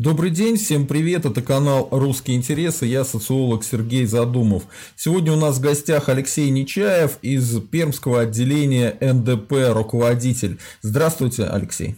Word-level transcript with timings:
Добрый 0.00 0.30
день, 0.30 0.56
всем 0.58 0.86
привет, 0.86 1.26
это 1.26 1.42
канал 1.42 1.88
«Русские 1.90 2.36
интересы», 2.36 2.86
я 2.86 3.02
социолог 3.02 3.64
Сергей 3.64 4.06
Задумов. 4.06 4.62
Сегодня 4.94 5.32
у 5.32 5.36
нас 5.36 5.56
в 5.56 5.60
гостях 5.60 6.08
Алексей 6.08 6.48
Нечаев 6.50 7.18
из 7.20 7.60
Пермского 7.62 8.20
отделения 8.20 8.96
НДП, 9.00 9.54
руководитель. 9.74 10.60
Здравствуйте, 10.82 11.46
Алексей. 11.46 11.96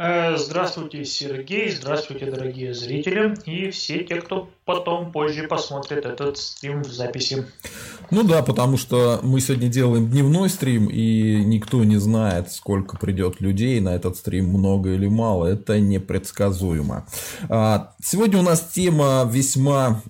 Э, 0.00 0.36
здравствуйте, 0.36 1.04
Сергей, 1.04 1.72
здравствуйте, 1.72 2.30
дорогие 2.30 2.72
зрители 2.72 3.34
и 3.46 3.70
все 3.72 4.04
те, 4.04 4.20
кто 4.20 4.48
потом 4.64 5.10
позже 5.10 5.48
посмотрит 5.48 6.06
этот 6.06 6.38
стрим 6.38 6.84
в 6.84 6.92
записи. 6.92 7.44
Ну 8.12 8.22
да, 8.22 8.44
потому 8.44 8.76
что 8.76 9.18
мы 9.24 9.40
сегодня 9.40 9.68
делаем 9.68 10.08
дневной 10.08 10.50
стрим, 10.50 10.86
и 10.86 11.42
никто 11.44 11.82
не 11.82 11.96
знает, 11.96 12.52
сколько 12.52 12.96
придет 12.96 13.40
людей 13.40 13.80
на 13.80 13.88
этот 13.88 14.16
стрим, 14.16 14.50
много 14.50 14.92
или 14.92 15.08
мало. 15.08 15.46
Это 15.46 15.80
непредсказуемо. 15.80 17.04
А, 17.48 17.92
сегодня 18.00 18.38
у 18.38 18.42
нас 18.42 18.60
тема 18.72 19.28
весьма 19.28 20.00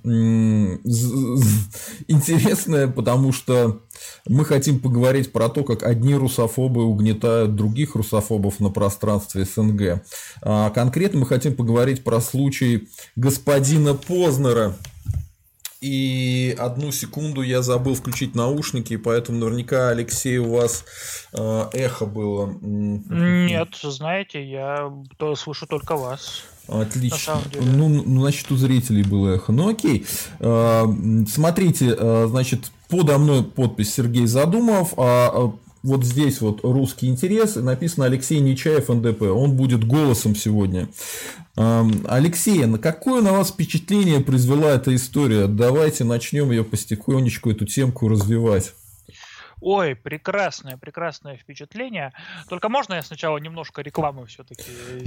интересная, 2.08 2.88
потому 2.88 3.32
что 3.32 3.80
мы 4.28 4.44
хотим 4.44 4.80
поговорить 4.80 5.32
про 5.32 5.48
то, 5.48 5.64
как 5.64 5.82
одни 5.82 6.14
русофобы 6.14 6.84
угнетают 6.84 7.54
других 7.54 7.94
русофобов 7.94 8.60
на 8.60 8.70
пространстве 8.70 9.44
СНГ. 9.44 10.02
А 10.42 10.70
конкретно 10.70 11.20
мы 11.20 11.26
хотим 11.26 11.54
поговорить 11.54 12.04
про 12.04 12.20
случай 12.20 12.88
господина 13.16 13.94
Познера. 13.94 14.76
И 15.80 16.56
одну 16.58 16.90
секунду 16.90 17.40
я 17.42 17.62
забыл 17.62 17.94
включить 17.94 18.34
наушники, 18.34 18.96
поэтому 18.96 19.38
наверняка, 19.38 19.90
Алексей, 19.90 20.38
у 20.38 20.56
вас 20.56 20.84
э, 21.32 21.68
эхо 21.72 22.04
было. 22.04 22.52
Нет, 22.60 23.68
знаете, 23.80 24.44
я 24.44 24.92
то 25.18 25.36
слышу 25.36 25.68
только 25.68 25.96
вас. 25.96 26.42
Отлично. 26.66 27.40
Ну, 27.54 27.88
ну, 27.88 28.20
значит, 28.22 28.50
у 28.50 28.56
зрителей 28.56 29.04
было 29.04 29.36
эхо. 29.36 29.52
Ну, 29.52 29.68
окей. 29.68 30.04
Э, 30.40 30.84
смотрите, 31.28 31.94
э, 31.96 32.26
значит, 32.28 32.72
подо 32.88 33.18
мной 33.18 33.42
подпись 33.44 33.94
Сергей 33.94 34.26
Задумов, 34.26 34.94
а, 34.96 35.30
а 35.32 35.52
вот 35.82 36.04
здесь 36.04 36.40
вот 36.40 36.60
русский 36.62 37.06
интерес, 37.06 37.54
написано 37.56 38.06
Алексей 38.06 38.40
Нечаев, 38.40 38.88
НДП. 38.88 39.22
Он 39.22 39.52
будет 39.52 39.84
голосом 39.86 40.34
сегодня. 40.34 40.88
Алексей, 41.54 42.64
на 42.66 42.78
какое 42.78 43.22
на 43.22 43.32
вас 43.32 43.50
впечатление 43.50 44.20
произвела 44.20 44.70
эта 44.70 44.94
история? 44.94 45.46
Давайте 45.46 46.04
начнем 46.04 46.50
ее 46.50 46.64
потихонечку, 46.64 47.50
эту 47.50 47.64
темку 47.64 48.08
развивать. 48.08 48.74
Ой, 49.60 49.94
прекрасное, 49.94 50.76
прекрасное 50.76 51.36
впечатление. 51.36 52.12
Только 52.48 52.68
можно 52.68 52.94
я 52.94 53.02
сначала 53.02 53.38
немножко 53.38 53.82
рекламы 53.82 54.26
все-таки? 54.26 54.64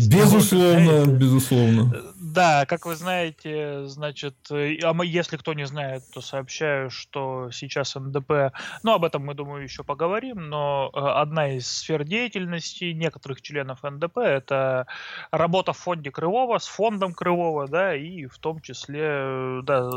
Безусловно, 0.09 1.05
безусловно. 1.05 2.13
Да, 2.15 2.65
как 2.65 2.85
вы 2.85 2.95
знаете, 2.95 3.85
значит, 3.85 4.35
а 4.49 4.93
мы, 4.93 5.05
если 5.05 5.37
кто 5.37 5.53
не 5.53 5.65
знает, 5.65 6.03
то 6.13 6.21
сообщаю, 6.21 6.89
что 6.89 7.49
сейчас 7.51 7.95
НДП, 7.95 8.53
ну, 8.83 8.93
об 8.93 9.05
этом 9.05 9.25
мы, 9.25 9.33
думаю, 9.33 9.63
еще 9.63 9.83
поговорим, 9.83 10.49
но 10.49 10.91
э, 10.93 10.99
одна 10.99 11.55
из 11.55 11.67
сфер 11.67 12.03
деятельности 12.03 12.85
некоторых 12.85 13.41
членов 13.41 13.83
НДП 13.83 14.17
это 14.17 14.87
работа 15.31 15.73
в 15.73 15.77
фонде 15.77 16.11
Крылова, 16.11 16.57
с 16.57 16.67
фондом 16.67 17.13
Крылова, 17.13 17.67
да, 17.67 17.95
и 17.95 18.25
в 18.25 18.37
том 18.39 18.59
числе, 18.61 19.01
э, 19.03 19.61
да, 19.63 19.89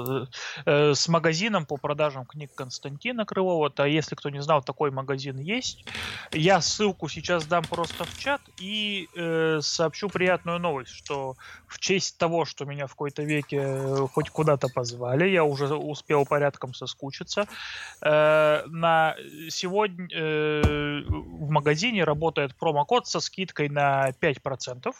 э, 0.65 0.95
с 0.95 1.09
магазином 1.09 1.67
по 1.67 1.77
продажам 1.77 2.25
книг 2.25 2.51
Константина 2.55 3.25
Крылова. 3.25 3.71
То 3.71 3.85
если 3.85 4.15
кто 4.15 4.31
не 4.31 4.41
знал, 4.45 4.63
такой 4.63 4.91
магазин 4.91 5.39
есть. 5.39 5.85
Я 6.33 6.61
ссылку 6.61 7.09
сейчас 7.09 7.47
дам 7.47 7.65
просто 7.65 8.05
в 8.05 8.19
чат 8.19 8.41
и 8.61 9.09
э, 9.17 9.61
сообщу 9.63 10.09
приятную 10.09 10.59
новость, 10.59 10.93
что 10.93 11.37
в 11.67 11.81
честь 11.81 12.19
того, 12.19 12.45
что 12.45 12.65
меня 12.65 12.87
в 12.87 12.91
какой-то 12.91 13.23
веке 13.23 13.59
э, 13.61 14.07
хоть 14.13 14.31
куда-то 14.31 14.69
позвали, 14.69 15.29
я 15.29 15.45
уже 15.45 15.75
успел 15.75 16.25
порядком 16.25 16.75
соскучиться. 16.75 17.47
Э, 18.01 18.63
на 18.67 19.17
сегодня 19.49 20.07
э, 20.15 21.03
в 21.09 21.51
магазине 21.51 22.05
работает 22.05 22.55
промокод 22.57 23.07
со 23.07 23.21
скидкой 23.21 23.69
на 23.69 24.11
5%. 24.21 24.93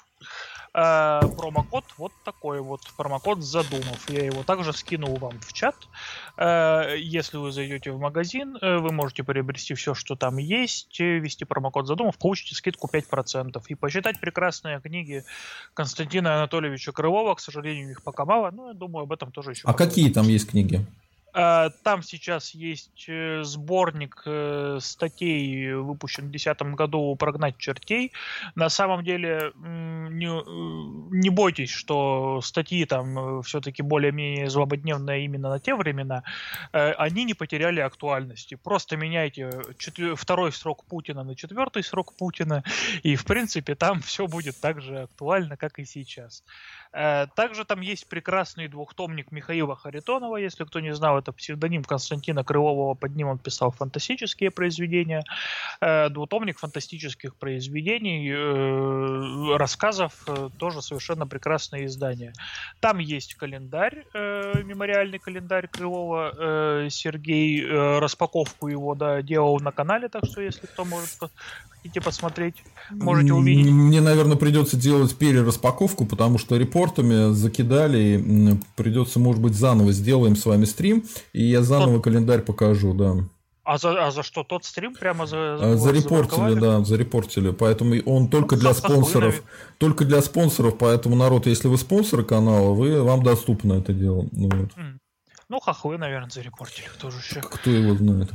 Э, 0.77 1.21
промокод 1.37 1.85
вот 1.99 2.13
такой 2.25 2.61
вот, 2.61 2.81
промокод 2.97 3.45
Задумов. 3.45 4.11
Я 4.11 4.25
его 4.25 4.43
также 4.43 4.73
скинул 4.73 5.15
вам 5.17 5.39
в 5.41 5.53
чат. 5.53 5.77
Э, 6.37 6.97
если 6.99 7.37
вы 7.37 7.53
зайдете 7.53 7.93
в 7.93 8.01
магазин, 8.01 8.57
э, 8.57 8.79
вы 8.79 8.93
можете 8.93 9.23
приобрести 9.23 9.75
все, 9.75 9.95
что 9.95 10.17
там 10.17 10.39
есть, 10.39 10.99
ввести 10.99 11.45
промокод 11.45 11.87
Задумов, 11.87 12.19
получите 12.19 12.57
скидку 12.57 12.89
5%. 12.93 13.63
И 13.69 13.77
почитать 13.77 14.21
прекрасные 14.21 14.81
книги 14.81 15.25
Константина 15.75 16.39
Анатольевича 16.39 16.91
Крылова, 16.91 17.37
к 17.37 17.41
сожалению, 17.41 17.93
их 17.93 18.03
пока 18.03 18.25
мало, 18.25 18.51
но 18.51 18.69
я 18.69 18.75
думаю, 18.75 19.05
об 19.05 19.13
этом 19.13 19.31
тоже 19.31 19.53
еще. 19.53 19.69
А 19.69 19.75
какие 19.75 20.11
там 20.11 20.27
есть 20.27 20.51
книги? 20.51 20.85
А, 21.35 21.71
там 21.83 22.03
сейчас 22.05 22.55
есть 22.55 23.07
э, 23.09 23.43
сборник 23.43 24.23
э, 24.25 24.79
статей, 24.81 25.75
выпущен 25.75 26.29
в 26.29 26.31
2010 26.31 26.77
году 26.77 27.17
«Прогнать 27.17 27.59
чертей». 27.59 28.13
На 28.55 28.69
самом 28.69 29.03
деле, 29.03 29.53
не, 29.57 30.27
э, 30.27 31.09
не 31.11 31.31
бойтесь, 31.31 31.71
что 31.71 32.41
статьи 32.41 32.85
там 32.85 33.43
все-таки 33.43 33.83
более-менее 33.83 34.49
злободневные 34.49 35.25
именно 35.25 35.51
на 35.51 35.59
те 35.59 35.75
времена. 35.75 36.23
Они 36.71 37.25
не 37.25 37.35
потеряли 37.35 37.81
актуальности. 37.81 38.55
Просто 38.55 38.97
меняйте 38.97 39.51
четвер... 39.79 40.15
второй 40.15 40.53
срок 40.53 40.85
Путина 40.85 41.25
на 41.25 41.35
четвертый 41.35 41.83
срок 41.83 42.17
Путина, 42.17 42.63
и, 43.03 43.17
в 43.17 43.25
принципе, 43.25 43.75
там 43.75 44.01
все 44.01 44.29
будет 44.29 44.61
так 44.61 44.81
же 44.81 45.03
актуально, 45.03 45.57
как 45.57 45.81
и 45.81 45.85
сейчас. 45.85 46.45
Также 46.95 47.65
там 47.65 47.81
есть 47.81 48.09
прекрасный 48.09 48.69
двухтомник 48.69 49.33
Михаила 49.33 49.75
Харитонова, 49.75 50.37
если 50.37 50.65
кто 50.65 50.79
не 50.79 50.95
знал, 50.95 51.19
это 51.19 51.33
псевдоним 51.33 51.83
Константина 51.83 52.45
Крылового, 52.45 52.95
под 52.95 53.17
ним 53.17 53.29
он 53.29 53.39
писал 53.39 53.73
фантастические 53.73 54.53
произведения, 54.53 55.25
э, 55.81 56.09
двутомник 56.11 56.59
фантастических 56.59 57.35
произведений, 57.35 58.31
э, 58.31 59.57
рассказов, 59.57 60.23
э, 60.29 60.51
тоже 60.57 60.83
совершенно 60.83 61.27
прекрасное 61.27 61.87
издание. 61.87 62.33
Там 62.81 62.99
есть 62.99 63.35
календарь, 63.35 64.05
мемориальный 64.15 65.19
календарь 65.19 65.67
Крылова, 65.69 66.89
Сергей 66.91 67.67
распаковку 67.67 68.69
его 68.69 68.95
да, 68.95 69.23
делал 69.23 69.59
на 69.61 69.73
канале, 69.73 70.09
так 70.09 70.25
что 70.27 70.41
если 70.41 70.67
кто 70.67 70.85
может 70.85 71.19
хотите 71.85 72.01
посмотреть, 72.01 72.65
можете 72.91 73.35
увидеть. 73.35 73.71
Мне, 73.71 74.01
наверное, 74.01 74.37
придется 74.37 74.77
делать 74.77 75.15
перераспаковку, 75.17 76.07
потому 76.07 76.39
что 76.39 76.57
репортами 76.57 77.33
закидали, 77.35 78.59
придется, 78.75 79.19
может 79.19 79.43
быть, 79.43 79.55
заново 79.55 79.93
сделаем 79.93 80.35
с 80.35 80.47
вами 80.47 80.65
стрим, 80.65 81.05
и 81.35 81.45
я 81.45 81.63
заново 81.63 81.97
Тот... 81.97 82.05
календарь 82.05 82.41
покажу, 82.41 82.95
да. 82.95 83.17
А 83.65 83.79
за, 83.79 84.07
а 84.07 84.11
за 84.11 84.23
что 84.23 84.45
тот 84.45 84.65
стрим 84.65 84.95
прямо 84.95 85.27
за 85.27 85.57
за 85.57 85.77
Зарепортили, 85.79 86.55
да, 86.61 86.85
зарепортили. 86.85 87.51
Поэтому 87.51 87.95
он 88.05 88.29
только 88.29 88.57
ну, 88.57 88.61
для 88.61 88.75
спонсоров. 88.75 89.43
Только 89.79 90.05
для 90.05 90.21
спонсоров, 90.21 90.77
поэтому 90.77 91.17
народ, 91.17 91.47
если 91.47 91.69
вы 91.69 91.79
спонсоры 91.79 92.25
канала, 92.25 92.75
вы, 92.75 93.03
вам 93.03 93.23
доступно 93.23 93.75
это 93.75 93.95
дело. 93.95 94.27
Ну, 94.33 94.51
вот. 94.51 94.71
ну 95.49 95.61
хохлы, 95.61 95.97
наверное, 95.97 96.29
зарепортили. 96.29 96.87
Кто 96.93 97.11
же 97.11 97.19
еще? 97.19 97.41
Кто 97.41 97.71
его 97.71 97.95
знает? 97.95 98.33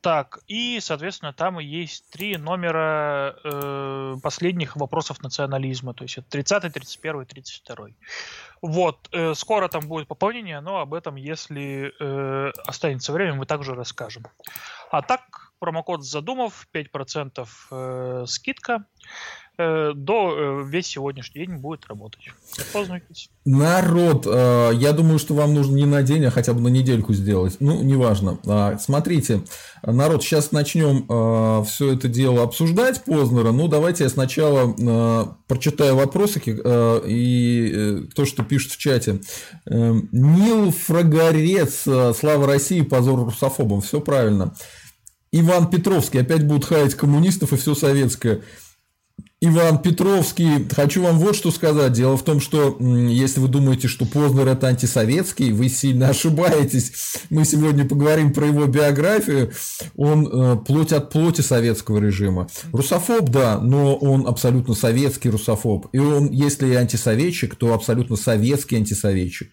Так, 0.00 0.40
и, 0.46 0.78
соответственно, 0.80 1.32
там 1.32 1.58
есть 1.58 2.08
три 2.10 2.36
номера 2.36 3.36
э, 3.42 4.16
последних 4.22 4.76
вопросов 4.76 5.22
национализма. 5.22 5.94
То 5.94 6.04
есть 6.04 6.18
это 6.18 6.28
30, 6.30 6.72
31, 6.72 7.26
32. 7.26 7.88
Вот, 8.62 9.08
э, 9.12 9.34
скоро 9.34 9.68
там 9.68 9.88
будет 9.88 10.06
пополнение, 10.06 10.60
но 10.60 10.80
об 10.80 10.94
этом, 10.94 11.16
если 11.16 11.92
э, 11.98 12.52
останется 12.66 13.12
время, 13.12 13.34
мы 13.34 13.46
также 13.46 13.74
расскажем. 13.74 14.24
А 14.90 15.02
так, 15.02 15.39
промокод 15.60 16.04
задумав, 16.04 16.66
5% 16.74 17.46
э, 17.70 18.24
скидка. 18.26 18.84
Э, 19.60 19.92
до 19.94 20.34
э, 20.34 20.64
весь 20.66 20.86
сегодняшний 20.86 21.44
день 21.44 21.58
будет 21.58 21.84
работать. 21.86 22.30
Пользуйтесь. 22.72 23.28
Народ, 23.44 24.26
э, 24.26 24.70
я 24.72 24.92
думаю, 24.92 25.18
что 25.18 25.34
вам 25.34 25.52
нужно 25.52 25.76
не 25.76 25.84
на 25.84 26.02
день, 26.02 26.24
а 26.24 26.30
хотя 26.30 26.54
бы 26.54 26.62
на 26.62 26.68
недельку 26.68 27.12
сделать. 27.12 27.58
Ну, 27.60 27.82
неважно. 27.82 28.38
А, 28.46 28.78
смотрите, 28.78 29.42
народ, 29.82 30.22
сейчас 30.22 30.52
начнем 30.52 31.04
все 31.66 31.92
это 31.92 32.08
дело 32.08 32.42
обсуждать 32.42 33.04
Познера. 33.04 33.52
Ну, 33.52 33.68
давайте 33.68 34.04
я 34.04 34.10
сначала 34.10 35.36
прочитаю 35.46 35.96
вопросы 35.96 36.40
и 37.06 38.06
то, 38.14 38.24
что 38.24 38.42
пишут 38.42 38.72
в 38.72 38.78
чате. 38.78 39.20
Нил 39.66 40.70
Фрагорец, 40.70 41.82
слава 42.16 42.46
России, 42.46 42.80
позор 42.80 43.24
русофобам. 43.24 43.80
Все 43.82 44.00
правильно. 44.00 44.54
Иван 45.32 45.70
Петровский 45.70 46.18
опять 46.18 46.46
будет 46.46 46.64
хаять 46.64 46.94
коммунистов 46.94 47.52
и 47.52 47.56
все 47.56 47.74
советское. 47.74 48.42
Иван 49.42 49.80
Петровский, 49.80 50.68
хочу 50.68 51.02
вам 51.02 51.18
вот 51.18 51.34
что 51.34 51.50
сказать. 51.50 51.92
Дело 51.92 52.18
в 52.18 52.22
том, 52.22 52.40
что 52.40 52.76
если 52.78 53.40
вы 53.40 53.48
думаете, 53.48 53.88
что 53.88 54.04
Познер 54.04 54.48
это 54.48 54.66
антисоветский, 54.66 55.52
вы 55.52 55.70
сильно 55.70 56.08
ошибаетесь. 56.10 56.92
Мы 57.30 57.46
сегодня 57.46 57.88
поговорим 57.88 58.34
про 58.34 58.48
его 58.48 58.66
биографию. 58.66 59.52
Он 59.96 60.26
э, 60.26 60.56
плоть 60.56 60.92
от 60.92 61.10
плоти 61.10 61.40
советского 61.40 61.98
режима. 61.98 62.48
Русофоб, 62.72 63.30
да, 63.30 63.58
но 63.58 63.96
он 63.96 64.26
абсолютно 64.26 64.74
советский 64.74 65.30
русофоб. 65.30 65.86
И 65.92 65.98
он, 65.98 66.30
если 66.30 66.68
и 66.68 66.74
антисоветчик, 66.74 67.54
то 67.54 67.72
абсолютно 67.72 68.16
советский 68.16 68.76
антисоветчик. 68.76 69.50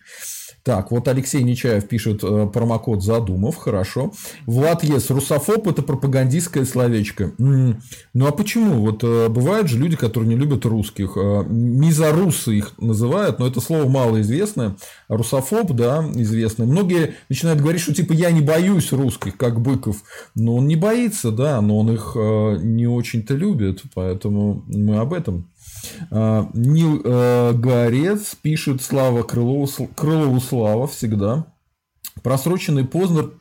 Так, 0.68 0.92
вот 0.92 1.08
Алексей 1.08 1.44
Нечаев 1.44 1.88
пишет 1.88 2.26
э, 2.26 2.50
промокод 2.54 3.02
Задумов, 3.02 3.56
хорошо. 3.56 4.12
Влад 4.46 4.84
Ес, 4.84 5.10
русофоб– 5.10 5.66
это 5.70 5.82
пропагандистское 5.82 6.66
словечко. 6.66 7.32
Ну 7.38 8.28
а 8.28 8.34
почему? 8.34 8.82
Вот 8.82 9.02
э, 9.02 9.30
бывают 9.30 9.70
же 9.70 9.80
люди, 9.80 9.96
которые 9.96 10.28
не 10.28 10.36
любят 10.36 10.66
русских. 10.66 11.14
Э, 11.16 11.46
мизорусы 11.48 12.58
их 12.58 12.74
называют, 12.80 13.40
но 13.40 13.48
это 13.48 13.62
слово 13.62 13.88
малоизвестное. 13.88 14.76
Русофоб, 15.08 15.72
да, 15.72 16.06
известный. 16.16 16.66
Многие 16.66 17.14
начинают 17.30 17.62
говорить, 17.62 17.82
что 17.82 17.94
типа 17.94 18.12
я 18.12 18.30
не 18.32 18.42
боюсь 18.42 18.92
русских, 18.92 19.38
как 19.38 19.62
Быков. 19.62 20.04
Но 20.36 20.58
он 20.58 20.68
не 20.68 20.76
боится, 20.76 21.32
да, 21.32 21.62
но 21.62 21.80
он 21.80 21.94
их 21.94 22.12
не 22.14 22.88
очень-то 22.88 23.36
любит, 23.36 23.84
поэтому 23.94 24.66
мы 24.68 24.98
об 24.98 25.14
этом. 25.14 25.48
А, 26.12 26.50
Нил 26.54 27.02
э, 27.04 27.54
Горец 27.54 28.36
пишет 28.42 28.82
Слава 28.82 29.24
Крылову, 29.24 29.68
Крылову 29.96 30.40
Слава 30.40 30.88
всегда. 30.88 31.46
Просроченный 32.24 32.86
Познер 32.86 33.32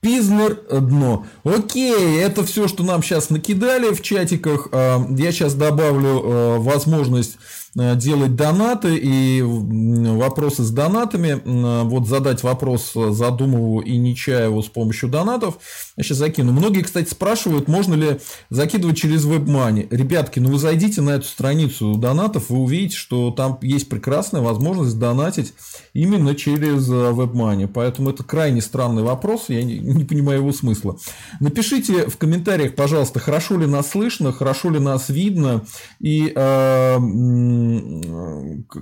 Пизнер 0.00 0.60
дно. 0.70 1.26
Окей, 1.42 2.20
это 2.20 2.44
все, 2.44 2.68
что 2.68 2.84
нам 2.84 3.02
сейчас 3.02 3.30
накидали 3.30 3.92
в 3.92 4.00
чатиках. 4.00 4.68
А, 4.72 5.04
я 5.10 5.32
сейчас 5.32 5.54
добавлю 5.54 6.22
э, 6.22 6.58
возможность 6.58 7.36
Э, 7.36 7.57
делать 7.96 8.36
донаты 8.36 8.96
и 8.96 9.42
вопросы 9.42 10.62
с 10.62 10.70
донатами. 10.70 11.40
Вот 11.84 12.06
задать 12.06 12.42
вопрос 12.42 12.92
Задумову 12.94 13.80
и 13.80 13.96
Нечаеву 13.96 14.62
с 14.62 14.68
помощью 14.68 15.08
донатов. 15.08 15.58
Я 15.96 16.02
сейчас 16.04 16.18
закину. 16.18 16.52
Многие, 16.52 16.82
кстати, 16.82 17.08
спрашивают, 17.08 17.68
можно 17.68 17.94
ли 17.94 18.20
закидывать 18.50 18.96
через 18.96 19.24
WebMoney. 19.26 19.88
Ребятки, 19.90 20.40
ну 20.40 20.50
вы 20.50 20.58
зайдите 20.58 21.00
на 21.00 21.10
эту 21.10 21.26
страницу 21.26 21.94
донатов, 21.94 22.50
вы 22.50 22.58
увидите, 22.58 22.96
что 22.96 23.30
там 23.30 23.58
есть 23.62 23.88
прекрасная 23.88 24.40
возможность 24.40 24.98
донатить 24.98 25.54
именно 25.92 26.34
через 26.34 26.88
э, 26.88 26.92
WebMoney. 26.92 27.68
Поэтому 27.68 28.10
это 28.10 28.24
крайне 28.24 28.60
странный 28.60 29.02
вопрос, 29.02 29.46
я 29.48 29.62
не, 29.62 29.78
не 29.78 30.04
понимаю 30.04 30.40
его 30.40 30.52
смысла. 30.52 30.98
Напишите 31.40 32.08
в 32.08 32.16
комментариях, 32.16 32.74
пожалуйста, 32.74 33.20
хорошо 33.20 33.58
ли 33.58 33.66
нас 33.66 33.90
слышно, 33.90 34.32
хорошо 34.32 34.70
ли 34.70 34.78
нас 34.78 35.08
видно 35.08 35.64
и 36.00 36.32
э, 36.34 36.98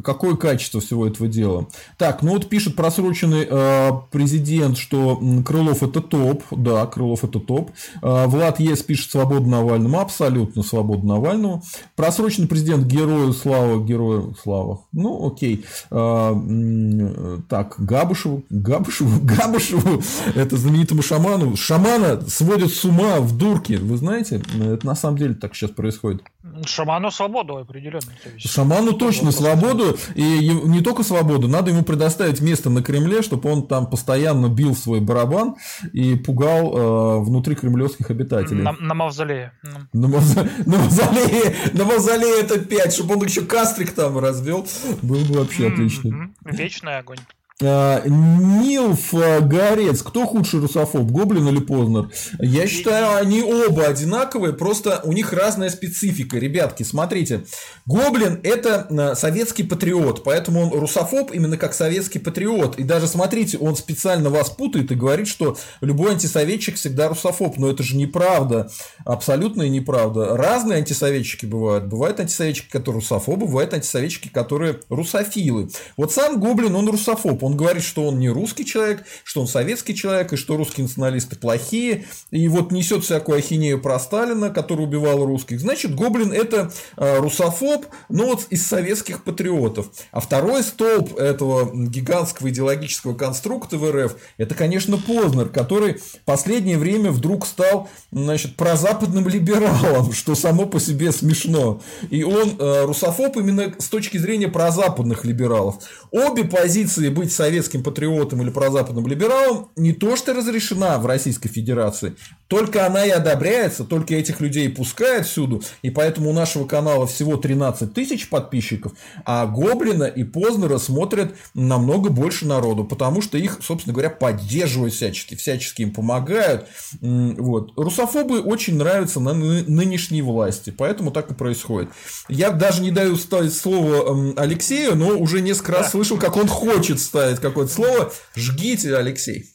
какое 0.03 0.37
качество 0.37 0.81
всего 0.81 1.07
этого 1.07 1.29
дела. 1.29 1.69
Так, 1.99 2.23
ну 2.23 2.33
вот 2.33 2.49
пишет 2.49 2.77
просроченный 2.77 3.47
э, 3.49 3.91
президент, 4.11 4.79
что 4.79 5.21
Крылов 5.45 5.83
это 5.83 6.01
топ. 6.01 6.43
Да, 6.51 6.87
Крылов 6.87 7.25
это 7.25 7.41
топ. 7.41 7.71
Э, 8.03 8.27
Влад 8.27 8.61
Ес 8.61 8.83
пишет 8.83 9.11
свободу 9.11 9.47
Навальному. 9.49 10.01
Абсолютно 10.01 10.63
свободу 10.63 11.07
Навальному. 11.07 11.63
Просроченный 11.95 12.49
президент 12.49 12.87
герою 12.87 13.33
слава, 13.33 13.83
герою 13.83 14.37
слава. 14.43 14.83
Ну, 14.93 15.27
окей. 15.27 15.65
Э, 15.91 17.39
так, 17.49 17.75
Габышеву, 17.79 18.45
Габышеву, 18.51 19.21
Габышеву, 19.23 20.03
это 20.35 20.57
знаменитому 20.57 21.03
шаману. 21.03 21.57
Шамана 21.57 22.21
сводят 22.29 22.73
с 22.73 22.85
ума 22.85 23.21
в 23.21 23.37
дурке. 23.37 23.79
Вы 23.79 23.97
знаете, 23.97 24.43
это 24.61 24.87
на 24.87 24.95
самом 24.95 25.19
деле 25.19 25.35
так 25.35 25.55
сейчас 25.55 25.71
происходит. 25.71 26.23
Шаману 26.65 27.11
свободу 27.11 27.57
определенно. 27.57 28.01
Шаману 28.39 28.66
точно 28.93 29.33
свободу, 29.33 29.97
и 30.15 30.49
не 30.49 30.81
только 30.81 31.03
свободу, 31.03 31.49
надо 31.49 31.71
ему 31.71 31.83
предоставить 31.83 32.41
место 32.41 32.71
на 32.71 32.83
Кремле, 32.83 33.23
чтобы 33.23 33.51
он 33.51 33.67
там 33.67 33.89
постоянно 33.89 34.49
бил 34.49 34.75
свой 34.75 35.01
барабан 35.01 35.57
и 35.93 36.15
пугал 36.15 36.77
э, 36.77 37.25
внутри 37.25 37.55
кремлевских 37.55 38.11
обитателей. 38.11 38.63
На, 38.63 38.73
на 38.73 38.95
мавзолее. 38.95 39.53
На, 39.93 40.09
мавзолее, 40.09 40.51
на 40.67 40.79
мавзолее, 40.79 41.57
на 41.73 41.85
мавзолее 41.85 42.41
это 42.41 42.59
5, 42.59 42.93
чтобы 42.93 43.15
он 43.15 43.25
еще 43.25 43.43
кастрик 43.43 43.93
там 43.93 44.19
развел, 44.19 44.67
был 45.03 45.25
бы 45.25 45.39
вообще 45.39 45.69
отлично. 45.69 46.31
Вечный 46.45 46.99
огонь. 46.99 47.19
А, 47.63 48.03
Нилф 48.07 49.15
Горец. 49.15 50.03
Кто 50.03 50.27
худший 50.27 50.61
русофоб, 50.61 51.11
Гоблин 51.11 51.49
или 51.49 51.61
Познер? 51.61 52.11
Я 52.39 52.67
считаю, 52.67 53.17
они 53.17 53.43
оба 53.43 53.87
одинаковые, 53.87 54.53
просто 54.53 55.01
у 55.05 55.13
них 55.15 55.33
разная 55.33 55.71
специфика. 55.71 56.37
Ребятки, 56.37 56.83
смотрите. 56.83 57.47
Гоблин– 57.87 58.41
это 58.43 58.87
а, 58.91 59.15
советский 59.15 59.63
патриот, 59.63 60.23
поэтому 60.23 60.61
он 60.61 60.79
русофоб 60.79 61.33
именно 61.33 61.57
как 61.57 61.73
советский 61.73 62.19
патриот. 62.19 62.79
И 62.79 62.83
даже, 62.83 63.07
смотрите, 63.07 63.57
он 63.57 63.75
специально 63.75 64.29
вас 64.29 64.51
путает 64.51 64.93
и 64.93 64.95
говорит, 64.95 65.27
что 65.27 65.57
любой 65.81 66.13
антисоветчик 66.13 66.77
всегда 66.77 67.09
русофоб. 67.09 67.57
Но 67.57 67.71
это 67.71 67.83
же 67.83 67.97
неправда. 67.97 68.71
Абсолютная 69.07 69.71
неправда. 69.71 70.37
Разные 70.37 70.79
антисоветчики 70.79 71.47
бывают. 71.47 71.87
Бывают 71.87 72.21
антисоветчики, 72.21 72.71
которые 72.71 73.01
русофобы, 73.01 73.47
бывают 73.47 73.73
антисоветчики, 73.73 74.29
которые 74.29 74.81
русофилы. 74.91 75.71
Вот 75.97 76.13
сам 76.13 76.39
Гоблин, 76.39 76.77
он 76.77 76.87
русофоб 76.91 77.46
он 77.47 77.57
говорит, 77.57 77.85
что 77.85 78.07
он 78.09 78.19
не 78.19 78.29
русский 78.29 78.67
человек, 78.67 79.05
что 79.23 79.41
он 79.41 79.47
советский 79.47 79.95
человек, 79.95 80.33
и 80.33 80.37
что 80.37 80.57
русские 80.57 80.85
националисты 80.87 81.37
плохие, 81.37 82.05
и 82.33 82.49
вот 82.49 82.73
несет 82.73 83.05
всякую 83.05 83.39
ахинею 83.39 83.81
про 83.81 84.01
Сталина, 84.01 84.51
который 84.51 84.85
убивал 84.85 85.25
русских. 85.25 85.61
Значит, 85.61 85.95
Гоблин 85.95 86.33
это 86.33 86.73
э, 86.97 87.19
русофоб, 87.21 87.87
но 88.09 88.27
вот 88.27 88.47
из 88.51 88.67
советских 88.67 89.23
патриотов. 89.23 89.91
А 90.11 90.21
второй 90.21 90.65
столб 90.65 91.17
этого 91.17 91.71
гигантского 91.73 92.51
идеологического 92.51 93.15
конструкта 93.15 93.79
в 93.79 93.89
РФ, 93.91 94.17
это, 94.39 94.55
конечно, 94.57 94.99
Познер, 94.99 95.49
который 95.49 95.95
в 95.95 96.25
последнее 96.25 96.79
время 96.79 97.13
вдруг 97.13 97.47
стал, 97.47 97.89
значит, 98.11 98.57
прозападным 98.57 99.29
либералом, 99.29 100.13
что 100.13 100.35
само 100.35 100.67
по 100.67 100.81
себе 100.81 101.13
смешно. 101.13 101.81
И 102.11 102.25
он 102.25 102.57
э, 102.59 102.85
русофоб 102.87 103.37
именно 103.37 103.73
с 103.79 103.89
точки 103.89 104.19
зрения 104.19 104.49
прозападных 104.49 105.25
либералов. 105.25 105.77
Обе 106.11 106.45
позиции 106.45 107.09
быть 107.09 107.33
советским 107.37 107.83
патриотом 107.83 108.43
или 108.43 108.51
прозападным 108.51 109.07
либералом 109.07 109.71
не 109.77 109.93
то 109.93 110.17
что 110.17 110.35
разрешена 110.35 110.99
в 110.99 111.07
Российской 111.07 111.49
Федерации, 111.49 112.17
только 112.49 112.87
она 112.87 113.05
и 113.05 113.11
одобряется, 113.11 113.85
только 113.85 114.15
этих 114.15 114.41
людей 114.41 114.69
пускают 114.69 115.27
всюду, 115.27 115.63
и 115.83 115.91
поэтому 115.91 116.31
у 116.31 116.33
нашего 116.33 116.67
канала 116.67 117.07
всего 117.07 117.37
13 117.37 117.93
тысяч 117.93 118.29
подписчиков, 118.29 118.93
а 119.25 119.47
Гоблина 119.47 120.05
и 120.05 120.25
Познера 120.25 120.79
смотрят 120.79 121.35
намного 121.55 122.11
больше 122.11 122.47
народу, 122.47 122.85
потому 122.85 123.21
что 123.21 123.37
их, 123.37 123.59
собственно 123.63 123.93
говоря, 123.93 124.11
поддерживают 124.11 124.95
всячески, 124.95 125.35
всячески 125.35 125.83
им 125.83 125.93
помогают. 125.93 126.67
Вот. 127.01 127.73
Русофобы 127.77 128.41
очень 128.41 128.77
нравятся 128.77 129.21
на 129.21 129.35
нынешней 129.35 130.23
власти, 130.23 130.71
поэтому 130.71 131.11
так 131.11 131.31
и 131.31 131.35
происходит. 131.35 131.91
Я 132.29 132.51
даже 132.51 132.83
не 132.83 132.91
даю 132.91 133.17
ставить 133.17 133.55
слово 133.55 134.35
Алексею, 134.37 134.97
но 134.97 135.19
уже 135.19 135.41
несколько 135.41 135.73
раз 135.73 135.91
слышал, 135.91 136.17
как 136.17 136.37
он 136.37 136.47
хочет 136.47 137.01
ставить 137.01 137.26
какое-то 137.35 137.73
слово. 137.73 138.13
Жгите, 138.35 138.97
Алексей. 138.97 139.47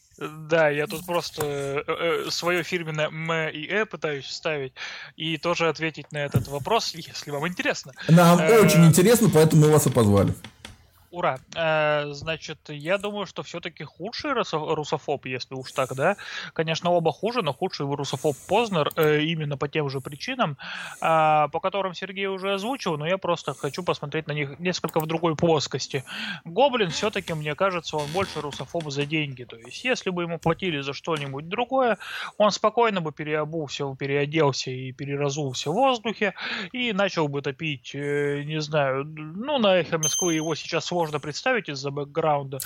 Да, 0.49 0.69
я 0.69 0.85
тут 0.85 1.05
просто 1.05 1.43
э, 1.43 1.83
э, 1.87 2.29
свое 2.29 2.61
фирменное 2.61 3.07
М 3.07 3.31
и 3.49 3.65
Э 3.65 3.85
пытаюсь 3.85 4.27
ставить 4.27 4.73
и 5.15 5.37
тоже 5.37 5.67
ответить 5.67 6.11
на 6.11 6.19
этот 6.19 6.47
вопрос, 6.47 6.93
если 6.93 7.31
вам 7.31 7.47
интересно. 7.47 7.93
Нам 8.07 8.39
э, 8.39 8.59
очень 8.59 8.85
интересно, 8.85 9.29
поэтому 9.33 9.63
мы 9.63 9.71
вас 9.71 9.87
и 9.87 9.89
позвали. 9.89 10.33
Ура. 11.11 11.39
Э, 11.55 12.13
значит, 12.13 12.57
я 12.69 12.97
думаю, 12.97 13.25
что 13.25 13.43
все-таки 13.43 13.83
худший 13.83 14.31
русофоб, 14.31 15.25
если 15.25 15.55
уж 15.55 15.73
так, 15.73 15.93
да. 15.93 16.15
Конечно, 16.53 16.89
оба 16.89 17.11
хуже, 17.11 17.41
но 17.41 17.51
худший 17.53 17.85
русофоб 17.85 18.37
Познер 18.47 18.91
э, 18.95 19.19
именно 19.23 19.57
по 19.57 19.67
тем 19.67 19.89
же 19.89 19.99
причинам, 19.99 20.57
э, 21.01 21.47
по 21.51 21.59
которым 21.61 21.93
Сергей 21.93 22.27
уже 22.27 22.53
озвучил, 22.53 22.97
но 22.97 23.05
я 23.05 23.17
просто 23.17 23.53
хочу 23.53 23.83
посмотреть 23.83 24.27
на 24.27 24.31
них 24.31 24.57
несколько 24.59 25.01
в 25.01 25.05
другой 25.05 25.35
плоскости. 25.35 26.05
Гоблин 26.45 26.91
все-таки, 26.91 27.33
мне 27.33 27.55
кажется, 27.55 27.97
он 27.97 28.07
больше 28.13 28.39
русофоб 28.39 28.89
за 28.89 29.05
деньги. 29.05 29.43
То 29.43 29.57
есть, 29.57 29.83
если 29.83 30.11
бы 30.11 30.23
ему 30.23 30.39
платили 30.39 30.79
за 30.79 30.93
что-нибудь 30.93 31.49
другое, 31.49 31.97
он 32.37 32.51
спокойно 32.51 33.01
бы 33.01 33.11
переобулся, 33.11 33.93
переоделся 33.99 34.71
и 34.71 34.93
переразулся 34.93 35.71
в 35.71 35.73
воздухе 35.73 36.35
и 36.71 36.93
начал 36.93 37.27
бы 37.27 37.41
топить, 37.41 37.93
не 37.93 38.61
знаю, 38.61 39.03
ну, 39.03 39.57
на 39.57 39.75
эхо 39.75 39.97
Москвы 39.97 40.35
его 40.35 40.55
сейчас 40.55 40.85
сложно 41.01 41.19
представить 41.19 41.67
из-за 41.67 41.89
бэкграунда. 41.89 42.59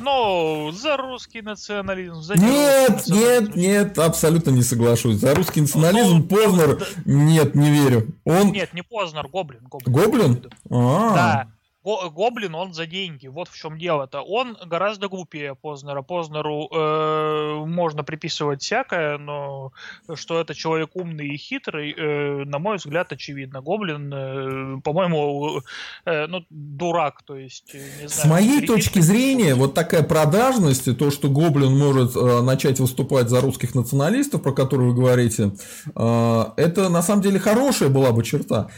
Но 0.00 0.70
за 0.72 0.96
русский 0.96 1.42
национализм, 1.42 2.22
за 2.22 2.38
Нет, 2.38 3.06
нет, 3.08 3.54
нет, 3.54 3.98
абсолютно 3.98 4.48
не 4.50 4.62
соглашусь. 4.62 5.16
За 5.16 5.34
русский 5.34 5.60
национализм 5.60 6.16
ну, 6.16 6.22
Познер, 6.22 6.78
да. 6.78 6.86
нет, 7.04 7.54
не 7.54 7.70
верю. 7.70 8.08
Он... 8.24 8.50
Нет, 8.50 8.72
не 8.72 8.82
Познер, 8.82 9.28
Гоблин. 9.28 9.60
Гоблин? 9.68 9.92
Гоблин? 9.92 10.50
А. 10.70 11.14
Да. 11.14 11.46
Гоблин, 11.84 12.54
он 12.54 12.74
за 12.74 12.86
деньги. 12.86 13.26
Вот 13.26 13.48
в 13.48 13.56
чем 13.56 13.78
дело-то. 13.78 14.20
Он 14.20 14.56
гораздо 14.64 15.08
глупее 15.08 15.54
Познера. 15.54 16.02
Познеру 16.02 16.68
э, 16.70 17.64
можно 17.66 18.04
приписывать 18.04 18.62
всякое, 18.62 19.18
но 19.18 19.72
что 20.14 20.40
это 20.40 20.54
человек 20.54 20.90
умный 20.94 21.28
и 21.28 21.36
хитрый, 21.36 21.92
э, 21.92 22.44
на 22.44 22.58
мой 22.58 22.76
взгляд, 22.76 23.12
очевидно. 23.12 23.60
Гоблин, 23.60 24.12
э, 24.12 24.80
по-моему, 24.82 25.62
э, 26.04 26.26
ну, 26.26 26.44
дурак, 26.50 27.22
то 27.24 27.36
есть, 27.36 27.74
не 27.74 28.08
знаю. 28.08 28.10
С 28.10 28.24
моей 28.24 28.66
точки 28.66 29.00
зрения, 29.00 29.54
вот 29.54 29.74
такая 29.74 30.02
продажность, 30.02 30.86
и 30.86 30.94
то, 30.94 31.10
что 31.10 31.28
Гоблин 31.28 31.76
может 31.76 32.16
э, 32.16 32.42
начать 32.42 32.78
выступать 32.78 33.28
за 33.28 33.40
русских 33.40 33.74
националистов, 33.74 34.42
про 34.42 34.52
которые 34.52 34.90
вы 34.90 34.96
говорите, 34.96 35.52
э, 35.94 36.44
это 36.56 36.88
на 36.88 37.02
самом 37.02 37.22
деле 37.22 37.40
хорошая 37.40 37.88
была 37.88 38.12
бы 38.12 38.22
черта. 38.22 38.68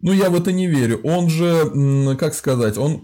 Ну, 0.00 0.12
я 0.12 0.30
в 0.30 0.34
это 0.36 0.52
не 0.52 0.66
верю. 0.66 1.00
Он 1.02 1.28
же, 1.28 2.16
как 2.16 2.34
сказать, 2.34 2.78
он 2.78 3.02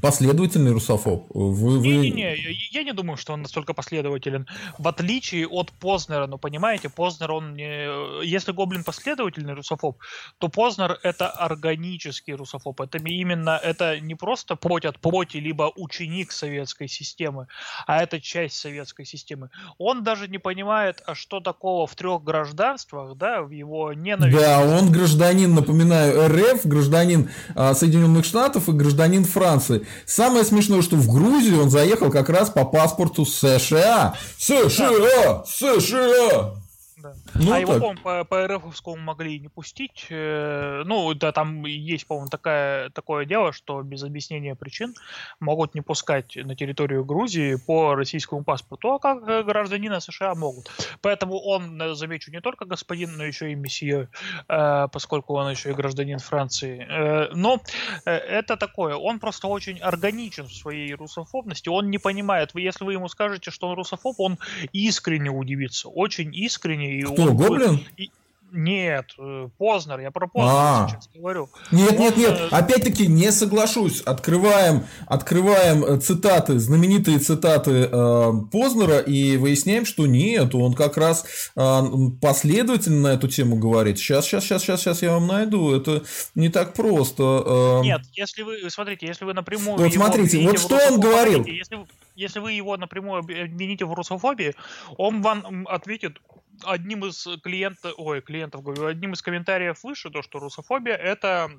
Последовательный 0.00 0.72
русофоб. 0.72 1.26
Вы, 1.30 1.78
вы... 1.78 1.86
Не, 1.86 2.10
не, 2.10 2.10
не, 2.10 2.68
я 2.72 2.82
не 2.82 2.92
думаю, 2.92 3.16
что 3.16 3.32
он 3.32 3.42
настолько 3.42 3.74
последователен. 3.74 4.46
В 4.76 4.88
отличие 4.88 5.46
от 5.46 5.72
Познера, 5.72 6.26
ну 6.26 6.36
понимаете, 6.36 6.88
Познер, 6.88 7.32
он 7.32 7.54
не... 7.54 8.24
Если 8.24 8.52
Гоблин 8.52 8.84
последовательный 8.84 9.54
русофоб, 9.54 9.98
то 10.38 10.48
Познер 10.48 10.98
это 11.02 11.30
органический 11.30 12.34
русофоб. 12.34 12.80
Это 12.80 12.98
именно, 12.98 13.58
это 13.62 14.00
не 14.00 14.14
просто 14.14 14.56
плоть 14.56 14.84
от 14.84 14.98
плоти, 14.98 15.38
либо 15.38 15.72
ученик 15.76 16.32
советской 16.32 16.88
системы, 16.88 17.46
а 17.86 18.02
это 18.02 18.20
часть 18.20 18.56
советской 18.56 19.06
системы. 19.06 19.50
Он 19.78 20.02
даже 20.02 20.28
не 20.28 20.38
понимает, 20.38 21.02
а 21.06 21.14
что 21.14 21.40
такого 21.40 21.86
в 21.86 21.94
трех 21.94 22.22
гражданствах, 22.22 23.16
да, 23.16 23.42
в 23.42 23.50
его 23.50 23.92
ненависти. 23.92 24.38
Да, 24.38 24.60
он 24.60 24.90
гражданин, 24.90 25.54
напоминаю, 25.54 26.28
РФ, 26.28 26.66
гражданин 26.66 27.30
а, 27.54 27.74
Соединенных 27.74 28.24
Штатов 28.24 28.68
и 28.68 28.72
гражданин 28.72 29.24
Франции. 29.24 29.83
Самое 30.06 30.44
смешное, 30.44 30.82
что 30.82 30.96
в 30.96 31.12
Грузию 31.12 31.62
он 31.62 31.70
заехал 31.70 32.10
как 32.10 32.28
раз 32.28 32.50
по 32.50 32.64
паспорту 32.64 33.24
США. 33.24 34.14
США! 34.38 35.44
США! 35.46 36.63
Да. 37.04 37.12
Ну, 37.34 37.48
а 37.48 37.50
так. 37.50 37.60
его, 37.60 37.72
по-моему, 37.74 38.00
по, 38.02 38.24
по 38.24 38.46
РФовскому 38.46 38.96
могли 38.96 39.38
не 39.38 39.48
пустить. 39.48 40.06
Э, 40.08 40.84
ну, 40.86 41.12
да, 41.12 41.32
там 41.32 41.66
есть, 41.66 42.06
по-моему, 42.06 42.30
такая, 42.30 42.88
такое 42.90 43.26
дело, 43.26 43.52
что 43.52 43.82
без 43.82 44.02
объяснения 44.02 44.54
причин 44.54 44.94
могут 45.38 45.74
не 45.74 45.82
пускать 45.82 46.34
на 46.36 46.56
территорию 46.56 47.04
Грузии 47.04 47.56
по 47.56 47.94
российскому 47.94 48.42
паспорту, 48.42 48.92
а 48.92 48.98
как 48.98 49.22
гражданина 49.44 50.00
США 50.00 50.34
могут. 50.34 50.70
Поэтому 51.02 51.38
он, 51.40 51.80
э, 51.82 51.94
замечу, 51.94 52.30
не 52.30 52.40
только 52.40 52.64
господин, 52.64 53.18
но 53.18 53.24
еще 53.24 53.52
и 53.52 53.54
месье, 53.54 54.08
э, 54.48 54.88
поскольку 54.90 55.34
он 55.34 55.50
еще 55.50 55.72
и 55.72 55.74
гражданин 55.74 56.18
Франции. 56.18 56.86
Но 57.34 57.60
это 58.04 58.56
такое, 58.56 58.94
он 58.94 59.18
просто 59.20 59.46
очень 59.46 59.78
органичен 59.78 60.46
в 60.46 60.54
своей 60.54 60.94
русофобности, 60.94 61.68
он 61.68 61.90
не 61.90 61.98
понимает, 61.98 62.52
если 62.54 62.84
вы 62.84 62.94
ему 62.94 63.08
скажете, 63.08 63.50
что 63.50 63.68
он 63.68 63.74
русофоб, 63.74 64.18
он 64.18 64.38
искренне 64.72 65.30
удивится, 65.30 65.88
очень 65.88 66.34
искренне 66.34 66.93
и 67.00 67.02
Кто, 67.02 67.22
он 67.22 67.36
Гоблин? 67.36 67.80
И... 67.96 68.10
Нет, 68.56 69.06
э, 69.18 69.48
Познер, 69.58 69.98
я 69.98 70.12
про 70.12 70.28
Познер 70.28 70.52
а. 70.54 70.88
сейчас 70.88 71.10
говорю. 71.12 71.48
Нет, 71.72 71.94
он... 71.94 71.98
нет, 71.98 72.16
нет, 72.16 72.40
опять-таки 72.52 73.08
не 73.08 73.32
соглашусь. 73.32 74.00
Открываем, 74.02 74.84
открываем 75.08 75.84
э, 75.84 75.98
цитаты, 75.98 76.60
знаменитые 76.60 77.18
цитаты 77.18 77.88
э, 77.90 78.32
Познера 78.52 79.00
и 79.00 79.36
выясняем, 79.38 79.84
что 79.84 80.06
нет, 80.06 80.54
он 80.54 80.74
как 80.74 80.96
раз 80.96 81.26
э, 81.56 81.82
последовательно 82.22 83.08
на 83.08 83.14
эту 83.14 83.26
тему 83.26 83.56
говорит. 83.56 83.98
Сейчас, 83.98 84.24
сейчас, 84.24 84.44
сейчас, 84.44 84.62
сейчас, 84.62 84.80
сейчас 84.80 85.02
я 85.02 85.14
вам 85.14 85.26
найду. 85.26 85.74
Это 85.74 86.04
не 86.36 86.48
так 86.48 86.74
просто. 86.74 87.80
Э... 87.80 87.80
Нет, 87.82 88.02
если 88.12 88.42
вы, 88.42 88.70
смотрите, 88.70 89.08
если 89.08 89.24
вы 89.24 89.34
напрямую... 89.34 89.78
Вот 89.78 89.92
смотрите, 89.92 90.38
вот 90.46 90.60
что 90.60 90.76
он 90.76 91.00
говорил. 91.00 91.44
Если, 91.44 91.76
если 92.14 92.38
вы 92.38 92.52
его 92.52 92.76
напрямую 92.76 93.18
обвините 93.18 93.84
в 93.84 93.92
русофобии, 93.94 94.54
он 94.96 95.22
вам 95.22 95.66
ответит 95.68 96.20
одним 96.64 97.04
из 97.04 97.26
клиентов, 97.42 97.94
ой, 97.96 98.20
клиентов, 98.20 98.62
говорю, 98.62 98.86
одним 98.86 99.12
из 99.12 99.22
комментариев 99.22 99.82
выше, 99.82 100.10
то, 100.10 100.22
что 100.22 100.38
русофобия 100.38 100.94
это, 100.94 101.50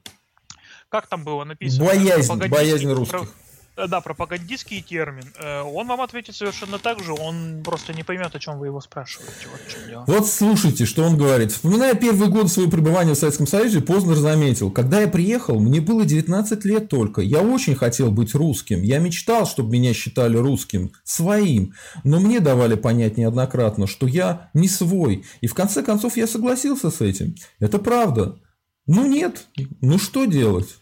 как 0.89 1.07
там 1.07 1.23
было 1.23 1.43
написано? 1.43 1.85
Боязнь, 1.85 2.47
боязнь 2.47 2.91
русских. 2.91 3.33
Э, 3.77 3.87
да, 3.87 3.99
пропагандистский 4.01 4.81
термин. 4.81 5.25
Э, 5.37 5.61
он 5.61 5.87
вам 5.87 6.01
ответит 6.01 6.35
совершенно 6.35 6.79
так 6.79 7.03
же, 7.03 7.13
он 7.13 7.61
просто 7.63 7.93
не 7.93 8.03
поймет, 8.03 8.33
о 8.33 8.39
чем 8.39 8.57
вы 8.57 8.67
его 8.67 8.79
спрашиваете. 8.79 9.47
Вот, 9.51 10.07
вот 10.07 10.27
слушайте, 10.27 10.85
что 10.85 11.03
он 11.03 11.17
говорит. 11.17 11.51
Вспоминая 11.51 11.93
первый 11.93 12.29
год 12.29 12.49
своего 12.49 12.71
пребывания 12.71 13.13
в 13.13 13.17
Советском 13.17 13.47
Союзе, 13.47 13.81
Познер 13.81 14.15
заметил, 14.15 14.71
когда 14.71 15.01
я 15.01 15.07
приехал, 15.07 15.59
мне 15.59 15.81
было 15.81 16.05
19 16.05 16.63
лет 16.65 16.87
только. 16.89 17.21
Я 17.21 17.41
очень 17.41 17.75
хотел 17.75 18.11
быть 18.11 18.33
русским. 18.33 18.81
Я 18.81 18.99
мечтал, 18.99 19.45
чтобы 19.45 19.71
меня 19.71 19.93
считали 19.93 20.37
русским, 20.37 20.93
своим. 21.03 21.73
Но 22.03 22.19
мне 22.19 22.39
давали 22.39 22.75
понять 22.75 23.17
неоднократно, 23.17 23.87
что 23.87 24.07
я 24.07 24.49
не 24.53 24.69
свой. 24.69 25.25
И 25.41 25.47
в 25.47 25.53
конце 25.53 25.83
концов 25.83 26.15
я 26.15 26.27
согласился 26.27 26.89
с 26.91 27.01
этим. 27.01 27.35
Это 27.59 27.79
правда. 27.79 28.39
Ну 28.87 29.05
нет, 29.07 29.47
ну 29.81 29.97
что 29.97 30.25
делать? 30.25 30.77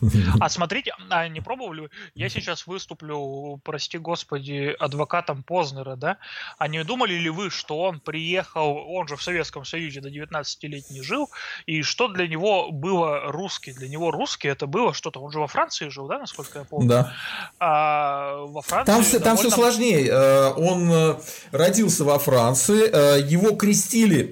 А 0.40 0.48
смотрите, 0.48 0.92
а 1.10 1.28
не 1.28 1.40
пробовали? 1.40 1.88
Я 2.14 2.28
сейчас 2.28 2.66
выступлю, 2.66 3.60
прости 3.64 3.98
господи, 3.98 4.74
адвокатом 4.78 5.42
Познера, 5.42 5.96
да? 5.96 6.18
А 6.58 6.68
не 6.68 6.82
думали 6.84 7.14
ли 7.14 7.30
вы, 7.30 7.50
что 7.50 7.80
он 7.80 8.00
приехал, 8.00 8.76
он 8.88 9.08
же 9.08 9.16
в 9.16 9.22
Советском 9.22 9.64
Союзе 9.64 10.00
до 10.00 10.10
19 10.10 10.64
лет 10.64 10.90
не 10.90 11.02
жил, 11.02 11.30
и 11.66 11.82
что 11.82 12.08
для 12.08 12.26
него 12.26 12.70
было 12.70 13.32
русский? 13.32 13.72
Для 13.72 13.88
него 13.88 14.10
русский 14.10 14.48
это 14.48 14.66
было 14.66 14.94
что-то, 14.94 15.20
он 15.20 15.32
же 15.32 15.40
во 15.40 15.46
Франции 15.46 15.88
жил, 15.88 16.06
да, 16.06 16.18
насколько 16.18 16.60
я 16.60 16.64
помню? 16.64 16.88
Да. 16.88 17.12
А 17.58 18.36
во 18.36 18.62
Франции... 18.62 18.92
Там, 18.92 19.02
довольно... 19.02 19.24
там 19.24 19.36
все 19.36 19.50
сложнее. 19.50 20.08
Э, 20.08 20.52
он 20.54 20.90
э, 20.90 21.14
родился 21.52 22.04
во 22.04 22.18
Франции, 22.18 22.90
э, 22.90 23.20
его 23.20 23.54
крестили, 23.56 24.30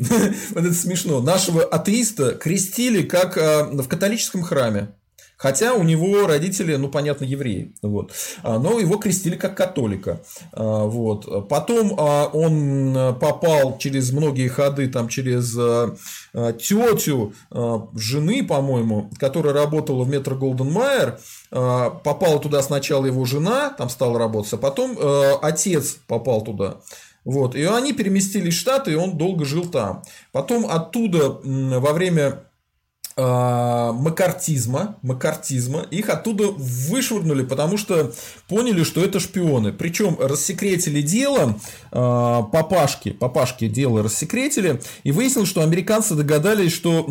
это 0.54 0.72
смешно, 0.72 1.20
нашего 1.20 1.62
атеиста 1.64 2.34
крестили 2.34 3.02
как 3.02 3.36
в 3.36 3.88
католическом 3.88 4.42
храме. 4.42 4.88
Хотя 5.36 5.74
у 5.74 5.82
него 5.82 6.26
родители, 6.26 6.76
ну, 6.76 6.88
понятно, 6.88 7.24
евреи. 7.24 7.74
Вот. 7.82 8.10
А, 8.42 8.58
но 8.58 8.78
его 8.78 8.96
крестили 8.96 9.36
как 9.36 9.54
католика. 9.56 10.22
А, 10.52 10.84
вот. 10.84 11.48
Потом 11.48 11.94
а, 11.98 12.26
он 12.32 13.16
попал 13.20 13.76
через 13.78 14.12
многие 14.12 14.48
ходы, 14.48 14.88
там, 14.88 15.08
через 15.08 15.52
тетю 16.32 17.34
жены, 17.94 18.44
по-моему, 18.46 19.10
которая 19.18 19.52
работала 19.52 20.04
в 20.04 20.08
метро 20.08 20.36
Голден 20.36 20.72
Майер. 20.72 21.18
Попала 21.50 22.40
туда 22.40 22.62
сначала 22.62 23.06
его 23.06 23.24
жена, 23.24 23.70
там 23.70 23.88
стала 23.88 24.18
работать, 24.18 24.54
а 24.54 24.56
потом 24.56 24.98
отец 25.42 25.98
попал 26.06 26.42
туда. 26.42 26.78
Вот. 27.24 27.54
И 27.54 27.64
они 27.64 27.92
переместились 27.92 28.54
в 28.54 28.58
Штаты, 28.58 28.92
и 28.92 28.96
он 28.96 29.18
долго 29.18 29.44
жил 29.44 29.66
там. 29.68 30.02
Потом 30.32 30.66
оттуда 30.66 31.38
во 31.42 31.92
время 31.92 32.45
макартизма, 33.18 34.98
макартизма, 35.00 35.86
их 35.90 36.10
оттуда 36.10 36.48
вышвырнули, 36.48 37.44
потому 37.44 37.78
что 37.78 38.12
поняли, 38.46 38.84
что 38.84 39.02
это 39.02 39.20
шпионы. 39.20 39.72
Причем 39.72 40.18
рассекретили 40.20 41.00
дело, 41.00 41.58
а, 41.92 42.42
папашки, 42.42 43.12
папашки 43.12 43.68
дело 43.68 44.02
рассекретили, 44.02 44.82
и 45.02 45.12
выяснилось, 45.12 45.48
что 45.48 45.62
американцы 45.62 46.14
догадались, 46.14 46.72
что 46.72 47.04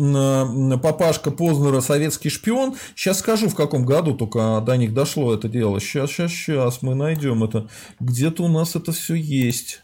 папашка 0.80 1.32
Познера 1.32 1.80
советский 1.80 2.30
шпион. 2.30 2.76
Сейчас 2.94 3.18
скажу, 3.18 3.48
в 3.48 3.56
каком 3.56 3.84
году 3.84 4.14
только 4.14 4.62
до 4.64 4.76
них 4.76 4.94
дошло 4.94 5.34
это 5.34 5.48
дело. 5.48 5.80
Сейчас, 5.80 6.10
сейчас, 6.10 6.30
сейчас 6.30 6.82
мы 6.82 6.94
найдем 6.94 7.42
это. 7.42 7.68
Где-то 7.98 8.44
у 8.44 8.48
нас 8.48 8.76
это 8.76 8.92
все 8.92 9.14
есть. 9.14 9.82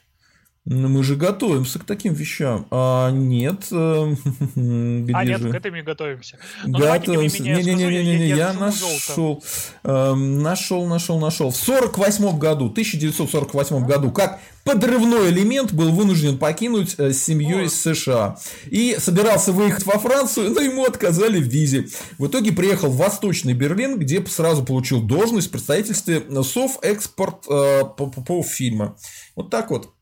Ну, 0.64 0.88
мы 0.88 1.02
же 1.02 1.16
готовимся 1.16 1.80
к 1.80 1.84
таким 1.84 2.12
вещам. 2.12 2.68
А 2.70 3.10
нет. 3.10 3.66
Э, 3.72 4.14
где 4.54 5.12
а 5.12 5.24
нет, 5.24 5.40
же? 5.40 5.50
к 5.50 5.54
этому 5.54 5.74
не 5.74 5.82
готовимся. 5.82 6.38
Ну, 6.64 6.78
готовимся. 6.78 7.42
Не-не-не, 7.42 8.28
я, 8.28 8.36
я 8.36 8.52
нашел. 8.52 9.42
Э, 9.82 10.14
нашел, 10.14 10.86
нашел, 10.86 11.18
нашел. 11.18 11.50
В 11.50 11.56
48 11.56 12.38
году, 12.38 12.66
1948 12.66 13.84
году, 13.84 14.12
как 14.12 14.40
подрывной 14.62 15.30
элемент 15.30 15.72
был 15.72 15.90
вынужден 15.90 16.38
покинуть 16.38 16.94
э, 16.96 17.12
семью 17.12 17.64
из 17.64 17.80
США. 17.82 18.38
И 18.66 18.94
собирался 19.00 19.50
выехать 19.50 19.84
во 19.84 19.98
Францию, 19.98 20.52
но 20.52 20.60
ему 20.60 20.84
отказали 20.84 21.40
в 21.40 21.48
визе. 21.48 21.88
В 22.18 22.28
итоге 22.28 22.52
приехал 22.52 22.88
в 22.88 22.98
Восточный 22.98 23.54
Берлин, 23.54 23.98
где 23.98 24.24
сразу 24.26 24.64
получил 24.64 25.02
должность 25.02 25.48
в 25.48 25.50
представительстве 25.50 26.22
Софэкспорт 26.44 27.46
по, 27.48 27.84
по, 27.96 28.06
по 28.06 28.42
фильма. 28.44 28.96
Вот 29.34 29.50
так 29.50 29.72
вот. 29.72 29.92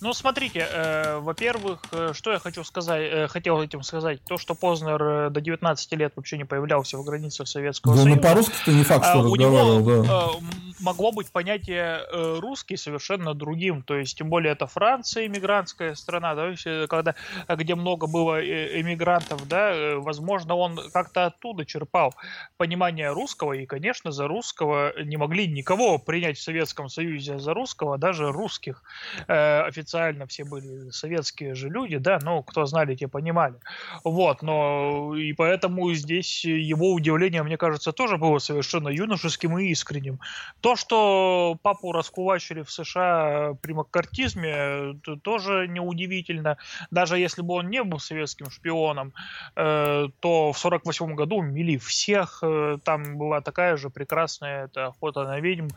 Ну, 0.00 0.12
смотрите, 0.12 0.66
э, 0.70 1.18
во-первых, 1.18 1.80
э, 1.92 2.12
что 2.14 2.32
я 2.32 2.38
хочу 2.38 2.64
сказать, 2.64 3.02
э, 3.12 3.28
хотел 3.28 3.60
этим 3.62 3.82
сказать, 3.82 4.22
то, 4.24 4.38
что 4.38 4.54
Познер 4.54 5.02
э, 5.02 5.30
до 5.30 5.40
19 5.40 5.92
лет 5.94 6.12
вообще 6.16 6.36
не 6.38 6.44
появлялся 6.44 6.98
в 6.98 7.04
границах 7.04 7.48
Советского 7.48 7.94
Да, 7.94 8.02
ну 8.02 8.14
Союза. 8.14 8.28
по-русски-то 8.28 8.70
не 8.72 8.84
факт, 8.84 9.04
что 9.04 9.20
а, 9.20 9.22
у 9.22 9.34
разговаривал, 9.34 9.80
него 9.80 10.04
да. 10.04 10.26
э, 10.38 10.74
могло 10.80 11.12
быть 11.12 11.30
понятие 11.30 12.00
э, 12.12 12.38
русский 12.40 12.76
совершенно 12.76 13.34
другим, 13.34 13.82
то 13.82 13.96
есть 13.96 14.16
тем 14.18 14.28
более 14.28 14.52
это 14.52 14.66
Франция, 14.66 15.26
иммигрантская 15.26 15.94
страна, 15.94 16.34
да, 16.34 16.48
если- 16.48 16.86
когда 16.86 17.14
где 17.48 17.74
много 17.74 18.06
было 18.06 18.40
э, 18.42 18.80
эмигрантов, 18.80 19.46
да, 19.48 19.72
э, 19.74 19.96
возможно, 19.96 20.54
он 20.54 20.78
как-то 20.92 21.26
оттуда 21.26 21.64
черпал 21.64 22.14
понимание 22.56 23.10
русского, 23.12 23.52
и, 23.54 23.66
конечно, 23.66 24.12
за 24.12 24.26
русского 24.28 24.92
не 25.02 25.16
могли 25.16 25.46
никого 25.46 25.98
принять 25.98 26.38
в 26.38 26.42
Советском 26.42 26.88
Союзе 26.88 27.38
за 27.38 27.54
русского, 27.54 27.98
даже 27.98 28.30
русских. 28.30 28.82
Э, 29.28 29.62
официально 29.84 30.26
все 30.26 30.44
были 30.44 30.90
советские 30.90 31.54
же 31.54 31.68
люди, 31.68 31.98
да, 31.98 32.18
ну, 32.22 32.42
кто 32.42 32.64
знали, 32.64 32.94
те 32.96 33.06
понимали. 33.06 33.54
Вот, 34.02 34.42
но 34.42 35.14
и 35.16 35.32
поэтому 35.34 35.92
здесь 35.94 36.44
его 36.44 36.92
удивление, 36.92 37.42
мне 37.42 37.56
кажется, 37.56 37.92
тоже 37.92 38.16
было 38.16 38.38
совершенно 38.38 38.88
юношеским 38.88 39.58
и 39.58 39.66
искренним. 39.66 40.18
То, 40.60 40.76
что 40.76 41.58
папу 41.62 41.92
раскулачили 41.92 42.62
в 42.62 42.70
США 42.70 43.52
при 43.60 43.72
маккартизме, 43.74 44.98
то- 45.02 45.16
тоже 45.16 45.68
неудивительно. 45.68 46.56
Даже 46.90 47.18
если 47.18 47.42
бы 47.42 47.54
он 47.54 47.68
не 47.68 47.82
был 47.82 47.98
советским 47.98 48.50
шпионом, 48.50 49.12
э, 49.56 50.08
то 50.20 50.52
в 50.52 50.58
48 50.58 51.14
году 51.14 51.42
мили 51.42 51.76
всех. 51.76 52.38
э, 52.42 52.78
Там 52.84 53.18
была 53.18 53.40
такая 53.40 53.76
же 53.76 53.90
прекрасная 53.90 54.64
эта 54.64 54.86
охота 54.86 55.24
на 55.24 55.40
ведьм. 55.40 55.68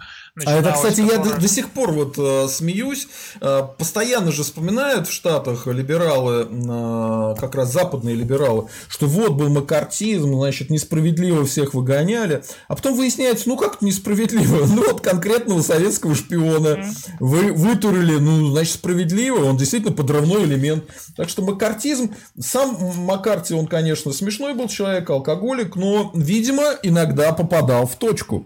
А 0.46 0.52
это, 0.52 0.72
кстати, 0.72 1.02
я 1.02 1.18
до, 1.18 1.40
до 1.40 1.48
сих 1.48 1.70
пор 1.72 1.92
вот 1.92 2.18
э, 2.18 2.48
смеюсь. 2.48 3.08
Э, 3.42 3.64
постоянно 3.98 4.32
же 4.32 4.44
вспоминают 4.44 5.08
в 5.08 5.12
Штатах 5.12 5.66
либералы, 5.66 6.48
э, 6.48 7.36
как 7.40 7.56
раз 7.56 7.74
западные 7.74 8.14
либералы, 8.14 8.68
что 8.88 9.08
вот 9.08 9.32
был 9.32 9.50
макартизм, 9.50 10.36
значит, 10.36 10.70
несправедливо 10.70 11.48
всех 11.48 11.74
выгоняли. 11.74 12.44
А 12.68 12.76
потом 12.76 12.96
выясняется, 12.96 13.50
ну 13.50 13.58
как 13.58 13.82
несправедливо? 13.82 14.68
Ну 14.78 14.86
вот 14.86 15.02
конкретного 15.02 15.64
советского 15.64 16.14
шпиона 16.14 16.86
вы 17.20 17.52
вытурили, 17.54 18.18
ну, 18.18 18.52
значит, 18.52 18.76
справедливо, 18.76 19.46
он 19.46 19.58
действительно 19.58 19.96
подрывной 19.96 20.44
элемент. 20.44 20.84
Так 21.16 21.30
что 21.30 21.42
макартизм, 21.42 22.14
сам 22.40 22.78
Маккарти, 22.98 23.56
он, 23.56 23.66
конечно, 23.66 24.14
смешной 24.14 24.54
был 24.54 24.68
человек, 24.68 25.10
алкоголик, 25.10 25.76
но, 25.76 26.12
видимо, 26.14 26.76
иногда 26.84 27.32
попадал 27.32 27.88
в 27.88 27.96
точку. 27.96 28.46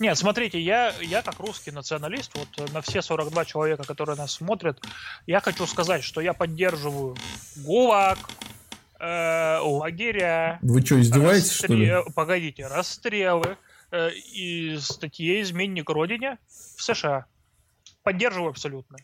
Нет, 0.00 0.16
смотрите, 0.16 0.58
я, 0.58 0.94
я 1.02 1.20
как 1.20 1.38
русский 1.40 1.70
националист, 1.70 2.32
вот 2.34 2.72
на 2.72 2.80
все 2.80 3.02
42 3.02 3.44
человека, 3.44 3.82
которые 3.84 4.16
нас 4.16 4.32
смотрят, 4.32 4.80
я 5.26 5.40
хочу 5.40 5.66
сказать, 5.66 6.02
что 6.02 6.22
я 6.22 6.32
поддерживаю 6.32 7.16
ГУЛАГ, 7.56 8.18
э, 8.98 9.58
лагеря, 9.62 10.58
Вы 10.62 10.80
что, 10.80 10.98
издеваетесь, 10.98 11.52
что 11.52 11.66
ли? 11.74 11.86
расстрел- 11.90 12.12
погодите, 12.14 12.66
расстрелы 12.66 13.58
э, 13.92 14.10
и 14.12 14.78
статьи 14.80 15.42
«Изменник 15.42 15.90
Родине» 15.90 16.38
в 16.76 16.82
США. 16.82 17.26
Поддерживаю 18.02 18.50
абсолютно. 18.50 18.96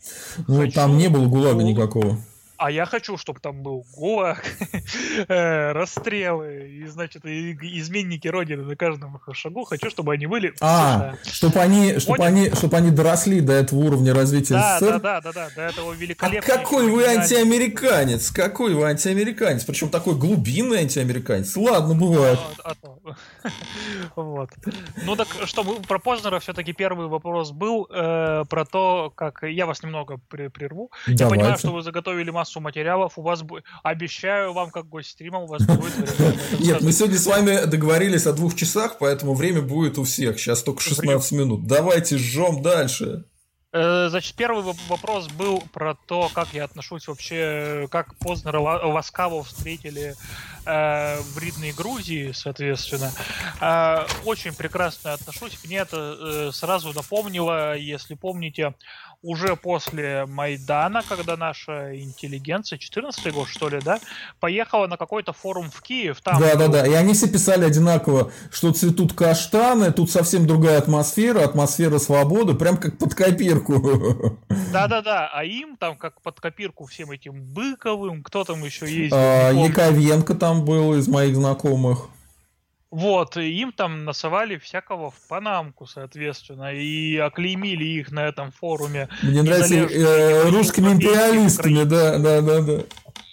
Ну, 0.49 0.61
хочу- 0.63 0.73
там 0.73 0.97
не 0.97 1.09
было 1.09 1.27
ГУЛАГа 1.27 1.63
никакого. 1.63 2.19
А 2.59 2.71
я 2.71 2.87
хочу, 2.87 3.17
чтобы 3.19 3.41
там 3.41 3.63
был 3.63 3.85
ГУЛАГ, 3.95 4.45
э, 5.29 5.73
расстрелы 5.73 6.69
и, 6.71 6.87
значит, 6.87 7.25
изменники 7.25 8.29
Родины 8.29 8.63
на 8.65 8.77
каждом 8.77 9.21
шагу. 9.33 9.65
Хочу, 9.65 9.91
чтобы 9.91 10.15
они 10.15 10.27
были 10.27 10.55
А, 10.61 11.15
чтобы 11.25 11.61
они, 11.61 11.99
чтобы 11.99 12.25
они, 12.25 12.51
чтобы 12.51 12.77
они 12.77 12.91
доросли 12.91 13.41
до 13.41 13.53
этого 13.53 13.81
уровня 13.81 14.15
развития 14.15 14.55
Да, 14.55 14.79
СССР. 14.79 15.01
да, 15.01 15.21
да, 15.21 15.33
да, 15.33 15.33
да, 15.33 15.51
до 15.55 15.63
этого 15.63 15.93
А 15.93 15.95
великолепного. 15.95 16.59
какой 16.59 16.91
вы 16.91 17.05
антиамериканец? 17.05 18.31
Какой 18.31 18.75
вы 18.75 18.85
антиамериканец? 18.87 19.65
Причем 19.65 19.89
такой 19.89 20.15
глубинный 20.15 20.81
антиамериканец. 20.81 21.57
Ладно, 21.57 21.95
бывает. 21.95 22.39
А, 22.65 22.73
а. 22.83 22.96
Вот. 24.17 24.51
Ну 25.05 25.17
так 25.17 25.29
что, 25.45 25.63
про 25.89 25.99
Познера 25.99 26.39
все-таки 26.39 26.73
первый 26.73 27.07
вопрос 27.09 27.51
был 27.53 27.87
э, 27.91 28.45
про 28.49 28.65
то, 28.65 29.13
как 29.15 29.43
я 29.43 29.67
вас 29.67 29.83
немного 29.83 30.19
при- 30.29 30.49
прерву. 30.49 30.91
Я 31.07 31.27
понимаю, 31.27 31.41
Давайте. 31.41 31.59
что 31.61 31.73
вы 31.73 31.83
заготовили 31.83 32.31
массу 32.31 32.61
материалов. 32.61 33.15
У 33.17 33.23
вас 33.23 33.43
бу- 33.43 33.63
обещаю 33.83 34.53
вам, 34.53 34.71
как 34.71 34.89
гость 34.89 35.11
стрима, 35.11 35.39
у 35.39 35.47
вас 35.47 35.63
будет 35.67 35.95
Нет, 36.61 36.83
мы 36.83 36.93
сегодня 36.93 37.19
с 37.19 37.27
вами 37.27 37.65
договорились 37.67 38.27
о 38.27 38.33
двух 38.33 38.55
часах, 38.55 38.97
поэтому 38.99 39.35
время 39.35 39.63
будет 39.63 39.99
у 39.99 40.05
всех. 40.05 40.39
Сейчас 40.39 40.63
только 40.63 40.83
16 40.83 41.33
минут. 41.33 41.67
Давайте 41.67 42.19
жжем 42.19 42.63
дальше. 42.63 43.25
Э, 43.79 44.09
Значит, 44.09 44.35
первый 44.37 44.63
воп- 44.65 44.89
вопрос 44.89 45.29
был 45.29 45.61
про 45.73 45.95
то, 46.07 46.31
как 46.33 46.55
я 46.55 46.65
отношусь 46.65 47.09
вообще, 47.09 47.87
как 47.91 48.17
Познера 48.19 48.59
ла- 48.59 48.87
ласкаво 48.87 49.45
встретили 49.45 50.15
э, 50.65 51.21
в 51.21 51.39
Ридной 51.39 51.73
Грузии, 51.73 52.33
соответственно. 52.33 53.13
Э, 53.61 54.07
очень 54.25 54.55
прекрасно 54.55 55.13
отношусь. 55.13 55.59
Мне 55.65 55.77
это 55.79 56.17
э, 56.19 56.51
сразу 56.53 56.93
напомнило, 56.95 57.77
если 57.77 58.15
помните, 58.15 58.75
уже 59.27 59.57
после 59.57 60.25
Майдана, 60.27 61.03
когда 61.07 61.37
наша 61.37 61.99
интеллигенция, 62.01 62.79
14 62.79 63.35
год, 63.35 63.49
что 63.49 63.69
ли, 63.69 63.81
да, 63.85 63.99
поехала 64.39 64.87
на 64.87 64.97
какой-то 64.97 65.33
форум 65.33 65.69
в 65.71 65.83
Киев. 65.83 66.21
Там 66.21 66.41
Да, 66.41 66.55
да, 66.55 66.69
да. 66.69 66.87
И 66.87 66.93
они 66.93 67.13
все 67.13 67.29
писали 67.29 67.65
одинаково, 67.65 68.31
что 68.53 68.73
цветут 68.73 69.13
каштаны, 69.15 69.93
тут 69.93 70.11
совсем 70.11 70.47
другая 70.47 70.79
атмосфера, 70.79 71.45
атмосфера 71.45 71.99
свободы, 71.99 72.55
прям 72.55 72.77
как 72.77 72.99
под 72.99 73.15
копирку. 73.15 74.39
Да-да-да, 74.73 75.29
а 75.33 75.45
им 75.45 75.77
там 75.77 75.97
как 75.97 76.23
под 76.23 76.39
копирку 76.41 76.87
всем 76.87 77.11
этим 77.11 77.43
Быковым, 77.43 78.23
кто 78.23 78.45
там 78.45 78.65
еще 78.65 78.87
ездил, 78.87 79.17
А. 79.19 79.51
Яковенко 79.51 80.35
там 80.35 80.65
был 80.65 80.95
из 80.95 81.09
моих 81.09 81.35
знакомых. 81.35 82.11
Вот, 82.91 83.37
и 83.37 83.61
им 83.61 83.73
там 83.73 84.05
насовали 84.05 84.57
всякого 84.59 85.11
в 85.11 85.29
Панамку, 85.29 85.87
соответственно, 85.87 86.73
и 86.73 87.17
оклеймили 87.17 87.85
их 87.85 88.13
на 88.13 88.27
этом 88.27 88.53
форуме. 88.53 89.09
Мне 89.23 89.43
нравится 89.43 89.75
э, 89.75 90.49
русскими 90.51 90.93
империалистами, 90.93 91.83
да, 91.83 92.19
да, 92.19 92.41
да, 92.41 92.61
да. 92.61 92.83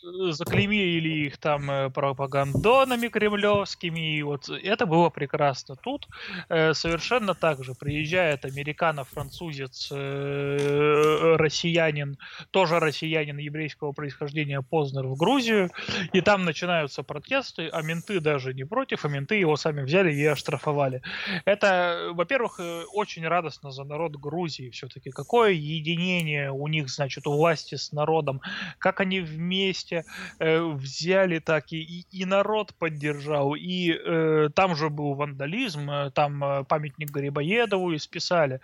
Э, 0.04 0.32
Заклеймили 0.32 1.28
их 1.28 1.38
там 1.38 1.70
э, 1.70 1.90
пропагандонами 1.90 3.08
кремлевскими, 3.08 4.18
и 4.18 4.24
вот 4.24 4.50
это 4.50 4.86
было 4.86 5.10
прекрасно. 5.10 5.76
Тут 5.76 6.08
э, 6.50 6.74
совершенно 6.74 7.34
так 7.34 7.64
же 7.64 7.74
приезжает 7.74 8.46
американо-французец, 8.46 9.90
э, 9.92 11.36
россиянин, 11.38 12.18
тоже 12.52 12.80
россиянин 12.80 13.38
еврейского 13.38 13.92
происхождения 13.94 14.62
Познер 14.62 15.08
в 15.08 15.16
Грузию, 15.16 15.70
и 16.12 16.22
там 16.22 16.44
начинаются 16.46 17.04
протесты, 17.04 17.70
а 17.72 17.82
менты 17.82 18.20
даже 18.20 18.54
не 18.54 18.66
против, 18.66 19.06
а 19.06 19.10
менты 19.10 19.36
его 19.36 19.56
сами 19.56 19.82
взяли 19.84 20.14
и 20.14 20.26
оштрафовали. 20.26 21.02
Это, 21.46 22.10
во-первых, 22.14 22.60
э, 22.60 22.84
очень 22.94 23.28
радостно 23.28 23.72
за 23.72 23.84
народ 23.84 24.16
Грузии 24.18 24.70
все-таки. 24.70 25.12
Какое 25.12 25.52
единение 25.52 26.52
у 26.52 26.68
них, 26.68 26.90
значит, 26.90 27.28
у 27.28 27.34
власти 27.34 27.76
с 27.76 27.92
народом, 27.92 28.42
как 28.80 29.00
они 29.00 29.22
вместе 29.22 29.93
э, 30.40 30.60
взяли 30.60 31.40
так 31.40 31.72
и, 31.72 32.06
и, 32.10 32.26
народ 32.26 32.74
поддержал, 32.80 33.56
и 33.56 33.92
э, 33.92 34.50
там 34.56 34.76
же 34.76 34.90
был 34.90 35.14
вандализм, 35.14 35.90
э, 35.90 36.12
там 36.12 36.66
памятник 36.66 37.12
Грибоедову 37.12 37.96
исписали, 37.96 38.60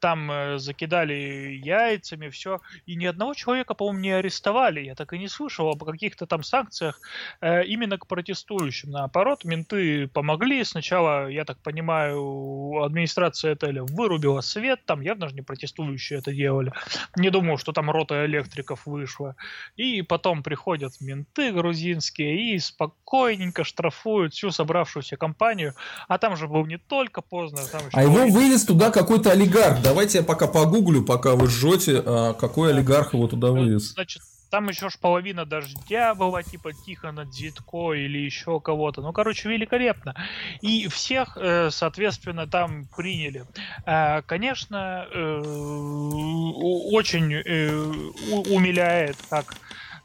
там 0.00 0.58
закидали 0.58 1.60
яйцами, 1.64 2.28
все, 2.28 2.60
и 2.86 2.96
ни 2.96 3.06
одного 3.06 3.34
человека, 3.34 3.74
по-моему, 3.74 4.00
не 4.00 4.10
арестовали, 4.10 4.80
я 4.80 4.94
так 4.94 5.12
и 5.12 5.18
не 5.18 5.28
слышал 5.28 5.70
об 5.70 5.84
каких-то 5.84 6.26
там 6.26 6.42
санкциях 6.42 7.00
именно 7.40 7.96
к 7.96 8.06
протестующим. 8.06 8.90
Наоборот, 8.90 9.44
менты 9.44 10.08
помогли, 10.08 10.62
сначала, 10.64 11.28
я 11.28 11.44
так 11.44 11.58
понимаю, 11.62 12.82
администрация 12.82 13.52
отеля 13.52 13.82
вырубила 13.84 14.42
свет, 14.42 14.80
там 14.84 15.00
явно 15.00 15.28
же 15.28 15.34
не 15.34 15.42
протестующие 15.42 16.18
это 16.18 16.32
делали, 16.32 16.72
не 17.16 17.30
думаю, 17.30 17.56
что 17.56 17.72
там 17.72 17.90
рота 17.90 18.26
электриков 18.26 18.86
вышла, 18.86 19.36
и 19.76 20.02
потом 20.02 20.42
приходят 20.74 21.00
менты 21.00 21.52
грузинские 21.52 22.54
и 22.54 22.58
спокойненько 22.58 23.64
штрафуют 23.64 24.34
всю 24.34 24.50
собравшуюся 24.50 25.16
компанию. 25.16 25.74
А 26.08 26.18
там 26.18 26.36
же 26.36 26.48
был 26.48 26.66
не 26.66 26.78
только 26.78 27.22
Познер, 27.22 27.64
там 27.70 27.80
еще 27.86 27.96
А 27.96 28.02
его 28.02 28.26
вывез 28.26 28.64
туда 28.64 28.90
какой-то 28.90 29.30
олигарх. 29.30 29.82
Давайте 29.82 30.18
я 30.18 30.24
пока 30.24 30.46
погуглю, 30.46 31.04
пока 31.04 31.36
вы 31.36 31.48
жжете, 31.48 32.02
а 32.04 32.34
какой 32.34 32.72
олигарх 32.72 33.14
его 33.14 33.28
туда 33.28 33.50
вывез. 33.50 33.92
Значит, 33.92 34.22
там 34.50 34.68
еще 34.68 34.88
ж 34.88 34.98
половина 35.00 35.44
дождя 35.44 36.14
была, 36.14 36.42
типа 36.42 36.72
Тихона 36.72 37.24
Дзитко 37.24 37.92
или 37.92 38.18
еще 38.18 38.60
кого-то. 38.60 39.00
Ну, 39.02 39.12
короче, 39.12 39.48
великолепно. 39.48 40.14
И 40.60 40.88
всех, 40.88 41.36
э, 41.40 41.70
соответственно, 41.70 42.46
там 42.46 42.86
приняли. 42.96 43.44
Э, 43.86 44.22
Конечно, 44.22 45.06
э, 45.12 45.42
очень 46.92 47.32
э, 47.34 47.70
умиляет, 48.50 49.16
как 49.28 49.56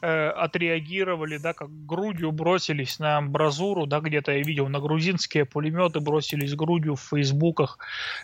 э, 0.02 0.30
отреагировали, 0.30 1.38
да, 1.38 1.54
как 1.54 1.70
грудью 1.86 2.32
бросились 2.32 3.00
на 3.00 3.18
амбразуру, 3.18 3.86
да, 3.86 4.00
где-то 4.00 4.32
я 4.32 4.42
видел 4.42 4.68
на 4.68 4.80
грузинские 4.80 5.46
пулеметы 5.46 6.00
бросились 6.00 6.56
грудью 6.56 6.96
в 6.96 7.02
фейсбуках 7.02 7.78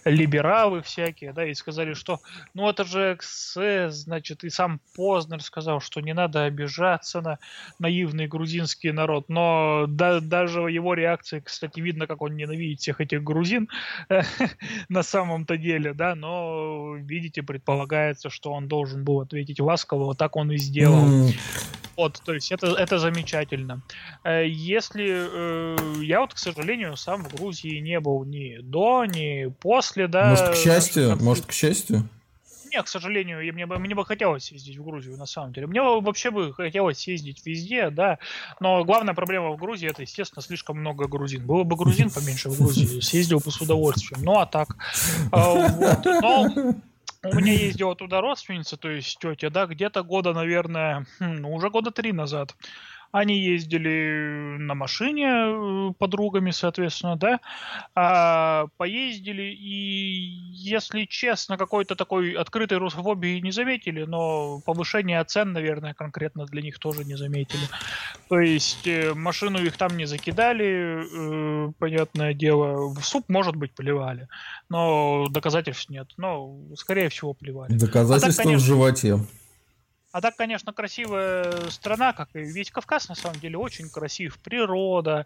либералы 0.06 0.82
всякие, 0.82 1.34
да, 1.34 1.46
и 1.46 1.54
сказали, 1.54 1.94
что, 1.94 2.20
ну 2.54 2.70
это 2.70 2.84
же 2.84 3.18
ХСС, 3.20 4.04
значит, 4.04 4.44
и 4.44 4.50
сам 4.50 4.80
Познер 4.96 5.42
сказал, 5.42 5.80
что 5.80 6.02
не 6.02 6.14
надо 6.14 6.44
обижаться 6.44 7.22
на 7.22 7.40
наивный 7.80 8.28
грузинский 8.28 8.92
народ, 8.92 9.30
но 9.30 9.86
да, 9.88 10.20
даже 10.20 10.62
его 10.62 10.94
реакции, 10.94 11.40
кстати, 11.40 11.80
видно, 11.80 12.08
как 12.08 12.22
он 12.22 12.36
ненавидит 12.36 12.80
всех 12.80 13.02
этих 13.02 13.24
грузин 13.24 13.70
на 14.90 15.04
самом-то 15.04 15.58
деле, 15.58 15.94
да, 15.94 16.16
но, 16.16 16.96
видите, 16.96 17.44
предполагается, 17.44 18.30
что 18.30 18.52
он 18.52 18.68
должен 18.68 19.04
был 19.04 19.22
ответить 19.22 19.60
ласково, 19.60 20.06
вот 20.06 20.18
так 20.18 20.36
он 20.36 20.52
и 20.52 20.58
сделал. 20.58 21.30
Вот, 21.96 22.22
то 22.26 22.34
есть 22.34 22.52
это, 22.52 22.68
это 22.68 23.00
замечательно. 23.00 23.82
Э, 24.24 24.46
если 24.48 25.06
э, 25.08 26.04
я 26.04 26.22
вот, 26.22 26.34
к 26.34 26.38
сожалению, 26.38 26.98
сам 26.98 27.24
в 27.24 27.34
Грузии 27.34 27.80
не 27.80 28.00
был 28.00 28.26
ни 28.26 28.58
до, 28.62 29.06
ни 29.06 29.48
после, 29.62 30.08
да. 30.08 30.32
Может, 30.32 30.50
к 30.50 30.56
счастью, 30.56 31.18
может, 31.22 31.46
к 31.46 31.52
счастью. 31.52 32.08
Нет, 32.72 32.86
к 32.86 32.90
сожалению, 32.90 33.40
мне 33.54 33.66
бы, 33.66 33.80
мне 33.80 33.96
бы 33.96 34.04
хотелось 34.04 34.52
ездить 34.52 34.78
в 34.78 34.84
Грузию, 34.84 35.16
на 35.18 35.26
самом 35.26 35.54
деле. 35.54 35.68
Мне 35.68 35.82
вообще 35.82 36.30
бы 36.30 36.54
хотелось 36.54 37.08
ездить 37.08 37.46
везде, 37.46 37.90
да. 37.90 38.20
Но 38.60 38.84
главная 38.84 39.14
проблема 39.14 39.52
в 39.52 39.58
Грузии 39.58 39.90
это, 39.90 40.02
естественно, 40.02 40.42
слишком 40.42 40.80
много 40.80 41.08
грузин. 41.08 41.46
Было 41.46 41.64
бы 41.64 41.78
грузин 41.78 42.10
поменьше 42.10 42.50
в 42.50 42.58
Грузии, 42.58 43.00
съездил 43.00 43.40
бы 43.40 43.50
с 43.50 43.62
удовольствием. 43.62 44.22
Ну 44.26 44.40
а 44.40 44.46
так. 44.46 44.76
А, 45.32 45.70
вот. 45.70 46.06
Но 46.06 46.76
у 47.32 47.36
меня 47.36 47.54
ездила 47.54 47.96
туда 47.96 48.22
родственница, 48.22 48.78
то 48.78 48.90
есть 48.90 49.18
тетя, 49.20 49.50
да, 49.50 49.66
где-то 49.66 50.04
года, 50.04 50.34
наверное, 50.34 51.06
хм, 51.20 51.36
ну, 51.36 51.54
уже 51.54 51.70
года 51.70 51.92
три 51.92 52.12
назад. 52.12 52.56
Они 53.16 53.40
ездили 53.40 54.58
на 54.60 54.76
машине 54.76 55.28
э, 55.30 55.94
подругами, 55.98 56.52
соответственно, 56.52 57.16
да, 57.16 57.40
а, 57.96 58.66
поездили, 58.76 59.44
и, 59.44 60.52
если 60.52 61.06
честно, 61.06 61.58
какой-то 61.58 61.96
такой 61.96 62.34
открытой 62.34 62.78
русофобии 62.78 63.40
не 63.40 63.52
заметили, 63.52 64.04
но 64.04 64.60
повышение 64.66 65.24
цен, 65.24 65.54
наверное, 65.54 65.94
конкретно 65.94 66.46
для 66.46 66.62
них 66.62 66.78
тоже 66.78 67.06
не 67.06 67.16
заметили. 67.16 67.64
То 68.28 68.42
есть 68.42 68.86
э, 68.86 69.14
машину 69.14 69.60
их 69.60 69.78
там 69.78 69.96
не 69.96 70.08
закидали, 70.08 71.70
э, 71.70 71.72
понятное 71.80 72.34
дело, 72.34 72.94
в 72.94 73.02
суп, 73.02 73.30
может 73.30 73.56
быть, 73.56 73.74
поливали, 73.74 74.28
но 74.68 75.28
доказательств 75.30 75.90
нет. 75.90 76.08
Но, 76.18 76.58
скорее 76.76 77.08
всего, 77.08 77.34
плевали. 77.34 77.72
Доказательства 77.72 78.28
а 78.28 78.36
так, 78.36 78.44
конечно, 78.44 78.66
в 78.66 78.68
животе. 78.68 79.20
А 80.16 80.22
так, 80.22 80.38
конечно, 80.38 80.72
красивая 80.72 81.70
страна, 81.70 82.14
как 82.14 82.30
и 82.36 82.40
весь 82.40 82.72
Кавказ, 82.72 83.10
на 83.10 83.16
самом 83.16 83.38
деле, 83.42 83.58
очень 83.58 83.90
красив. 83.90 84.40
Природа, 84.40 85.26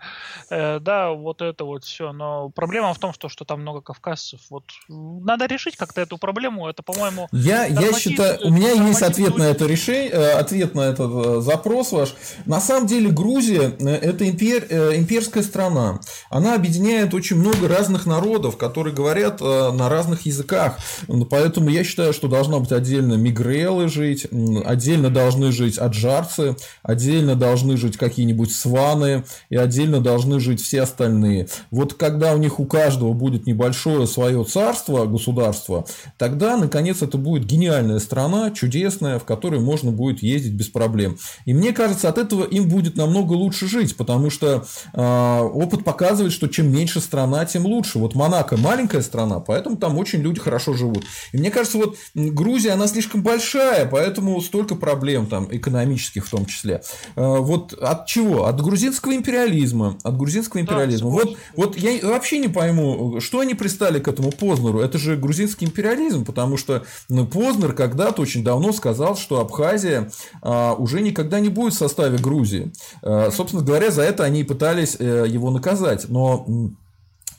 э, 0.50 0.80
да, 0.80 1.12
вот 1.12 1.44
это 1.44 1.64
вот 1.64 1.84
все. 1.84 2.12
Но 2.12 2.50
проблема 2.50 2.92
в 2.96 2.98
том, 2.98 3.14
что, 3.14 3.30
что 3.30 3.46
там 3.46 3.62
много 3.62 3.82
кавказцев. 3.82 4.40
Вот 4.50 4.64
надо 4.88 5.46
решить 5.46 5.78
как-то 5.78 6.02
эту 6.02 6.18
проблему. 6.18 6.68
Это, 6.68 6.82
по-моему... 6.82 7.28
Я, 7.32 7.66
я 7.68 7.94
считаю, 7.94 8.40
у 8.44 8.50
меня 8.50 8.72
есть 8.72 9.04
ответ 9.04 9.38
на 9.38 9.44
это 9.44 9.68
решение, 9.68 10.10
э, 10.10 10.32
ответ 10.32 10.74
на 10.74 10.82
этот 10.82 11.12
э, 11.14 11.42
запрос 11.42 11.92
ваш. 11.92 12.16
На 12.48 12.60
самом 12.60 12.88
деле 12.88 13.12
Грузия 13.12 13.76
э, 13.80 13.90
это 13.90 14.28
импер, 14.28 14.64
имперская 14.96 15.44
страна. 15.44 16.00
Она 16.32 16.56
объединяет 16.56 17.14
очень 17.14 17.36
много 17.36 17.68
разных 17.68 18.08
народов, 18.08 18.58
которые 18.58 18.96
говорят 18.96 19.40
на 19.40 19.88
разных 19.88 20.26
языках. 20.26 20.80
Поэтому 21.30 21.70
я 21.70 21.84
считаю, 21.84 22.12
что 22.12 22.28
должна 22.28 22.58
быть 22.58 22.72
отдельно 22.72 23.14
мигрелы 23.14 23.88
жить, 23.88 24.26
отдельно 24.80 25.10
должны 25.10 25.52
жить 25.52 25.78
аджарцы, 25.78 26.56
отдельно 26.84 27.36
должны 27.36 27.76
жить 27.76 27.98
какие-нибудь 27.98 28.52
сваны 28.52 29.26
и 29.50 29.58
отдельно 29.58 30.00
должны 30.00 30.40
жить 30.40 30.62
все 30.62 30.84
остальные. 30.84 31.50
Вот 31.70 31.96
когда 31.96 32.34
у 32.34 32.38
них 32.38 32.62
у 32.62 32.66
каждого 32.66 33.12
будет 33.12 33.46
небольшое 33.46 34.08
свое 34.08 34.46
царство, 34.46 35.06
государство, 35.06 35.86
тогда, 36.18 36.56
наконец, 36.56 37.02
это 37.02 37.18
будет 37.18 37.46
гениальная 37.46 38.00
страна, 38.00 38.52
чудесная, 38.52 39.20
в 39.20 39.26
которой 39.26 39.60
можно 39.60 39.92
будет 39.92 40.24
ездить 40.24 40.54
без 40.54 40.70
проблем. 40.70 41.18
И 41.44 41.54
мне 41.54 41.74
кажется, 41.74 42.08
от 42.08 42.18
этого 42.18 42.46
им 42.46 42.70
будет 42.70 42.96
намного 42.96 43.34
лучше 43.34 43.68
жить, 43.68 43.98
потому 43.98 44.30
что 44.30 44.66
э, 44.94 45.42
опыт 45.42 45.84
показывает, 45.84 46.32
что 46.32 46.48
чем 46.48 46.72
меньше 46.72 47.02
страна, 47.02 47.46
тем 47.46 47.66
лучше. 47.66 48.00
Вот 48.00 48.16
Монако 48.16 48.56
маленькая 48.56 49.02
страна, 49.02 49.42
поэтому 49.42 49.76
там 49.76 49.98
очень 49.98 50.22
люди 50.22 50.40
хорошо 50.40 50.74
живут. 50.74 51.04
И 51.34 51.38
мне 51.38 51.52
кажется, 51.52 51.78
вот 51.78 51.98
Грузия, 52.16 52.72
она 52.72 52.88
слишком 52.88 53.24
большая, 53.24 53.86
поэтому 53.86 54.40
столько 54.42 54.69
столько 54.70 54.76
проблем 54.76 55.26
там 55.26 55.48
экономических 55.50 56.26
в 56.26 56.30
том 56.30 56.46
числе. 56.46 56.82
Э, 57.16 57.38
вот 57.38 57.74
от 57.74 58.06
чего? 58.06 58.46
От 58.46 58.62
грузинского 58.62 59.16
империализма. 59.16 59.98
От 60.04 60.18
грузинского 60.18 60.62
империализма. 60.62 61.10
Да, 61.10 61.16
вот, 61.16 61.38
вот 61.56 61.78
я 61.78 62.08
вообще 62.08 62.40
не 62.40 62.48
пойму, 62.48 63.20
что 63.20 63.40
они 63.40 63.54
пристали 63.54 64.00
к 64.00 64.08
этому 64.08 64.32
Познеру. 64.32 64.80
Это 64.80 64.98
же 64.98 65.16
грузинский 65.18 65.66
империализм, 65.66 66.26
потому 66.26 66.58
что 66.58 66.84
ну, 67.10 67.26
Познер 67.26 67.74
когда-то 67.74 68.22
очень 68.22 68.44
давно 68.44 68.72
сказал, 68.72 69.16
что 69.18 69.40
Абхазия 69.40 70.12
а, 70.42 70.74
уже 70.74 71.02
никогда 71.02 71.40
не 71.40 71.50
будет 71.50 71.74
в 71.74 71.78
составе 71.78 72.18
Грузии. 72.18 72.72
А, 73.02 73.32
собственно 73.32 73.64
говоря, 73.64 73.92
за 73.92 74.04
это 74.04 74.24
они 74.24 74.44
пытались 74.44 74.98
а, 75.00 75.26
его 75.26 75.52
наказать. 75.52 76.06
Но 76.10 76.46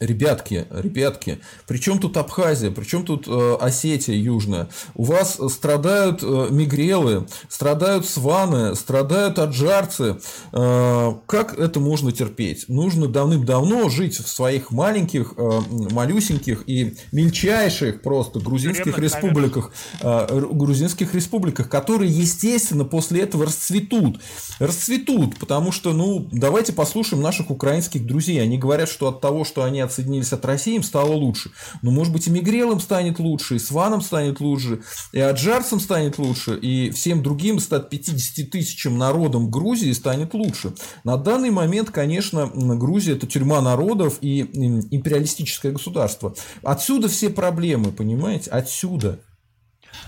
Ребятки, 0.01 0.67
ребятки, 0.71 1.41
при 1.67 1.77
чем 1.77 1.99
тут 1.99 2.17
Абхазия, 2.17 2.71
при 2.71 2.85
чем 2.85 3.05
тут 3.05 3.29
э, 3.29 3.57
Осетия 3.61 4.15
Южная? 4.15 4.71
У 4.95 5.05
вас 5.05 5.39
страдают 5.51 6.23
э, 6.23 6.47
мигрелы, 6.51 7.27
страдают 7.51 8.07
сваны, 8.07 8.75
страдают 8.77 9.39
аджарцы. 9.39 10.17
Э, 10.53 11.13
как 11.27 11.59
это 11.59 11.81
можно 11.81 12.13
терпеть? 12.13 12.67
Нужно 12.69 13.09
давным-давно 13.09 13.91
жить 13.91 14.17
в 14.17 14.27
своих 14.27 14.71
маленьких, 14.71 15.35
э, 15.37 15.61
малюсеньких 15.69 16.65
и 16.67 16.97
мельчайших 17.13 18.01
просто 18.01 18.41
грузинских 18.41 18.99
республиках, 18.99 19.71
э, 20.01 20.41
грузинских 20.51 21.15
республиках, 21.15 21.69
которые, 21.69 22.11
естественно, 22.11 22.87
после 22.87 23.21
этого 23.21 23.45
расцветут. 23.45 24.19
Расцветут, 24.61 25.39
потому 25.39 25.73
что, 25.73 25.93
ну, 25.93 26.27
давайте 26.33 26.73
послушаем 26.73 27.23
наших 27.23 27.51
украинских 27.51 28.07
друзей. 28.07 28.43
Они 28.43 28.57
говорят, 28.57 28.89
что 28.89 29.09
от 29.09 29.21
того, 29.21 29.45
что 29.45 29.63
они 29.63 29.90
отсоединились 29.91 30.33
от 30.33 30.45
России, 30.45 30.77
им 30.77 30.83
стало 30.83 31.13
лучше. 31.13 31.51
Но, 31.83 31.91
может 31.91 32.13
быть, 32.13 32.27
и 32.27 32.31
Мигрелом 32.31 32.81
станет 32.81 33.19
лучше, 33.19 33.57
и 33.57 33.59
Сваном 33.59 34.01
станет 34.01 34.41
лучше, 34.41 34.81
и 35.13 35.21
Аджарцем 35.21 35.81
станет 35.81 36.19
лучше, 36.19 36.57
и 36.57 36.91
всем 36.91 37.23
другим 37.23 37.59
150 37.59 38.51
тысячам 38.51 38.99
народам 38.99 39.51
Грузии 39.51 39.93
станет 39.93 40.35
лучше. 40.35 40.75
На 41.05 41.17
данный 41.17 41.51
момент, 41.51 41.91
конечно, 41.91 42.47
Грузия– 42.47 43.13
это 43.17 43.27
тюрьма 43.27 43.61
народов 43.61 44.19
и 44.21 44.41
империалистическое 44.41 45.73
государство. 45.73 46.35
Отсюда 46.63 47.09
все 47.09 47.31
проблемы, 47.31 47.93
понимаете? 47.93 48.51
Отсюда. 48.51 49.21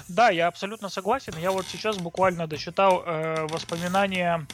Да, 0.09 0.31
я 0.31 0.49
абсолютно 0.49 0.89
согласен. 0.89 1.35
Я 1.41 1.51
вот 1.53 1.67
сейчас 1.71 1.97
буквально 1.97 2.47
досчитал 2.47 3.03
э, 3.05 3.47
воспоминания 3.49 4.47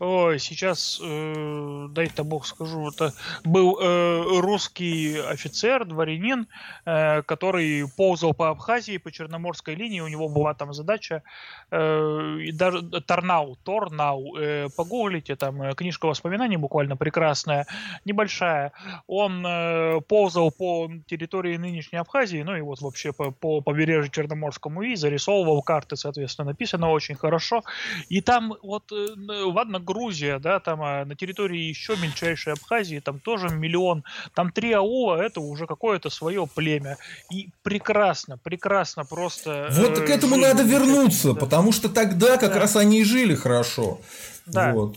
Ой, 0.00 0.38
сейчас, 0.38 1.00
э, 1.02 1.86
дай-то 1.90 2.22
бог 2.22 2.46
скажу, 2.46 2.88
это 2.88 3.12
был 3.44 3.78
э, 3.80 4.40
русский 4.40 5.18
офицер, 5.18 5.84
дворянин, 5.84 6.46
э, 6.84 7.22
который 7.22 7.84
ползал 7.96 8.32
по 8.32 8.50
Абхазии, 8.50 8.98
по 8.98 9.10
Черноморской 9.10 9.74
линии, 9.74 9.98
у 9.98 10.06
него 10.06 10.28
была 10.28 10.54
там 10.54 10.72
задача, 10.72 11.24
и 11.70 12.52
даже 12.52 12.82
Торнау, 12.82 13.56
Торнау, 13.62 14.36
э, 14.36 14.68
погуглите, 14.74 15.36
там 15.36 15.62
э, 15.62 15.74
книжка 15.74 16.06
воспоминаний 16.06 16.56
буквально 16.56 16.96
прекрасная, 16.96 17.66
небольшая. 18.04 18.72
Он 19.06 19.44
э, 19.46 20.00
ползал 20.08 20.50
по 20.50 20.90
территории 21.06 21.56
нынешней 21.56 21.98
Абхазии, 21.98 22.42
ну 22.42 22.56
и 22.56 22.62
вот 22.62 22.80
вообще 22.80 23.12
по, 23.12 23.30
по 23.30 23.60
побережью 23.60 24.10
Черноморскому 24.10 24.82
и 24.82 24.94
зарисовывал 24.96 25.62
карты, 25.62 25.96
соответственно, 25.96 26.50
написано 26.50 26.90
очень 26.90 27.16
хорошо. 27.16 27.62
И 28.08 28.20
там 28.22 28.54
вот, 28.62 28.90
э, 28.92 29.14
ладно, 29.28 29.78
Грузия, 29.78 30.38
да, 30.38 30.60
там 30.60 30.82
а 30.82 31.04
на 31.04 31.14
территории 31.16 31.60
еще 31.60 31.96
мельчайшей 31.96 32.54
Абхазии, 32.54 33.00
там 33.00 33.20
тоже 33.20 33.48
миллион, 33.50 34.04
там 34.34 34.52
три 34.52 34.72
аула, 34.72 35.16
это 35.16 35.40
уже 35.40 35.66
какое-то 35.66 36.08
свое 36.08 36.46
племя. 36.46 36.96
И 37.30 37.50
прекрасно, 37.62 38.38
прекрасно 38.38 39.04
просто. 39.04 39.68
Вот 39.72 39.98
э, 39.98 40.06
к 40.06 40.10
этому 40.10 40.36
надо 40.36 40.62
вернуться, 40.62 41.34
да. 41.34 41.40
Потому 41.58 41.72
что 41.72 41.88
тогда 41.88 42.36
как 42.36 42.52
да. 42.52 42.60
раз 42.60 42.76
они 42.76 43.00
и 43.00 43.04
жили 43.04 43.34
хорошо. 43.34 44.00
Да. 44.46 44.72
Вот. 44.72 44.96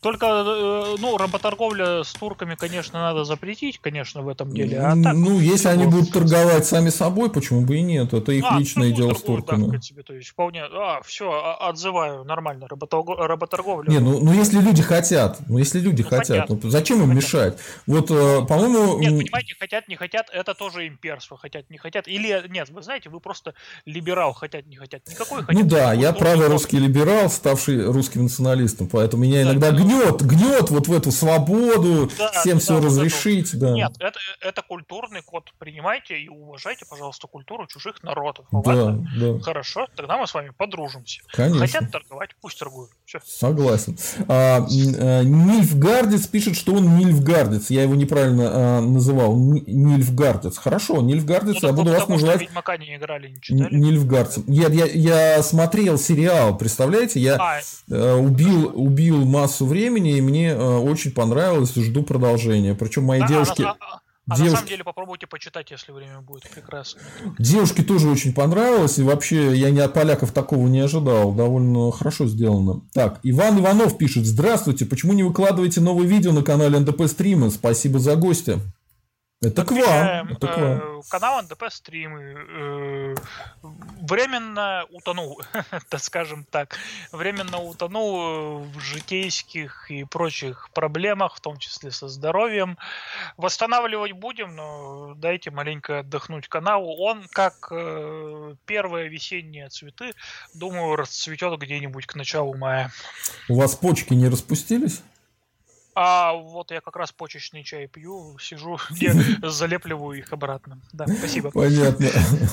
Только, 0.00 0.26
э, 0.26 0.96
ну, 1.00 1.16
работорговля 1.16 2.04
с 2.04 2.12
турками, 2.12 2.54
конечно, 2.54 3.00
надо 3.00 3.24
запретить, 3.24 3.78
конечно, 3.80 4.22
в 4.22 4.28
этом 4.28 4.52
деле. 4.52 4.78
А 4.78 4.90
так, 4.90 5.14
ну, 5.14 5.40
если 5.40 5.68
они 5.68 5.86
будут 5.86 6.12
торговать 6.12 6.66
сами 6.66 6.90
собой, 6.90 7.30
почему 7.30 7.62
бы 7.62 7.78
и 7.78 7.82
нет? 7.82 8.14
Это 8.14 8.30
их 8.30 8.44
а, 8.48 8.58
личное 8.58 8.90
ну, 8.90 8.94
дело 8.94 9.14
с 9.14 9.22
турками. 9.22 9.72
Да, 9.72 9.80
себе, 9.80 10.04
то 10.04 10.14
есть 10.14 10.28
вполне, 10.28 10.62
а, 10.62 11.00
все, 11.04 11.28
а, 11.32 11.68
отзываю, 11.68 12.22
нормально, 12.24 12.68
работорговля. 12.68 13.90
Не, 13.90 13.98
ну, 13.98 14.20
ну 14.22 14.32
если 14.32 14.60
люди 14.60 14.82
хотят, 14.82 15.40
ну 15.48 15.58
если 15.58 15.80
люди 15.80 16.02
ну, 16.02 16.08
хотят, 16.08 16.42
хотят. 16.42 16.62
Ну, 16.62 16.70
зачем 16.70 16.98
им 17.02 17.08
хотят. 17.08 17.16
мешать? 17.16 17.58
Вот, 17.86 18.08
э, 18.12 18.46
по-моему... 18.46 19.00
Нет, 19.00 19.18
понимаете, 19.18 19.56
хотят, 19.58 19.88
не 19.88 19.96
хотят, 19.96 20.30
это 20.32 20.54
тоже 20.54 20.86
имперство, 20.86 21.36
хотят, 21.36 21.70
не 21.70 21.78
хотят. 21.78 22.06
Или, 22.06 22.44
нет, 22.48 22.68
вы 22.70 22.82
знаете, 22.82 23.10
вы 23.10 23.18
просто 23.18 23.54
либерал, 23.84 24.32
хотят, 24.32 24.64
не 24.66 24.76
хотят. 24.76 25.02
Никакой 25.08 25.42
хотят. 25.42 25.60
Ну 25.60 25.68
да, 25.68 25.92
я 25.92 26.12
правый 26.12 26.46
русский 26.46 26.78
либерал, 26.78 27.28
ставший 27.30 27.84
русским 27.84 28.22
националистом, 28.22 28.86
поэтому 28.86 29.24
меня 29.24 29.42
иногда 29.42 29.72
гнет, 29.88 30.22
гнет 30.22 30.70
вот 30.70 30.88
в 30.88 30.92
эту 30.92 31.10
свободу, 31.10 32.10
да, 32.18 32.30
всем 32.32 32.58
да, 32.58 32.60
все 32.60 32.80
разрешить. 32.80 33.58
Да. 33.58 33.72
Нет, 33.72 33.92
это, 33.98 34.18
это 34.40 34.62
культурный 34.62 35.22
код. 35.22 35.50
Принимайте 35.58 36.18
и 36.18 36.28
уважайте, 36.28 36.84
пожалуйста, 36.88 37.26
культуру 37.26 37.66
чужих 37.66 38.02
народов. 38.02 38.46
Да, 38.52 38.96
да. 39.18 39.40
Хорошо, 39.40 39.86
тогда 39.96 40.18
мы 40.18 40.26
с 40.26 40.34
вами 40.34 40.52
подружимся. 40.56 41.20
Конечно. 41.32 41.66
Хотят 41.66 41.90
торговать, 41.90 42.30
пусть 42.40 42.58
торгуют. 42.58 42.90
Все. 43.04 43.20
Согласен. 43.24 43.96
А, 44.28 44.58
а, 44.58 45.22
Нильфгардец 45.22 46.26
пишет, 46.26 46.56
что 46.56 46.74
он 46.74 46.98
Нильфгардец. 46.98 47.70
Я 47.70 47.82
его 47.82 47.94
неправильно 47.94 48.50
а, 48.52 48.80
называл. 48.80 49.36
Нильфгардец. 49.36 50.58
Хорошо, 50.58 51.00
Нильфгардец. 51.00 51.62
Ну, 51.62 51.68
я 51.68 51.74
буду 51.74 51.92
вас 51.92 52.08
называть... 52.08 52.40
Ведьмака 52.40 52.76
не 52.76 52.96
играли, 52.96 53.28
не 53.28 53.40
читали. 53.40 53.74
Нильфгардцем. 53.74 54.44
Я, 54.46 54.68
я, 54.68 54.86
я 54.86 55.42
смотрел 55.42 55.98
сериал, 55.98 56.56
представляете? 56.56 57.20
Я 57.20 57.36
а, 57.36 57.60
э, 57.88 58.14
убил, 58.14 58.72
убил 58.74 59.24
массу 59.24 59.66
времени 59.66 59.77
и 59.86 60.20
мне 60.20 60.50
э, 60.50 60.76
очень 60.78 61.12
понравилось, 61.12 61.74
жду 61.74 62.02
продолжения. 62.02 62.74
Причем 62.74 63.04
мои 63.04 63.20
да, 63.20 63.28
девушки... 63.28 63.62
А, 63.62 63.76
а, 63.80 64.00
а 64.30 64.36
Девушки... 64.36 64.50
на 64.50 64.56
самом 64.56 64.68
деле 64.68 64.84
попробуйте 64.84 65.26
почитать, 65.26 65.70
если 65.70 65.90
время 65.90 66.20
будет. 66.20 66.42
Прекрасно. 66.50 67.00
Девушке 67.38 67.82
тоже 67.82 68.10
очень 68.10 68.34
понравилось. 68.34 68.98
И 68.98 69.02
вообще 69.02 69.56
я 69.56 69.70
не 69.70 69.80
от 69.80 69.94
поляков 69.94 70.32
такого 70.32 70.68
не 70.68 70.80
ожидал. 70.80 71.32
Довольно 71.32 71.90
хорошо 71.92 72.26
сделано. 72.26 72.82
Так, 72.92 73.20
Иван 73.22 73.60
Иванов 73.60 73.96
пишет. 73.96 74.26
Здравствуйте. 74.26 74.84
Почему 74.84 75.14
не 75.14 75.22
выкладываете 75.22 75.80
новые 75.80 76.06
видео 76.06 76.32
на 76.32 76.42
канале 76.42 76.78
НДП 76.78 77.06
Стримы? 77.06 77.50
Спасибо 77.50 77.98
за 77.98 78.16
гостя. 78.16 78.60
Это 79.40 79.64
к 79.64 79.70
вам. 79.70 80.32
Это 80.32 80.46
к 80.48 80.56
вам. 80.56 80.98
Э, 80.98 81.00
канал 81.08 81.40
НДП 81.42 81.66
стримы 81.70 82.20
э, 82.22 83.14
временно 84.02 84.84
утонул, 84.90 85.40
так 85.88 86.00
скажем 86.00 86.44
так, 86.50 86.76
временно 87.12 87.58
утонул 87.58 88.64
в 88.64 88.80
житейских 88.80 89.92
и 89.92 90.02
прочих 90.02 90.70
проблемах, 90.74 91.36
в 91.36 91.40
том 91.40 91.58
числе 91.58 91.92
со 91.92 92.08
здоровьем. 92.08 92.78
Восстанавливать 93.36 94.10
будем, 94.10 94.56
но 94.56 95.14
дайте 95.14 95.52
маленько 95.52 96.00
отдохнуть 96.00 96.48
каналу. 96.48 96.96
Он, 96.96 97.24
как 97.30 97.68
э, 97.70 98.56
первые 98.66 99.08
весенние 99.08 99.68
цветы, 99.68 100.14
думаю, 100.52 100.96
расцветет 100.96 101.56
где-нибудь 101.60 102.06
к 102.06 102.16
началу 102.16 102.56
мая. 102.56 102.90
У 103.48 103.54
вас 103.54 103.76
почки 103.76 104.14
не 104.14 104.26
распустились? 104.26 105.00
А 106.00 106.32
вот 106.32 106.70
я 106.70 106.80
как 106.80 106.94
раз 106.94 107.10
почечный 107.10 107.64
чай 107.64 107.88
пью, 107.88 108.36
сижу, 108.38 108.78
залепливаю 109.42 110.16
их 110.16 110.32
обратно. 110.32 110.78
Да, 110.92 111.06
спасибо. 111.08 111.50
Понятно. 111.50 112.06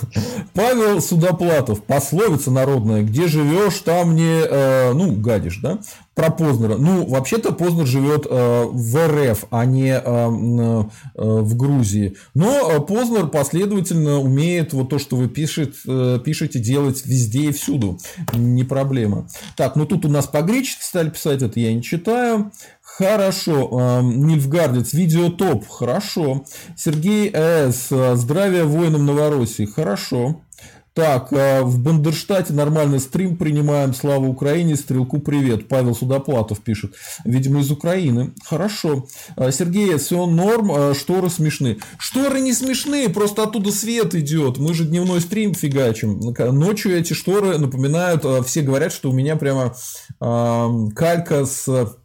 Павел 0.56 1.00
Судоплатов, 1.00 1.84
пословица 1.84 2.50
народная, 2.50 3.04
где 3.04 3.28
живешь, 3.28 3.82
там 3.82 4.16
не, 4.16 4.42
э, 4.42 4.94
ну, 4.94 5.12
гадишь, 5.12 5.60
да? 5.62 5.78
Про 6.16 6.32
Познера. 6.32 6.78
Ну, 6.78 7.06
вообще-то 7.06 7.52
Познер 7.52 7.86
живет 7.86 8.26
э, 8.28 8.64
в 8.68 9.08
РФ, 9.08 9.46
а 9.52 9.66
не 9.66 9.92
э, 9.92 10.00
э, 10.02 10.90
в 11.14 11.56
Грузии. 11.56 12.16
Но 12.34 12.82
Познер 12.82 13.28
последовательно 13.28 14.20
умеет 14.22 14.74
вот 14.74 14.90
то, 14.90 14.98
что 14.98 15.18
вы 15.18 15.28
пишет, 15.28 15.76
э, 15.86 16.20
пишете, 16.24 16.58
делать 16.60 17.06
везде 17.06 17.50
и 17.50 17.52
всюду. 17.52 18.00
Не 18.34 18.64
проблема. 18.64 19.28
Так, 19.56 19.76
ну 19.76 19.86
тут 19.86 20.06
у 20.06 20.10
нас 20.10 20.26
по-гречески 20.26 20.82
стали 20.82 21.10
писать, 21.10 21.44
это 21.44 21.60
я 21.60 21.74
не 21.74 21.84
читаю. 21.84 22.52
Хорошо. 22.98 24.02
Нильфгардец. 24.04 24.94
Видео 24.94 25.30
топ. 25.30 25.68
Хорошо. 25.68 26.46
Сергей 26.78 27.30
С. 27.34 27.90
Здравия 28.16 28.64
воинам 28.64 29.06
Новороссии. 29.06 29.66
Хорошо. 29.66 30.42
Так, 30.96 31.34
э, 31.34 31.62
в 31.62 31.84
Бандерштате 31.84 32.54
нормальный 32.54 33.02
стрим 33.02 33.36
принимаем. 33.36 33.94
Слава 33.94 34.26
Украине, 34.28 34.78
стрелку 34.78 35.20
привет. 35.20 35.68
Павел 35.68 35.94
Судоплатов 35.94 36.62
пишет. 36.62 36.94
Видимо, 37.26 37.60
из 37.60 37.70
Украины. 37.70 38.34
Хорошо. 38.46 39.06
Э, 39.36 39.52
Сергей, 39.52 39.98
все 39.98 40.26
норм, 40.26 40.96
шторы 40.96 41.30
смешны. 41.30 41.80
Шторы 41.98 42.40
не 42.40 42.54
смешные, 42.54 43.10
просто 43.10 43.44
оттуда 43.44 43.74
свет 43.74 44.16
идет. 44.16 44.58
Мы 44.58 44.74
же 44.74 44.86
дневной 44.86 45.20
стрим 45.20 45.54
фигачим. 45.54 46.18
Ночью 46.58 46.98
эти 46.98 47.12
шторы 47.12 47.58
напоминают, 47.58 48.26
все 48.48 48.62
говорят, 48.62 48.94
что 48.94 49.10
у 49.10 49.14
меня 49.14 49.36
прямо 49.36 49.76
калька 50.20 51.46
с 51.46 51.98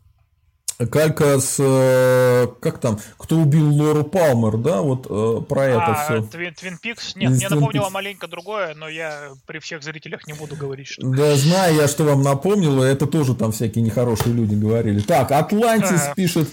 Калька 0.87 1.41
с... 1.41 1.57
Э, 1.59 2.47
как 2.61 2.79
там? 2.79 2.99
Кто 3.19 3.37
убил 3.37 3.73
Лору 3.75 4.05
Палмер, 4.05 4.57
да? 4.57 4.81
Вот 4.81 5.07
э, 5.11 5.43
про 5.47 5.65
это 5.67 5.85
а, 5.87 6.05
все. 6.05 6.23
Твин, 6.23 6.55
Твин 6.55 6.79
Пикс? 6.79 7.17
Нет, 7.17 7.33
мне 7.33 7.49
напомнило 7.49 7.85
Пикс. 7.85 7.95
маленько 7.95 8.29
другое, 8.29 8.75
но 8.75 8.89
я 8.89 9.33
при 9.47 9.59
всех 9.59 9.83
зрителях 9.83 10.27
не 10.27 10.33
буду 10.33 10.57
говорить, 10.57 10.89
что... 10.89 11.07
Да, 11.07 11.37
знаю 11.37 11.77
я, 11.77 11.89
что 11.89 12.05
вам 12.05 12.23
напомнило. 12.23 12.83
Это 12.85 13.07
тоже 13.07 13.35
там 13.35 13.53
всякие 13.53 13.85
нехорошие 13.85 14.35
люди 14.35 14.55
говорили. 14.55 15.01
Так, 15.01 15.33
Атлантис 15.33 16.09
а... 16.09 16.15
пишет... 16.15 16.49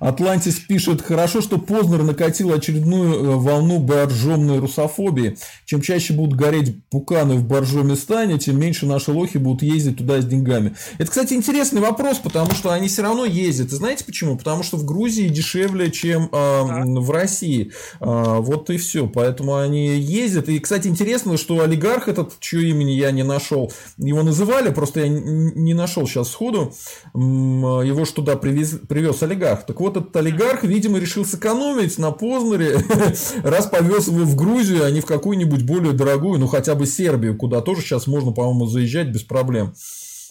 Атлантис 0.00 0.56
пишет, 0.56 1.02
хорошо, 1.02 1.40
что 1.40 1.58
Познер 1.58 2.02
накатил 2.02 2.52
очередную 2.52 3.14
э, 3.14 3.36
волну 3.36 3.78
боржомной 3.78 4.58
русофобии. 4.58 5.36
Чем 5.64 5.80
чаще 5.80 6.12
будут 6.12 6.38
гореть 6.38 6.82
пуканы 6.90 7.34
в 7.34 7.44
боржоме 7.44 7.96
стане, 7.96 8.38
тем 8.38 8.58
меньше 8.58 8.86
наши 8.86 9.10
лохи 9.10 9.38
будут 9.38 9.62
ездить 9.62 9.98
туда 9.98 10.20
с 10.20 10.24
деньгами. 10.24 10.74
Это, 10.98 11.10
кстати, 11.10 11.34
интересный 11.34 11.80
вопрос, 11.80 12.18
потому 12.18 12.52
что 12.52 12.70
они 12.70 12.88
все 12.88 13.02
равно 13.02 13.24
ездят. 13.24 13.72
И 13.72 13.76
знаете 13.76 14.04
почему? 14.04 14.36
Потому 14.36 14.62
что 14.62 14.76
в 14.76 14.84
Грузии 14.84 15.28
дешевле, 15.28 15.90
чем 15.90 16.28
э, 16.32 17.00
в 17.00 17.10
России. 17.10 17.72
Э, 18.00 18.38
вот 18.40 18.70
и 18.70 18.76
все. 18.76 19.06
Поэтому 19.06 19.56
они 19.56 19.98
ездят. 19.98 20.48
И, 20.48 20.58
кстати, 20.58 20.88
интересно, 20.88 21.36
что 21.36 21.60
олигарх 21.60 22.08
этот, 22.08 22.38
чье 22.40 22.70
имени 22.70 22.92
я 22.92 23.10
не 23.10 23.24
нашел, 23.24 23.72
его 23.96 24.22
называли, 24.22 24.70
просто 24.70 25.00
я 25.00 25.08
не 25.08 25.74
нашел 25.74 26.06
сейчас 26.06 26.30
сходу, 26.30 26.72
его 27.14 28.04
что 28.04 28.16
туда 28.16 28.36
привез, 28.36 28.78
привез 28.88 29.22
олигарх. 29.22 29.57
Так 29.66 29.80
вот, 29.80 29.96
этот 29.96 30.14
олигарх, 30.16 30.64
видимо, 30.64 30.98
решил 30.98 31.24
сэкономить 31.24 31.98
на 31.98 32.10
Познере, 32.10 32.78
раз 33.42 33.66
повез 33.66 34.08
его 34.08 34.24
в 34.24 34.36
Грузию, 34.36 34.84
а 34.84 34.90
не 34.90 35.00
в 35.00 35.06
какую-нибудь 35.06 35.64
более 35.64 35.92
дорогую, 35.92 36.38
ну 36.38 36.46
хотя 36.46 36.74
бы 36.74 36.86
Сербию, 36.86 37.36
куда 37.36 37.60
тоже 37.60 37.82
сейчас 37.82 38.06
можно, 38.06 38.32
по-моему, 38.32 38.66
заезжать 38.66 39.08
без 39.08 39.22
проблем. 39.22 39.74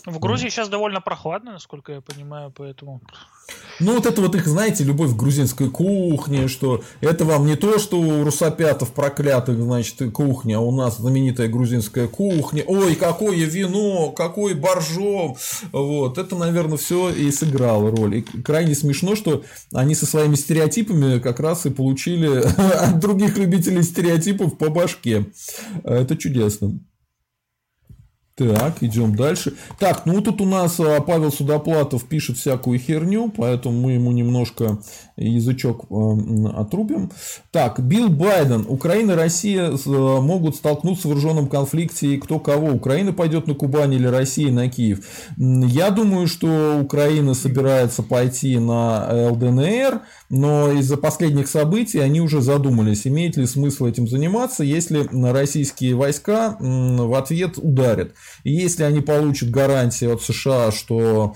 В 0.06 0.20
Грузии 0.20 0.48
сейчас 0.50 0.70
довольно 0.70 1.02
прохладно, 1.02 1.54
насколько 1.54 1.92
я 1.92 2.02
понимаю, 2.02 2.54
поэтому... 2.56 3.02
Ну, 3.80 3.94
вот 3.94 4.08
это 4.08 4.22
вот 4.22 4.34
их, 4.36 4.48
знаете, 4.48 4.84
любовь 4.84 5.12
к 5.12 5.16
грузинской 5.16 5.70
кухне, 5.70 6.48
что 6.48 6.82
это 7.00 7.26
вам 7.26 7.46
не 7.46 7.56
то, 7.56 7.78
что 7.78 8.00
у 8.00 8.24
русопятов 8.24 8.92
проклятых, 8.92 9.62
значит, 9.62 10.12
кухня, 10.14 10.58
а 10.58 10.62
у 10.62 10.76
нас 10.76 10.98
знаменитая 10.98 11.48
грузинская 11.48 12.08
кухня. 12.08 12.64
Ой, 12.66 12.96
какое 12.96 13.46
вино, 13.46 14.10
какой 14.10 14.56
боржом. 14.56 15.38
Вот, 15.72 16.18
это, 16.18 16.36
наверное, 16.36 16.78
все 16.78 17.12
и 17.12 17.32
сыграло 17.32 17.92
роль. 17.92 18.18
И 18.18 18.22
крайне 18.22 18.74
смешно, 18.74 19.16
что 19.16 19.44
они 19.72 19.94
со 19.94 20.08
своими 20.08 20.36
стереотипами 20.36 21.20
как 21.20 21.40
раз 21.40 21.68
и 21.68 21.70
получили 21.70 22.42
от 22.58 23.00
других 23.00 23.38
любителей 23.38 23.84
стереотипов 23.84 24.58
по 24.58 24.70
башке. 24.70 25.28
Это 25.84 26.18
чудесно. 26.18 26.80
Так, 28.38 28.84
идем 28.84 29.16
дальше. 29.16 29.54
Так, 29.80 30.06
ну 30.06 30.22
тут 30.22 30.42
у 30.42 30.46
нас 30.46 30.80
а, 30.80 31.02
Павел 31.02 31.32
Судоплатов 31.32 32.04
пишет 32.04 32.38
всякую 32.38 32.78
херню, 32.78 33.34
поэтому 33.36 33.82
мы 33.82 33.94
ему 33.94 34.12
немножко 34.12 34.78
язычок 35.16 35.86
а, 35.90 36.62
отрубим. 36.62 37.12
Так, 37.52 37.80
Билл 37.80 38.10
Байден. 38.10 38.68
Украина 38.70 39.14
и 39.14 39.16
Россия 39.16 39.72
а, 39.72 40.22
могут 40.22 40.56
столкнуться 40.56 41.08
в 41.08 41.12
вооруженном 41.12 41.48
конфликте. 41.48 42.14
И 42.14 42.18
кто 42.20 42.38
кого? 42.38 42.68
Украина 42.70 43.12
пойдет 43.12 43.48
на 43.48 43.56
Кубань 43.56 43.96
или 43.96 44.06
Россия 44.06 44.52
на 44.52 44.70
Киев? 44.70 45.00
Я 45.36 45.90
думаю, 45.90 46.28
что 46.28 46.80
Украина 46.80 47.34
собирается 47.34 48.04
пойти 48.04 48.60
на 48.60 49.32
ЛДНР, 49.32 50.02
но 50.30 50.74
из-за 50.74 50.98
последних 50.98 51.48
событий 51.48 51.98
они 51.98 52.22
уже 52.22 52.42
задумались, 52.42 53.08
имеет 53.08 53.36
ли 53.36 53.48
смысл 53.48 53.88
этим 53.88 54.08
заниматься, 54.08 54.64
если 54.64 55.10
российские 55.32 55.96
войска 55.96 56.56
в 56.60 57.18
ответ 57.18 57.58
ударят. 57.58 58.14
И 58.44 58.52
если 58.52 58.84
они 58.84 59.02
получат 59.02 59.50
гарантии 59.50 60.06
от 60.06 60.22
США, 60.22 60.72
что 60.72 61.36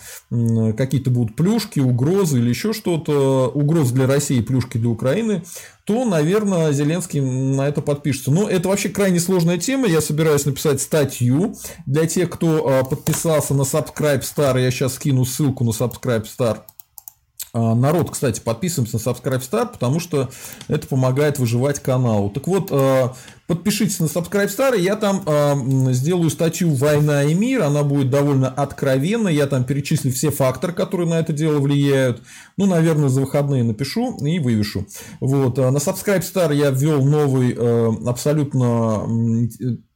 какие-то 0.77 1.09
будут 1.09 1.35
плюшки, 1.35 1.79
угрозы 1.79 2.39
или 2.39 2.49
еще 2.49 2.73
что-то, 2.73 3.49
угрозы 3.53 3.93
для 3.93 4.07
России, 4.07 4.41
плюшки 4.41 4.77
для 4.77 4.89
Украины, 4.89 5.43
то, 5.83 6.05
наверное, 6.05 6.71
Зеленский 6.71 7.19
на 7.19 7.67
это 7.67 7.81
подпишется. 7.81 8.31
Но 8.31 8.49
это 8.49 8.69
вообще 8.69 8.89
крайне 8.89 9.19
сложная 9.19 9.57
тема. 9.57 9.87
Я 9.87 9.99
собираюсь 9.99 10.45
написать 10.45 10.81
статью 10.81 11.55
для 11.85 12.05
тех, 12.05 12.29
кто 12.29 12.67
а, 12.67 12.83
подписался 12.83 13.53
на 13.53 13.63
Subscribe 13.63 14.21
Star. 14.21 14.61
Я 14.61 14.71
сейчас 14.71 14.95
скину 14.95 15.25
ссылку 15.25 15.63
на 15.63 15.71
Subscribe 15.71 16.25
Star 16.25 16.59
Народ, 17.53 18.11
кстати, 18.11 18.39
подписываемся 18.39 18.97
на 18.97 19.01
Subscribe 19.01 19.41
Star, 19.41 19.69
потому 19.69 19.99
что 19.99 20.29
это 20.69 20.87
помогает 20.87 21.37
выживать 21.37 21.79
каналу. 21.79 22.29
Так 22.29 22.47
вот, 22.47 22.69
а, 22.71 23.13
подпишитесь 23.47 23.99
на 23.99 24.05
Subscribe 24.05 24.47
Star, 24.47 24.79
я 24.79 24.95
там 24.95 25.23
э, 25.25 25.91
сделаю 25.91 26.29
статью 26.29 26.73
«Война 26.73 27.23
и 27.23 27.33
мир», 27.33 27.63
она 27.63 27.83
будет 27.83 28.09
довольно 28.09 28.47
откровенная, 28.47 29.33
я 29.33 29.47
там 29.47 29.65
перечислю 29.65 30.13
все 30.13 30.31
факторы, 30.31 30.71
которые 30.71 31.09
на 31.09 31.19
это 31.19 31.33
дело 31.33 31.59
влияют. 31.59 32.21
Ну, 32.55 32.67
наверное, 32.67 33.09
за 33.09 33.19
выходные 33.19 33.63
напишу 33.63 34.17
и 34.25 34.39
вывешу. 34.39 34.87
Вот. 35.19 35.57
На 35.57 35.77
Subscribe 35.77 36.21
Star 36.21 36.55
я 36.55 36.69
ввел 36.69 37.03
новый 37.03 37.51
абсолютно 38.07 39.05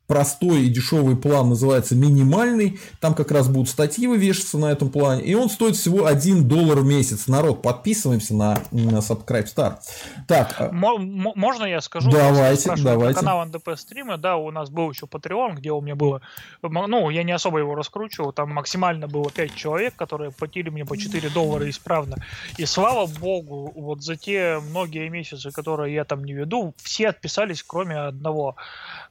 простой 0.07 0.63
и 0.63 0.69
дешевый 0.69 1.15
план 1.15 1.49
называется 1.49 1.95
минимальный. 1.95 2.79
Там 2.99 3.13
как 3.13 3.31
раз 3.31 3.47
будут 3.47 3.69
статьи 3.69 4.07
вывешиваться 4.07 4.57
на 4.57 4.71
этом 4.71 4.89
плане. 4.89 5.23
И 5.23 5.33
он 5.35 5.49
стоит 5.49 5.75
всего 5.75 6.05
1 6.05 6.47
доллар 6.47 6.79
в 6.79 6.85
месяц. 6.85 7.27
Народ, 7.27 7.61
подписываемся 7.61 8.35
на, 8.35 8.59
на 8.71 8.99
Subscribe 8.99 9.45
Star. 9.45 9.77
Так. 10.27 10.55
А 10.59 10.69
можно 10.71 11.65
я 11.65 11.81
скажу? 11.81 12.11
Давайте, 12.11 12.73
давайте. 12.77 13.19
Канал 13.19 13.45
НДП 13.45 13.69
стрима, 13.75 14.17
да, 14.17 14.37
у 14.37 14.51
нас 14.51 14.69
был 14.69 14.91
еще 14.91 15.05
Patreon, 15.05 15.55
где 15.55 15.71
у 15.71 15.81
меня 15.81 15.95
было, 15.95 16.21
ну, 16.61 17.09
я 17.09 17.23
не 17.23 17.31
особо 17.31 17.59
его 17.59 17.75
раскручивал, 17.75 18.33
там 18.33 18.51
максимально 18.51 19.07
было 19.07 19.29
5 19.29 19.55
человек, 19.55 19.95
которые 19.95 20.31
платили 20.31 20.69
мне 20.69 20.85
по 20.85 20.97
4 20.97 21.29
доллара 21.29 21.69
исправно. 21.69 22.17
И 22.57 22.65
слава 22.65 23.07
богу, 23.07 23.71
вот 23.75 24.03
за 24.03 24.15
те 24.15 24.59
многие 24.59 25.09
месяцы, 25.09 25.51
которые 25.51 25.93
я 25.93 26.03
там 26.03 26.23
не 26.23 26.33
веду, 26.33 26.73
все 26.77 27.09
отписались, 27.09 27.63
кроме 27.63 27.97
одного. 27.97 28.55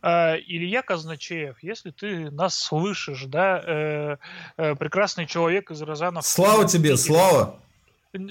Э, 0.05 0.37
Илья 0.47 0.83
Казначеев, 0.83 1.57
если 1.63 1.91
ты 1.91 2.31
нас 2.31 2.59
слышишь, 2.59 3.25
да, 3.27 3.63
э, 3.65 4.17
э, 4.59 4.75
прекрасный 4.75 5.27
человек 5.27 5.71
из 5.71 5.81
Розанов. 5.81 6.27
Слава 6.27 6.69
тебе, 6.69 6.99
слава! 6.99 7.59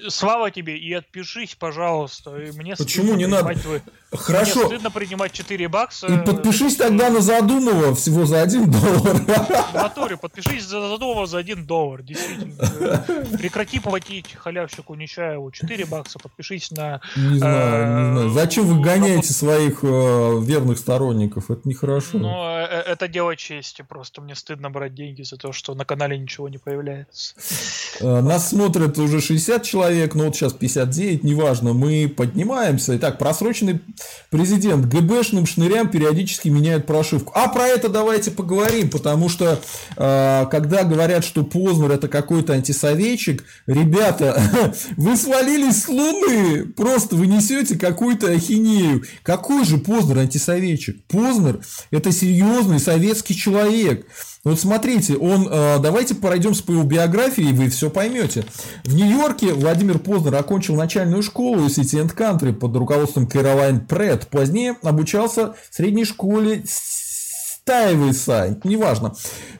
Слава 0.07 0.49
тебе 0.49 0.77
и 0.77 0.93
отпишись, 0.93 1.55
пожалуйста. 1.55 2.31
Мне 2.55 2.75
Почему 2.75 3.15
не 3.15 3.25
надо? 3.27 3.53
Твой... 3.55 3.81
Хорошо. 4.13 4.59
Мне 4.59 4.65
стыдно 4.67 4.91
принимать 4.91 5.33
4 5.33 5.67
бакса. 5.67 6.07
И 6.07 6.25
подпишись 6.25 6.77
тогда 6.77 7.09
на 7.09 7.19
Задумова 7.19 7.93
всего 7.93 8.25
за 8.25 8.41
1 8.43 8.71
доллар. 8.71 9.15
В 9.15 9.73
натуре, 9.73 10.15
подпишись 10.15 10.63
за 10.63 10.87
Задумова 10.87 11.25
за 11.25 11.39
1 11.39 11.65
доллар, 11.65 12.01
действительно. 12.01 13.05
Прекрати 13.37 13.79
платить 13.79 14.35
халявщику 14.35 14.95
Нечаеву 14.95 15.51
4 15.51 15.85
бакса, 15.85 16.17
подпишись 16.19 16.71
на... 16.71 17.01
Не 17.15 17.37
знаю, 17.39 17.87
не 17.87 18.13
знаю. 18.13 18.29
Э, 18.29 18.33
Зачем 18.33 18.65
вы 18.65 18.81
гоняете 18.81 19.33
своих 19.33 19.83
э, 19.83 20.39
верных 20.41 20.77
сторонников? 20.77 21.51
Это 21.51 21.67
нехорошо. 21.67 22.19
Ну, 22.19 22.29
э, 22.29 22.65
это 22.65 23.09
дело 23.09 23.35
чести 23.35 23.81
просто. 23.81 24.21
Мне 24.21 24.35
стыдно 24.35 24.69
брать 24.69 24.93
деньги 24.93 25.23
за 25.23 25.35
то, 25.35 25.51
что 25.51 25.75
на 25.75 25.83
канале 25.83 26.17
ничего 26.17 26.47
не 26.47 26.57
появляется. 26.57 27.35
Нас 27.99 28.49
смотрят 28.49 28.97
уже 28.97 29.19
60 29.19 29.72
человек, 29.73 30.13
но 30.13 30.25
вот 30.25 30.35
сейчас 30.35 30.53
59, 30.53 31.23
неважно. 31.23 31.73
Мы 31.73 32.07
поднимаемся. 32.07 32.95
Итак, 32.95 33.17
просроченный 33.17 33.81
президент 34.29 34.85
ГБшным 34.85 35.47
шнырям 35.47 35.89
периодически 35.89 36.49
меняет 36.49 36.85
прошивку. 36.85 37.31
А 37.35 37.47
про 37.47 37.65
это 37.65 37.89
давайте 37.89 38.29
поговорим, 38.29 38.91
потому 38.91 39.29
что 39.29 39.59
э, 39.97 40.45
когда 40.51 40.83
говорят, 40.83 41.25
что 41.25 41.43
Познер 41.43 41.89
это 41.89 42.07
какой-то 42.07 42.53
антисоветчик, 42.53 43.43
ребята, 43.65 44.39
вы 44.97 45.17
свалились 45.17 45.85
с 45.85 45.87
Луны, 45.87 46.65
просто 46.65 47.15
вы 47.15 47.25
несете 47.25 47.75
какую-то 47.75 48.29
ахинею. 48.29 49.03
Какой 49.23 49.65
же 49.65 49.79
Познер 49.79 50.19
антисоветчик? 50.19 51.03
Познер 51.07 51.61
это 51.89 52.11
серьезный 52.11 52.79
советский 52.79 53.35
человек. 53.35 54.05
Вот 54.43 54.59
смотрите, 54.59 55.15
он, 55.15 55.47
э, 55.49 55.79
давайте 55.79 56.15
пройдем 56.15 56.53
по 56.53 56.71
его 56.71 56.83
биографии, 56.83 57.49
и 57.49 57.53
вы 57.53 57.69
все 57.69 57.89
поймете. 57.89 58.45
В 58.83 58.93
Нью-Йорке 58.93 59.53
Владимир 59.53 59.99
Познер 59.99 60.35
окончил 60.35 60.75
начальную 60.75 61.23
школу 61.23 61.67
City 61.67 62.05
and 62.05 62.13
Country 62.13 62.51
под 62.51 62.75
руководством 62.75 63.25
Кэролайн 63.25 63.85
Пред. 63.85 64.27
Позднее 64.27 64.75
обучался 64.83 65.55
в 65.69 65.75
средней 65.75 66.03
школе 66.03 66.65
Стайвиса, 66.67 68.59
неважно. 68.65 69.13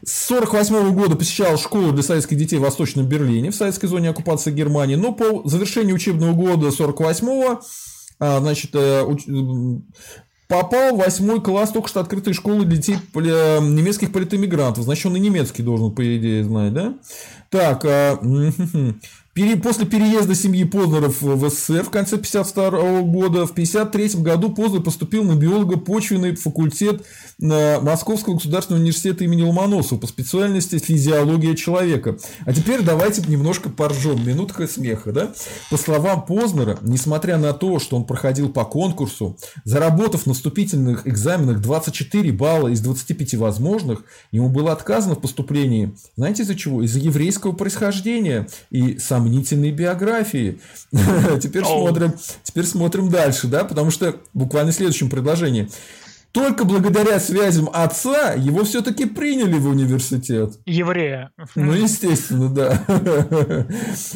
С 0.06 0.30
1948 0.30 0.94
года 0.94 1.16
посещал 1.16 1.58
школу 1.58 1.94
для 1.94 2.04
советских 2.04 2.38
детей 2.38 2.58
в 2.58 2.64
Восточном 2.64 3.08
Берлине, 3.08 3.52
в 3.52 3.56
советской 3.56 3.88
зоне 3.88 4.10
оккупации 4.10 4.52
Германии, 4.52 4.96
но 4.96 5.14
по 5.14 5.48
завершении 5.48 5.94
учебного 5.94 6.34
года 6.34 6.68
1948 6.68 7.60
а, 8.20 8.40
значит, 8.40 8.72
э, 8.74 9.06
попал 10.54 10.96
в 10.96 11.00
восьмой 11.00 11.42
класс 11.42 11.72
только 11.72 11.90
что 11.90 12.00
открытой 12.00 12.34
школы 12.34 12.64
детей 12.64 12.98
э, 13.16 13.60
немецких 13.60 14.12
политэмигрантов. 14.12 14.84
Значит, 14.84 15.08
он 15.08 15.16
и 15.16 15.20
немецкий 15.20 15.64
должен, 15.64 15.92
по 15.92 16.04
идее, 16.18 16.44
знать, 16.44 16.74
да? 16.74 16.94
Так, 17.50 17.84
а, 19.36 19.58
После 19.58 19.86
переезда 19.86 20.36
семьи 20.36 20.64
Познеров 20.64 21.22
в 21.22 21.50
СССР 21.50 21.84
в 21.84 21.90
конце 21.90 22.16
1952 22.16 23.02
года, 23.02 23.46
в 23.48 23.52
1953 23.52 24.22
году 24.22 24.50
Познер 24.52 24.82
поступил 24.82 25.24
на 25.24 25.36
биолого-почвенный 25.36 26.36
факультет 26.36 27.04
Московского 27.40 28.36
государственного 28.36 28.82
университета 28.82 29.24
имени 29.24 29.42
Ломоносова 29.42 30.00
по 30.00 30.08
специальности 30.08 30.78
физиология 30.78 31.56
человека. 31.56 32.18
А 32.46 32.54
теперь 32.54 32.82
давайте 32.82 33.24
немножко 33.28 33.70
поржем, 33.70 34.26
минутка 34.26 34.68
смеха. 34.68 35.12
Да? 35.12 35.34
По 35.72 35.78
словам 35.78 36.26
Познера, 36.26 36.78
несмотря 36.82 37.38
на 37.38 37.54
то, 37.54 37.80
что 37.80 37.96
он 37.96 38.06
проходил 38.06 38.50
по 38.50 38.66
конкурсу, 38.66 39.38
заработав 39.64 40.26
на 40.26 40.34
вступительных 40.34 41.08
экзаменах 41.08 41.60
24 41.60 42.32
балла 42.32 42.68
из 42.68 42.82
25 42.82 43.36
возможных, 43.36 44.04
ему 44.32 44.50
было 44.50 44.72
отказано 44.72 45.16
в 45.16 45.22
поступлении, 45.22 45.96
знаете 46.16 46.44
из-за 46.44 46.56
чего? 46.56 46.84
Из-за 46.84 47.00
еврейского 47.00 47.54
происхождения 47.54 48.48
и 48.70 48.98
сам 49.00 49.23
сомнительной 49.24 49.72
биографии. 49.72 50.60
теперь, 51.42 51.64
смотрим, 51.64 52.14
теперь 52.44 52.66
смотрим 52.66 53.10
дальше, 53.10 53.48
да, 53.48 53.64
потому 53.64 53.92
что 53.92 54.16
буквально 54.34 54.72
в 54.72 54.76
следующем 54.76 55.10
предложении. 55.10 55.70
Только 56.34 56.66
благодаря 56.66 57.20
связям 57.20 57.70
отца 57.72 58.34
его 58.34 58.64
все-таки 58.64 59.06
приняли 59.06 59.60
в 59.60 59.68
университет. 59.68 60.54
Еврея. 60.66 61.30
Ну, 61.54 61.74
естественно, 61.74 62.50
да. 62.50 62.84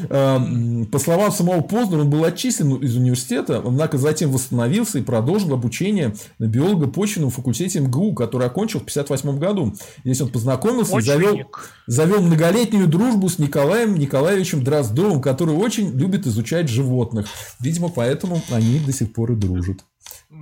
А, 0.09 0.41
по 0.91 0.97
словам 0.97 1.31
самого 1.31 1.61
Познера, 1.61 2.01
он 2.01 2.09
был 2.09 2.23
отчислен 2.23 2.73
из 2.77 2.95
университета, 2.95 3.61
однако 3.63 3.99
затем 3.99 4.31
восстановился 4.31 4.97
и 4.97 5.03
продолжил 5.03 5.53
обучение 5.53 6.15
на 6.39 6.45
биолого-почвенном 6.45 7.29
факультете 7.29 7.81
МГУ, 7.81 8.15
который 8.15 8.47
окончил 8.47 8.79
в 8.79 8.89
1958 8.89 9.39
году. 9.39 9.75
Здесь 10.03 10.19
он 10.19 10.29
познакомился 10.29 10.97
и 10.97 11.01
завел, 11.01 11.51
завел 11.85 12.23
многолетнюю 12.23 12.87
дружбу 12.87 13.29
с 13.29 13.37
Николаем 13.37 13.93
Николаевичем 13.93 14.63
Дроздовым, 14.63 15.21
который 15.21 15.53
очень 15.53 15.91
любит 15.91 16.25
изучать 16.25 16.67
животных. 16.67 17.27
Видимо, 17.59 17.89
поэтому 17.89 18.41
они 18.49 18.79
до 18.79 18.91
сих 18.91 19.13
пор 19.13 19.33
и 19.33 19.35
дружат. 19.35 19.83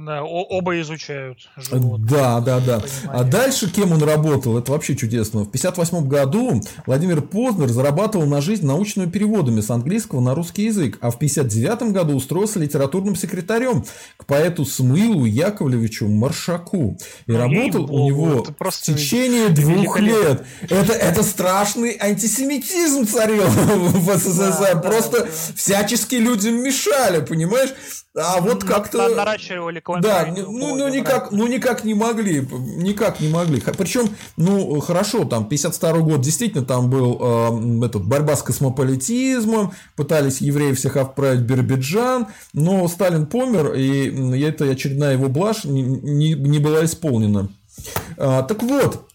Да, 0.06 0.24
оба 0.24 0.80
изучают 0.82 1.40
животных. 1.58 2.10
Да, 2.10 2.40
да, 2.40 2.60
да. 2.60 2.84
А 3.08 3.24
дальше 3.24 3.72
кем 3.72 3.92
он 3.92 4.04
работал? 4.04 4.58
Это 4.58 4.72
вообще 4.72 4.96
чудесно. 4.96 5.46
В 5.46 5.48
1958 5.48 6.08
году 6.08 6.62
Владимир 6.86 7.22
Познер 7.22 7.70
зарабатывал 7.70 8.28
на 8.28 8.40
жизнь 8.42 8.66
научными 8.66 9.10
переводами 9.10 9.62
с 9.62 9.70
английского 9.72 10.20
на 10.20 10.36
русский 10.36 10.66
язык, 10.66 11.00
а 11.02 11.10
в 11.10 11.16
1959 11.16 11.92
году 11.92 12.16
устроился 12.16 12.60
литературным 12.60 13.16
секретарем 13.16 13.84
к 14.18 14.26
поэту 14.26 14.64
Смылу 14.66 15.26
Яковлевичу 15.26 16.08
Маршаку. 16.08 16.98
И 17.26 17.32
ну, 17.32 17.38
работал 17.40 17.92
у 17.92 18.08
него 18.08 18.44
в 18.44 18.82
течение 18.82 19.50
двух 19.50 20.00
лет. 20.00 20.46
Это, 20.70 20.94
это 20.94 21.24
страшный 21.24 21.98
антисемитизм 22.00 23.08
царил 23.08 23.46
в 23.48 24.18
СССР. 24.18 24.76
Да, 24.76 24.82
Просто 24.82 25.22
да, 25.22 25.30
всячески 25.56 26.16
людям 26.16 26.62
мешали, 26.62 27.26
понимаешь? 27.26 27.72
А 28.18 28.40
вот 28.40 28.64
как-то... 28.64 29.10
Наращивали 29.10 29.84
Да, 30.02 30.28
ну, 30.36 30.76
ну, 30.76 30.88
никак, 30.88 31.32
ну 31.32 31.48
никак 31.48 31.84
не 31.84 31.94
могли, 31.94 32.48
никак 32.78 33.20
не 33.20 33.28
могли. 33.28 33.60
Причем, 33.78 34.10
ну 34.38 34.80
хорошо, 34.80 35.26
там 35.26 35.50
52 35.50 36.00
год 36.00 36.22
действительно 36.22 36.66
там 36.66 36.90
был 36.90 37.18
э, 37.20 37.86
этот, 37.86 38.06
борьба 38.06 38.38
с 38.38 38.44
космополитизмом, 38.44 39.74
пытались 39.98 40.40
евреев 40.40 40.78
всех 40.78 40.96
отправить 40.96 41.42
в 41.42 41.46
Биробиджан, 41.46 42.28
но 42.54 42.88
Сталин 42.88 43.26
помер, 43.26 43.74
и 43.74 44.42
это 44.42 44.66
очередная 44.66 45.14
его 45.14 45.28
блажь 45.28 45.66
не, 45.66 45.82
не, 45.82 46.34
не 46.34 46.60
была 46.60 46.86
исполнена. 46.86 47.50
А, 48.18 48.44
так 48.44 48.64
вот, 48.64 49.06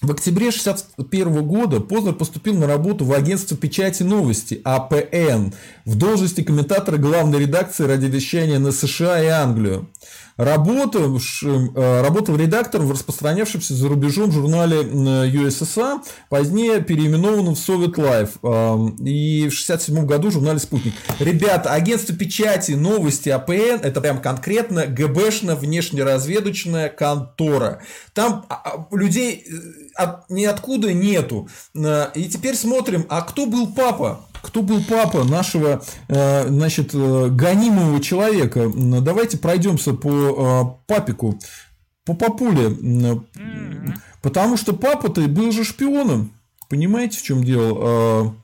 в 0.00 0.12
октябре 0.12 0.48
1961 0.48 1.44
года 1.44 1.80
Познер 1.80 2.14
поступил 2.14 2.54
на 2.54 2.68
работу 2.68 3.04
в 3.04 3.12
агентство 3.12 3.56
печати 3.56 4.04
новости 4.04 4.60
АПН 4.64 5.52
в 5.84 5.96
должности 5.96 6.42
комментатора 6.42 6.98
главной 6.98 7.40
редакции 7.40 7.84
радиовещания 7.84 8.60
на 8.60 8.70
США 8.70 9.22
и 9.22 9.26
Англию. 9.26 9.88
Работал, 10.38 11.18
э, 11.18 12.00
работал 12.00 12.36
редактором 12.36 12.86
в 12.86 12.92
распространявшемся 12.92 13.74
за 13.74 13.88
рубежом 13.88 14.30
журнале 14.30 14.82
USSA, 14.82 15.98
позднее 16.30 16.80
переименованном 16.80 17.56
в 17.56 17.58
Soviet 17.58 17.96
Life, 17.96 18.38
эм, 18.42 18.94
и 19.04 19.48
в 19.48 19.52
1967 19.52 20.06
году 20.06 20.30
журнале 20.30 20.60
«Спутник». 20.60 20.94
Ребята, 21.18 21.72
агентство 21.72 22.14
печати 22.14 22.72
новости 22.72 23.28
АПН– 23.28 23.80
это 23.82 24.00
прям 24.00 24.20
конкретно 24.20 24.86
ГБшная 24.86 25.56
внешнеразведочная 25.56 26.88
контора. 26.88 27.82
Там 28.14 28.46
а, 28.48 28.54
а, 28.64 28.96
людей 28.96 29.44
э, 29.44 29.52
от, 29.94 30.30
ниоткуда 30.30 30.92
нету. 30.92 31.48
Э, 31.74 32.10
и 32.14 32.28
теперь 32.28 32.54
смотрим, 32.54 33.06
а 33.08 33.22
кто 33.22 33.46
был 33.46 33.74
папа? 33.74 34.27
Кто 34.42 34.62
был 34.62 34.82
папа 34.82 35.24
нашего, 35.24 35.82
э, 36.08 36.48
значит, 36.48 36.90
э, 36.94 37.28
гонимого 37.30 38.00
человека? 38.00 38.70
Давайте 38.74 39.38
пройдемся 39.38 39.94
по 39.94 40.80
папику, 40.86 41.38
по 42.04 42.14
папуле. 42.14 42.76
Потому 44.22 44.56
что 44.56 44.72
папа-то 44.72 45.22
был 45.22 45.52
же 45.52 45.64
шпионом. 45.64 46.32
Понимаете, 46.68 47.18
в 47.18 47.22
чем 47.22 47.44
дело? 47.44 48.34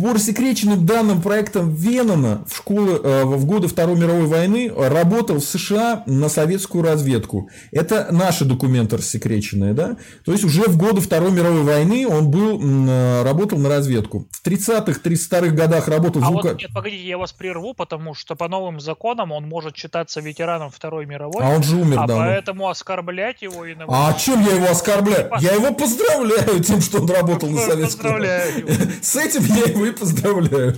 По 0.00 0.14
рассекреченным 0.14 0.86
данным 0.86 1.20
проектом 1.20 1.74
Венона 1.74 2.44
в, 2.48 2.56
школы, 2.56 3.00
э, 3.02 3.24
в 3.24 3.44
годы 3.44 3.68
Второй 3.68 3.96
мировой 3.96 4.26
войны 4.26 4.72
работал 4.74 5.36
в 5.36 5.44
США 5.44 6.04
на 6.06 6.28
советскую 6.28 6.82
разведку. 6.82 7.50
Это 7.70 8.08
наши 8.10 8.44
документы 8.44 8.96
рассекреченные. 8.96 9.74
Да? 9.74 9.98
То 10.24 10.32
есть 10.32 10.42
уже 10.42 10.62
в 10.62 10.76
годы 10.78 11.00
Второй 11.00 11.32
мировой 11.32 11.62
войны 11.62 12.08
он 12.08 12.30
был, 12.30 12.60
э, 12.60 13.22
работал 13.24 13.58
на 13.58 13.68
разведку. 13.68 14.26
В 14.30 14.46
30-х, 14.46 15.00
32-х 15.04 15.54
годах 15.54 15.86
работал... 15.86 16.22
А 16.24 16.26
звука... 16.26 16.48
вот, 16.48 16.62
нет, 16.62 16.70
погодите, 16.72 17.06
я 17.06 17.18
вас 17.18 17.32
прерву, 17.32 17.74
потому 17.74 18.14
что 18.14 18.34
по 18.36 18.48
новым 18.48 18.80
законам 18.80 19.32
он 19.32 19.46
может 19.46 19.76
считаться 19.76 20.20
ветераном 20.20 20.70
Второй 20.70 21.04
мировой. 21.04 21.42
А 21.44 21.50
он 21.50 21.62
же 21.62 21.76
умер, 21.76 22.00
а 22.00 22.06
да. 22.06 22.16
поэтому 22.16 22.68
оскорблять 22.68 23.42
его 23.42 23.66
и... 23.66 23.76
А 23.86 24.12
чем 24.14 24.40
я 24.46 24.54
его 24.54 24.70
оскорбляю? 24.70 25.30
Я 25.40 25.52
его 25.52 25.74
поздравляю 25.74 26.64
тем, 26.64 26.80
что 26.80 27.02
он 27.02 27.10
работал 27.10 27.50
на 27.50 27.60
советскую. 27.60 28.14
Поздравляю. 28.14 28.66
С 29.02 29.16
этим 29.16 29.44
я 29.44 29.64
его 29.64 29.89
и 29.90 29.92
поздравляю. 29.92 30.76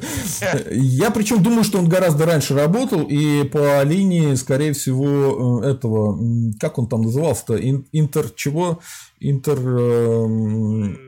Я 0.70 1.10
причем 1.10 1.42
думаю, 1.42 1.64
что 1.64 1.78
он 1.78 1.88
гораздо 1.88 2.26
раньше 2.26 2.54
работал, 2.54 3.02
и 3.02 3.44
по 3.44 3.82
линии, 3.82 4.34
скорее 4.34 4.72
всего, 4.72 5.62
э, 5.62 5.70
этого, 5.70 6.18
как 6.60 6.78
он 6.78 6.88
там 6.88 7.02
назывался-то, 7.02 7.56
интер 7.56 8.30
чего? 8.30 8.80
Интер... 9.20 9.58
Эм, 9.58 10.98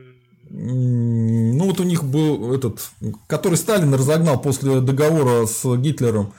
ну, 0.49 1.65
вот 1.65 1.79
у 1.79 1.83
них 1.83 2.03
был 2.03 2.53
этот, 2.53 2.89
который 3.27 3.55
Сталин 3.55 3.93
разогнал 3.93 4.39
после 4.41 4.79
договора 4.79 5.45
с 5.47 5.75
Гитлером. 5.77 6.33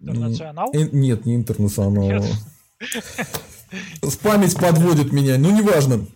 Интернационал? 0.00 0.70
Нет, 0.74 1.24
не 1.24 1.36
интернационал. 1.36 2.24
С 4.02 4.16
память 4.16 4.56
подводит 4.56 5.12
меня, 5.12 5.38
ну 5.38 5.50
неважно. 5.50 6.06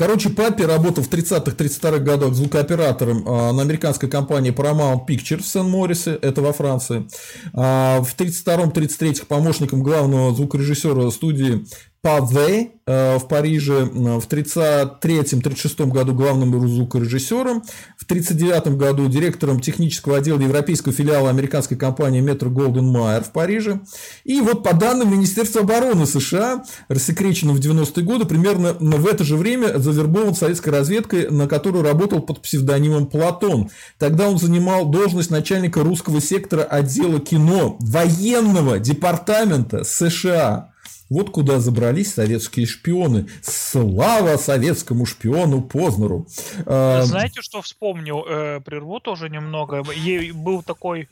Короче, 0.00 0.30
папе 0.30 0.64
работал 0.64 1.04
в 1.04 1.10
30-32-х 1.10 1.98
годах 1.98 2.32
звукооператором 2.32 3.22
а, 3.26 3.52
на 3.52 3.60
американской 3.60 4.08
компании 4.08 4.50
Paramount 4.50 5.06
Pictures 5.06 5.42
в 5.42 5.46
Сен-Морисе, 5.46 6.18
это 6.22 6.40
во 6.40 6.54
Франции. 6.54 7.06
А, 7.52 8.00
в 8.00 8.16
32-33 8.16 9.26
помощником 9.26 9.82
главного 9.82 10.34
звукорежиссера 10.34 11.10
студии 11.10 11.66
Паве 12.02 12.70
э, 12.86 13.18
в 13.18 13.28
Париже 13.28 13.84
в 13.84 14.26
1933-1936 14.26 15.86
году 15.86 16.14
главным 16.14 16.66
звукорежиссером, 16.66 17.62
в 17.98 18.04
1939 18.04 18.78
году 18.78 19.06
директором 19.06 19.60
технического 19.60 20.16
отдела 20.16 20.40
европейского 20.40 20.94
филиала 20.94 21.28
американской 21.28 21.76
компании 21.76 22.22
Metro 22.22 22.48
Golden 22.48 22.90
Mayer 22.90 23.22
в 23.22 23.32
Париже. 23.32 23.80
И 24.24 24.40
вот 24.40 24.64
по 24.64 24.72
данным 24.72 25.12
Министерства 25.12 25.60
обороны 25.60 26.06
США, 26.06 26.64
рассекреченным 26.88 27.56
в 27.56 27.60
90-е 27.60 28.02
годы, 28.02 28.24
примерно 28.24 28.72
в 28.80 29.06
это 29.06 29.22
же 29.22 29.36
время 29.36 29.78
завербован 29.78 30.34
советской 30.34 30.70
разведкой, 30.70 31.28
на 31.30 31.46
которую 31.48 31.84
работал 31.84 32.22
под 32.22 32.40
псевдонимом 32.40 33.08
Платон. 33.08 33.68
Тогда 33.98 34.26
он 34.26 34.38
занимал 34.38 34.86
должность 34.86 35.30
начальника 35.30 35.82
русского 35.82 36.22
сектора 36.22 36.62
отдела 36.62 37.20
кино 37.20 37.76
военного 37.78 38.78
департамента 38.78 39.84
США. 39.84 40.70
Вот 41.10 41.30
куда 41.30 41.58
забрались 41.58 42.14
советские 42.14 42.66
шпионы. 42.66 43.26
Слава 43.42 44.36
советскому 44.36 45.06
шпиону 45.06 45.60
Познеру. 45.60 46.28
А, 46.66 47.02
знаете, 47.02 47.42
что 47.42 47.60
вспомнил? 47.62 48.24
Э, 48.28 48.60
прерву 48.60 49.00
тоже 49.00 49.28
немного. 49.28 49.82
Ей 49.92 50.30
был 50.30 50.62
такой... 50.62 51.08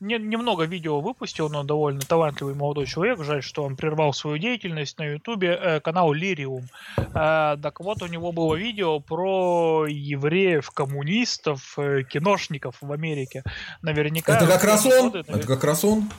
Не, 0.00 0.18
немного 0.18 0.64
видео 0.64 1.00
выпустил, 1.00 1.48
но 1.48 1.62
довольно 1.62 2.00
талантливый 2.00 2.56
молодой 2.56 2.86
человек. 2.86 3.22
Жаль, 3.22 3.42
что 3.42 3.62
он 3.62 3.76
прервал 3.76 4.12
свою 4.12 4.36
деятельность 4.38 4.98
на 4.98 5.04
ютубе. 5.04 5.56
Э, 5.62 5.80
канал 5.80 6.12
Лириум. 6.12 6.68
Э, 6.98 7.56
так 7.62 7.78
вот, 7.78 8.02
у 8.02 8.06
него 8.06 8.32
было 8.32 8.56
видео 8.56 8.98
про 8.98 9.86
евреев, 9.86 10.68
коммунистов, 10.72 11.78
киношников 12.10 12.78
в 12.80 12.90
Америке. 12.90 13.44
Наверняка... 13.80 14.38
Это 14.38 14.48
как 14.48 14.64
раз 14.64 14.84
он? 14.86 15.14
Это 15.14 15.46
как 15.46 15.62
раз 15.62 15.84
он? 15.84 16.10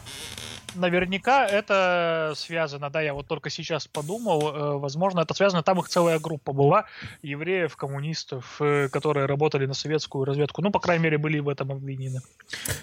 Наверняка 0.77 1.45
это 1.45 2.33
связано, 2.35 2.89
да, 2.89 3.01
я 3.01 3.13
вот 3.13 3.27
только 3.27 3.49
сейчас 3.49 3.87
подумал, 3.87 4.49
э, 4.49 4.77
возможно, 4.77 5.21
это 5.21 5.33
связано, 5.33 5.63
там 5.63 5.79
их 5.79 5.87
целая 5.87 6.19
группа 6.19 6.53
была, 6.53 6.85
евреев, 7.21 7.75
коммунистов, 7.75 8.57
э, 8.59 8.89
которые 8.89 9.25
работали 9.25 9.65
на 9.65 9.73
советскую 9.73 10.25
разведку, 10.25 10.61
ну, 10.61 10.71
по 10.71 10.79
крайней 10.79 11.03
мере, 11.03 11.17
были 11.17 11.39
в 11.39 11.49
этом 11.49 11.71
обвинены. 11.71 12.21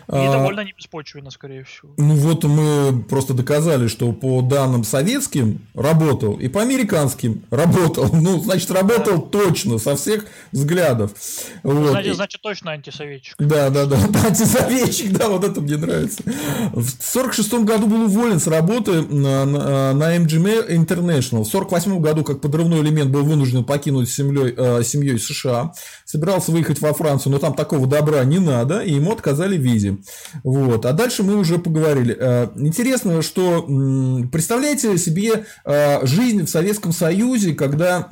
И 0.09 0.13
а... 0.13 0.33
довольно 0.33 0.61
не 0.61 0.73
беспочвенно, 0.73 1.31
скорее 1.31 1.65
всего. 1.65 1.93
Ну, 1.97 2.15
вот 2.15 2.45
мы 2.45 3.03
просто 3.03 3.35
доказали, 3.35 3.89
что 3.89 4.13
по 4.13 4.43
данным 4.43 4.85
советским 4.85 5.67
работал, 5.75 6.39
и 6.39 6.49
по 6.49 6.63
американским 6.63 7.45
работал, 7.51 8.09
ну, 8.13 8.39
значит, 8.41 8.71
работал 8.71 9.23
да. 9.23 9.39
точно, 9.39 9.79
со 9.79 9.97
всех 9.97 10.27
взглядов. 10.53 11.13
Вот. 11.63 11.91
Значит, 11.91 12.17
значит, 12.17 12.41
точно 12.43 12.73
антисоветчик. 12.73 13.37
Да, 13.39 13.71
да, 13.71 13.87
да, 13.87 13.97
антисоветчик, 14.27 15.13
да, 15.13 15.29
вот 15.29 15.45
это 15.45 15.61
мне 15.61 15.77
нравится. 15.77 16.23
В 16.73 16.89
46 17.01 17.55
году 17.65 17.84
году 17.85 17.97
был 17.97 18.05
уволен 18.07 18.41
с 18.41 18.47
работы 18.47 19.03
на, 19.03 19.45
на, 19.45 19.93
на 19.93 20.17
MGM 20.17 20.69
International. 20.69 21.45
В 21.45 21.49
1948 21.49 22.01
году, 22.01 22.25
как 22.25 22.41
подрывной 22.41 22.81
элемент, 22.81 23.11
был 23.11 23.25
вынужден 23.25 23.65
покинуть 23.65 24.11
семьей, 24.11 24.55
э, 24.57 24.83
семьей 24.83 25.19
США. 25.19 25.73
Собирался 26.05 26.53
выехать 26.53 26.81
во 26.81 26.93
Францию, 26.93 27.33
но 27.33 27.39
там 27.39 27.55
такого 27.55 27.87
добра 27.87 28.25
не 28.25 28.39
надо, 28.39 28.81
и 28.81 28.95
ему 28.95 29.13
отказали 29.13 29.57
в 29.57 29.61
визе. 29.61 29.99
Вот. 30.43 30.87
А 30.87 30.93
дальше 30.93 31.23
мы 31.23 31.37
уже 31.37 31.59
поговорили. 31.59 32.17
Э, 32.19 32.49
интересно, 32.57 33.23
что 33.23 33.63
представляете 34.31 34.97
себе 34.99 35.45
э, 35.65 36.07
жизнь 36.07 36.45
в 36.45 36.51
Советском 36.51 36.93
Союзе, 36.93 37.55
когда 37.55 38.09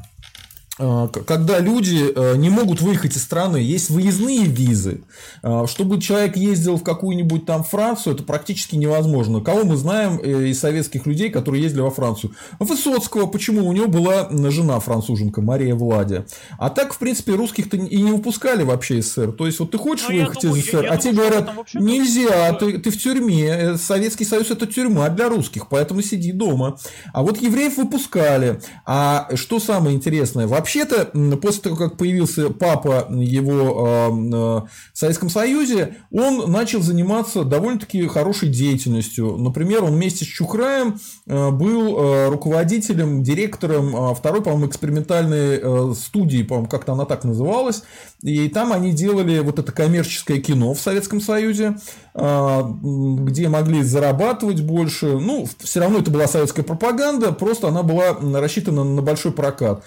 когда 0.76 1.58
люди 1.58 2.12
э, 2.14 2.36
не 2.36 2.48
могут 2.48 2.80
выехать 2.80 3.14
из 3.16 3.22
страны, 3.22 3.58
есть 3.58 3.90
выездные 3.90 4.44
визы. 4.44 5.02
А, 5.42 5.66
чтобы 5.66 6.00
человек 6.00 6.36
ездил 6.36 6.76
в 6.78 6.82
какую-нибудь 6.82 7.44
там 7.44 7.62
Францию, 7.62 8.14
это 8.14 8.22
практически 8.22 8.76
невозможно. 8.76 9.42
Кого 9.42 9.64
мы 9.64 9.76
знаем 9.76 10.18
э, 10.22 10.48
из 10.48 10.60
советских 10.60 11.06
людей, 11.06 11.28
которые 11.28 11.62
ездили 11.62 11.82
во 11.82 11.90
Францию? 11.90 12.32
Высоцкого, 12.58 13.26
почему? 13.26 13.68
У 13.68 13.72
него 13.72 13.86
была 13.86 14.30
жена 14.50 14.80
француженка, 14.80 15.42
Мария 15.42 15.74
Владя. 15.74 16.24
А 16.58 16.70
так, 16.70 16.94
в 16.94 16.98
принципе, 16.98 17.32
русских-то 17.32 17.76
и 17.76 18.00
не 18.00 18.12
выпускали 18.12 18.62
вообще 18.62 18.98
из 18.98 19.12
СССР. 19.12 19.32
То 19.32 19.44
есть, 19.44 19.60
вот 19.60 19.72
ты 19.72 19.78
хочешь 19.78 20.06
Но 20.08 20.14
ну, 20.14 20.20
выехать 20.20 20.42
думаю, 20.42 20.60
из 20.60 20.64
СССР, 20.64 20.84
я, 20.84 20.92
а 20.92 20.96
тебе 20.96 21.12
говорят, 21.12 21.50
нельзя, 21.74 22.52
ты, 22.54 22.78
ты 22.78 22.90
в 22.90 22.98
тюрьме. 22.98 23.48
Э, 23.48 23.76
Советский 23.76 24.24
Союз 24.24 24.50
это 24.50 24.66
тюрьма 24.66 25.10
для 25.10 25.28
русских, 25.28 25.68
поэтому 25.68 26.00
сиди 26.00 26.32
дома. 26.32 26.78
А 27.12 27.22
вот 27.22 27.42
евреев 27.42 27.76
выпускали. 27.76 28.62
А 28.86 29.28
что 29.34 29.60
самое 29.60 29.94
интересное, 29.94 30.46
Вообще-то, 30.62 31.06
после 31.42 31.62
того, 31.62 31.74
как 31.74 31.96
появился 31.96 32.50
папа 32.50 33.08
его 33.10 33.84
а, 33.84 34.10
в 34.10 34.68
Советском 34.92 35.28
Союзе, 35.28 35.96
он 36.12 36.52
начал 36.52 36.82
заниматься 36.82 37.42
довольно-таки 37.42 38.06
хорошей 38.06 38.48
деятельностью. 38.48 39.36
Например, 39.38 39.82
он 39.82 39.94
вместе 39.94 40.24
с 40.24 40.28
Чухраем 40.28 41.00
а, 41.26 41.50
был 41.50 41.96
а, 41.98 42.30
руководителем, 42.30 43.24
директором 43.24 44.14
второй, 44.14 44.40
по-моему, 44.40 44.68
экспериментальной 44.68 45.96
студии, 45.96 46.44
по-моему, 46.44 46.68
как-то 46.68 46.92
она 46.92 47.06
так 47.06 47.24
называлась. 47.24 47.82
И 48.22 48.48
там 48.48 48.72
они 48.72 48.92
делали 48.92 49.40
вот 49.40 49.58
это 49.58 49.72
коммерческое 49.72 50.38
кино 50.38 50.74
в 50.74 50.80
Советском 50.80 51.20
Союзе. 51.20 51.74
А, 52.14 52.62
где 52.62 53.48
могли 53.48 53.82
зарабатывать 53.82 54.60
больше. 54.60 55.18
Ну, 55.18 55.48
все 55.60 55.80
равно 55.80 56.00
это 56.00 56.10
была 56.10 56.26
советская 56.26 56.62
пропаганда, 56.62 57.32
просто 57.32 57.68
она 57.68 57.82
была 57.82 58.18
рассчитана 58.38 58.84
на 58.84 59.00
большой 59.00 59.32
прокат. 59.32 59.82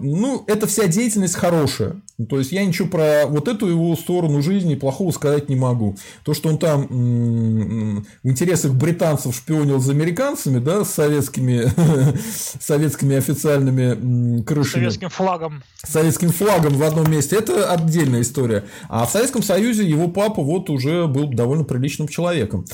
Ну, 0.00 0.44
это 0.46 0.66
вся 0.66 0.86
деятельность 0.86 1.34
хорошая. 1.34 2.00
То 2.28 2.38
есть 2.38 2.50
я 2.52 2.64
ничего 2.64 2.88
про 2.88 3.26
вот 3.26 3.46
эту 3.46 3.66
его 3.66 3.94
сторону 3.94 4.42
жизни 4.42 4.74
плохого 4.74 5.12
сказать 5.12 5.48
не 5.48 5.56
могу. 5.56 5.96
То, 6.24 6.34
что 6.34 6.48
он 6.48 6.58
там 6.58 6.86
в 6.86 8.28
интересах 8.28 8.72
британцев 8.74 9.34
шпионил 9.34 9.78
за 9.78 9.92
американцами, 9.92 10.58
да, 10.58 10.84
с 10.84 10.90
советскими, 10.90 11.70
советскими 12.60 13.16
официальными 13.16 14.42
крышами. 14.42 14.82
Советским 14.82 15.10
флагом. 15.10 15.62
Советским 15.84 16.30
флагом 16.30 16.74
в 16.74 16.82
одном 16.82 17.10
месте. 17.10 17.36
Это 17.36 17.70
отдельная 17.70 18.22
история. 18.22 18.64
А 18.88 19.06
в 19.06 19.10
Советском 19.10 19.42
Союзе 19.42 19.88
его 19.88 20.08
папа 20.08 20.42
вот 20.42 20.70
уже 20.70 21.06
был 21.06 21.28
довольно 21.28 21.64
приличным 21.64 22.08
человеком. 22.08 22.64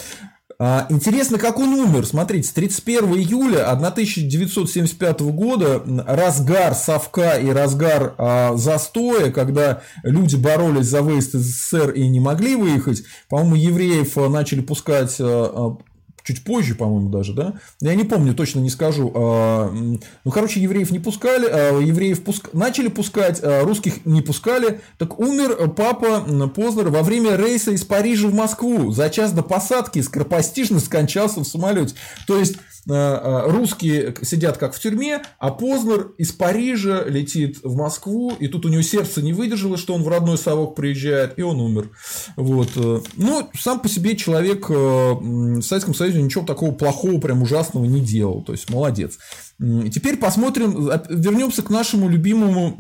А, 0.59 0.87
интересно, 0.89 1.39
как 1.39 1.59
он 1.59 1.75
умер. 1.75 2.07
Смотрите, 2.07 2.49
с 2.49 2.53
31 2.53 3.15
июля 3.15 3.71
1975 3.71 5.21
года 5.21 5.83
разгар 6.07 6.75
совка 6.75 7.39
и 7.39 7.51
разгар 7.51 8.15
а, 8.19 8.57
застоя, 8.57 9.31
когда 9.31 9.83
люди 10.03 10.37
боролись 10.37 10.87
за 10.87 11.03
выезд 11.03 11.35
из 11.35 11.43
СССР 11.43 11.91
и 11.91 12.09
не 12.09 12.21
могли 12.21 12.57
выехать, 12.57 13.03
по-моему, 13.29 13.57
евреев 13.57 14.17
а, 14.17 14.29
начали 14.29 14.61
пускать 14.61 15.17
а, 15.21 15.77
чуть 16.25 16.43
позже, 16.43 16.75
по-моему, 16.75 17.11
даже, 17.11 17.35
да? 17.35 17.55
Я 17.81 17.95
не 17.95 18.05
помню, 18.05 18.35
точно 18.35 18.61
не 18.61 18.71
скажу. 18.71 19.13
А, 19.15 19.71
ну, 19.71 20.31
короче, 20.31 20.61
евреев 20.61 20.91
не 20.91 20.99
пускали, 20.99 21.47
а 21.47 21.79
евреев 21.79 22.25
пуск... 22.25 22.53
начали 22.55 22.89
пускать, 22.89 23.41
а 23.43 23.63
русских 23.63 24.05
не 24.07 24.23
пускали. 24.23 24.81
Так 24.99 25.21
умер 25.21 25.71
папа 25.77 26.21
Познер 26.55 26.89
во 26.89 27.03
время 27.03 27.37
рейса 27.37 27.71
из 27.73 27.85
Парижа 27.85 28.29
в 28.29 28.35
Москву. 28.35 28.91
За 28.91 29.11
час 29.11 29.33
до 29.33 29.43
посадки 29.43 30.01
скоропостижно 30.01 30.81
скончался 30.81 31.41
в 31.41 31.45
самолете. 31.45 31.95
То 32.27 32.39
есть, 32.39 32.57
Э, 32.57 32.57
э, 32.57 32.74
русские 32.87 34.15
сидят 34.23 34.59
как 34.59 34.75
в 34.75 34.81
тюрьме, 34.81 35.23
а 35.39 35.51
Познер 35.51 36.13
из 36.19 36.33
Парижа 36.33 37.05
летит 37.05 37.59
в 37.63 37.77
Москву, 37.77 38.33
и 38.39 38.49
тут 38.49 38.67
у 38.67 38.69
него 38.69 38.83
сердце 38.83 39.23
не 39.23 39.33
выдержало, 39.33 39.77
что 39.77 39.95
он 39.95 40.03
в 40.03 40.09
родной 40.09 40.39
совок 40.39 40.75
приезжает, 40.75 41.39
и 41.39 41.43
он 41.43 41.61
умер. 41.61 41.91
Вот. 42.37 42.71
Э. 42.77 43.01
Но 43.17 43.49
сам 43.59 43.81
по 43.81 43.89
себе 43.89 44.17
человек 44.17 44.69
в 44.69 45.63
Советском 45.63 45.95
Союзе 45.95 46.23
ничего 46.23 46.45
такого 46.45 46.73
плохого, 46.73 47.21
прям 47.21 47.43
ужасного 47.43 47.85
не 47.85 48.01
делал. 48.01 48.43
То 48.43 48.53
есть, 48.53 48.71
молодец. 48.71 49.19
Теперь 49.59 50.17
посмотрим, 50.17 50.91
вернемся 51.09 51.63
к 51.63 51.71
нашему 51.71 52.09
любимому 52.09 52.77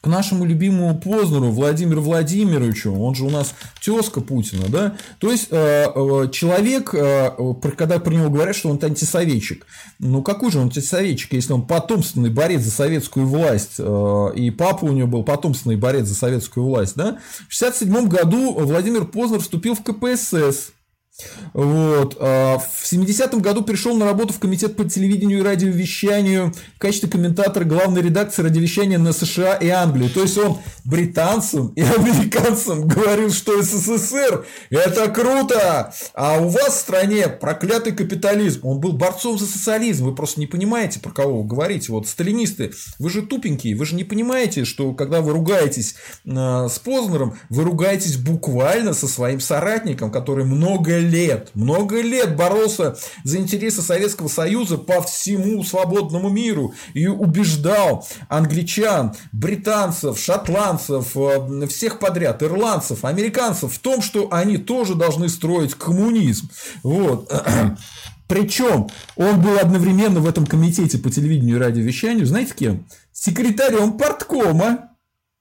к 0.00 0.06
нашему 0.06 0.44
любимому 0.44 0.98
Познеру 0.98 1.50
Владимиру 1.50 2.00
Владимировичу, 2.00 2.92
он 2.92 3.14
же 3.14 3.24
у 3.24 3.30
нас 3.30 3.54
тезка 3.82 4.20
Путина, 4.20 4.64
да, 4.68 4.96
то 5.18 5.30
есть 5.30 5.48
э, 5.50 5.86
э, 5.94 6.28
человек, 6.30 6.94
э, 6.94 7.30
когда 7.76 7.98
про 7.98 8.12
него 8.12 8.30
говорят, 8.30 8.54
что 8.54 8.70
он 8.70 8.78
антисоветчик, 8.82 9.66
ну 9.98 10.22
какой 10.22 10.52
же 10.52 10.58
он 10.58 10.64
антисоветчик, 10.64 11.32
если 11.32 11.52
он 11.52 11.66
потомственный 11.66 12.30
борец 12.30 12.62
за 12.62 12.70
советскую 12.70 13.26
власть, 13.26 13.78
и 13.78 14.50
папа 14.50 14.84
у 14.84 14.92
него 14.92 15.08
был 15.08 15.22
потомственный 15.24 15.76
борец 15.76 16.06
за 16.06 16.14
советскую 16.14 16.66
власть, 16.66 16.94
да, 16.96 17.18
в 17.48 17.60
1967 17.60 18.08
году 18.08 18.52
Владимир 18.52 19.04
Познер 19.04 19.40
вступил 19.40 19.74
в 19.74 19.82
КПСС, 19.82 20.72
вот. 21.52 22.16
А, 22.20 22.58
в 22.58 22.84
70-м 22.84 23.40
году 23.40 23.62
пришел 23.62 23.96
на 23.96 24.04
работу 24.04 24.32
в 24.32 24.38
комитет 24.38 24.76
по 24.76 24.88
телевидению 24.88 25.40
и 25.40 25.42
радиовещанию 25.42 26.52
в 26.76 26.78
качестве 26.78 27.08
комментатора 27.08 27.64
главной 27.64 28.02
редакции 28.02 28.42
радиовещания 28.42 28.98
на 28.98 29.12
США 29.12 29.54
и 29.54 29.68
Англию. 29.68 30.10
То 30.10 30.22
есть 30.22 30.38
он 30.38 30.58
британцам 30.84 31.68
и 31.68 31.82
американцам 31.82 32.86
говорил, 32.86 33.32
что 33.32 33.60
СССР 33.62 34.46
это 34.70 35.08
круто, 35.08 35.92
а 36.14 36.38
у 36.38 36.48
вас 36.48 36.74
в 36.74 36.80
стране 36.80 37.28
проклятый 37.28 37.92
капитализм. 37.92 38.66
Он 38.66 38.78
был 38.78 38.92
борцом 38.92 39.38
за 39.38 39.46
социализм. 39.46 40.04
Вы 40.04 40.14
просто 40.14 40.38
не 40.40 40.46
понимаете, 40.46 41.00
про 41.00 41.10
кого 41.10 41.42
вы 41.42 41.48
говорите. 41.48 41.92
Вот 41.92 42.06
сталинисты, 42.06 42.72
вы 42.98 43.10
же 43.10 43.22
тупенькие, 43.22 43.74
вы 43.74 43.86
же 43.86 43.96
не 43.96 44.04
понимаете, 44.04 44.64
что 44.64 44.92
когда 44.92 45.20
вы 45.20 45.32
ругаетесь 45.32 45.96
э, 46.24 46.68
с 46.70 46.78
Познером, 46.78 47.36
вы 47.48 47.64
ругаетесь 47.64 48.16
буквально 48.16 48.94
со 48.94 49.08
своим 49.08 49.40
соратником, 49.40 50.10
который 50.10 50.44
много 50.44 51.07
лет, 51.08 51.50
много 51.54 52.00
лет 52.00 52.36
боролся 52.36 52.96
за 53.24 53.38
интересы 53.38 53.82
Советского 53.82 54.28
Союза 54.28 54.78
по 54.78 55.02
всему 55.02 55.64
свободному 55.64 56.28
миру 56.28 56.74
и 56.94 57.06
убеждал 57.06 58.06
англичан, 58.28 59.14
британцев, 59.32 60.18
шотландцев, 60.20 61.16
э, 61.16 61.66
всех 61.66 61.98
подряд, 61.98 62.42
ирландцев, 62.42 63.04
американцев 63.04 63.72
в 63.74 63.78
том, 63.78 64.02
что 64.02 64.28
они 64.30 64.58
тоже 64.58 64.94
должны 64.94 65.28
строить 65.28 65.74
коммунизм. 65.74 66.50
Вот. 66.82 67.32
Причем 68.28 68.88
он 69.16 69.40
был 69.40 69.58
одновременно 69.58 70.20
в 70.20 70.28
этом 70.28 70.46
комитете 70.46 70.98
по 70.98 71.10
телевидению 71.10 71.56
и 71.56 71.60
радиовещанию, 71.60 72.26
знаете 72.26 72.52
кем? 72.54 72.86
Секретарем 73.12 73.96
парткома 73.96 74.87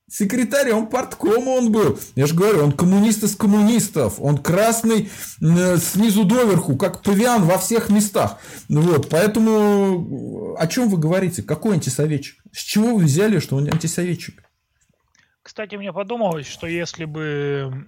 секретарем 0.10 0.88
парткома 0.88 1.49
он 1.49 1.72
был. 1.72 1.99
Я 2.16 2.28
же 2.28 2.36
говорю, 2.36 2.64
он 2.64 2.72
коммунист 2.72 3.24
из 3.24 3.36
коммунистов. 3.36 4.16
Он 4.20 4.38
красный 4.38 5.10
э, 5.41 5.78
снизу 5.78 6.24
доверху, 6.24 6.78
как 6.78 7.01
павиан 7.01 7.43
во 7.43 7.58
всех 7.58 7.89
местах. 7.89 8.39
Вот, 8.70 9.10
поэтому 9.10 10.55
о 10.58 10.68
чем 10.68 10.89
вы 10.89 10.97
говорите? 10.97 11.43
Какой 11.43 11.76
антисоветчик? 11.76 12.41
С 12.51 12.60
чего 12.60 12.95
вы 12.95 13.05
взяли, 13.05 13.39
что 13.39 13.55
он 13.58 13.68
антисоветчик? 13.68 14.43
Кстати, 15.43 15.76
мне 15.76 15.93
подумалось, 15.93 16.47
что 16.47 16.68
если 16.68 17.05
бы 17.05 17.88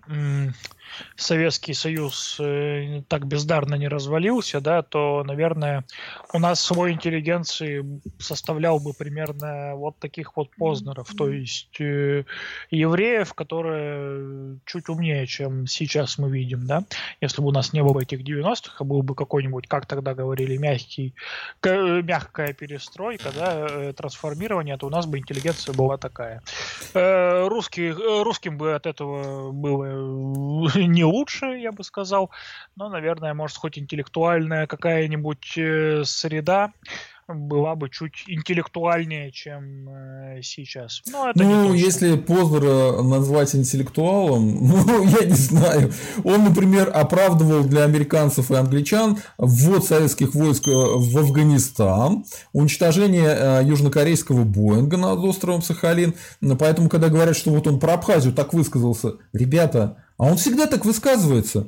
Советский 1.15 1.73
Союз 1.73 2.37
э, 2.39 3.01
так 3.07 3.27
бездарно 3.27 3.75
не 3.75 3.87
развалился, 3.87 4.61
да, 4.61 4.81
то, 4.81 5.23
наверное, 5.25 5.85
у 6.33 6.39
нас 6.39 6.61
свой 6.61 6.93
интеллигенции 6.93 7.85
составлял 8.19 8.79
бы 8.79 8.93
примерно 8.93 9.75
вот 9.75 9.97
таких 9.99 10.35
вот 10.35 10.49
Познеров, 10.57 11.13
то 11.17 11.29
есть 11.29 11.79
э, 11.79 12.23
евреев, 12.71 13.33
которые 13.33 14.59
чуть 14.65 14.89
умнее, 14.89 15.25
чем 15.27 15.67
сейчас 15.67 16.17
мы 16.17 16.29
видим, 16.29 16.65
да, 16.65 16.83
если 17.21 17.41
бы 17.41 17.49
у 17.49 17.51
нас 17.51 17.73
не 17.73 17.83
было 17.83 18.01
этих 18.01 18.21
90-х, 18.21 18.75
а 18.79 18.83
был 18.83 19.01
бы 19.01 19.15
какой-нибудь, 19.15 19.67
как 19.67 19.85
тогда 19.85 20.13
говорили, 20.13 20.57
мягкий, 20.57 21.13
мягкая 21.63 22.53
перестройка, 22.53 23.31
да, 23.35 23.67
э, 23.69 23.93
трансформирование, 23.93 24.77
то 24.77 24.87
у 24.87 24.89
нас 24.89 25.05
бы 25.05 25.19
интеллигенция 25.19 25.73
была 25.73 25.97
такая. 25.97 26.41
Русский, 26.93 27.91
русским 27.91 28.57
бы 28.57 28.75
от 28.75 28.85
этого 28.85 29.51
было 29.51 30.78
не 30.87 31.03
лучше, 31.03 31.45
я 31.45 31.71
бы 31.71 31.83
сказал, 31.83 32.31
но, 32.75 32.89
наверное, 32.89 33.33
может, 33.33 33.57
хоть 33.57 33.77
интеллектуальная 33.77 34.67
какая-нибудь 34.67 35.57
э, 35.57 36.03
среда 36.05 36.71
была 37.33 37.75
бы 37.75 37.89
чуть 37.89 38.23
интеллектуальнее, 38.27 39.31
чем 39.31 39.89
э, 39.89 40.41
сейчас. 40.41 41.01
Но 41.11 41.29
это 41.29 41.43
ну, 41.43 41.73
если 41.73 42.15
Познера 42.15 43.01
назвать 43.03 43.55
интеллектуалом, 43.55 44.67
ну, 44.67 45.03
я 45.03 45.25
не 45.25 45.35
знаю. 45.35 45.93
Он, 46.23 46.43
например, 46.43 46.91
оправдывал 46.93 47.63
для 47.63 47.83
американцев 47.83 48.51
и 48.51 48.55
англичан 48.55 49.19
ввод 49.37 49.85
советских 49.85 50.33
войск 50.33 50.67
э, 50.67 50.71
в 50.71 51.17
Афганистан, 51.17 52.25
уничтожение 52.53 53.63
южнокорейского 53.63 54.43
Боинга 54.43 54.97
над 54.97 55.19
островом 55.19 55.61
Сахалин. 55.61 56.15
Поэтому, 56.57 56.89
когда 56.89 57.09
говорят, 57.09 57.35
что 57.35 57.51
вот 57.51 57.67
он 57.67 57.79
про 57.79 57.93
Абхазию 57.93 58.33
так 58.33 58.53
высказался, 58.53 59.13
ребята, 59.33 60.03
а 60.19 60.25
он 60.25 60.37
всегда 60.37 60.67
так 60.67 60.85
высказывается. 60.85 61.67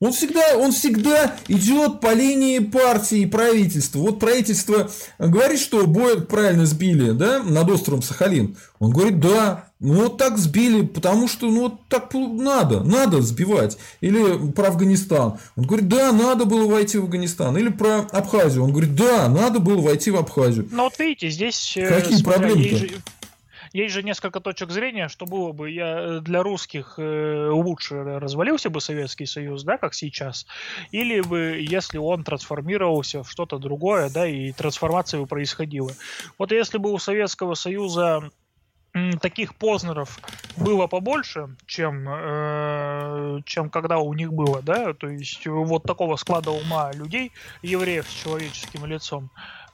Он 0.00 0.12
всегда, 0.12 0.56
он 0.56 0.72
всегда 0.72 1.36
идет 1.46 2.00
по 2.00 2.14
линии 2.14 2.58
партии 2.58 3.18
и 3.18 3.26
правительства. 3.26 3.98
Вот 3.98 4.18
правительство 4.18 4.90
говорит, 5.18 5.60
что 5.60 5.86
Боинг 5.86 6.26
правильно 6.26 6.64
сбили 6.64 7.10
да, 7.10 7.42
над 7.42 7.68
островом 7.68 8.00
Сахалин. 8.00 8.56
Он 8.78 8.92
говорит, 8.92 9.20
да, 9.20 9.66
ну 9.78 10.04
вот 10.04 10.16
так 10.16 10.38
сбили, 10.38 10.86
потому 10.86 11.28
что 11.28 11.50
ну 11.50 11.64
вот 11.64 11.86
так 11.88 12.14
надо, 12.14 12.82
надо 12.82 13.20
сбивать. 13.20 13.76
Или 14.00 14.50
про 14.52 14.68
Афганистан. 14.68 15.38
Он 15.56 15.64
говорит, 15.66 15.88
да, 15.88 16.12
надо 16.12 16.46
было 16.46 16.66
войти 16.66 16.96
в 16.96 17.02
Афганистан. 17.02 17.58
Или 17.58 17.68
про 17.68 18.06
Абхазию. 18.10 18.64
Он 18.64 18.72
говорит, 18.72 18.94
да, 18.94 19.28
надо 19.28 19.58
было 19.58 19.82
войти 19.82 20.10
в 20.10 20.16
Абхазию. 20.16 20.66
Ну 20.72 20.84
вот 20.84 20.98
видите, 20.98 21.28
здесь... 21.28 21.76
Э, 21.76 22.00
Какие 22.00 22.22
проблемы-то? 22.22 22.86
Есть 23.72 23.94
же 23.94 24.02
несколько 24.02 24.40
точек 24.40 24.70
зрения, 24.70 25.08
что 25.08 25.26
было 25.26 25.52
бы 25.52 25.70
я 25.70 26.00
э, 26.00 26.20
для 26.20 26.42
русских 26.42 26.94
э, 26.98 27.50
лучше 27.50 28.02
развалился 28.02 28.68
бы 28.68 28.80
Советский 28.80 29.26
Союз, 29.26 29.62
да, 29.62 29.78
как 29.78 29.94
сейчас, 29.94 30.46
или 30.90 31.20
бы, 31.20 31.58
если 31.60 31.98
он 31.98 32.24
трансформировался 32.24 33.22
в 33.22 33.30
что-то 33.30 33.58
другое, 33.58 34.10
да, 34.10 34.26
и 34.26 34.52
трансформация 34.52 35.20
бы 35.20 35.26
происходила. 35.26 35.92
Вот 36.38 36.50
если 36.50 36.78
бы 36.78 36.92
у 36.92 36.98
Советского 36.98 37.54
Союза 37.54 38.30
таких 39.20 39.54
Познеров 39.54 40.18
было 40.56 40.86
побольше, 40.86 41.56
чем, 41.66 42.06
э, 42.08 43.40
чем 43.44 43.70
когда 43.70 43.98
у 43.98 44.12
них 44.14 44.32
было, 44.32 44.62
да, 44.62 44.94
то 44.94 45.08
есть 45.08 45.46
вот 45.46 45.84
такого 45.84 46.16
склада 46.16 46.50
ума 46.50 46.90
людей, 46.92 47.32
евреев 47.62 48.08
с 48.08 48.22
человеческим 48.22 48.84
лицом, 48.86 49.30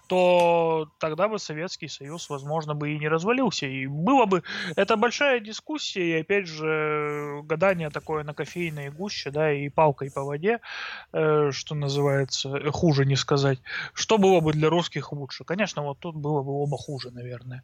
то 0.06 0.88
тогда 0.98 1.28
бы 1.28 1.38
Советский 1.38 1.88
Союз, 1.88 2.28
возможно, 2.30 2.74
бы 2.74 2.92
и 2.92 2.98
не 2.98 3.08
развалился. 3.08 3.66
И 3.66 3.86
было 3.86 4.26
бы... 4.26 4.42
Это 4.76 4.96
большая 4.96 5.40
дискуссия, 5.40 6.18
и 6.18 6.20
опять 6.20 6.46
же, 6.46 7.40
гадание 7.44 7.90
такое 7.90 8.24
на 8.24 8.34
кофейной 8.34 8.90
гуще, 8.90 9.30
да, 9.30 9.52
и 9.52 9.68
палкой 9.68 10.10
по 10.10 10.22
воде, 10.22 10.60
э, 11.12 11.50
что 11.52 11.74
называется, 11.74 12.56
э, 12.56 12.70
хуже 12.70 13.04
не 13.04 13.16
сказать. 13.16 13.58
Что 13.94 14.18
было 14.18 14.40
бы 14.40 14.52
для 14.52 14.68
русских 14.68 15.12
лучше? 15.12 15.44
Конечно, 15.44 15.82
вот 15.82 15.98
тут 15.98 16.16
было 16.16 16.42
бы 16.42 16.52
оба 16.52 16.76
хуже, 16.76 17.10
наверное. 17.10 17.62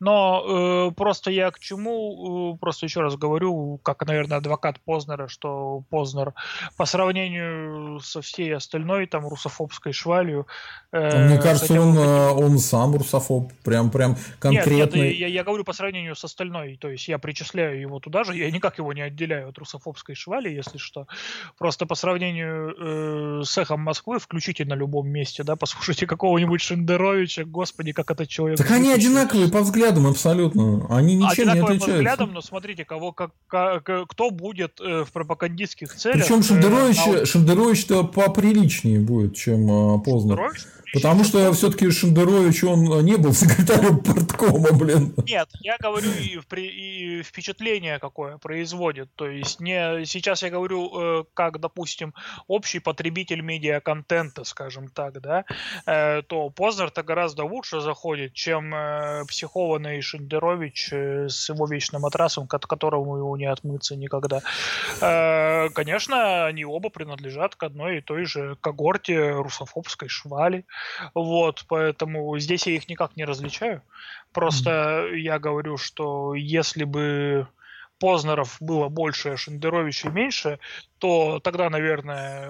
Но 0.00 0.88
э, 0.88 0.94
просто 0.94 1.30
я 1.30 1.50
к 1.50 1.58
чему, 1.58 2.54
э, 2.54 2.58
просто 2.58 2.86
еще 2.86 3.00
раз 3.00 3.16
говорю, 3.16 3.78
как, 3.82 4.06
наверное, 4.06 4.38
адвокат 4.38 4.80
Познера, 4.80 5.28
что 5.28 5.82
Познер 5.90 6.34
по 6.76 6.84
сравнению 6.84 8.00
со 8.00 8.20
всей 8.20 8.54
остальной 8.54 9.06
там 9.06 9.26
русофобской 9.28 9.92
швалью... 9.92 10.46
Э, 10.92 11.26
Мне 11.26 11.38
кажется, 11.38 11.74
он, 11.84 11.98
э, 11.98 12.30
он 12.30 12.58
сам 12.58 12.94
русофоб, 12.94 13.52
прям, 13.62 13.90
прям 13.90 14.16
конкретный. 14.38 14.76
Нет, 14.76 14.94
нет 14.94 15.16
я, 15.16 15.26
я 15.28 15.44
говорю 15.44 15.64
по 15.64 15.72
сравнению 15.72 16.14
с 16.16 16.24
остальной, 16.24 16.76
то 16.80 16.88
есть 16.88 17.08
я 17.08 17.18
причисляю 17.18 17.80
его 17.80 18.00
туда 18.00 18.24
же, 18.24 18.36
я 18.36 18.50
никак 18.50 18.78
его 18.78 18.92
не 18.92 19.02
отделяю 19.02 19.48
от 19.48 19.58
русофобской 19.58 20.14
швали, 20.14 20.48
если 20.50 20.78
что. 20.78 21.06
Просто 21.58 21.86
по 21.86 21.94
сравнению 21.94 23.40
э, 23.40 23.42
с 23.44 23.56
эхом 23.58 23.80
Москвы, 23.80 24.18
включите 24.18 24.64
на 24.64 24.74
любом 24.74 25.08
месте, 25.08 25.42
да, 25.42 25.56
послушайте 25.56 26.06
какого-нибудь 26.06 26.60
Шендеровича, 26.60 27.44
господи, 27.44 27.92
как 27.92 28.10
это 28.10 28.26
человек. 28.26 28.58
Так 28.58 28.70
они 28.70 28.92
одинаковые 28.92 29.50
по 29.50 29.60
взглядам 29.60 30.06
абсолютно, 30.06 30.86
они 30.88 31.14
ничем 31.14 31.50
одинаковые 31.50 31.54
не 31.54 31.62
отличаются. 31.62 31.86
по 31.86 31.92
взглядам, 31.92 32.32
но 32.32 32.40
смотрите, 32.40 32.84
кого, 32.84 33.12
как, 33.12 33.30
как, 33.46 34.08
кто 34.08 34.30
будет 34.30 34.80
э, 34.80 35.04
в 35.04 35.12
пропагандистских 35.12 35.94
целях. 35.94 36.26
Причем 36.26 36.42
Шендерович, 36.42 36.98
э, 37.06 37.24
Шендерович-то 37.24 38.04
поприличнее 38.04 39.00
будет, 39.00 39.36
чем 39.36 39.96
э, 39.96 39.98
Познер. 40.00 40.36
Шендерович? 40.36 40.66
Потому 40.94 41.24
что 41.24 41.52
все-таки 41.52 41.90
Шендерович, 41.90 42.64
он 42.64 43.04
не 43.04 43.16
был 43.16 43.34
секретарем 43.34 43.98
порткома, 43.98 44.72
блин. 44.72 45.12
Нет, 45.26 45.48
я 45.60 45.76
говорю 45.78 46.10
и, 46.12 46.40
и 46.60 47.22
впечатление 47.22 47.98
какое 47.98 48.38
производит. 48.38 49.08
То 49.16 49.26
есть 49.26 49.60
не 49.60 50.04
сейчас 50.06 50.42
я 50.42 50.50
говорю, 50.50 51.20
э, 51.20 51.24
как, 51.34 51.58
допустим, 51.60 52.14
общий 52.46 52.78
потребитель 52.78 53.40
медиа-контента, 53.40 54.44
скажем 54.44 54.88
так, 54.88 55.20
да, 55.20 55.44
э, 55.86 56.22
то 56.22 56.50
Познер-то 56.50 57.02
гораздо 57.02 57.44
лучше 57.44 57.80
заходит, 57.80 58.32
чем 58.34 58.72
э, 58.74 59.24
психованный 59.26 60.00
Шендерович 60.00 60.92
с 60.92 61.48
его 61.48 61.66
вечным 61.66 62.02
матрасом, 62.02 62.46
от 62.48 62.66
которого 62.66 63.18
его 63.18 63.36
не 63.36 63.46
отмыться 63.46 63.96
никогда. 63.96 64.42
Конечно, 65.74 66.46
они 66.46 66.64
оба 66.64 66.90
принадлежат 66.90 67.56
к 67.56 67.62
одной 67.64 67.98
и 67.98 68.00
той 68.00 68.24
же 68.26 68.56
когорте 68.60 69.30
русофобской 69.30 70.08
швали. 70.08 70.64
Вот, 71.14 71.64
поэтому 71.68 72.38
здесь 72.38 72.66
я 72.66 72.74
их 72.74 72.88
никак 72.88 73.16
не 73.16 73.24
различаю. 73.24 73.82
Просто 74.32 74.70
mm-hmm. 74.70 75.16
я 75.16 75.38
говорю, 75.38 75.76
что 75.76 76.34
если 76.34 76.84
бы 76.84 77.46
Познеров 77.98 78.56
было 78.60 78.88
больше, 78.88 79.30
а 79.30 79.36
Шендеровича 79.36 80.10
меньше, 80.10 80.58
то 81.04 81.38
тогда, 81.38 81.68
наверное, 81.68 82.48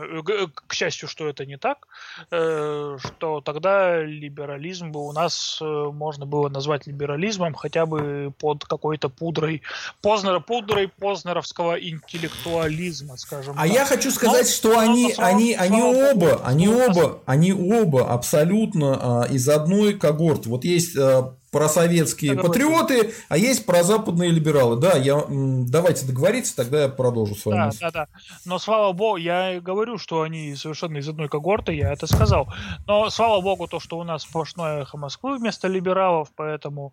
к 0.55 0.75
счастью, 0.75 1.09
что 1.09 1.29
это 1.29 1.45
не 1.45 1.57
так, 1.57 1.89
э, 2.31 2.99
что 3.05 3.41
тогда 3.41 4.01
либерализм 4.01 4.93
бы 4.93 5.05
у 5.05 5.11
нас 5.11 5.59
э, 5.61 5.65
можно 5.65 6.25
было 6.25 6.49
назвать 6.49 6.87
либерализмом 6.87 7.55
хотя 7.55 7.85
бы 7.85 8.33
под 8.39 8.65
какой-то 8.65 9.09
пудрой 9.09 9.63
Познера, 10.01 10.39
пудрой 10.39 10.87
познеровского 10.87 11.75
интеллектуализма, 11.75 13.17
скажем. 13.17 13.55
А 13.59 13.63
так. 13.63 13.73
я 13.73 13.85
хочу 13.87 14.13
сказать, 14.13 14.47
но, 14.47 14.53
что 14.53 14.79
они, 14.79 15.13
но, 15.19 15.25
они, 15.25 15.55
они 15.55 15.83
оба, 15.83 16.41
они 16.45 16.69
оба, 16.69 17.23
они 17.27 17.53
оба 17.53 18.13
абсолютно 18.13 19.23
а, 19.23 19.25
из 19.25 19.49
одной 19.49 19.95
когорты. 19.95 20.49
Вот 20.49 20.65
есть 20.65 20.97
а, 20.97 21.35
просоветские 21.55 22.35
патриоты, 22.35 23.15
а 23.29 23.39
есть 23.39 23.65
прозападные 23.65 24.31
либералы. 24.31 24.77
Да, 24.77 24.95
я, 24.99 25.25
давайте 25.29 26.05
договориться, 26.05 26.57
тогда 26.57 26.83
я 26.83 26.89
продолжу 26.89 27.37
с 27.37 27.47
вами. 27.47 27.71
Да, 27.81 27.91
да, 27.91 27.91
да. 27.91 28.09
Но 28.47 28.59
слава 28.59 28.93
богу, 28.93 29.17
я 29.17 29.61
говорю, 29.61 29.99
что 29.99 30.23
они 30.23 30.55
совершенно 30.57 30.99
из 30.99 31.09
одной 31.09 31.29
когорты, 31.29 31.73
я 31.73 31.93
это 31.93 32.07
сказал. 32.07 32.49
Но 32.87 33.09
слава 33.11 33.41
богу, 33.41 33.67
то, 33.67 33.81
что 33.81 33.99
у 33.99 34.05
нас 34.05 34.23
сплошное 34.23 34.83
эхо 34.83 34.99
Москвы 34.99 35.39
вместо 35.39 35.69
либералов, 35.69 36.29
поэтому 36.37 36.93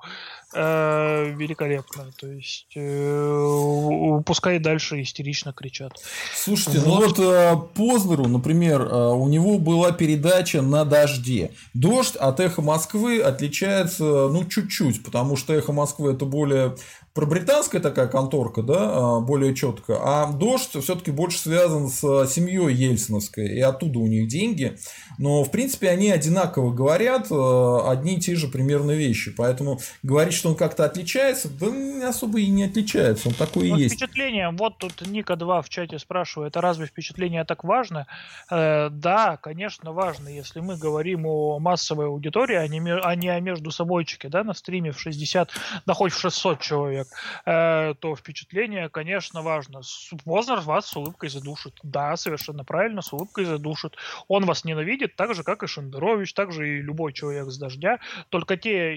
э, 0.53 1.31
великолепно. 1.35 2.05
То 2.19 2.27
есть 2.27 2.67
э, 2.75 4.21
пускай 4.25 4.59
дальше 4.59 5.01
истерично 5.01 5.51
кричат. 5.53 5.93
Слушайте, 6.33 6.79
вот. 6.79 6.87
ну 6.87 7.07
вот 7.07 7.19
э, 7.19 7.57
Познеру, 7.75 8.27
например, 8.27 8.81
э, 8.81 9.13
у 9.13 9.27
него 9.27 9.59
была 9.59 9.91
передача 9.91 10.61
на 10.61 10.85
дожде. 10.85 11.51
Дождь 11.73 12.15
от 12.15 12.39
эхо 12.39 12.61
Москвы 12.61 13.21
отличается, 13.21 14.03
ну, 14.03 14.45
чуть-чуть, 14.45 15.03
потому 15.03 15.35
что 15.35 15.53
эхо 15.53 15.73
Москвы 15.73 16.13
это 16.13 16.25
более 16.25 16.75
про 17.13 17.25
британская 17.25 17.79
такая 17.79 18.07
конторка, 18.07 18.63
да, 18.63 18.77
а, 18.79 19.19
более 19.19 19.53
четко, 19.53 19.99
а 20.01 20.31
дождь 20.31 20.77
все-таки 20.81 21.11
больше 21.11 21.39
связан 21.39 21.89
с 21.89 21.99
семьей 22.27 22.73
Ельциновской, 22.73 23.47
и 23.47 23.59
оттуда 23.59 23.99
у 23.99 24.07
них 24.07 24.27
деньги. 24.27 24.77
Но, 25.17 25.43
в 25.43 25.51
принципе, 25.51 25.89
они 25.89 26.09
одинаково 26.09 26.73
говорят 26.73 27.27
а, 27.29 27.91
одни 27.91 28.15
и 28.15 28.19
те 28.19 28.35
же 28.35 28.47
примерно 28.47 28.91
вещи. 28.91 29.33
Поэтому 29.35 29.79
говорить, 30.03 30.33
что 30.33 30.49
он 30.49 30.55
как-то 30.55 30.85
отличается, 30.85 31.49
да 31.49 31.67
особо 32.07 32.39
и 32.39 32.47
не 32.47 32.63
отличается. 32.63 33.29
Он 33.29 33.33
такой 33.33 33.69
вот 33.69 33.77
и 33.77 33.83
есть. 33.83 33.95
Впечатление, 33.95 34.49
вот 34.51 34.77
тут 34.77 35.05
Ника 35.07 35.35
2 35.35 35.61
в 35.61 35.69
чате 35.69 35.99
спрашивает, 35.99 36.55
а 36.57 36.61
разве 36.61 36.85
впечатление 36.85 37.43
так 37.43 37.63
важно? 37.63 38.07
Э, 38.49 38.89
да, 38.89 39.37
конечно, 39.37 39.91
важно. 39.91 40.29
Если 40.29 40.59
мы 40.59 40.77
говорим 40.77 41.25
о 41.25 41.59
массовой 41.59 42.05
аудитории, 42.05 42.55
а 42.55 42.67
не, 42.67 42.79
а 42.79 43.15
не 43.15 43.29
о 43.29 43.39
между 43.39 43.71
собойчике, 43.71 44.29
да, 44.29 44.43
на 44.43 44.53
стриме 44.53 44.91
в 44.91 44.99
60, 44.99 45.51
да 45.85 45.93
хоть 45.93 46.13
в 46.13 46.19
600 46.19 46.59
человек, 46.59 47.00
человек, 47.01 47.07
э, 47.45 47.93
то 47.99 48.15
впечатление, 48.15 48.89
конечно, 48.89 49.41
важно. 49.41 49.81
Познер 50.25 50.59
вас 50.61 50.87
с 50.87 50.95
улыбкой 50.95 51.29
задушит. 51.29 51.79
Да, 51.83 52.15
совершенно 52.17 52.63
правильно, 52.63 53.01
с 53.01 53.13
улыбкой 53.13 53.45
задушит. 53.45 53.95
Он 54.27 54.45
вас 54.45 54.65
ненавидит 54.65 55.15
так 55.15 55.35
же, 55.35 55.43
как 55.43 55.63
и 55.63 55.67
Шендерович, 55.67 56.33
так 56.33 56.51
же 56.51 56.67
и 56.67 56.81
любой 56.81 57.13
человек 57.13 57.49
с 57.49 57.57
дождя. 57.57 57.99
Только 58.29 58.57
те 58.57 58.93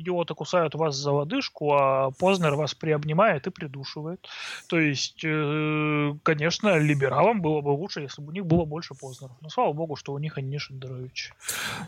идиоты 0.00 0.34
кусают 0.34 0.74
вас 0.74 0.96
за 0.96 1.12
лодыжку, 1.12 1.72
а 1.72 2.10
Познер 2.18 2.54
вас 2.54 2.74
приобнимает 2.74 3.46
и 3.46 3.50
придушивает. 3.50 4.28
То 4.68 4.78
есть, 4.78 5.22
э, 5.24 6.14
конечно, 6.22 6.78
либералам 6.78 7.40
было 7.40 7.60
бы 7.60 7.70
лучше, 7.70 8.00
если 8.00 8.22
бы 8.22 8.28
у 8.28 8.32
них 8.32 8.46
было 8.46 8.64
больше 8.64 8.94
Познеров. 8.94 9.36
Но 9.40 9.48
слава 9.48 9.72
богу, 9.72 9.96
что 9.96 10.12
у 10.12 10.18
них 10.18 10.38
они 10.38 10.48
не 10.48 10.58
Шендерович. 10.58 11.32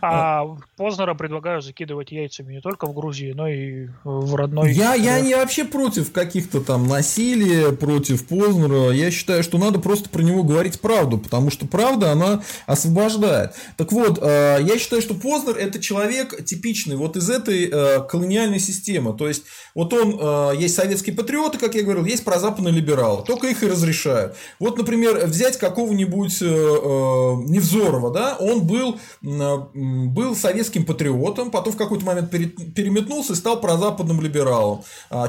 А, 0.00 0.42
а 0.42 0.57
Познера 0.76 1.14
предлагаю 1.14 1.61
закидывать 1.61 2.12
яйцами 2.12 2.55
не 2.55 2.61
только 2.61 2.86
в 2.86 2.94
Грузии, 2.94 3.32
но 3.32 3.48
и 3.48 3.88
в 4.05 4.34
родной... 4.34 4.72
Я, 4.72 4.94
я 4.94 5.20
не 5.20 5.34
вообще 5.45 5.64
против 5.64 6.11
каких-то 6.11 6.61
там 6.62 6.86
насилия, 6.88 7.70
против 7.70 8.24
Познера. 8.24 8.90
Я 8.92 9.11
считаю, 9.11 9.42
что 9.42 9.59
надо 9.59 9.78
просто 9.78 10.09
про 10.09 10.22
него 10.22 10.42
говорить 10.42 10.80
правду, 10.80 11.18
потому 11.18 11.51
что 11.51 11.66
правда, 11.66 12.12
она 12.12 12.42
освобождает. 12.64 13.53
Так 13.76 13.92
вот, 13.92 14.18
э, 14.22 14.61
я 14.62 14.78
считаю, 14.78 15.03
что 15.03 15.12
Познер 15.12 15.59
это 15.59 15.78
человек 15.80 16.45
типичный 16.47 16.97
вот 16.97 17.16
из 17.18 17.28
этой 17.28 17.68
э, 17.70 18.01
колониальной 18.09 18.59
системы. 18.59 19.12
То 19.12 19.28
есть, 19.28 19.45
вот 19.74 19.92
он, 19.92 20.18
э, 20.18 20.53
есть 20.59 20.76
советские 20.76 21.14
патриоты, 21.14 21.59
как 21.59 21.74
я 21.74 21.82
говорил, 21.82 22.07
есть 22.07 22.24
прозападные 22.24 22.72
либералы. 22.72 23.22
Только 23.26 23.49
их 23.49 23.62
и 23.62 23.66
разрешают. 23.66 24.36
Вот, 24.59 24.78
например, 24.78 25.26
взять 25.26 25.59
какого-нибудь 25.59 26.40
Невзорова, 26.40 28.11
да, 28.12 28.36
он 28.40 28.62
был, 28.62 28.99
был 29.22 30.34
советским 30.36 30.86
патриотом, 30.86 31.51
потом 31.51 31.74
в 31.74 31.76
какой-то 31.76 32.05
момент 32.07 32.30
переметнулся 32.30 33.34
и 33.34 33.36
стал 33.36 33.61
прозападным 33.61 34.22
либералом. 34.22 34.82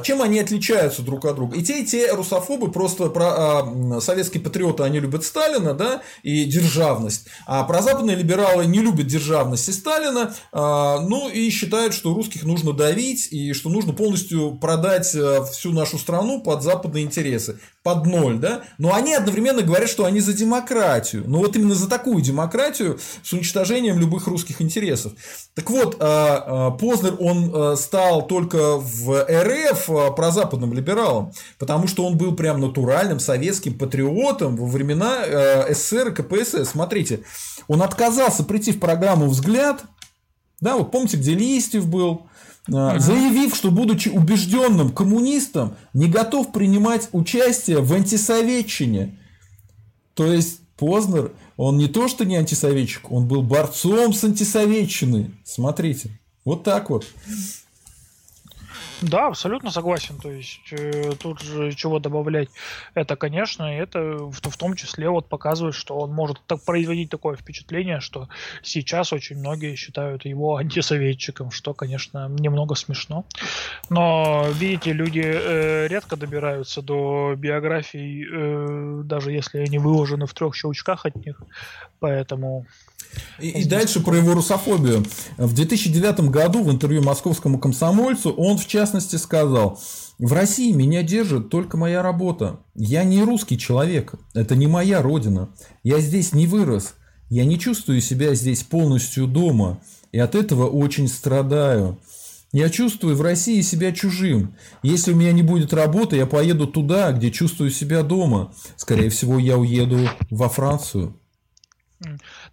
А, 0.05 0.07
чем 0.07 0.21
они 0.21 0.39
отличаются 0.39 1.01
друг 1.01 1.25
от 1.25 1.35
друга? 1.35 1.57
И 1.57 1.63
те, 1.63 1.81
и 1.81 1.85
те 1.85 2.11
русофобы 2.11 2.71
просто 2.71 3.09
про 3.09 3.61
а, 3.61 4.01
советские 4.01 4.43
патриоты, 4.43 4.83
они 4.83 4.99
любят 4.99 5.23
Сталина, 5.23 5.73
да, 5.73 6.01
и 6.23 6.45
державность. 6.45 7.27
А 7.47 7.63
про 7.63 7.81
западные 7.81 8.15
либералы 8.15 8.65
не 8.65 8.79
любят 8.79 9.07
державность 9.07 9.67
и 9.67 9.71
Сталина, 9.71 10.33
а, 10.51 10.99
ну 10.99 11.29
и 11.29 11.49
считают, 11.49 11.93
что 11.93 12.13
русских 12.13 12.43
нужно 12.43 12.73
давить 12.73 13.27
и 13.31 13.53
что 13.53 13.69
нужно 13.69 13.93
полностью 13.93 14.55
продать 14.55 15.15
а, 15.15 15.43
всю 15.43 15.71
нашу 15.71 15.97
страну 15.97 16.41
под 16.41 16.61
западные 16.61 17.03
интересы 17.03 17.59
под 17.83 18.05
ноль, 18.07 18.39
да, 18.39 18.63
но 18.79 18.95
они 18.95 19.13
одновременно 19.13 19.61
говорят, 19.61 19.89
что 19.89 20.05
они 20.05 20.19
за 20.19 20.33
демократию. 20.33 21.23
Ну 21.27 21.37
вот 21.39 21.55
именно 21.55 21.75
за 21.75 21.87
такую 21.87 22.21
демократию 22.21 22.99
с 23.23 23.31
уничтожением 23.31 23.99
любых 23.99 24.27
русских 24.27 24.61
интересов. 24.61 25.13
Так 25.53 25.69
вот, 25.69 25.97
а, 25.99 26.71
Познер, 26.71 27.15
он 27.19 27.77
стал 27.77 28.27
только 28.27 28.77
в 28.77 29.25
РФ 29.29 29.89
прозападным 30.15 30.73
либералом, 30.73 31.31
потому 31.57 31.87
что 31.87 32.05
он 32.05 32.17
был 32.17 32.35
прям 32.35 32.61
натуральным 32.61 33.19
советским 33.19 33.77
патриотом 33.77 34.55
во 34.55 34.65
времена 34.65 35.23
СССР 35.69 36.09
и 36.09 36.11
КПСС. 36.13 36.69
Смотрите, 36.69 37.21
он 37.67 37.81
отказался 37.81 38.43
прийти 38.43 38.71
в 38.71 38.79
программу 38.79 39.27
«Взгляд», 39.27 39.83
да, 40.61 40.77
вот 40.77 40.91
помните, 40.91 41.17
где 41.17 41.33
Листьев 41.33 41.87
был, 41.87 42.27
а, 42.73 42.97
заявив, 42.97 43.55
что 43.55 43.71
будучи 43.71 44.09
убежденным 44.09 44.91
коммунистом, 44.91 45.75
не 45.93 46.07
готов 46.07 46.51
принимать 46.51 47.09
участие 47.11 47.81
в 47.81 47.93
антисоветчине. 47.93 49.19
То 50.13 50.25
есть 50.25 50.61
Познер, 50.77 51.31
он 51.55 51.77
не 51.77 51.87
то 51.87 52.07
что 52.07 52.25
не 52.25 52.35
антисоветчик, 52.35 53.09
он 53.11 53.27
был 53.27 53.41
борцом 53.41 54.13
с 54.13 54.23
антисоветчиной. 54.23 55.31
Смотрите, 55.45 56.19
вот 56.43 56.63
так 56.63 56.89
вот. 56.89 57.05
Да, 59.01 59.27
абсолютно 59.27 59.71
согласен. 59.71 60.17
То 60.19 60.31
есть 60.31 60.71
э, 60.71 61.13
тут 61.19 61.41
же 61.41 61.73
чего 61.73 61.99
добавлять, 61.99 62.49
это, 62.93 63.15
конечно, 63.15 63.63
это 63.63 63.99
в, 63.99 64.39
в 64.41 64.57
том 64.57 64.75
числе 64.75 65.09
вот 65.09 65.27
показывает, 65.27 65.75
что 65.75 65.97
он 65.97 66.11
может 66.11 66.41
так 66.47 66.63
производить 66.63 67.09
такое 67.09 67.35
впечатление, 67.35 67.99
что 67.99 68.29
сейчас 68.63 69.11
очень 69.11 69.37
многие 69.37 69.75
считают 69.75 70.25
его 70.25 70.57
антисоветчиком, 70.57 71.51
что, 71.51 71.73
конечно, 71.73 72.27
немного 72.29 72.75
смешно. 72.75 73.25
Но, 73.89 74.45
видите, 74.53 74.93
люди 74.93 75.23
э, 75.23 75.87
редко 75.87 76.15
добираются 76.15 76.81
до 76.81 77.35
биографий, 77.35 78.25
э, 78.25 79.01
даже 79.03 79.31
если 79.31 79.59
они 79.59 79.77
выложены 79.77 80.25
в 80.25 80.33
трех 80.33 80.55
щелчках 80.55 81.05
от 81.05 81.15
них. 81.15 81.41
Поэтому 81.99 82.65
и, 83.39 83.49
и 83.49 83.65
дальше 83.65 83.99
про 83.99 84.17
его 84.17 84.33
русофобию. 84.33 85.05
В 85.37 85.53
2009 85.53 86.29
году 86.29 86.63
в 86.63 86.71
интервью 86.71 87.03
московскому 87.03 87.59
комсомольцу 87.59 88.31
он 88.31 88.57
в 88.57 88.67
частности 88.67 89.15
сказал, 89.17 89.79
в 90.17 90.31
России 90.31 90.71
меня 90.71 91.03
держит 91.03 91.49
только 91.49 91.75
моя 91.75 92.01
работа. 92.01 92.59
Я 92.73 93.03
не 93.03 93.21
русский 93.23 93.57
человек, 93.57 94.13
это 94.33 94.55
не 94.55 94.67
моя 94.67 95.01
родина. 95.01 95.49
Я 95.83 95.99
здесь 95.99 96.33
не 96.33 96.47
вырос, 96.47 96.93
я 97.29 97.43
не 97.43 97.59
чувствую 97.59 97.99
себя 98.01 98.33
здесь 98.33 98.63
полностью 98.63 99.27
дома, 99.27 99.81
и 100.11 100.19
от 100.19 100.35
этого 100.35 100.67
очень 100.67 101.09
страдаю. 101.09 101.99
Я 102.53 102.69
чувствую 102.69 103.17
в 103.17 103.21
России 103.21 103.59
себя 103.59 103.91
чужим. 103.91 104.55
Если 104.81 105.11
у 105.11 105.15
меня 105.17 105.33
не 105.33 105.43
будет 105.43 105.73
работы, 105.73 106.15
я 106.15 106.25
поеду 106.25 106.67
туда, 106.67 107.11
где 107.11 107.29
чувствую 107.29 107.69
себя 107.69 108.01
дома. 108.01 108.53
Скорее 108.77 109.09
всего, 109.09 109.37
я 109.37 109.57
уеду 109.57 110.07
во 110.29 110.47
Францию. 110.47 111.19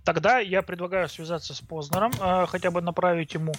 Тогда 0.05 0.38
я 0.40 0.62
предлагаю 0.62 1.09
связаться 1.09 1.55
с 1.55 1.61
Познером, 1.61 2.12
э, 2.20 2.46
хотя 2.46 2.70
бы 2.70 2.80
направить 2.80 3.34
ему, 3.34 3.53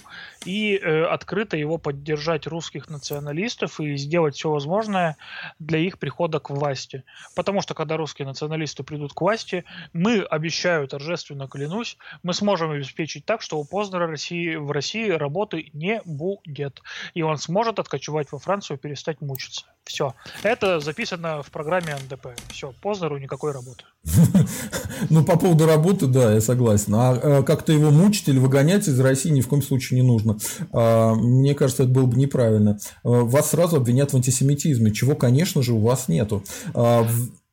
и 0.44 0.76
э, 0.76 1.04
открыто 1.04 1.56
его 1.56 1.78
поддержать 1.78 2.46
русских 2.46 2.90
националистов 2.90 3.80
и 3.80 3.96
сделать 3.96 4.34
все 4.34 4.50
возможное 4.50 5.16
для 5.58 5.78
их 5.78 5.98
прихода 5.98 6.40
к 6.40 6.50
власти. 6.50 7.04
Потому 7.34 7.62
что 7.62 7.74
когда 7.74 7.96
русские 7.96 8.26
националисты 8.26 8.82
придут 8.82 9.14
к 9.14 9.20
власти, 9.20 9.64
мы, 9.92 10.20
обещаю, 10.22 10.86
торжественно 10.86 11.48
клянусь, 11.48 11.96
мы 12.22 12.34
сможем 12.34 12.72
обеспечить 12.72 13.24
так, 13.24 13.40
что 13.40 13.58
у 13.58 13.64
Познера 13.64 14.06
России, 14.06 14.56
в 14.56 14.70
России 14.70 15.10
работы 15.10 15.70
не 15.72 16.02
будет. 16.04 16.82
И 17.14 17.22
он 17.22 17.38
сможет 17.38 17.78
откочевать 17.78 18.30
во 18.32 18.38
Францию 18.38 18.76
и 18.76 18.80
перестать 18.80 19.20
мучиться. 19.20 19.73
Все. 19.84 20.14
Это 20.42 20.80
записано 20.80 21.42
в 21.42 21.50
программе 21.50 21.94
НДП. 21.94 22.28
Все, 22.48 22.72
Познеру 22.80 23.18
никакой 23.18 23.52
работы. 23.52 23.84
Ну, 25.10 25.24
по 25.24 25.36
поводу 25.36 25.66
работы, 25.66 26.06
да, 26.06 26.32
я 26.32 26.40
согласен. 26.40 26.94
А 26.94 27.14
э, 27.14 27.42
как-то 27.42 27.72
его 27.72 27.90
мучить 27.90 28.28
или 28.28 28.38
выгонять 28.38 28.88
из 28.88 28.98
России 28.98 29.28
ни 29.28 29.40
в 29.40 29.48
коем 29.48 29.62
случае 29.62 30.00
не 30.00 30.06
нужно. 30.06 30.38
А, 30.72 31.14
мне 31.14 31.54
кажется, 31.54 31.82
это 31.82 31.92
было 31.92 32.06
бы 32.06 32.16
неправильно. 32.16 32.78
А, 33.02 33.08
вас 33.08 33.50
сразу 33.50 33.76
обвинят 33.76 34.12
в 34.12 34.16
антисемитизме, 34.16 34.92
чего, 34.92 35.14
конечно 35.14 35.62
же, 35.62 35.74
у 35.74 35.80
вас 35.80 36.08
нету. 36.08 36.42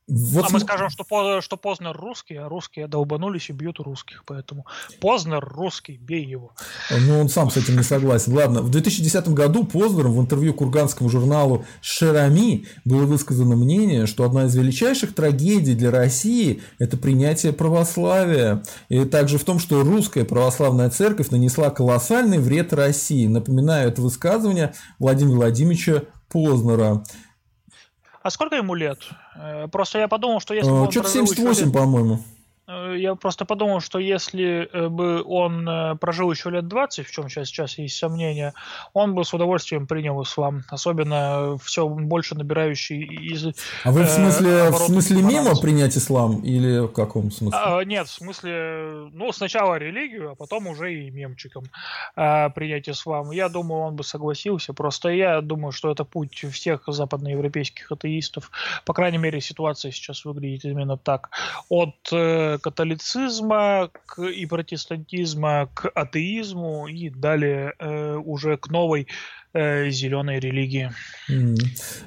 Вот 0.08 0.46
а 0.48 0.52
мы 0.52 0.58
скажем, 0.58 0.90
что, 0.90 1.40
что 1.40 1.56
Познер 1.56 1.96
русский, 1.96 2.34
а 2.34 2.48
русские 2.48 2.88
долбанулись 2.88 3.50
и 3.50 3.52
бьют 3.52 3.78
русских, 3.78 4.24
поэтому 4.26 4.66
Познер 5.00 5.44
русский, 5.44 5.96
бей 5.96 6.24
его. 6.24 6.52
Ну, 6.90 7.20
он 7.20 7.28
сам 7.28 7.50
с 7.50 7.56
этим 7.56 7.76
не 7.76 7.84
согласен. 7.84 8.32
Ладно, 8.34 8.62
в 8.62 8.70
2010 8.70 9.28
году 9.28 9.64
Познером 9.64 10.12
в 10.14 10.20
интервью 10.20 10.54
курганскому 10.54 11.08
журналу 11.08 11.64
«Шерами» 11.80 12.66
было 12.84 13.04
высказано 13.04 13.54
мнение, 13.54 14.06
что 14.06 14.24
одна 14.24 14.46
из 14.46 14.56
величайших 14.56 15.14
трагедий 15.14 15.74
для 15.74 15.92
России– 15.92 16.62
это 16.80 16.96
принятие 16.96 17.52
православия. 17.52 18.64
И 18.88 19.04
также 19.04 19.38
в 19.38 19.44
том, 19.44 19.60
что 19.60 19.82
русская 19.82 20.24
православная 20.24 20.90
церковь 20.90 21.30
нанесла 21.30 21.70
колоссальный 21.70 22.38
вред 22.38 22.72
России. 22.72 23.28
Напоминаю, 23.28 23.88
это 23.88 24.02
высказывание 24.02 24.74
Владимира 24.98 25.36
Владимировича 25.36 26.02
Познера. 26.28 27.04
А 28.22 28.30
сколько 28.30 28.56
ему 28.56 28.74
лет? 28.74 28.98
Э, 29.34 29.66
просто 29.68 29.98
я 29.98 30.08
подумал, 30.08 30.40
что 30.40 30.54
если... 30.54 30.70
А, 30.70 30.90
Что-то 30.90 31.08
78, 31.08 31.72
по-моему. 31.72 32.20
Э, 32.68 32.94
я 32.96 33.14
просто 33.14 33.44
подумал, 33.44 33.80
что 33.80 33.98
если 33.98 34.68
э, 34.72 34.88
бы 34.88 35.22
он 35.24 35.68
э, 35.68 35.96
прожил 35.96 36.30
еще 36.30 36.50
лет 36.50 36.68
20, 36.68 37.06
в 37.06 37.10
чем 37.10 37.28
сейчас, 37.28 37.48
сейчас 37.48 37.78
есть 37.78 37.96
сомнения, 37.96 38.54
он 38.92 39.14
бы 39.14 39.24
с 39.24 39.34
удовольствием 39.34 39.86
принял 39.86 40.22
ислам, 40.22 40.62
особенно 40.68 41.58
все 41.62 41.88
больше 41.88 42.34
набирающий 42.34 43.02
из... 43.02 43.46
А 43.84 43.90
вы 43.90 44.04
в 44.04 44.08
смысле, 44.08 44.50
э, 44.50 44.70
в 44.70 44.76
смысле 44.76 45.22
мимо 45.22 45.56
принять 45.56 45.96
ислам 45.96 46.40
или 46.42 46.86
в 46.86 46.92
каком 46.92 47.30
смысле? 47.30 47.58
А, 47.60 47.82
нет, 47.84 48.06
в 48.06 48.12
смысле, 48.12 49.08
ну, 49.12 49.32
сначала 49.32 49.76
религию, 49.76 50.32
а 50.32 50.34
потом 50.34 50.68
уже 50.68 50.94
и 50.94 51.10
мемчиком 51.10 51.64
а, 52.14 52.50
принять 52.50 52.88
ислам. 52.88 53.30
Я 53.32 53.48
думаю, 53.48 53.82
он 53.82 53.96
бы 53.96 54.04
согласился, 54.04 54.72
просто 54.72 55.08
я 55.08 55.40
думаю, 55.40 55.72
что 55.72 55.90
это 55.90 56.04
путь 56.04 56.44
всех 56.52 56.84
западноевропейских 56.86 57.90
атеистов. 57.90 58.50
По 58.84 58.94
крайней 58.94 59.18
мере, 59.18 59.40
ситуация 59.40 59.90
сейчас 59.90 60.24
выглядит 60.24 60.64
именно 60.64 60.96
так. 60.96 61.30
От 61.68 61.94
католицизма 62.58 63.90
к, 64.06 64.22
и 64.22 64.46
протестантизма 64.46 65.68
к 65.74 65.88
атеизму 65.94 66.86
и 66.88 67.10
далее 67.10 67.74
э, 67.78 68.16
уже 68.16 68.56
к 68.56 68.68
новой 68.68 69.08
э, 69.54 69.90
зеленой 69.90 70.40
религии. 70.40 70.90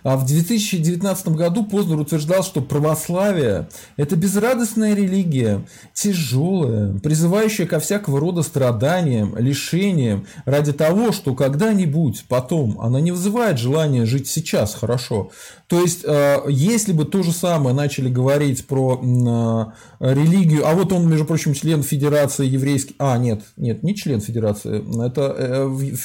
А 0.04 0.18
в 0.18 0.26
2019 0.26 1.30
году 1.30 1.66
Познер 1.66 2.00
утверждал, 2.00 2.44
что 2.44 2.62
православие– 2.62 3.70
это 3.98 4.16
безрадостная 4.16 4.94
религия, 4.94 5.66
тяжелая, 5.94 6.94
призывающая 7.00 7.66
ко 7.66 7.80
всякого 7.80 8.20
рода 8.20 8.42
страданиям, 8.42 9.38
лишениям, 9.38 10.26
ради 10.46 10.74
того, 10.74 11.12
что 11.12 11.34
когда-нибудь 11.34 12.26
потом 12.28 12.80
она 12.82 13.00
не 13.00 13.12
вызывает 13.12 13.58
желания 13.58 14.06
жить 14.06 14.28
сейчас 14.28 14.76
хорошо. 14.76 15.32
То 15.68 15.82
есть, 15.82 16.04
э, 16.04 16.44
если 16.50 16.92
бы 16.92 17.06
то 17.06 17.24
же 17.24 17.32
самое 17.32 17.76
начали 17.76 18.10
говорить 18.10 18.68
про 18.68 19.02
э, 19.02 20.14
религию, 20.14 20.68
а 20.68 20.76
вот 20.76 20.92
он, 20.92 21.10
между 21.10 21.26
прочим, 21.26 21.54
член 21.54 21.82
Федерации 21.82 22.46
еврейских... 22.46 22.96
А, 23.00 23.18
нет, 23.18 23.42
нет, 23.58 23.82
не 23.82 23.96
член 23.96 24.22
Федерации, 24.22 24.84
это, 25.06 25.36
э, 25.38 25.96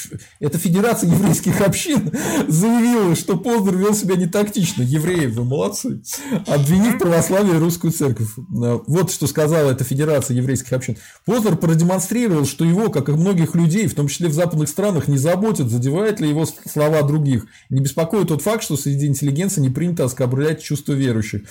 это 0.41 0.59
Федерация 0.59 1.11
еврейских 1.11 1.30
еврейских 1.31 1.61
общин 1.61 2.13
заявила, 2.49 3.15
что 3.15 3.37
Познер 3.37 3.77
вел 3.77 3.95
себя 3.95 4.17
не 4.17 4.27
тактично. 4.27 4.83
Евреи, 4.83 5.27
вы 5.27 5.45
молодцы. 5.45 6.03
Обвинив 6.47 6.99
православие 6.99 7.57
и 7.57 7.59
русскую 7.59 7.93
церковь. 7.93 8.29
Вот 8.37 9.11
что 9.13 9.27
сказала 9.27 9.71
эта 9.71 9.85
Федерация 9.85 10.37
еврейских 10.37 10.73
общин. 10.73 10.97
Познер 11.25 11.57
продемонстрировал, 11.57 12.47
что 12.47 12.65
его, 12.65 12.91
как 12.91 13.09
и 13.09 13.13
многих 13.13 13.55
людей, 13.55 13.87
в 13.87 13.95
том 13.95 14.09
числе 14.09 14.29
в 14.29 14.35
западных 14.35 14.69
странах, 14.69 15.09
не 15.09 15.19
заботит, 15.19 15.71
задевает 15.71 16.21
ли 16.21 16.29
его 16.29 16.47
слова 16.47 17.03
других. 17.03 17.47
Не 17.69 17.81
беспокоит 17.81 18.29
тот 18.29 18.43
факт, 18.43 18.63
что 18.63 18.77
среди 18.77 19.07
интеллигенции 19.07 19.61
не 19.61 19.71
принято 19.71 20.05
оскорблять 20.05 20.63
чувства 20.63 20.93
верующих. 20.93 21.43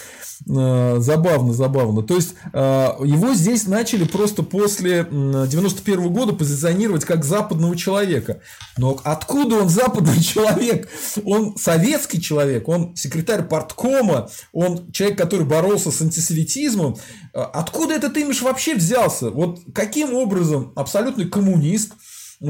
Э, 0.47 0.97
забавно, 0.99 1.53
забавно. 1.53 2.01
То 2.01 2.15
есть, 2.15 2.35
э, 2.53 2.59
его 3.03 3.33
здесь 3.33 3.67
начали 3.67 4.05
просто 4.05 4.43
после 4.43 5.07
91 5.09 6.09
года 6.09 6.33
позиционировать 6.33 7.05
как 7.05 7.25
западного 7.25 7.75
человека. 7.75 8.41
Но 8.77 8.99
откуда 9.03 9.57
он 9.57 9.68
западный 9.69 10.21
человек, 10.21 10.89
он 11.23 11.57
советский 11.57 12.21
человек, 12.21 12.67
он 12.67 12.95
секретарь 12.95 13.43
парткома, 13.43 14.29
он 14.51 14.91
человек, 14.91 15.17
который 15.17 15.45
боролся 15.45 15.91
с 15.91 16.01
антисоветизмом. 16.01 16.97
А 17.33 17.45
откуда 17.45 17.93
этот 17.93 18.17
имидж 18.17 18.43
вообще 18.43 18.75
взялся? 18.75 19.29
Вот 19.29 19.59
каким 19.73 20.13
образом 20.13 20.73
абсолютный 20.75 21.29
коммунист, 21.29 21.93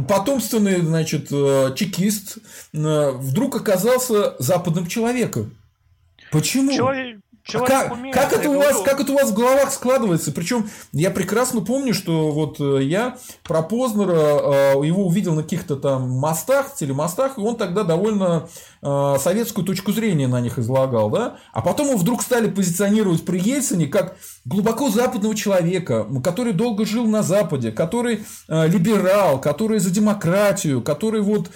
потомственный, 0.08 0.82
значит, 0.82 1.28
э, 1.32 1.74
чекист 1.76 2.38
э, 2.74 3.12
вдруг 3.12 3.56
оказался 3.56 4.36
западным 4.40 4.88
человеком? 4.88 5.56
Почему? 6.32 6.72
Человек, 6.72 7.20
а 7.54 7.60
как, 7.60 7.94
умеет, 7.94 8.16
как, 8.16 8.34
это 8.34 8.50
у 8.50 8.58
вас, 8.58 8.82
как 8.82 9.00
это 9.00 9.12
у 9.12 9.16
вас 9.16 9.32
в 9.32 9.34
головах 9.34 9.72
складывается? 9.72 10.32
Причем 10.32 10.70
я 10.92 11.10
прекрасно 11.12 11.62
помню, 11.62 11.94
что 11.94 12.32
вот 12.32 12.60
э, 12.60 12.84
я 12.84 13.18
про 13.44 13.62
Познера 13.62 14.14
э, 14.14 14.86
его 14.86 15.08
увидел 15.08 15.34
на 15.34 15.44
каких-то 15.44 15.76
там 15.76 16.10
мостах, 16.10 16.76
телемостах, 16.76 17.38
и 17.38 17.42
он 17.42 17.56
тогда 17.56 17.84
довольно 17.84 18.50
советскую 18.82 19.66
точку 19.66 19.92
зрения 19.92 20.28
на 20.28 20.42
них 20.42 20.58
излагал, 20.60 21.10
да? 21.10 21.38
А 21.54 21.62
потом 21.62 21.88
его 21.90 21.98
вдруг 21.98 22.22
стали 22.22 22.50
позиционировать 22.50 23.26
при 23.26 23.40
Ельцине 23.40 23.88
как 23.88 24.18
глубоко 24.46 24.90
западного 24.90 25.36
человека, 25.36 26.08
который 26.24 26.54
долго 26.54 26.86
жил 26.86 27.06
на 27.06 27.22
Западе, 27.24 27.72
который 27.72 28.24
либерал, 28.48 29.40
который 29.42 29.80
за 29.80 29.92
демократию, 29.92 30.82
который 30.82 31.22
вот 31.22 31.50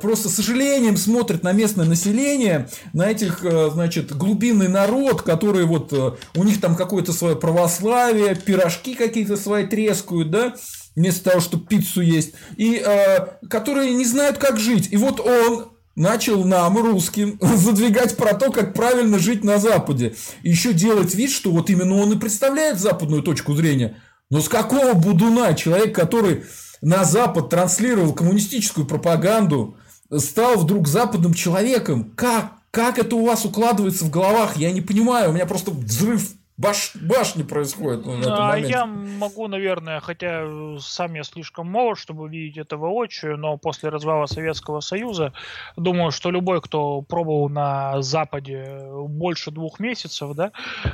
просто 0.00 0.28
с 0.28 0.34
сожалением 0.34 0.96
смотрит 0.96 1.42
на 1.42 1.52
местное 1.52 1.86
население, 1.86 2.68
на 2.92 3.10
этих, 3.10 3.44
значит, 3.72 4.16
глубинный 4.16 4.68
народ, 4.68 5.22
которые 5.22 5.66
вот 5.66 5.92
э, 5.92 6.12
у 6.36 6.44
них 6.44 6.60
там 6.60 6.76
какое-то 6.76 7.12
свое 7.12 7.36
православие, 7.36 8.34
пирожки 8.34 8.94
какие-то 8.94 9.36
свои 9.36 9.66
трескают, 9.66 10.30
да, 10.30 10.54
вместо 10.94 11.30
того, 11.30 11.40
чтобы 11.40 11.66
пиццу 11.66 12.00
есть, 12.00 12.34
и 12.56 12.82
э, 12.84 13.26
которые 13.48 13.94
не 13.94 14.04
знают, 14.04 14.38
как 14.38 14.58
жить. 14.58 14.88
И 14.90 14.96
вот 14.96 15.20
он 15.20 15.70
начал 15.98 16.44
нам, 16.44 16.78
русским, 16.78 17.38
задвигать 17.56 18.16
про 18.16 18.34
то, 18.34 18.50
как 18.50 18.72
правильно 18.72 19.18
жить 19.18 19.44
на 19.44 19.58
Западе. 19.58 20.14
Еще 20.42 20.72
делать 20.72 21.14
вид, 21.14 21.30
что 21.30 21.50
вот 21.50 21.68
именно 21.68 21.96
он 21.96 22.12
и 22.12 22.18
представляет 22.18 22.78
западную 22.78 23.22
точку 23.22 23.54
зрения. 23.54 23.96
Но 24.30 24.40
с 24.40 24.48
какого 24.48 24.94
будуна 24.94 25.54
человек, 25.54 25.94
который 25.94 26.44
на 26.80 27.04
Запад 27.04 27.50
транслировал 27.50 28.12
коммунистическую 28.12 28.86
пропаганду, 28.86 29.76
стал 30.16 30.56
вдруг 30.56 30.86
западным 30.86 31.34
человеком. 31.34 32.12
Как? 32.14 32.52
Как 32.70 32.98
это 32.98 33.16
у 33.16 33.26
вас 33.26 33.44
укладывается 33.44 34.04
в 34.04 34.10
головах? 34.10 34.56
Я 34.56 34.70
не 34.70 34.80
понимаю. 34.80 35.30
У 35.30 35.32
меня 35.32 35.46
просто 35.46 35.70
взрыв 35.70 36.30
баш, 36.58 36.90
башни 36.96 37.44
происходит 37.44 38.04
ну, 38.04 38.20
А 38.26 38.58
я 38.58 38.84
могу, 38.84 39.46
наверное, 39.46 40.00
хотя 40.00 40.44
сам 40.80 41.14
я 41.14 41.22
слишком 41.22 41.70
молод, 41.70 41.98
чтобы 41.98 42.28
видеть 42.28 42.58
это 42.58 42.76
воочию, 42.76 43.38
но 43.38 43.56
после 43.56 43.88
развала 43.88 44.26
Советского 44.26 44.80
Союза, 44.80 45.32
думаю, 45.76 46.10
что 46.10 46.30
любой, 46.30 46.60
кто 46.60 47.00
пробовал 47.02 47.48
на 47.48 48.02
Западе 48.02 48.80
больше 49.08 49.52
двух 49.52 49.78
месяцев, 49.78 50.34
да, 50.34 50.50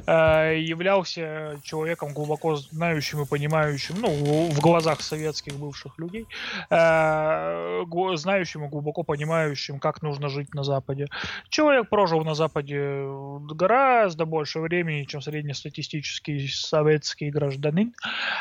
э, 0.06 0.58
являлся 0.60 1.58
человеком 1.62 2.12
глубоко 2.12 2.56
знающим 2.56 3.22
и 3.22 3.26
понимающим, 3.26 3.96
ну, 4.00 4.50
в 4.50 4.60
глазах 4.60 5.00
советских 5.00 5.54
бывших 5.54 5.98
людей, 5.98 6.26
э, 6.70 7.84
знающим 8.16 8.66
и 8.66 8.68
глубоко 8.68 9.02
понимающим, 9.02 9.78
как 9.78 10.02
нужно 10.02 10.28
жить 10.28 10.54
на 10.54 10.62
Западе. 10.62 11.06
Человек 11.48 11.88
прожил 11.88 12.22
на 12.22 12.34
Западе 12.34 13.06
гораздо 13.50 14.26
больше 14.26 14.60
времени, 14.60 15.04
чем 15.04 15.22
средний 15.22 15.53
среднестатистический 15.54 16.48
советский 16.48 17.30
гражданин, 17.30 17.94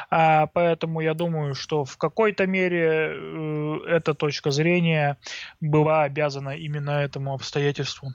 а, 0.09 0.47
поэтому 0.47 1.01
я 1.01 1.14
думаю, 1.14 1.55
что 1.55 1.86
в 1.86 1.97
какой-то 1.97 2.45
мере 2.47 3.11
э, 3.14 3.80
эта 3.88 4.14
точка 4.14 4.51
зрения 4.51 5.18
была 5.61 6.03
обязана 6.03 6.49
именно 6.49 6.91
этому 6.91 7.34
обстоятельству. 7.34 8.14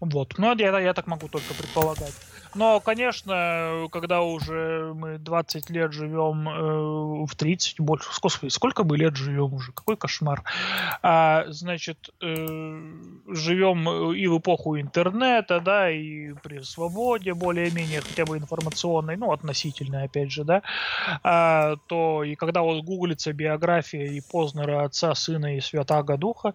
Вот. 0.00 0.38
Но 0.38 0.54
я, 0.54 0.78
я 0.80 0.94
так 0.94 1.06
могу 1.06 1.28
только 1.28 1.54
предполагать. 1.54 2.14
Но, 2.54 2.80
конечно, 2.80 3.86
когда 3.92 4.22
уже 4.22 4.92
мы 4.94 5.18
20 5.18 5.70
лет 5.70 5.92
живем 5.92 6.48
э, 6.48 7.26
в 7.26 7.36
30, 7.36 7.80
больше, 7.80 8.08
сколько, 8.12 8.50
сколько 8.50 8.84
мы 8.84 8.96
лет 8.96 9.16
живем 9.16 9.54
уже, 9.54 9.72
какой 9.72 9.96
кошмар. 9.96 10.42
А, 11.02 11.44
значит, 11.48 12.10
э, 12.20 12.36
живем 13.28 14.12
и 14.12 14.26
в 14.26 14.38
эпоху 14.38 14.80
интернета, 14.80 15.60
да, 15.60 15.90
и 15.90 16.32
при 16.42 16.60
свободе 16.62 17.34
более-менее, 17.34 18.00
хотя 18.00 18.24
бы 18.24 18.36
информационной, 18.36 19.16
ну, 19.16 19.30
относительной, 19.32 20.04
опять 20.04 20.32
же, 20.32 20.44
да, 20.44 20.62
а, 21.22 21.76
то 21.86 22.24
и 22.24 22.34
когда 22.34 22.62
вот 22.62 22.82
гуглится 22.82 23.32
биография 23.32 24.06
и 24.06 24.20
Познера, 24.20 24.84
отца, 24.84 25.14
сына 25.14 25.56
и 25.56 25.60
святаго 25.60 26.16
духа 26.16 26.54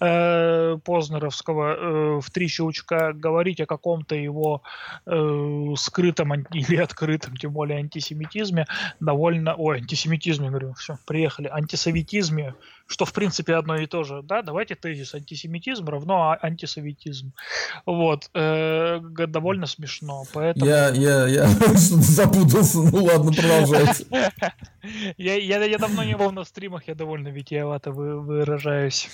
э, 0.00 0.76
Познеровского 0.84 1.74
э, 1.74 2.20
в 2.20 2.30
три 2.30 2.48
щелчка, 2.48 2.85
говорить 2.88 3.60
о 3.60 3.66
каком-то 3.66 4.14
его 4.14 4.62
э, 5.06 5.74
скрытом 5.76 6.34
или 6.52 6.76
открытом, 6.76 7.36
тем 7.36 7.52
более 7.52 7.78
антисемитизме, 7.78 8.66
довольно... 9.00 9.54
Ой, 9.54 9.78
антисемитизме, 9.78 10.48
говорю, 10.48 10.74
все, 10.74 10.96
приехали. 11.06 11.48
Антисоветизме, 11.48 12.54
что 12.86 13.04
в 13.04 13.12
принципе 13.12 13.54
одно 13.54 13.76
и 13.76 13.86
то 13.86 14.04
же. 14.04 14.22
Да, 14.22 14.42
давайте 14.42 14.74
тезис 14.74 15.14
антисемитизм 15.14 15.88
равно 15.88 16.30
а, 16.30 16.38
антисоветизм. 16.40 17.32
Вот. 17.84 18.30
Э, 18.34 19.00
довольно 19.00 19.66
смешно. 19.66 20.24
Поэтому... 20.32 20.66
Я, 20.66 20.88
я, 20.90 21.26
я 21.26 21.46
запутался. 21.74 22.78
Ну 22.78 23.04
ладно, 23.04 23.32
продолжайте. 23.32 24.06
я, 25.16 25.34
я, 25.34 25.64
я 25.64 25.78
давно 25.78 26.04
не 26.04 26.16
был 26.16 26.30
на 26.32 26.44
стримах, 26.44 26.88
я 26.88 26.94
довольно 26.94 27.28
витиевато 27.28 27.90
выражаюсь. 27.90 29.08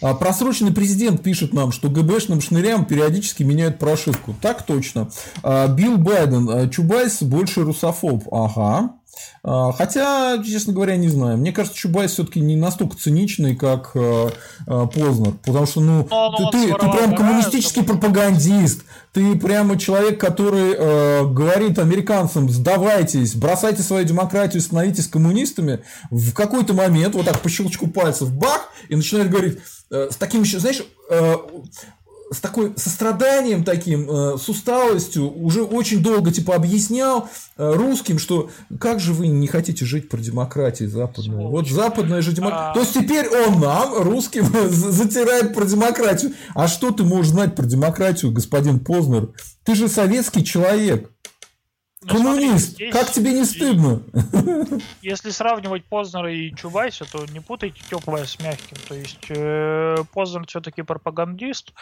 А 0.00 0.14
просроченный 0.14 0.72
президент 0.72 1.22
пишет 1.22 1.52
нам, 1.52 1.72
что 1.72 1.88
ГБшным 1.88 2.40
шнырям 2.40 2.84
периодически 2.84 3.42
меняют 3.42 3.78
прошивку. 3.78 4.34
Так 4.40 4.64
точно. 4.64 5.10
А, 5.42 5.68
Билл 5.68 5.96
Байден, 5.96 6.48
а, 6.48 6.68
Чубайс 6.68 7.22
больше 7.22 7.62
русофоб. 7.62 8.24
Ага. 8.32 8.94
А, 9.42 9.72
хотя, 9.72 10.42
честно 10.44 10.72
говоря, 10.72 10.96
не 10.96 11.08
знаю. 11.08 11.38
Мне 11.38 11.52
кажется, 11.52 11.78
Чубайс 11.78 12.12
все-таки 12.12 12.40
не 12.40 12.56
настолько 12.56 12.96
циничный, 12.96 13.56
как 13.56 13.92
э, 13.94 14.30
э, 14.66 14.86
Познер. 14.94 15.32
Потому 15.44 15.66
что, 15.66 15.80
ну, 15.80 16.02
ты, 16.04 16.44
ты, 16.52 16.74
ты 16.74 16.90
прям 16.90 17.16
коммунистический 17.16 17.82
пропагандист. 17.82 18.84
Ты 19.12 19.36
прямо 19.36 19.78
человек, 19.78 20.20
который 20.20 20.74
э, 20.76 21.24
говорит 21.26 21.78
американцам, 21.78 22.48
сдавайтесь, 22.50 23.34
бросайте 23.34 23.82
свою 23.82 24.04
демократию, 24.04 24.60
становитесь 24.60 25.08
коммунистами. 25.08 25.80
В 26.10 26.32
какой-то 26.32 26.74
момент, 26.74 27.14
вот 27.14 27.26
так 27.26 27.40
по 27.40 27.48
щелчку 27.48 27.88
пальцев, 27.88 28.32
бах, 28.32 28.68
и 28.88 28.94
начинает 28.94 29.30
говорить 29.30 29.58
э, 29.90 30.08
с 30.12 30.16
таким 30.16 30.42
еще, 30.42 30.58
знаешь, 30.60 30.82
э, 31.10 31.34
с 32.32 32.40
такой 32.40 32.72
состраданием 32.76 33.64
таким, 33.64 34.08
э, 34.08 34.38
с 34.38 34.48
усталостью, 34.48 35.30
уже 35.30 35.62
очень 35.62 36.00
долго 36.00 36.30
типа 36.30 36.54
объяснял 36.54 37.28
э, 37.56 37.72
русским, 37.72 38.18
что 38.18 38.50
как 38.78 39.00
же 39.00 39.12
вы 39.12 39.26
не 39.26 39.48
хотите 39.48 39.84
жить 39.84 40.08
про 40.08 40.18
демократию 40.18 40.88
западную. 40.88 41.48
Вот 41.48 41.68
западная 41.68 42.22
же 42.22 42.32
демократия. 42.32 42.70
А... 42.70 42.74
То 42.74 42.80
есть 42.80 42.94
теперь 42.94 43.28
он 43.28 43.60
нам, 43.60 44.02
русским, 44.02 44.46
затирает 44.70 45.54
про 45.54 45.64
демократию. 45.64 46.32
А 46.54 46.68
что 46.68 46.92
ты 46.92 47.02
можешь 47.02 47.32
знать 47.32 47.56
про 47.56 47.64
демократию, 47.64 48.30
господин 48.30 48.78
Познер? 48.78 49.30
Ты 49.64 49.74
же 49.74 49.88
советский 49.88 50.44
человек. 50.44 51.10
Ну, 52.02 52.14
Коммунист, 52.14 52.68
смотри, 52.68 52.92
как 52.92 53.10
тебе 53.10 53.34
не 53.34 53.44
стыдно? 53.44 54.02
Если 55.02 55.28
сравнивать 55.28 55.84
Познера 55.84 56.32
и 56.32 56.50
Чубайса, 56.54 57.04
то 57.04 57.26
не 57.26 57.40
путайте 57.40 57.82
теплое 57.90 58.24
с 58.24 58.40
мягким. 58.40 58.78
То 58.88 58.94
есть 58.94 59.26
э, 59.28 59.96
Познер 60.14 60.46
все-таки 60.46 60.80
пропагандист, 60.80 61.74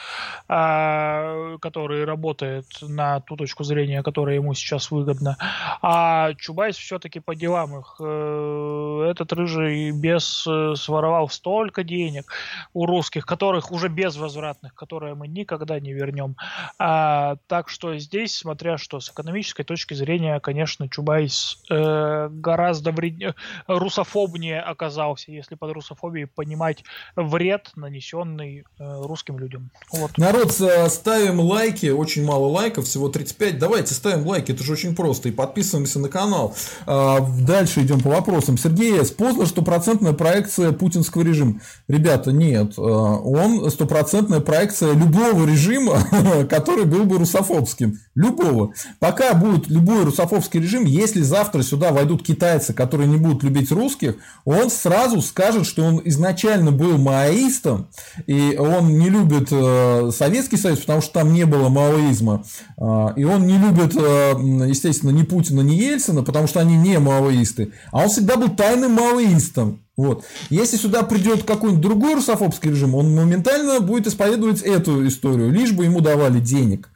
э, 0.49 1.59
который 1.61 2.05
работает 2.05 2.67
на 2.83 3.21
ту 3.21 3.37
точку 3.37 3.63
зрения, 3.63 4.03
которая 4.03 4.35
ему 4.35 4.55
сейчас 4.55 4.91
выгодна. 4.91 5.37
А 5.83 6.35
Чубайс 6.35 6.77
все-таки 6.77 7.21
по 7.21 7.37
делам 7.37 7.79
их. 7.79 7.95
Э, 8.01 9.07
этот 9.09 9.33
рыжий 9.33 9.93
бес 9.93 10.45
э, 10.49 10.75
своровал 10.75 11.29
столько 11.29 11.85
денег 11.85 12.27
у 12.73 12.87
русских, 12.87 13.25
которых 13.25 13.71
уже 13.71 13.87
безвозвратных, 13.87 14.75
которые 14.75 15.15
мы 15.15 15.29
никогда 15.29 15.79
не 15.79 15.93
вернем. 15.93 16.35
А, 16.77 17.37
так 17.47 17.69
что 17.69 17.97
здесь, 17.99 18.35
смотря 18.35 18.79
что 18.79 18.99
с 18.99 19.11
экономической 19.11 19.63
точки 19.63 19.95
зрения, 19.95 20.08
зрения, 20.09 20.41
конечно, 20.41 20.89
Чубайс 20.89 21.59
э, 21.71 22.29
гораздо 22.31 22.93
вреднее, 22.93 23.35
русофобнее 23.67 24.61
оказался, 24.61 25.33
если 25.33 25.55
под 25.55 25.73
русофобией 25.73 26.27
понимать 26.27 26.83
вред, 27.15 27.71
нанесенный 27.77 28.65
э, 28.79 29.01
русским 29.03 29.39
людям. 29.39 29.71
Вот. 29.93 30.17
Народ, 30.17 30.53
ставим 30.53 31.41
лайки, 31.41 31.91
очень 31.91 32.25
мало 32.25 32.47
лайков, 32.47 32.87
всего 32.87 33.09
35. 33.09 33.59
Давайте 33.59 33.93
ставим 33.93 34.27
лайки, 34.27 34.53
это 34.53 34.65
же 34.65 34.73
очень 34.73 34.97
просто. 34.97 35.29
И 35.29 35.33
подписываемся 35.33 35.99
на 35.99 36.09
канал. 36.09 36.55
А, 36.87 37.21
дальше 37.21 37.83
идем 37.83 38.01
по 38.01 38.09
вопросам. 38.11 38.57
Сергей 38.57 39.05
С. 39.05 39.11
Поздно 39.11 39.45
стопроцентная 39.45 40.15
проекция 40.15 40.73
путинского 40.73 41.23
режима. 41.23 41.61
Ребята, 41.87 42.33
нет. 42.33 42.75
А, 42.79 42.81
он 42.81 43.71
стопроцентная 43.71 44.41
проекция 44.41 44.95
любого 44.95 45.47
режима, 45.47 45.99
который 46.49 46.85
был 46.87 47.05
бы 47.05 47.19
русофобским. 47.19 47.99
Любого. 48.15 48.73
Пока 48.99 49.35
будет 49.35 49.69
любой 49.69 49.98
любой 49.99 50.05
русофобский 50.05 50.61
режим, 50.61 50.85
если 50.85 51.23
завтра 51.23 51.63
сюда 51.63 51.93
войдут 51.93 52.23
китайцы, 52.23 52.73
которые 52.73 53.09
не 53.09 53.17
будут 53.17 53.43
любить 53.43 53.71
русских, 53.73 54.17
он 54.45 54.71
сразу 54.71 55.21
скажет, 55.21 55.67
что 55.67 55.83
он 55.83 56.01
изначально 56.05 56.73
был 56.73 56.99
маоистом, 56.99 57.89
и 58.27 58.57
он 58.57 58.99
не 58.99 59.11
любит 59.11 59.49
э, 59.51 60.11
Советский 60.15 60.57
Союз, 60.57 60.81
потому 60.81 61.01
что 61.01 61.13
там 61.13 61.33
не 61.33 61.45
было 61.45 61.69
маоизма, 61.69 62.45
э, 62.77 63.07
и 63.17 63.25
он 63.25 63.47
не 63.47 63.59
любит, 63.59 63.97
э, 63.97 64.35
естественно, 64.69 65.11
ни 65.11 65.23
Путина, 65.23 65.61
ни 65.61 65.75
Ельцина, 65.75 66.23
потому 66.23 66.47
что 66.47 66.61
они 66.61 66.77
не 66.77 66.99
маоисты, 66.99 67.73
а 67.91 68.03
он 68.03 68.09
всегда 68.09 68.37
был 68.37 68.49
тайным 68.51 68.93
маоистом. 68.93 69.81
Вот. 69.97 70.25
Если 70.49 70.77
сюда 70.77 71.03
придет 71.03 71.43
какой-нибудь 71.43 71.83
другой 71.83 72.15
русофобский 72.15 72.71
режим, 72.71 72.95
он 72.95 73.17
моментально 73.17 73.81
будет 73.81 74.07
исповедовать 74.07 74.63
эту 74.63 75.05
историю, 75.09 75.51
лишь 75.51 75.73
бы 75.73 75.87
ему 75.87 76.01
давали 76.01 76.39
денег 76.39 76.89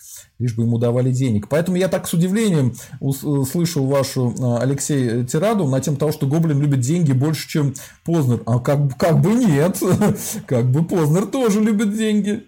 лишь 0.43 0.55
бы 0.55 0.65
ему 0.65 0.79
давали 0.79 1.13
денег. 1.13 1.49
Поэтому 1.49 1.77
я 1.77 1.89
так 1.89 2.09
с 2.09 2.13
удивлением 2.13 2.75
услышал 3.01 3.87
вашу, 3.87 4.35
а, 4.41 4.59
Алексей, 4.59 5.25
тираду 5.25 5.67
на 5.69 5.81
тему 5.81 5.97
того, 5.97 6.13
что 6.13 6.27
Гоблин 6.27 6.61
любит 6.61 6.81
деньги 6.81 7.13
больше, 7.13 7.49
чем 7.49 7.75
Познер. 8.05 8.43
А 8.47 8.59
как, 8.59 8.99
как 8.99 9.21
бы 9.21 9.33
нет, 9.33 9.81
как 10.47 10.67
бы 10.67 10.85
Познер 10.85 11.27
тоже 11.27 11.61
любит 11.61 11.97
деньги. 11.97 12.47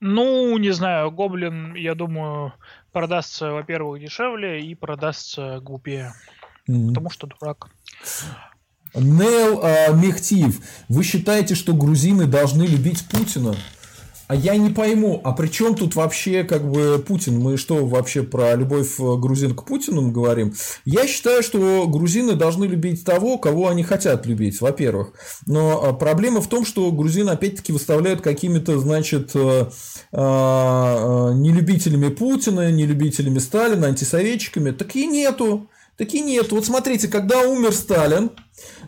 Ну, 0.00 0.56
не 0.56 0.70
знаю, 0.70 1.10
Гоблин, 1.10 1.74
я 1.74 1.94
думаю, 1.94 2.54
продастся, 2.90 3.50
во-первых, 3.52 4.00
дешевле 4.00 4.64
и 4.64 4.74
продастся 4.74 5.60
глупее. 5.60 6.14
Mm-hmm. 6.68 6.88
Потому 6.88 7.10
что 7.10 7.26
дурак. 7.26 7.68
Нейл 8.94 9.62
э, 9.62 9.94
Мехтиев, 9.94 10.58
вы 10.88 11.04
считаете, 11.04 11.54
что 11.54 11.74
грузины 11.74 12.26
должны 12.26 12.64
любить 12.64 13.06
Путина? 13.08 13.54
А 14.30 14.34
я 14.36 14.56
не 14.56 14.70
пойму, 14.70 15.20
а 15.24 15.32
при 15.32 15.48
чем 15.48 15.74
тут 15.74 15.96
вообще 15.96 16.44
как 16.44 16.70
бы 16.70 17.02
Путин? 17.04 17.40
Мы 17.40 17.56
что 17.56 17.84
вообще 17.84 18.22
про 18.22 18.54
любовь 18.54 19.00
э, 19.00 19.16
грузин 19.16 19.56
к 19.56 19.64
Путину 19.64 20.08
говорим? 20.12 20.54
Я 20.84 21.08
считаю, 21.08 21.42
что 21.42 21.88
грузины 21.88 22.34
должны 22.34 22.66
любить 22.66 23.04
того, 23.04 23.38
кого 23.38 23.66
они 23.66 23.82
хотят 23.82 24.26
любить, 24.26 24.60
во-первых. 24.60 25.14
Но 25.46 25.84
а, 25.84 25.92
проблема 25.94 26.40
в 26.40 26.48
том, 26.48 26.64
что 26.64 26.92
грузины 26.92 27.30
опять-таки 27.30 27.72
выставляют 27.72 28.20
какими-то, 28.20 28.78
значит, 28.78 29.32
э, 29.34 29.68
а, 30.12 30.12
а, 30.12 31.34
нелюбителями 31.34 32.06
Путина, 32.10 32.70
нелюбителями 32.70 33.40
Сталина, 33.40 33.88
антисоветчиками. 33.88 34.70
Так 34.70 34.94
и 34.94 35.08
нету. 35.08 35.68
Таки 36.00 36.22
нет. 36.22 36.50
Вот 36.50 36.64
смотрите, 36.64 37.08
когда 37.08 37.42
умер 37.42 37.74
Сталин, 37.74 38.30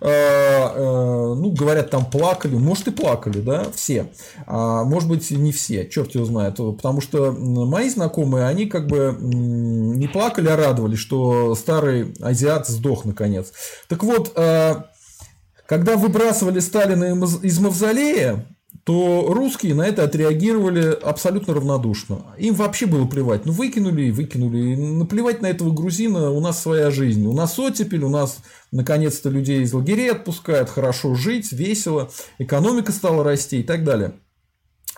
э, 0.00 0.08
э, 0.08 1.34
ну, 1.34 1.50
говорят, 1.50 1.90
там 1.90 2.06
плакали, 2.06 2.54
может 2.54 2.88
и 2.88 2.90
плакали, 2.90 3.40
да, 3.40 3.66
все. 3.74 4.06
А 4.46 4.82
может 4.84 5.10
быть, 5.10 5.30
не 5.30 5.52
все, 5.52 5.86
черт 5.86 6.14
его 6.14 6.24
знает. 6.24 6.56
Потому 6.56 7.02
что 7.02 7.30
мои 7.30 7.90
знакомые, 7.90 8.46
они 8.46 8.64
как 8.64 8.86
бы 8.86 9.14
не 9.20 10.08
плакали, 10.08 10.48
а 10.48 10.56
радовались, 10.56 11.00
что 11.00 11.54
старый 11.54 12.14
азиат 12.22 12.66
сдох 12.66 13.04
наконец. 13.04 13.52
Так 13.88 14.04
вот, 14.04 14.32
э, 14.34 14.76
когда 15.66 15.98
выбрасывали 15.98 16.60
Сталина 16.60 17.12
из 17.42 17.58
мавзолея, 17.58 18.46
то 18.84 19.26
русские 19.28 19.74
на 19.74 19.82
это 19.82 20.02
отреагировали 20.02 20.92
абсолютно 20.92 21.54
равнодушно. 21.54 22.26
Им 22.38 22.54
вообще 22.54 22.86
было 22.86 23.06
плевать. 23.06 23.46
Ну, 23.46 23.52
выкинули 23.52 24.06
и 24.06 24.10
выкинули. 24.10 24.58
И 24.58 24.76
наплевать 24.76 25.40
на 25.40 25.46
этого 25.46 25.72
грузина, 25.72 26.30
у 26.30 26.40
нас 26.40 26.60
своя 26.60 26.90
жизнь. 26.90 27.24
У 27.24 27.32
нас 27.32 27.58
оттепель, 27.58 28.02
у 28.02 28.08
нас 28.08 28.38
наконец-то 28.72 29.28
людей 29.30 29.62
из 29.62 29.72
лагерей 29.72 30.10
отпускают, 30.10 30.68
хорошо 30.68 31.14
жить, 31.14 31.52
весело, 31.52 32.10
экономика 32.38 32.90
стала 32.90 33.22
расти 33.22 33.60
и 33.60 33.62
так 33.62 33.84
далее. 33.84 34.14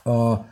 А, 0.07 0.47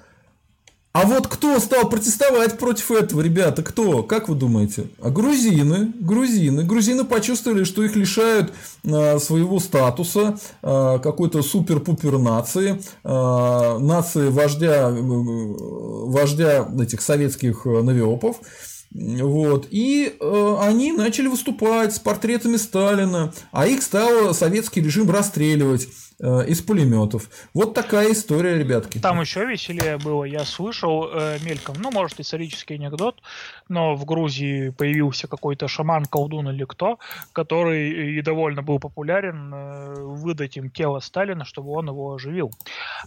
а 0.93 1.07
вот 1.07 1.27
кто 1.27 1.59
стал 1.59 1.89
протестовать 1.89 2.59
против 2.59 2.91
этого, 2.91 3.23
ребята, 3.23 3.63
кто? 3.63 4.03
Как 4.03 4.29
вы 4.29 4.35
думаете? 4.35 4.89
А 5.01 5.09
грузины, 5.09 5.93
грузины, 5.99 6.65
грузины 6.65 7.05
почувствовали, 7.05 7.65
что 7.65 7.83
их 7.83 7.97
лишают 7.97 8.53
а, 8.85 9.19
своего 9.19 9.59
статуса, 9.59 10.39
а, 10.63 10.99
какой-то 10.99 11.43
супер-пупер 11.43 12.19
нации, 12.19 12.83
а, 13.05 13.79
нации 13.79 14.29
вождя, 14.29 14.91
вождя 14.91 16.69
этих 16.79 17.01
советских 17.01 17.65
навиопов. 17.65 18.37
Вот. 18.95 19.69
И 19.71 20.15
э, 20.21 20.57
они 20.61 20.93
начали 20.93 21.27
выступать 21.27 21.95
с 21.95 21.99
портретами 21.99 22.57
Сталина, 22.57 23.33
а 23.51 23.67
их 23.67 23.83
стал 23.83 24.35
советский 24.35 24.83
режим 24.83 25.11
расстреливать. 25.11 25.89
Э, 26.25 26.45
из 26.47 26.61
пулеметов. 26.63 27.29
Вот 27.53 27.75
такая 27.75 28.13
история, 28.13 28.57
ребятки. 28.57 28.99
Там 28.99 29.21
еще 29.21 29.45
веселее 29.45 29.99
было. 29.99 30.23
Я 30.23 30.45
слышал 30.45 31.09
э, 31.13 31.39
мельком, 31.45 31.75
ну, 31.81 31.91
может, 31.91 32.21
исторический 32.21 32.75
анекдот, 32.75 33.21
но 33.69 33.95
в 33.97 34.05
Грузии 34.05 34.71
появился 34.71 35.29
какой-то 35.29 35.69
шаман, 35.69 36.07
колдун 36.07 36.49
или 36.49 36.65
кто, 36.65 36.99
который 37.33 38.19
и 38.19 38.23
довольно 38.23 38.63
был 38.63 38.79
популярен 38.79 39.53
э, 39.55 39.95
выдать 40.03 40.57
им 40.57 40.71
тело 40.71 41.01
Сталина, 41.01 41.45
чтобы 41.45 41.71
он 41.73 41.89
его 41.89 42.15
оживил. 42.15 42.51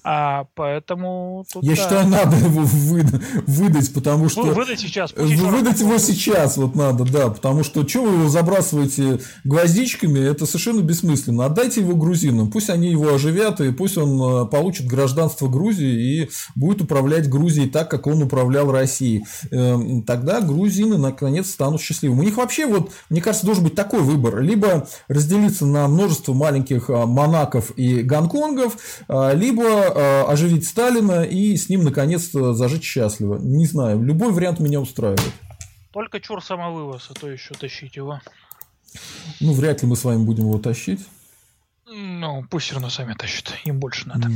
А, 0.03 0.45
поэтому... 0.55 1.45
Тут, 1.51 1.63
Я 1.63 1.71
да. 1.71 1.75
считаю, 1.75 2.07
надо 2.07 2.35
его 2.37 2.63
выда- 2.63 3.21
выдать, 3.47 3.93
потому 3.93 4.29
что... 4.29 4.43
Выдать 4.43 4.79
сейчас. 4.79 5.13
Выдать 5.13 5.79
его 5.79 5.97
сейчас 5.97 6.57
вот 6.57 6.75
надо, 6.75 7.05
да, 7.05 7.29
потому 7.29 7.63
что 7.63 7.87
что 7.87 8.03
вы 8.03 8.13
его 8.19 8.29
забрасываете 8.29 9.19
гвоздичками, 9.43 10.19
это 10.19 10.45
совершенно 10.45 10.81
бессмысленно. 10.81 11.45
Отдайте 11.45 11.81
его 11.81 11.95
грузинам, 11.95 12.51
пусть 12.51 12.69
они 12.69 12.89
его 12.89 13.13
оживят, 13.13 13.61
и 13.61 13.71
пусть 13.71 13.97
он 13.97 14.19
э, 14.21 14.45
получит 14.47 14.87
гражданство 14.87 15.47
Грузии 15.47 16.23
и 16.23 16.29
будет 16.55 16.81
управлять 16.81 17.29
Грузией 17.29 17.69
так, 17.69 17.89
как 17.89 18.07
он 18.07 18.23
управлял 18.23 18.71
Россией. 18.71 19.25
Эм, 19.51 20.03
тогда 20.03 20.41
грузины 20.45 20.97
наконец 20.97 21.49
станут 21.49 21.81
счастливыми. 21.81 22.21
У 22.21 22.23
них 22.23 22.37
вообще, 22.37 22.65
вот, 22.65 22.91
мне 23.09 23.21
кажется, 23.21 23.45
должен 23.45 23.65
быть 23.65 23.75
такой 23.75 23.99
выбор. 24.01 24.39
Либо 24.39 24.87
разделиться 25.09 25.65
на 25.65 25.87
множество 25.89 26.33
маленьких 26.33 26.89
э, 26.89 27.05
Монаков 27.05 27.77
и 27.77 28.01
Гонконгов, 28.01 28.77
э, 29.07 29.35
либо 29.35 30.29
оживить 30.31 30.67
Сталина 30.67 31.23
и 31.23 31.57
с 31.57 31.67
ним 31.67 31.83
наконец-то 31.83 32.53
зажить 32.53 32.83
счастливо. 32.83 33.37
Не 33.37 33.65
знаю, 33.65 34.01
любой 34.01 34.31
вариант 34.31 34.59
меня 34.59 34.79
устраивает. 34.79 35.21
Только 35.91 36.19
чур 36.19 36.43
самовывоз, 36.43 37.07
а 37.09 37.13
то 37.13 37.29
еще 37.29 37.53
тащить 37.53 37.95
его. 37.95 38.21
Ну, 39.39 39.53
вряд 39.53 39.81
ли 39.81 39.87
мы 39.87 39.95
с 39.95 40.03
вами 40.03 40.23
будем 40.23 40.43
его 40.45 40.59
тащить. 40.59 41.01
Ну, 41.87 42.45
пусть 42.49 42.65
все 42.65 42.75
равно 42.75 42.89
сами 42.89 43.13
тащат, 43.13 43.53
им 43.65 43.79
больше 43.79 44.07
надо. 44.07 44.29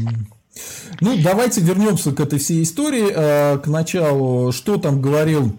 Ну, 1.00 1.18
давайте 1.22 1.62
вернемся 1.62 2.12
к 2.12 2.20
этой 2.20 2.40
всей 2.40 2.64
истории, 2.64 3.58
к 3.58 3.68
началу. 3.68 4.52
Что 4.52 4.78
там 4.78 5.02
говорил 5.02 5.58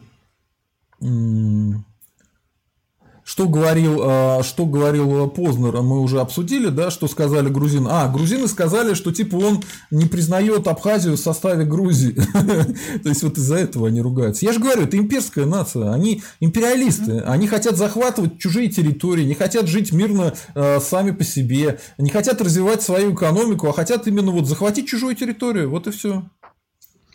что 3.31 3.49
говорил, 3.49 4.01
а, 4.03 4.43
что 4.43 4.67
говорил 4.67 5.29
Познер, 5.29 5.83
мы 5.83 6.01
уже 6.01 6.21
обсудили, 6.21 6.67
да, 6.67 6.91
что 6.91 7.07
сказали 7.07 7.49
грузины. 7.49 7.89
А, 7.89 8.09
грузины 8.09 8.49
сказали, 8.49 8.95
что 8.95 9.13
типа 9.13 9.37
он 9.37 9.63
не 9.93 10.07
признает 10.07 10.67
Абхазию 10.67 11.17
в 11.17 11.21
составе 11.21 11.65
Грузии. 11.65 12.11
То 13.03 13.09
есть 13.09 13.23
вот 13.23 13.39
из-за 13.39 13.55
этого 13.55 13.87
они 13.87 14.01
ругаются. 14.01 14.45
Я 14.45 14.53
же 14.53 14.59
говорю, 14.59 14.83
это 14.83 14.97
имперская 14.97 15.47
нация, 15.47 15.93
они 15.93 16.25
империалисты, 16.41 17.21
они 17.21 17.47
хотят 17.47 17.77
захватывать 17.77 18.39
чужие 18.39 18.69
территории, 18.69 19.23
не 19.23 19.35
хотят 19.35 19.69
жить 19.69 19.93
мирно 19.93 20.35
а, 20.57 20.81
сами 20.81 21.13
по 21.13 21.23
себе, 21.23 21.79
не 21.99 22.11
хотят 22.11 22.43
развивать 22.43 22.83
свою 22.83 23.15
экономику, 23.15 23.69
а 23.69 23.73
хотят 23.73 24.09
именно 24.09 24.33
вот 24.33 24.49
захватить 24.49 24.89
чужую 24.89 25.15
территорию, 25.15 25.71
вот 25.71 25.87
и 25.87 25.93
все. 25.93 26.25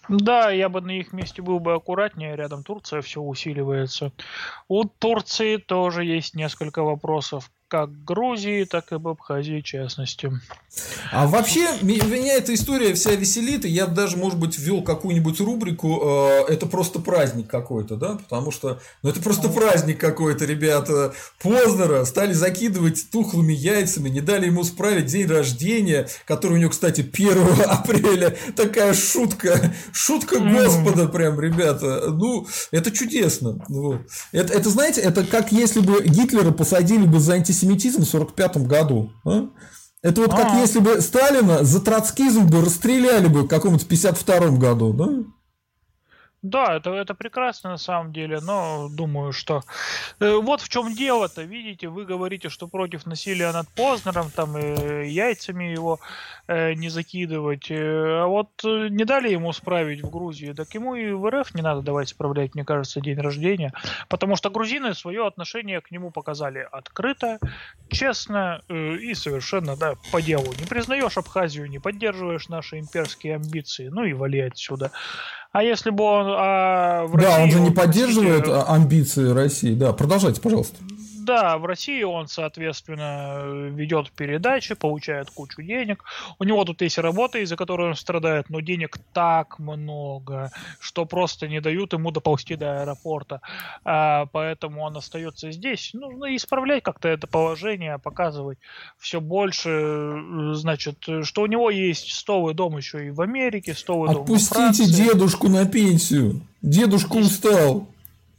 Да, 0.09 0.51
я 0.51 0.69
бы 0.69 0.81
на 0.81 0.91
их 0.91 1.13
месте 1.13 1.41
был 1.41 1.59
бы 1.59 1.73
аккуратнее, 1.73 2.35
рядом 2.35 2.63
Турция 2.63 3.01
все 3.01 3.21
усиливается. 3.21 4.11
У 4.67 4.85
Турции 4.85 5.57
тоже 5.57 6.03
есть 6.03 6.35
несколько 6.35 6.83
вопросов 6.83 7.51
как 7.67 8.03
Грузии, 8.03 8.63
так 8.65 8.91
и 8.91 8.95
об 8.95 9.07
Абхазии 9.07 9.61
в 9.61 9.63
частности. 9.63 10.31
А 11.11 11.25
вообще, 11.27 11.67
меня 11.81 12.33
эта 12.33 12.53
история 12.53 12.93
вся 12.93 13.11
веселит, 13.11 13.65
и 13.65 13.69
я 13.69 13.85
даже, 13.85 14.17
может 14.17 14.37
быть, 14.39 14.57
ввел 14.57 14.81
какую-нибудь 14.81 15.39
рубрику 15.39 16.01
э, 16.03 16.51
«Это 16.51 16.65
просто 16.65 16.99
праздник 16.99 17.47
какой-то», 17.47 17.95
да, 17.95 18.15
потому 18.15 18.51
что, 18.51 18.79
ну, 19.01 19.09
это 19.09 19.21
просто 19.21 19.49
праздник 19.49 19.99
какой-то, 19.99 20.45
ребята. 20.45 21.13
Познера 21.41 22.03
стали 22.05 22.33
закидывать 22.33 23.09
тухлыми 23.11 23.53
яйцами, 23.53 24.09
не 24.09 24.21
дали 24.21 24.47
ему 24.47 24.63
справить 24.63 25.05
день 25.05 25.27
рождения, 25.27 26.07
который 26.25 26.53
у 26.53 26.57
него, 26.57 26.71
кстати, 26.71 27.01
1 27.01 27.61
апреля. 27.67 28.35
Такая 28.55 28.93
шутка, 28.93 29.73
шутка 29.93 30.39
Господа 30.39 31.07
прям, 31.07 31.39
ребята. 31.39 32.09
Ну, 32.09 32.47
это 32.71 32.91
чудесно. 32.91 33.63
Вот. 33.69 34.01
Это, 34.33 34.53
это, 34.53 34.69
знаете, 34.69 35.01
это 35.01 35.25
как 35.25 35.51
если 35.51 35.79
бы 35.79 36.03
Гитлера 36.03 36.51
посадили 36.51 37.05
бы 37.05 37.19
за 37.19 37.33
антисемитизм 37.35 37.54
антисемитизм 37.55 38.03
в 38.03 38.07
1945 38.07 38.67
году. 38.67 39.11
А? 39.25 39.47
Это 40.01 40.21
вот 40.21 40.31
как 40.31 40.53
а. 40.53 40.59
если 40.59 40.79
бы 40.79 41.01
Сталина 41.01 41.63
за 41.63 41.81
троцкизм 41.81 42.47
бы 42.47 42.61
расстреляли 42.61 43.27
бы 43.27 43.43
в 43.43 43.47
каком-нибудь 43.47 43.87
52 43.87 44.49
году, 44.57 44.93
да? 44.93 45.09
Да, 46.45 46.75
это, 46.75 46.91
это 46.91 47.15
прекрасно 47.15 47.71
на 47.71 47.77
самом 47.77 48.13
деле, 48.13 48.39
но 48.39 48.87
думаю, 48.87 49.31
что... 49.31 49.63
Э, 50.19 50.35
вот 50.35 50.61
в 50.61 50.69
чем 50.69 50.93
дело-то, 50.93 51.41
видите, 51.41 51.87
вы 51.87 52.05
говорите, 52.05 52.49
что 52.49 52.67
против 52.67 53.07
насилия 53.07 53.51
над 53.51 53.67
Познером, 53.69 54.29
там, 54.29 54.55
э, 54.55 55.07
яйцами 55.07 55.63
его 55.63 55.99
э, 56.47 56.73
не 56.73 56.89
закидывать, 56.89 57.71
э, 57.71 57.75
а 57.75 58.27
вот 58.27 58.49
э, 58.63 58.89
не 58.89 59.05
дали 59.05 59.31
ему 59.31 59.53
справить 59.53 60.03
в 60.03 60.09
Грузии, 60.11 60.53
так 60.53 60.71
ему 60.75 60.93
и 60.93 61.11
в 61.13 61.27
РФ 61.27 61.55
не 61.55 61.63
надо 61.63 61.81
давать 61.81 62.09
справлять, 62.09 62.53
мне 62.53 62.63
кажется, 62.63 63.01
день 63.01 63.19
рождения, 63.19 63.73
потому 64.07 64.35
что 64.35 64.51
грузины 64.51 64.93
свое 64.93 65.25
отношение 65.25 65.81
к 65.81 65.89
нему 65.89 66.11
показали 66.11 66.67
открыто, 66.71 67.39
честно 67.89 68.61
э, 68.69 68.97
и 68.97 69.15
совершенно, 69.15 69.75
да, 69.75 69.95
по 70.11 70.21
делу. 70.21 70.53
Не 70.59 70.67
признаешь 70.67 71.17
Абхазию, 71.17 71.67
не 71.71 71.79
поддерживаешь 71.79 72.49
наши 72.49 72.77
имперские 72.77 73.37
амбиции, 73.37 73.87
ну 73.87 74.03
и 74.03 74.13
вали 74.13 74.41
отсюда. 74.41 74.91
А 75.55 75.63
если 75.63 75.89
бы 75.89 76.03
он 76.03 76.25
а, 76.27 77.07
России... 77.07 77.29
Да, 77.29 77.41
он 77.41 77.49
же 77.49 77.61
не 77.61 77.71
поддерживает 77.71 78.43
простите, 78.43 78.73
амбиции 78.73 79.29
России. 79.31 79.73
Да, 79.73 79.93
продолжайте, 79.93 80.41
пожалуйста. 80.41 80.75
Да, 81.25 81.57
в 81.57 81.65
России 81.65 82.03
он, 82.03 82.27
соответственно, 82.27 83.41
ведет 83.71 84.11
передачи, 84.11 84.75
получает 84.75 85.31
кучу 85.31 85.63
денег. 85.63 86.03
У 86.37 86.43
него 86.43 86.63
тут 86.65 86.83
есть 86.83 86.99
работа, 86.99 87.39
из-за 87.39 87.55
которой 87.55 87.89
он 87.89 87.95
страдает, 87.95 88.51
но 88.51 88.59
денег 88.59 88.99
так 89.11 89.57
много, 89.57 90.51
что 90.79 91.05
просто 91.05 91.47
не 91.47 91.61
дают 91.61 91.93
ему 91.93 92.11
доползти 92.11 92.55
до 92.55 92.81
аэропорта. 92.81 93.41
А, 93.83 94.27
поэтому 94.27 94.83
он 94.83 94.97
остается 94.97 95.51
здесь. 95.51 95.91
Нужно 95.93 96.35
исправлять 96.35 96.83
как-то 96.83 97.07
это 97.09 97.25
положение, 97.25 97.97
показывать 97.97 98.59
все 98.99 99.19
больше, 99.19 100.21
значит, 100.53 101.07
что 101.23 101.41
у 101.41 101.47
него 101.47 101.71
есть 101.71 102.13
столый 102.13 102.53
дом 102.53 102.77
еще 102.77 103.07
и 103.07 103.09
в 103.09 103.21
Америке, 103.21 103.73
столый 103.73 104.13
дом 104.13 104.25
в 104.25 104.27
Франции. 104.27 104.83
Отпустите 104.83 105.03
дедушку 105.03 105.47
на 105.47 105.65
пенсию. 105.65 106.41
Дедушка 106.61 107.15
устал. 107.15 107.87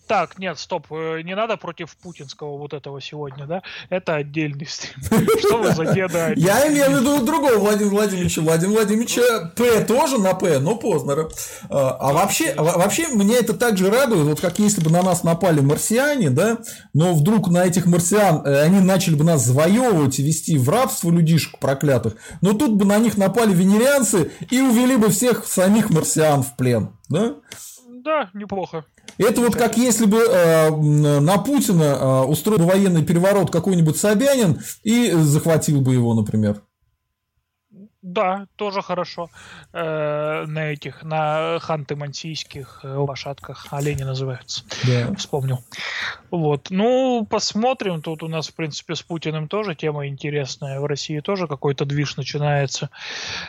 Так, 0.06 0.38
нет, 0.38 0.58
стоп, 0.58 0.86
э, 0.90 1.22
не 1.22 1.34
надо 1.34 1.56
против 1.56 1.96
путинского 1.96 2.56
вот 2.58 2.74
этого 2.74 3.00
сегодня, 3.00 3.46
да? 3.46 3.62
Это 3.90 4.14
отдельный 4.14 4.66
стрим. 4.66 4.94
Что 5.38 5.58
вы 5.58 5.72
за 5.72 5.92
деда? 5.92 6.32
Я 6.36 6.68
имею 6.68 6.90
в 6.90 7.00
виду 7.00 7.24
другого 7.24 7.56
Владимира 7.56 7.96
Владимировича. 7.96 8.40
Владимира 8.40 8.76
Владимировича 8.78 9.52
П 9.56 9.84
тоже 9.84 10.18
на 10.18 10.34
П, 10.34 10.60
но 10.60 10.76
Познера. 10.76 11.28
А, 11.68 11.96
а 11.98 12.12
вообще, 12.12 12.54
вообще 12.54 13.08
меня 13.08 13.38
это 13.38 13.54
также 13.54 13.90
радует, 13.90 14.26
вот 14.26 14.40
как 14.40 14.58
если 14.60 14.80
бы 14.80 14.90
на 14.90 15.02
нас 15.02 15.24
напали 15.24 15.60
марсиане, 15.60 16.30
да, 16.30 16.58
но 16.94 17.12
вдруг 17.12 17.48
на 17.48 17.64
этих 17.64 17.86
марсиан 17.86 18.46
э, 18.46 18.62
они 18.62 18.80
начали 18.80 19.16
бы 19.16 19.24
нас 19.24 19.42
завоевывать 19.42 20.20
и 20.20 20.22
вести 20.22 20.56
в 20.56 20.68
рабство 20.68 21.10
людишек 21.10 21.58
проклятых, 21.58 22.14
но 22.42 22.52
тут 22.52 22.74
бы 22.74 22.84
на 22.84 22.98
них 22.98 23.16
напали 23.16 23.52
венерианцы 23.52 24.30
и 24.50 24.60
увели 24.60 24.96
бы 24.96 25.08
всех 25.08 25.46
самих 25.46 25.90
марсиан 25.90 26.42
в 26.42 26.56
плен, 26.56 26.92
да? 27.08 27.34
Да, 28.06 28.30
неплохо. 28.34 28.84
Это 29.18 29.40
вот 29.40 29.56
как 29.56 29.76
если 29.76 30.06
бы 30.06 30.18
э, 30.18 30.70
на 30.70 31.38
Путина 31.38 31.82
э, 31.82 32.22
устроил 32.24 32.66
военный 32.66 33.04
переворот 33.04 33.50
какой-нибудь 33.50 33.96
Собянин 33.96 34.60
и 34.82 35.10
захватил 35.12 35.80
бы 35.80 35.94
его, 35.94 36.14
например. 36.14 36.62
Да, 38.06 38.46
тоже 38.54 38.82
хорошо. 38.82 39.30
Э, 39.72 40.44
на 40.46 40.72
этих, 40.72 41.02
на 41.02 41.58
ханты-мансийских 41.58 42.80
э, 42.84 42.94
лошадках. 42.94 43.66
Олени 43.72 44.04
называются. 44.04 44.62
Да. 44.84 45.12
Вспомнил. 45.16 45.58
Вот. 46.30 46.68
Ну, 46.70 47.26
посмотрим. 47.28 48.02
Тут 48.02 48.22
у 48.22 48.28
нас, 48.28 48.46
в 48.46 48.54
принципе, 48.54 48.94
с 48.94 49.02
Путиным 49.02 49.48
тоже 49.48 49.74
тема 49.74 50.06
интересная. 50.06 50.78
В 50.78 50.86
России 50.86 51.18
тоже 51.18 51.48
какой-то 51.48 51.84
движ 51.84 52.16
начинается. 52.16 52.90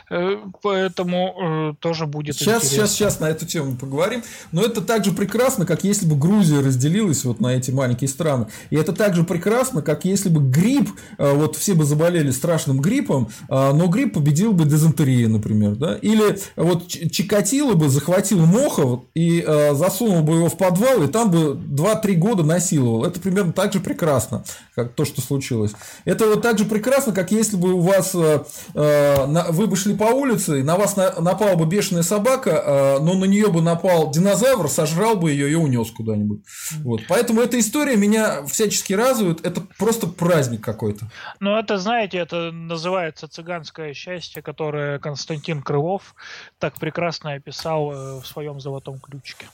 Э, 0.09 0.37
поэтому 0.63 1.73
э, 1.73 1.73
тоже 1.79 2.07
будет 2.07 2.35
сейчас, 2.35 2.63
интересно. 2.63 2.69
Сейчас, 2.69 2.91
сейчас 2.93 3.19
на 3.19 3.25
эту 3.29 3.45
тему 3.45 3.77
поговорим. 3.77 4.23
Но 4.51 4.63
это 4.63 4.81
так 4.81 5.05
же 5.05 5.11
прекрасно, 5.11 5.67
как 5.67 5.83
если 5.83 6.07
бы 6.07 6.15
Грузия 6.15 6.61
разделилась 6.61 7.23
вот 7.25 7.39
на 7.39 7.49
эти 7.53 7.69
маленькие 7.69 8.07
страны. 8.07 8.47
И 8.71 8.75
это 8.75 8.91
так 8.91 9.13
же 9.13 9.23
прекрасно, 9.23 9.83
как 9.83 10.03
если 10.03 10.29
бы 10.29 10.41
грипп, 10.41 10.89
э, 11.19 11.31
вот 11.31 11.55
все 11.57 11.75
бы 11.75 11.85
заболели 11.85 12.31
страшным 12.31 12.81
гриппом, 12.81 13.29
э, 13.49 13.71
но 13.73 13.85
грипп 13.85 14.15
победил 14.15 14.46
победил 14.47 14.53
бы 14.53 14.65
дизентерия, 14.65 15.27
например, 15.27 15.75
да, 15.75 15.95
или 15.95 16.37
вот 16.55 16.87
Чикатило 16.87 17.73
бы 17.73 17.89
захватил 17.89 18.45
Мохов 18.45 19.01
и 19.13 19.43
э, 19.45 19.73
засунул 19.73 20.21
бы 20.21 20.35
его 20.35 20.49
в 20.49 20.57
подвал, 20.57 21.03
и 21.03 21.07
там 21.07 21.31
бы 21.31 21.53
2-3 21.55 22.13
года 22.15 22.43
насиловал. 22.43 23.05
Это 23.05 23.19
примерно 23.19 23.53
так 23.53 23.73
же 23.73 23.79
прекрасно, 23.79 24.43
как 24.75 24.93
то, 24.93 25.05
что 25.05 25.21
случилось. 25.21 25.73
Это 26.05 26.27
вот 26.27 26.41
так 26.41 26.57
же 26.57 26.65
прекрасно, 26.65 27.13
как 27.13 27.31
если 27.31 27.57
бы 27.57 27.73
у 27.73 27.81
вас, 27.81 28.11
э, 28.15 28.43
э, 28.73 29.25
на, 29.25 29.45
вы 29.49 29.67
бы 29.67 29.75
шли 29.75 29.95
по 29.95 30.05
улице, 30.05 30.59
и 30.59 30.63
на 30.63 30.77
вас 30.77 30.95
на, 30.95 31.19
напала 31.19 31.55
бы 31.55 31.65
бешеная 31.65 32.03
собака, 32.03 32.49
э, 32.49 32.99
но 33.01 33.15
на 33.15 33.25
нее 33.25 33.49
бы 33.49 33.61
напал 33.61 34.11
динозавр, 34.11 34.69
сожрал 34.69 35.15
бы 35.15 35.31
ее 35.31 35.51
и 35.51 35.55
унес 35.55 35.91
куда-нибудь. 35.91 36.41
Вот. 36.83 37.01
Поэтому 37.07 37.41
эта 37.41 37.59
история 37.59 37.95
меня 37.95 38.45
всячески 38.45 38.93
радует, 38.93 39.45
это 39.45 39.61
просто 39.77 40.07
праздник 40.07 40.61
какой-то. 40.61 41.09
Ну, 41.39 41.55
это, 41.55 41.77
знаете, 41.77 42.17
это 42.17 42.51
называется 42.51 43.27
цыганское 43.27 43.93
счастье 43.93 44.36
счастье, 44.37 44.41
которое 44.41 44.99
Константин 44.99 45.61
Крылов 45.61 46.15
так 46.59 46.75
прекрасно 46.79 47.33
описал 47.33 47.91
э, 47.91 48.21
в 48.21 48.25
своем 48.25 48.59
золотом 48.59 48.99
ключике. 48.99 49.47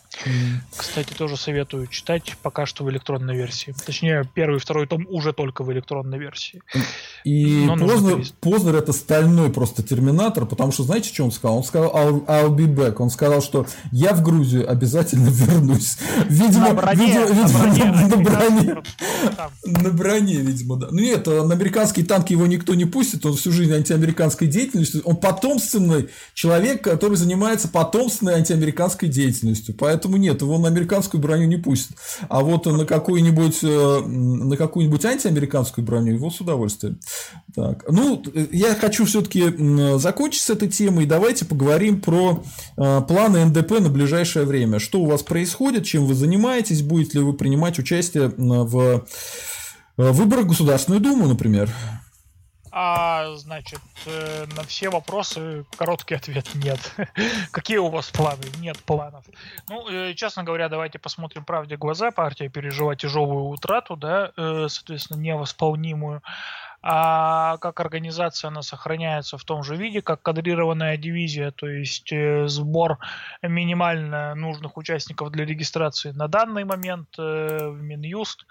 Кстати, 0.75 1.13
тоже 1.13 1.37
советую 1.37 1.87
читать 1.87 2.35
пока 2.41 2.65
что 2.65 2.83
в 2.83 2.91
электронной 2.91 3.35
версии. 3.35 3.73
Точнее, 3.85 4.29
первый 4.33 4.57
и 4.57 4.59
второй 4.59 4.87
том 4.87 5.05
уже 5.09 5.33
только 5.33 5.63
в 5.63 5.71
электронной 5.71 6.19
версии. 6.19 6.61
И 7.23 7.67
Познер, 7.67 8.25
Познер 8.39 8.75
это 8.75 8.93
стальной 8.93 9.51
просто 9.51 9.83
терминатор, 9.83 10.45
потому 10.45 10.71
что 10.71 10.83
знаете, 10.83 11.13
что 11.13 11.23
он 11.23 11.31
сказал? 11.31 11.57
Он 11.57 11.63
сказал 11.63 11.91
I'll, 11.93 12.25
I'll 12.25 12.55
be 12.55 12.67
back. 12.67 12.95
Он 12.99 13.09
сказал, 13.09 13.41
что 13.41 13.65
я 13.91 14.13
в 14.13 14.23
Грузию 14.23 14.69
обязательно 14.69 15.29
вернусь. 15.31 15.97
Видимо, 16.29 16.69
на 16.69 16.73
броне, 16.73 17.07
видимо, 17.07 17.37
на 17.37 17.47
броне, 17.49 17.85
на 17.85 18.17
броне, 18.17 18.83
на 19.65 19.89
броне, 19.89 20.35
видимо, 20.35 20.77
да. 20.77 20.87
Ну 20.91 20.99
нет, 20.99 21.25
на 21.25 21.53
американские 21.53 22.05
танки 22.05 22.33
его 22.33 22.47
никто 22.47 22.75
не 22.75 22.85
пустит, 22.85 23.25
он 23.25 23.35
всю 23.35 23.51
жизнь 23.51 23.73
антиамериканской 23.73 24.47
деятельностью. 24.47 25.01
Он 25.05 25.15
потомственный 25.15 26.09
человек, 26.33 26.83
который 26.83 27.17
занимается 27.17 27.67
потомственной 27.67 28.35
антиамериканской 28.35 29.09
деятельностью. 29.09 29.75
Поэтому 29.77 30.02
нет, 30.09 30.41
его 30.41 30.57
на 30.57 30.67
американскую 30.67 31.21
броню 31.21 31.47
не 31.47 31.57
пустят. 31.57 31.97
А 32.29 32.41
вот 32.41 32.65
на 32.65 32.85
какую-нибудь, 32.85 33.59
э, 33.63 33.99
на 34.05 34.57
какую-нибудь 34.57 35.03
антиамериканскую 35.05 35.85
броню 35.85 36.13
его 36.13 36.29
с 36.29 36.39
удовольствием. 36.41 36.99
Так. 37.55 37.85
Ну, 37.89 38.23
я 38.51 38.75
хочу 38.75 39.05
все-таки 39.05 39.97
закончить 39.97 40.41
с 40.41 40.49
этой 40.49 40.69
темой. 40.69 41.05
Давайте 41.05 41.45
поговорим 41.45 42.01
про 42.01 42.43
э, 42.77 43.01
планы 43.07 43.45
НДП 43.45 43.79
на 43.79 43.89
ближайшее 43.89 44.45
время. 44.45 44.79
Что 44.79 45.01
у 45.01 45.05
вас 45.05 45.23
происходит, 45.23 45.85
чем 45.85 46.05
вы 46.05 46.13
занимаетесь, 46.13 46.81
будете 46.81 47.19
ли 47.19 47.23
вы 47.23 47.33
принимать 47.33 47.79
участие 47.79 48.33
в 48.37 49.05
э, 49.97 50.11
выборах 50.11 50.47
Государственную 50.47 51.01
Думу, 51.01 51.27
например? 51.27 51.69
А, 52.75 53.35
значит, 53.35 53.81
э, 54.07 54.47
на 54.55 54.63
все 54.63 54.89
вопросы 54.89 55.63
короткий 55.77 56.15
ответ 56.15 56.55
нет. 56.55 56.79
Какие 57.51 57.77
у 57.77 57.89
вас 57.89 58.09
планы? 58.09 58.45
Нет 58.57 58.79
планов. 58.79 59.23
Ну, 59.69 59.87
э, 59.87 60.15
честно 60.15 60.43
говоря, 60.43 60.69
давайте 60.69 60.97
посмотрим 60.97 61.45
правде 61.45 61.77
глаза. 61.77 62.09
Партия 62.09 62.49
пережила 62.49 62.95
тяжелую 62.95 63.43
утрату, 63.49 63.95
да, 63.95 64.31
э, 64.35 64.65
соответственно, 64.69 65.19
невосполнимую 65.19 66.23
а 66.85 67.57
как 67.59 67.79
организация 67.79 68.49
она 68.49 68.61
сохраняется 68.61 69.37
в 69.37 69.45
том 69.45 69.63
же 69.63 69.77
виде, 69.77 70.01
как 70.01 70.21
кадрированная 70.21 70.97
дивизия, 70.97 71.51
то 71.51 71.65
есть 71.65 72.11
э, 72.11 72.47
сбор 72.49 72.97
минимально 73.41 74.35
нужных 74.35 74.75
участников 74.75 75.31
для 75.31 75.45
регистрации 75.45 76.11
на 76.11 76.27
данный 76.27 76.65
момент 76.65 77.07
э, 77.17 77.69
в 77.69 77.81
Минюст. 77.81 78.45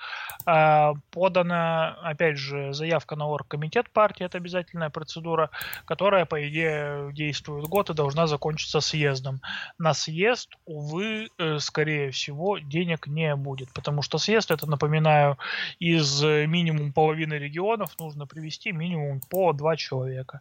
А, 0.47 0.95
подана, 1.11 1.99
опять 2.03 2.39
же, 2.39 2.72
заявка 2.72 3.16
на 3.16 3.26
оргкомитет 3.26 3.91
партии, 3.91 4.24
это 4.24 4.39
обязательная 4.39 4.89
процедура, 4.89 5.51
которая, 5.85 6.24
по 6.24 6.49
идее, 6.49 7.12
действует 7.12 7.66
год 7.66 7.91
и 7.91 7.95
должна 7.95 8.26
закончиться 8.26 8.80
съездом. 8.80 9.43
На 9.76 9.93
съезд, 9.93 10.57
увы, 10.64 11.28
э, 11.37 11.59
скорее 11.59 12.11
всего, 12.12 12.57
денег 12.57 13.07
не 13.09 13.37
будет, 13.37 13.70
потому 13.74 14.01
что 14.01 14.16
съезд, 14.16 14.51
это, 14.51 14.66
напоминаю, 14.66 15.37
из 15.78 16.22
минимум 16.22 16.95
половины 16.95 17.35
регионов 17.35 17.99
нужно 17.99 18.22
нужно 18.23 18.27
привести 18.27 18.73
минимум 18.73 19.20
по 19.31 19.53
два 19.53 19.77
человека. 19.77 20.41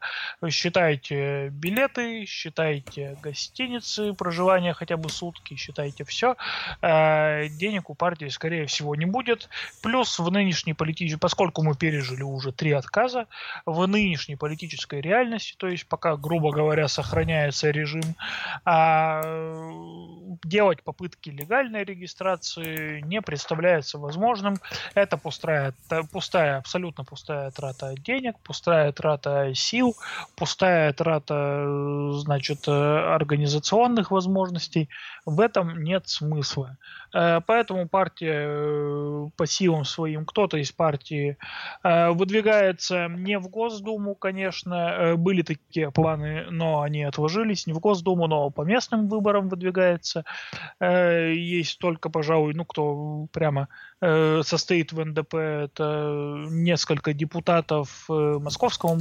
Считайте 0.49 1.49
билеты, 1.49 2.25
считайте 2.25 3.17
гостиницы, 3.23 4.13
проживание 4.13 4.73
хотя 4.73 4.97
бы 4.97 5.09
сутки, 5.09 5.55
считайте 5.55 6.03
все. 6.03 6.35
Э, 6.81 7.47
денег 7.49 7.89
у 7.89 7.95
партии, 7.95 8.29
скорее 8.29 8.65
всего, 8.65 8.95
не 8.95 9.05
будет. 9.05 9.49
Плюс 9.81 10.19
в 10.19 10.31
нынешней 10.31 10.73
политической, 10.73 11.19
поскольку 11.19 11.63
мы 11.63 11.75
пережили 11.75 12.23
уже 12.23 12.51
три 12.51 12.71
отказа, 12.71 13.25
в 13.65 13.87
нынешней 13.87 14.35
политической 14.35 15.01
реальности, 15.01 15.55
то 15.57 15.67
есть 15.67 15.87
пока, 15.87 16.15
грубо 16.17 16.51
говоря, 16.51 16.87
сохраняется 16.87 17.71
режим, 17.71 18.15
а, 18.65 19.21
делать 20.43 20.83
попытки 20.83 21.29
легальной 21.29 21.83
регистрации 21.83 23.01
не 23.01 23.21
представляется 23.21 23.97
возможным. 23.97 24.55
Это 24.95 25.17
пустая, 25.17 25.73
пустая 26.11 26.57
абсолютно 26.57 27.03
пустая 27.03 27.51
трата 27.51 27.70
трата 27.73 27.95
денег, 28.01 28.35
пустая 28.43 28.91
трата 28.91 29.53
сил, 29.55 29.95
пустая 30.35 30.93
трата, 30.93 31.65
значит, 32.19 32.67
организационных 32.67 34.11
возможностей. 34.11 34.89
В 35.25 35.39
этом 35.39 35.83
нет 35.83 36.07
смысла. 36.07 36.77
Э, 37.13 37.41
поэтому 37.45 37.87
партия 37.87 38.45
э, 38.47 39.29
по 39.35 39.45
силам 39.45 39.85
своим, 39.85 40.25
кто-то 40.25 40.57
из 40.57 40.71
партии 40.71 41.37
э, 41.83 42.09
выдвигается 42.09 43.07
не 43.07 43.37
в 43.37 43.49
Госдуму, 43.49 44.15
конечно, 44.15 45.15
были 45.17 45.41
такие 45.41 45.91
планы, 45.91 46.45
но 46.49 46.81
они 46.81 47.03
отложились, 47.03 47.67
не 47.67 47.73
в 47.73 47.79
Госдуму, 47.79 48.27
но 48.27 48.49
по 48.49 48.61
местным 48.61 49.07
выборам 49.07 49.49
выдвигается. 49.49 50.23
Есть 50.79 51.79
только, 51.79 52.09
пожалуй, 52.09 52.53
ну, 52.53 52.65
кто 52.65 53.27
прямо 53.31 53.67
состоит 54.01 54.93
в 54.93 55.03
НДП, 55.03 55.35
это 55.35 56.45
несколько 56.49 57.13
депутатов 57.13 57.60
московского 58.07 58.95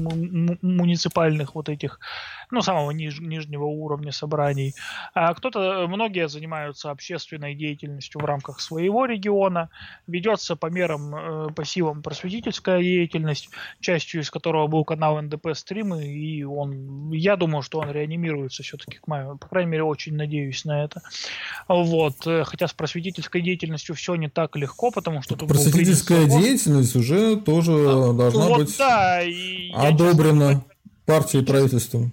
муниципальных 0.63 1.55
вот 1.55 1.69
этих, 1.69 2.01
ну, 2.51 2.63
самого 2.63 2.91
ниж, 2.91 3.21
нижнего 3.21 3.65
уровня 3.65 4.13
собраний. 4.13 4.75
А 5.15 5.33
кто-то, 5.35 5.87
многие 5.89 6.29
занимаются 6.29 6.91
общественной 6.91 7.55
деятельностью, 7.55 8.21
в 8.21 8.25
рамках 8.25 8.61
своего 8.61 9.07
региона, 9.07 9.71
ведется 10.07 10.57
по 10.57 10.67
мерам, 10.67 11.15
э, 11.15 11.53
по 11.53 11.65
силам 11.65 12.03
просветительская 12.03 12.81
деятельность, 12.83 13.51
частью 13.81 14.21
из 14.21 14.31
которого 14.31 14.67
был 14.67 14.85
канал 14.85 15.21
НДП 15.21 15.49
стримы, 15.55 16.07
и 16.07 16.43
он, 16.45 17.11
я 17.11 17.37
думаю, 17.37 17.63
что 17.63 17.79
он 17.79 17.91
реанимируется 17.91 18.63
все-таки 18.63 18.99
к 18.99 19.07
маю, 19.07 19.39
по 19.39 19.49
крайней 19.49 19.71
мере, 19.71 19.85
очень 19.85 20.15
надеюсь 20.17 20.65
на 20.65 20.85
это. 20.85 21.03
Вот, 21.69 22.27
э, 22.27 22.45
хотя 22.45 22.69
с 22.69 22.73
просветительской 22.73 23.41
деятельностью 23.41 23.95
все 23.95 24.15
не 24.15 24.29
так 24.29 24.57
легко, 24.57 24.91
потому 24.91 25.23
что... 25.23 25.37
Просветительская 25.37 26.27
деятельность 26.27 26.97
уже 26.97 27.37
тоже 27.37 27.73
должна 28.13 28.49
вот 28.51 28.67
быть 28.67 28.79
да, 28.79 29.23
и 29.23 29.71
одобрена 29.73 30.43
я, 30.43 30.49
честно, 30.55 30.65
партией 31.07 31.43
и 31.43 31.47
правительством. 31.47 32.13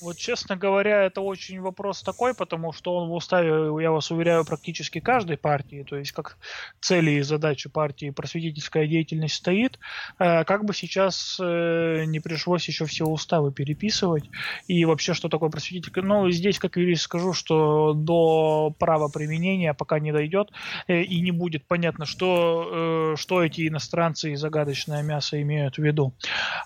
Вот, 0.00 0.16
честно 0.16 0.56
говоря, 0.56 1.02
это 1.02 1.20
очень 1.20 1.60
вопрос 1.60 2.02
такой, 2.02 2.34
потому 2.34 2.72
что 2.72 2.96
он 2.96 3.08
в 3.08 3.12
уставе, 3.14 3.82
я 3.82 3.90
вас 3.90 4.10
уверяю, 4.10 4.44
практически 4.44 5.00
каждой 5.00 5.36
партии, 5.36 5.84
то 5.88 5.96
есть 5.96 6.12
как 6.12 6.38
цели 6.80 7.12
и 7.12 7.22
задачи 7.22 7.68
партии 7.68 8.10
просветительская 8.10 8.86
деятельность 8.86 9.34
стоит, 9.34 9.78
э, 10.18 10.44
как 10.44 10.64
бы 10.64 10.72
сейчас 10.72 11.38
э, 11.40 12.04
не 12.06 12.20
пришлось 12.20 12.68
еще 12.68 12.84
все 12.84 13.06
уставы 13.06 13.52
переписывать, 13.52 14.24
и 14.68 14.84
вообще, 14.84 15.14
что 15.14 15.28
такое 15.28 15.50
просветительская... 15.50 16.04
Ну, 16.04 16.30
здесь, 16.30 16.58
как 16.58 16.76
юрист, 16.76 17.02
скажу, 17.02 17.32
что 17.32 17.92
до 17.92 18.74
права 18.78 19.08
применения 19.08 19.74
пока 19.74 19.98
не 19.98 20.12
дойдет, 20.12 20.50
э, 20.86 21.02
и 21.02 21.20
не 21.20 21.32
будет 21.32 21.66
понятно, 21.66 22.06
что, 22.06 23.14
что 23.16 23.42
эти 23.42 23.66
иностранцы 23.66 24.32
и 24.32 24.36
загадочное 24.36 25.02
мясо 25.02 25.40
имеют 25.42 25.76
в 25.76 25.82
виду. 25.82 26.14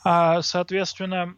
А, 0.05 0.43
соответственно, 0.43 1.35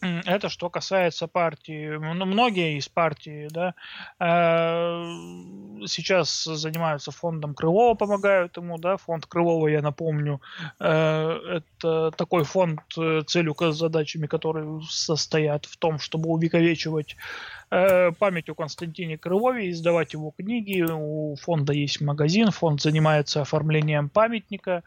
Это 0.00 0.48
что 0.48 0.70
касается 0.70 1.26
партии. 1.26 1.98
Ну, 1.98 2.24
многие 2.24 2.78
из 2.78 2.88
партий, 2.88 3.48
да, 3.50 3.74
э, 4.18 5.86
сейчас 5.86 6.44
занимаются 6.44 7.10
фондом 7.10 7.54
Крылова, 7.54 7.94
помогают 7.94 8.56
ему, 8.56 8.78
да, 8.78 8.96
фонд 8.96 9.26
Крылова, 9.26 9.68
я 9.68 9.82
напомню, 9.82 10.40
э, 10.78 11.60
это 11.82 12.12
такой 12.12 12.44
фонд, 12.44 12.80
э, 12.96 13.22
целью, 13.26 13.54
задачами, 13.60 14.26
которые 14.26 14.80
состоят 14.88 15.66
в 15.66 15.76
том, 15.76 15.98
чтобы 15.98 16.30
увековечивать 16.30 17.16
память 17.68 18.48
о 18.48 18.54
Константине 18.54 19.16
Крылове, 19.16 19.70
издавать 19.70 20.12
его 20.14 20.32
книги. 20.36 20.82
У 20.82 21.36
фонда 21.36 21.72
есть 21.72 22.00
магазин, 22.00 22.50
фонд 22.50 22.82
занимается 22.82 23.42
оформлением 23.42 24.08
памятника, 24.08 24.82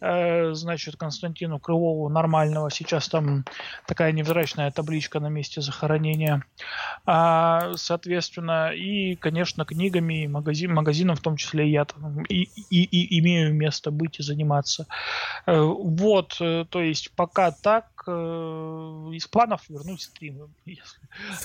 значит, 0.00 0.96
Константину 0.96 1.58
Крылову 1.58 2.08
нормального. 2.08 2.70
Сейчас 2.70 3.08
там 3.08 3.44
такая 3.86 4.12
невзрачная 4.12 4.70
табличка 4.70 5.20
на 5.20 5.28
месте 5.28 5.60
захоронения. 5.60 6.44
А, 7.04 7.72
соответственно, 7.76 8.72
и, 8.72 9.16
конечно, 9.16 9.64
книгами, 9.64 10.24
и 10.24 10.28
магазин, 10.28 10.74
магазином 10.74 11.16
в 11.16 11.20
том 11.20 11.36
числе 11.36 11.70
я 11.70 11.84
там 11.84 12.22
и, 12.24 12.48
и, 12.70 12.82
и 12.82 13.20
имею 13.20 13.54
место 13.54 13.90
быть 13.90 14.18
и 14.20 14.22
заниматься. 14.22 14.86
Э, 15.46 15.60
вот, 15.60 16.36
то 16.38 16.80
есть 16.80 17.10
пока 17.12 17.50
так, 17.50 17.86
из 18.06 19.26
планов 19.26 19.62
вернуть 19.68 20.02
стримы. 20.02 20.48
Если, 20.64 20.82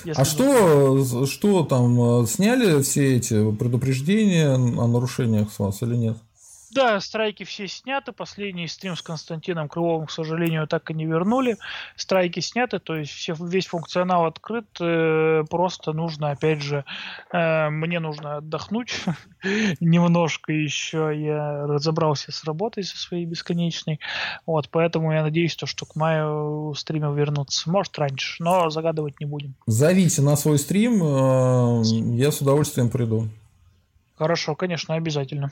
если 0.04 0.20
а 0.20 0.24
что 0.24 1.26
что 1.26 1.64
там, 1.64 2.22
э, 2.22 2.26
сняли 2.26 2.82
все 2.82 3.16
эти 3.16 3.52
предупреждения 3.52 4.54
о 4.54 4.86
нарушениях 4.86 5.52
с 5.52 5.58
вас 5.58 5.82
или 5.82 5.96
нет? 5.96 6.16
Да, 6.72 6.98
страйки 7.00 7.44
все 7.44 7.68
сняты. 7.68 8.12
Последний 8.12 8.66
стрим 8.66 8.96
с 8.96 9.02
Константином 9.02 9.68
Крыловым, 9.68 10.06
к 10.06 10.10
сожалению, 10.10 10.66
так 10.66 10.90
и 10.90 10.94
не 10.94 11.04
вернули. 11.04 11.58
Страйки 11.96 12.40
сняты, 12.40 12.78
то 12.78 12.96
есть 12.96 13.12
все, 13.12 13.34
весь 13.38 13.66
функционал 13.66 14.24
открыт. 14.24 14.66
Э, 14.80 15.44
просто 15.50 15.92
нужно, 15.92 16.30
опять 16.30 16.62
же, 16.62 16.86
э, 17.30 17.68
мне 17.68 18.00
нужно 18.00 18.36
отдохнуть 18.36 19.04
немножко 19.80 20.52
еще. 20.52 21.12
Я 21.14 21.66
разобрался 21.66 22.32
с 22.32 22.42
работой 22.44 22.84
со 22.84 22.96
своей 22.96 23.26
бесконечной. 23.26 24.00
Вот, 24.46 24.70
поэтому 24.70 25.12
я 25.12 25.22
надеюсь, 25.22 25.56
то, 25.56 25.66
что 25.66 25.84
к 25.84 25.94
маю 25.94 26.72
стриму 26.74 27.12
вернуться. 27.12 27.70
Может, 27.70 27.98
раньше, 27.98 28.42
но 28.42 28.70
загадывать 28.70 29.20
не 29.20 29.26
будем. 29.26 29.54
Зовите 29.66 30.22
на 30.22 30.36
свой 30.36 30.58
стрим, 30.58 31.02
э, 31.02 31.82
я 32.16 32.32
с 32.32 32.40
удовольствием 32.40 32.88
приду. 32.88 33.28
Хорошо, 34.16 34.54
конечно, 34.54 34.94
обязательно. 34.94 35.50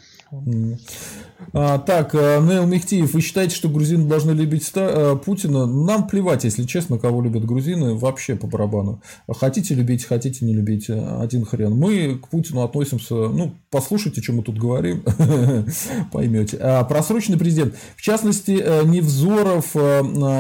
А, 1.53 1.79
так, 1.79 2.15
э, 2.15 2.39
Нейл 2.41 2.67
Мехтиев, 2.67 3.15
вы 3.15 3.23
считаете, 3.23 3.57
что 3.57 3.69
грузины 3.71 4.07
должны 4.07 4.33
любить 4.33 4.65
ста- 4.65 5.15
э, 5.15 5.17
Путина? 5.17 5.65
Нам 5.67 6.07
плевать, 6.07 6.45
если 6.45 6.65
честно, 6.65 6.99
кого 6.99 7.23
любят 7.23 7.45
грузины, 7.47 7.95
вообще 7.95 8.37
по 8.37 8.47
барабану. 8.47 9.01
Хотите 9.29 9.75
любить, 9.75 10.05
хотите 10.05 10.45
не 10.45 10.55
любить, 10.55 10.91
э, 10.91 11.21
один 11.21 11.47
хрен. 11.47 11.75
Мы 11.75 12.17
к 12.17 12.29
Путину 12.29 12.63
относимся, 12.63 13.15
ну, 13.15 13.55
послушайте, 13.71 14.21
что 14.23 14.35
мы 14.35 14.43
тут 14.43 14.59
говорим, 14.59 15.03
поймете. 16.13 16.59
А, 16.61 16.85
просроченный 16.85 17.39
президент, 17.39 17.75
в 17.97 18.03
частности, 18.03 18.63
Невзоров, 18.85 19.71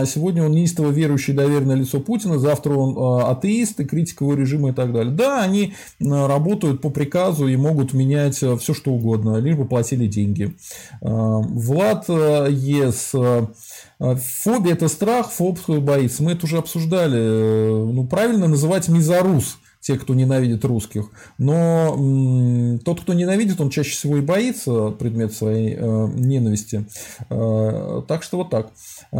сегодня 0.06 0.44
он 0.44 0.52
неистово 0.52 0.90
верующий 0.90 1.32
доверенное 1.32 1.76
лицо 1.76 2.01
Путина, 2.01 2.38
завтра 2.38 2.74
он 2.74 3.22
атеист 3.30 3.80
и 3.80 3.84
критик 3.84 4.20
его 4.20 4.34
режима 4.34 4.70
и 4.70 4.72
так 4.72 4.92
далее. 4.92 5.12
Да, 5.12 5.42
они 5.42 5.74
работают 5.98 6.82
по 6.82 6.90
приказу 6.90 7.48
и 7.48 7.56
могут 7.56 7.94
менять 7.94 8.10
менять 8.11 8.43
э, 8.43 8.57
все, 8.57 8.74
что 8.74 8.93
угодно, 8.93 9.37
лишь 9.37 9.57
бы 9.57 9.65
платили 9.66 10.07
деньги. 10.07 10.57
Э, 11.01 11.09
Влад 11.09 12.07
э, 12.09 12.49
Ес. 12.51 13.12
Фобия– 13.99 14.73
это 14.74 14.89
страх, 14.89 15.31
фоб 15.31 15.59
боится. 15.69 16.23
Мы 16.23 16.32
это 16.32 16.47
уже 16.47 16.59
обсуждали. 16.59 17.93
Ну, 17.93 18.07
правильно 18.07 18.49
называть 18.49 18.89
мизорус– 18.89 19.59
те, 19.81 19.97
кто 19.97 20.15
ненавидит 20.15 20.65
русских. 20.65 21.11
Но 21.39 21.95
м, 21.97 22.78
тот, 22.81 23.01
кто 23.01 23.15
ненавидит, 23.15 23.61
он 23.61 23.70
чаще 23.70 23.91
всего 23.93 24.19
и 24.19 24.20
боится 24.20 24.91
предмет 24.91 25.32
своей 25.32 25.74
э, 25.74 26.09
ненависти. 26.15 26.87
Э, 27.31 28.03
так 28.07 28.23
что 28.23 28.39
вот 28.39 28.51
так. 28.51 28.73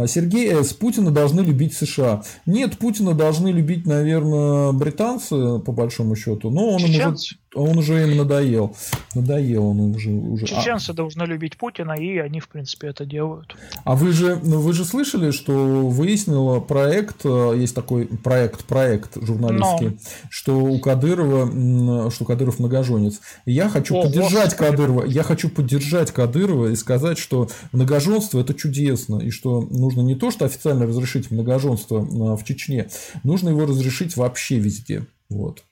Сергей 0.05 0.53
С. 0.53 0.73
Путина 0.73 1.11
должны 1.11 1.41
любить 1.41 1.73
США. 1.73 2.23
Нет, 2.45 2.77
Путина 2.77 3.13
должны 3.13 3.49
любить, 3.49 3.85
наверное, 3.85 4.71
британцы, 4.71 5.59
по 5.59 5.71
большому 5.71 6.15
счету. 6.15 6.49
Но 6.49 6.69
он 6.69 6.83
уже, 6.83 7.15
он 7.53 7.77
уже 7.77 8.03
им 8.03 8.17
надоел. 8.17 8.75
Надоел 9.13 9.67
он 9.67 9.95
уже. 9.95 10.09
уже. 10.09 10.45
А 10.45 10.47
Чеченцы 10.47 10.91
а... 10.91 10.93
должны 10.93 11.23
любить 11.23 11.57
Путина, 11.57 11.93
и 11.93 12.17
они, 12.17 12.39
в 12.39 12.47
принципе, 12.47 12.87
это 12.87 13.05
делают. 13.05 13.55
А 13.83 13.95
вы 13.95 14.11
же, 14.13 14.39
ну, 14.41 14.61
вы 14.61 14.73
же 14.73 14.85
слышали, 14.85 15.31
что 15.31 15.53
выяснила 15.53 16.59
проект, 16.59 17.25
э, 17.25 17.53
есть 17.57 17.75
такой 17.75 18.05
проект, 18.07 18.65
проект 18.65 19.21
журналистский, 19.21 19.87
Но. 19.87 19.95
что 20.29 20.59
у 20.59 20.79
Кадырова, 20.79 22.09
что 22.11 22.25
Кадыров 22.25 22.59
многоженец. 22.59 23.19
Я 23.45 23.67
хочу 23.69 23.97
О, 23.97 24.03
поддержать 24.03 24.51
Господи. 24.51 24.71
Кадырова, 24.71 25.05
я 25.05 25.23
хочу 25.23 25.49
поддержать 25.49 26.11
Кадырова 26.11 26.67
и 26.67 26.75
сказать, 26.75 27.17
что 27.17 27.49
многоженство 27.73 28.39
это 28.39 28.53
чудесно, 28.53 29.17
и 29.19 29.29
что 29.29 29.61
нужно 29.61 30.01
не 30.01 30.15
то, 30.15 30.31
что 30.31 30.45
официально 30.45 30.85
разрешить 30.85 31.31
многоженство 31.31 31.99
а, 31.99 32.37
в 32.37 32.45
Чечне, 32.45 32.89
нужно 33.23 33.49
его 33.49 33.65
разрешить 33.65 34.15
вообще 34.15 34.57
везде. 34.57 35.05
Вот 35.29 35.63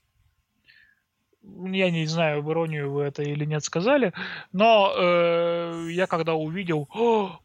я 1.72 1.92
не 1.92 2.06
знаю, 2.06 2.42
в 2.42 2.52
иронию 2.52 2.92
вы 2.92 3.04
это 3.04 3.24
или 3.24 3.46
нет 3.46 3.64
сказали, 3.64 4.14
но 4.52 4.94
э, 4.98 5.88
я 5.92 6.08
когда 6.08 6.34
увидел, 6.34 6.88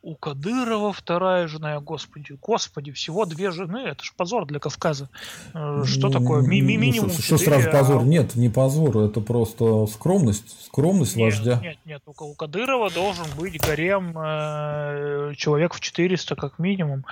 у 0.03 0.15
Кадырова 0.15 0.93
вторая 0.93 1.49
жена, 1.49 1.81
господи, 1.81 2.37
господи, 2.41 2.93
всего 2.93 3.25
две 3.25 3.51
жены, 3.51 3.79
это 3.79 4.05
же 4.05 4.13
позор 4.17 4.47
для 4.47 4.59
Кавказа. 4.59 5.09
Э, 5.55 5.83
что 5.87 6.09
ну, 6.09 6.13
такое? 6.13 6.43
Ми 6.43 6.61
-ми 6.63 6.77
Минимум 6.77 7.11
Что, 7.11 7.23
что 7.23 7.39
сразу 7.39 7.71
позор? 7.71 8.03
А... 8.03 8.05
Нет, 8.05 8.37
не 8.37 8.49
позор, 8.49 8.99
это 8.99 9.21
просто 9.21 9.87
скромность, 9.87 10.67
скромность 10.67 11.17
нет, 11.17 11.25
вождя. 11.25 11.61
Нет, 11.63 11.79
нет, 11.85 12.03
у, 12.07 12.25
у 12.25 12.35
Кадырова 12.35 12.91
должен 12.91 13.27
быть 13.39 13.61
гарем 13.61 14.17
э, 14.17 15.35
человек 15.37 15.75
в 15.75 15.81
400 15.81 16.37
как 16.37 16.59
минимум, 16.59 17.05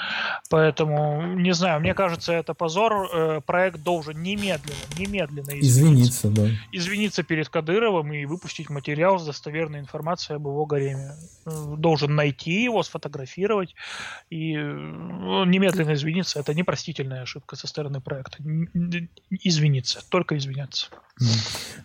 поэтому, 0.51 1.23
не 1.37 1.55
знаю, 1.55 1.81
мне 1.81 1.95
кажется, 1.95 2.33
это 2.33 2.55
позор, 2.55 3.09
э, 3.13 3.41
проект 3.47 3.83
должен 3.83 4.23
немедленно, 4.23 4.77
немедленно 4.99 5.61
извиниться. 5.61 5.83
Извиниться, 5.83 6.29
да. 6.29 6.49
Извиниться 6.83 7.23
перед 7.23 7.49
Кадыровым 7.49 8.13
и 8.13 8.25
выпустить 8.25 8.71
материал 8.71 9.19
с 9.19 9.25
достоверной 9.25 9.81
информацией 9.81 10.37
об 10.37 10.47
его 10.47 10.67
гареме. 10.67 11.13
Должен 11.47 12.15
найти 12.15 12.65
его, 12.65 12.83
сфотографировать 12.83 13.75
и 14.31 14.57
ну, 14.57 15.45
немедленно 15.45 15.95
извиниться. 15.95 16.41
Это 16.41 16.55
непростительная 16.55 17.23
ошибка 17.23 17.57
со 17.57 17.67
стороны 17.67 18.01
проекта. 18.01 18.39
Извиниться, 19.31 20.01
только 20.09 20.37
извиняться. 20.37 20.89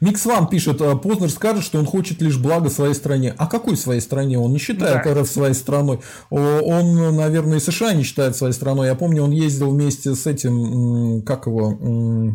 Микс 0.01 0.25
Ван 0.25 0.47
пишет, 0.47 0.81
«А 0.81 0.95
Познер 0.95 1.29
скажет, 1.29 1.63
что 1.63 1.77
он 1.77 1.85
хочет 1.85 2.21
лишь 2.21 2.37
блага 2.37 2.69
своей 2.69 2.93
стране. 2.93 3.35
А 3.37 3.45
какой 3.45 3.77
своей 3.77 4.01
стране? 4.01 4.39
Он 4.39 4.51
не 4.51 4.57
считает 4.57 5.03
да. 5.03 5.13
РФ 5.13 5.27
своей 5.27 5.53
страной. 5.53 5.99
Он, 6.29 7.15
наверное, 7.15 7.57
и 7.57 7.59
США 7.59 7.93
не 7.93 8.03
считает 8.03 8.35
своей 8.35 8.53
страной. 8.53 8.87
Я 8.87 8.95
помню, 8.95 9.23
он 9.23 9.31
ездил 9.31 9.71
вместе 9.71 10.15
с 10.15 10.25
этим, 10.25 11.21
как 11.23 11.45
его, 11.45 11.77
Э, 11.79 12.31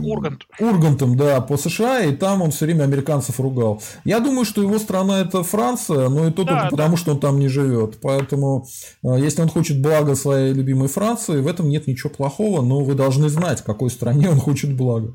Ургант. 0.00 0.46
Ургантом, 0.60 1.16
да, 1.16 1.40
по 1.40 1.56
США, 1.56 2.04
и 2.04 2.14
там 2.14 2.42
он 2.42 2.50
все 2.50 2.66
время 2.66 2.84
американцев 2.84 3.40
ругал. 3.40 3.82
Я 4.04 4.20
думаю, 4.20 4.44
что 4.44 4.62
его 4.62 4.78
страна 4.78 5.20
это 5.20 5.42
Франция, 5.42 6.08
но 6.08 6.26
и 6.26 6.30
то 6.30 6.44
да, 6.44 6.50
только 6.50 6.64
да. 6.64 6.70
потому, 6.70 6.96
что 6.96 7.12
он 7.12 7.20
там 7.20 7.38
не 7.38 7.48
живет. 7.48 7.98
Поэтому, 8.00 8.66
э, 9.02 9.16
если 9.18 9.42
он 9.42 9.48
хочет 9.48 9.80
блага 9.80 10.14
своей 10.14 10.52
любимой 10.52 10.88
Франции, 10.88 11.40
в 11.40 11.46
этом 11.46 11.68
нет 11.68 11.86
ничего 11.86 12.10
плохого, 12.10 12.62
но 12.62 12.84
вы 12.84 12.94
должны 12.94 13.28
знать, 13.28 13.62
какой 13.62 13.90
стране 13.90 14.30
он 14.30 14.38
хочет 14.38 14.76
блага. 14.76 15.14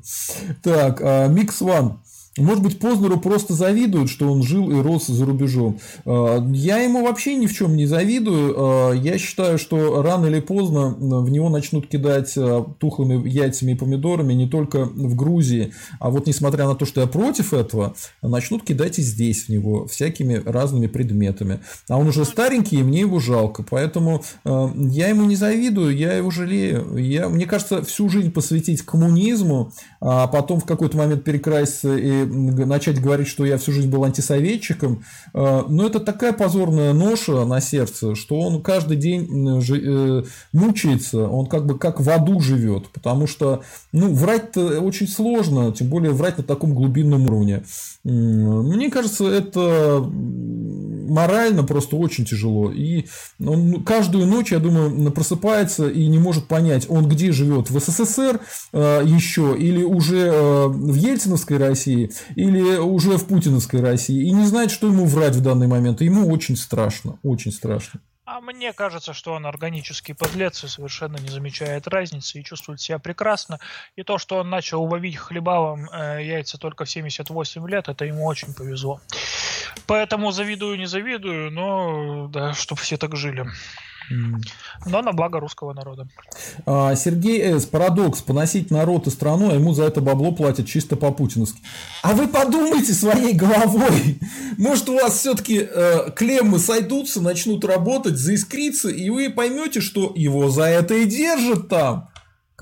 Так, 0.62 1.00
Микс 1.30 1.60
Ван. 1.60 2.00
Может 2.38 2.62
быть, 2.62 2.78
Познеру 2.78 3.20
просто 3.20 3.52
завидуют, 3.52 4.08
что 4.08 4.32
он 4.32 4.42
жил 4.42 4.70
и 4.70 4.80
рос 4.80 5.06
за 5.06 5.26
рубежом. 5.26 5.78
А, 6.06 6.42
я 6.52 6.78
ему 6.78 7.04
вообще 7.04 7.34
ни 7.34 7.46
в 7.46 7.52
чем 7.52 7.76
не 7.76 7.84
завидую. 7.84 8.54
А, 8.56 8.92
я 8.92 9.18
считаю, 9.18 9.58
что 9.58 10.00
рано 10.02 10.26
или 10.26 10.40
поздно 10.40 10.88
в 10.88 11.30
него 11.30 11.50
начнут 11.50 11.88
кидать 11.88 12.32
а, 12.38 12.64
тухлыми 12.78 13.28
яйцами 13.28 13.72
и 13.72 13.74
помидорами 13.74 14.32
не 14.32 14.48
только 14.48 14.86
в 14.86 15.14
Грузии, 15.14 15.74
а 16.00 16.10
вот 16.10 16.26
несмотря 16.26 16.66
на 16.66 16.74
то, 16.74 16.86
что 16.86 17.02
я 17.02 17.06
против 17.06 17.52
этого, 17.52 17.94
начнут 18.22 18.64
кидать 18.64 18.98
и 18.98 19.02
здесь 19.02 19.44
в 19.44 19.48
него 19.50 19.86
всякими 19.86 20.42
разными 20.44 20.86
предметами. 20.86 21.60
А 21.88 21.98
он 21.98 22.08
уже 22.08 22.24
старенький, 22.24 22.78
и 22.78 22.82
мне 22.82 23.00
его 23.00 23.20
жалко. 23.20 23.62
Поэтому 23.68 24.24
я 24.44 25.08
ему 25.08 25.24
не 25.24 25.36
завидую, 25.36 25.94
я 25.94 26.14
его 26.14 26.30
жалею. 26.30 26.96
Я, 26.96 27.28
мне 27.28 27.44
кажется, 27.44 27.82
всю 27.82 28.08
жизнь 28.08 28.32
посвятить 28.32 28.82
коммунизму, 28.82 29.72
а 30.00 30.26
потом 30.28 30.60
в 30.60 30.64
какой-то 30.64 30.96
момент 30.96 31.24
перекраситься 31.24 31.96
и 31.96 32.21
начать 32.26 33.00
говорить, 33.00 33.28
что 33.28 33.44
я 33.44 33.58
всю 33.58 33.72
жизнь 33.72 33.90
был 33.90 34.04
антисоветчиком, 34.04 35.04
э, 35.34 35.62
но 35.68 35.86
это 35.86 36.00
такая 36.00 36.32
позорная 36.32 36.92
ноша 36.92 37.44
на 37.44 37.60
сердце, 37.60 38.14
что 38.14 38.38
он 38.40 38.62
каждый 38.62 38.96
день 38.96 39.26
э, 39.26 40.22
мучается, 40.52 41.28
он 41.28 41.46
как 41.46 41.66
бы 41.66 41.78
как 41.78 42.00
в 42.00 42.10
аду 42.10 42.40
живет, 42.40 42.88
потому 42.88 43.26
что 43.26 43.62
ну, 43.92 44.12
врать-то 44.12 44.80
очень 44.80 45.08
сложно, 45.08 45.72
тем 45.72 45.88
более 45.88 46.12
врать 46.12 46.38
на 46.38 46.44
таком 46.44 46.74
глубинном 46.74 47.26
уровне. 47.26 47.64
Мне 48.04 48.90
кажется, 48.90 49.26
это 49.26 50.10
морально 51.12 51.62
просто 51.62 51.96
очень 51.96 52.24
тяжело. 52.24 52.72
И 52.72 53.06
он 53.38 53.84
каждую 53.84 54.26
ночь, 54.26 54.52
я 54.52 54.58
думаю, 54.58 55.12
просыпается 55.12 55.88
и 55.88 56.06
не 56.06 56.18
может 56.18 56.48
понять, 56.48 56.86
он 56.88 57.08
где 57.08 57.32
живет, 57.32 57.70
в 57.70 57.78
СССР 57.78 58.40
э, 58.72 59.02
еще, 59.04 59.56
или 59.58 59.84
уже 59.84 60.18
э, 60.18 60.66
в 60.66 60.94
Ельциновской 60.94 61.58
России, 61.58 62.10
или 62.34 62.78
уже 62.78 63.18
в 63.18 63.26
Путиновской 63.26 63.80
России, 63.80 64.26
и 64.26 64.32
не 64.32 64.46
знает, 64.46 64.70
что 64.70 64.86
ему 64.86 65.04
врать 65.04 65.36
в 65.36 65.42
данный 65.42 65.66
момент. 65.66 66.00
И 66.02 66.06
ему 66.06 66.28
очень 66.28 66.56
страшно, 66.56 67.18
очень 67.22 67.52
страшно. 67.52 68.00
А 68.24 68.40
мне 68.40 68.72
кажется, 68.72 69.12
что 69.14 69.32
он 69.32 69.46
органический 69.46 70.14
подлец 70.14 70.62
и 70.62 70.68
совершенно 70.68 71.16
не 71.16 71.28
замечает 71.28 71.88
разницы 71.88 72.38
и 72.38 72.44
чувствует 72.44 72.80
себя 72.80 73.00
прекрасно. 73.00 73.58
И 73.96 74.04
то, 74.04 74.18
что 74.18 74.36
он 74.36 74.48
начал 74.48 74.84
ловить 74.84 75.16
хлебавом 75.16 75.88
э, 75.90 76.22
яйца 76.22 76.56
только 76.56 76.84
в 76.84 76.90
78 76.90 77.68
лет, 77.68 77.88
это 77.88 78.04
ему 78.04 78.24
очень 78.24 78.54
повезло. 78.54 79.00
Поэтому 79.88 80.30
завидую, 80.30 80.78
не 80.78 80.86
завидую, 80.86 81.50
но 81.50 82.28
да, 82.28 82.54
чтобы 82.54 82.80
все 82.80 82.96
так 82.96 83.16
жили. 83.16 83.44
Но 84.10 85.02
на 85.02 85.12
благо 85.12 85.40
русского 85.40 85.72
народа. 85.72 86.08
А, 86.66 86.94
Сергей 86.94 87.42
С. 87.42 87.66
Парадокс. 87.66 88.22
Поносить 88.22 88.70
народ 88.70 89.06
и 89.06 89.10
страну, 89.10 89.50
а 89.50 89.54
ему 89.54 89.74
за 89.74 89.84
это 89.84 90.00
бабло 90.00 90.32
платят 90.32 90.66
чисто 90.66 90.96
по-путиновски. 90.96 91.60
А 92.02 92.12
вы 92.12 92.28
подумайте 92.28 92.92
своей 92.92 93.34
головой. 93.34 94.18
Может, 94.58 94.88
у 94.88 94.94
вас 94.94 95.18
все-таки 95.18 95.66
э, 95.68 96.10
клеммы 96.14 96.58
сойдутся, 96.58 97.20
начнут 97.20 97.64
работать, 97.64 98.16
заискриться, 98.16 98.88
и 98.88 99.10
вы 99.10 99.30
поймете, 99.30 99.80
что 99.80 100.12
его 100.14 100.48
за 100.50 100.64
это 100.64 100.94
и 100.94 101.06
держат 101.06 101.68
там. 101.68 102.11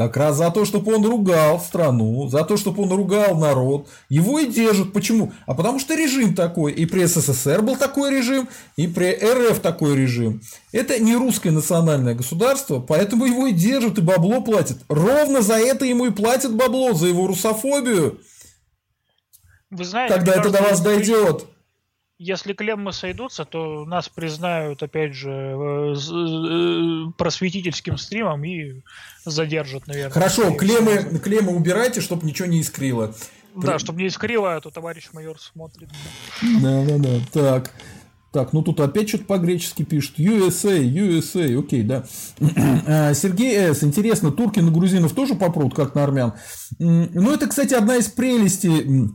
Как 0.01 0.17
раз 0.17 0.39
за 0.39 0.51
то, 0.51 0.65
чтобы 0.65 0.95
он 0.95 1.05
ругал 1.05 1.61
страну, 1.61 2.27
за 2.27 2.43
то, 2.45 2.57
чтобы 2.57 2.85
он 2.85 2.91
ругал 2.91 3.37
народ. 3.37 3.87
Его 4.09 4.39
и 4.39 4.47
держат. 4.47 4.95
Почему? 4.95 5.35
А 5.45 5.53
потому 5.53 5.79
что 5.79 5.95
режим 5.95 6.35
такой. 6.35 6.73
И 6.73 6.87
при 6.87 7.05
СССР 7.05 7.61
был 7.61 7.77
такой 7.77 8.11
режим, 8.11 8.49
и 8.77 8.87
при 8.87 9.13
РФ 9.13 9.59
такой 9.61 9.95
режим. 9.95 10.41
Это 10.73 10.99
не 10.99 11.17
русское 11.17 11.51
национальное 11.51 12.15
государство, 12.15 12.81
поэтому 12.81 13.27
его 13.27 13.49
и 13.49 13.53
держат, 13.53 13.99
и 13.99 14.01
бабло 14.01 14.41
платят. 14.41 14.79
Ровно 14.89 15.43
за 15.43 15.57
это 15.57 15.85
ему 15.85 16.07
и 16.07 16.11
платят 16.11 16.55
бабло, 16.55 16.95
за 16.95 17.07
его 17.09 17.27
русофобию. 17.27 18.21
Вы 19.69 19.85
знаете, 19.85 20.15
Когда 20.15 20.33
это 20.33 20.49
до 20.49 20.63
вас 20.63 20.81
дойдет 20.81 21.45
если 22.23 22.53
клеммы 22.53 22.93
сойдутся, 22.93 23.47
то 23.47 23.87
нас 23.87 24.11
признают, 24.11 24.83
опять 24.83 25.15
же, 25.15 25.31
э, 25.31 25.95
э, 25.95 27.13
просветительским 27.17 27.97
стримом 27.97 28.45
и 28.45 28.83
задержат, 29.25 29.87
наверное. 29.87 30.13
Хорошо, 30.13 30.53
клеммы, 30.53 31.19
клеммы 31.19 31.57
убирайте, 31.57 32.03
чтобы 32.03 32.27
ничего 32.27 32.47
не 32.47 32.61
искрило. 32.61 33.15
Да, 33.57 33.79
чтобы 33.79 34.03
не 34.03 34.09
искрило, 34.09 34.55
а 34.55 34.61
то 34.61 34.71
товарищ 34.71 35.09
майор 35.15 35.41
смотрит. 35.41 35.89
Да, 36.61 36.85
да, 36.85 36.99
да. 36.99 37.21
Так. 37.33 37.73
Так, 38.33 38.53
ну 38.53 38.63
тут 38.63 38.79
опять 38.79 39.09
что-то 39.09 39.25
по-гречески 39.25 39.83
пишут. 39.83 40.21
USA, 40.21 40.79
USA, 40.79 41.59
окей, 41.59 41.83
да. 41.83 42.05
А, 42.87 43.15
Сергей 43.15 43.57
С. 43.57 43.83
Интересно, 43.83 44.31
турки 44.31 44.61
на 44.61 44.71
грузинов 44.71 45.15
тоже 45.15 45.35
попрут, 45.35 45.75
как 45.75 45.95
на 45.95 46.05
армян? 46.05 46.35
Ну, 46.79 47.33
это, 47.33 47.49
кстати, 47.49 47.73
одна 47.75 47.97
из 47.97 48.09
прелестей 48.09 49.11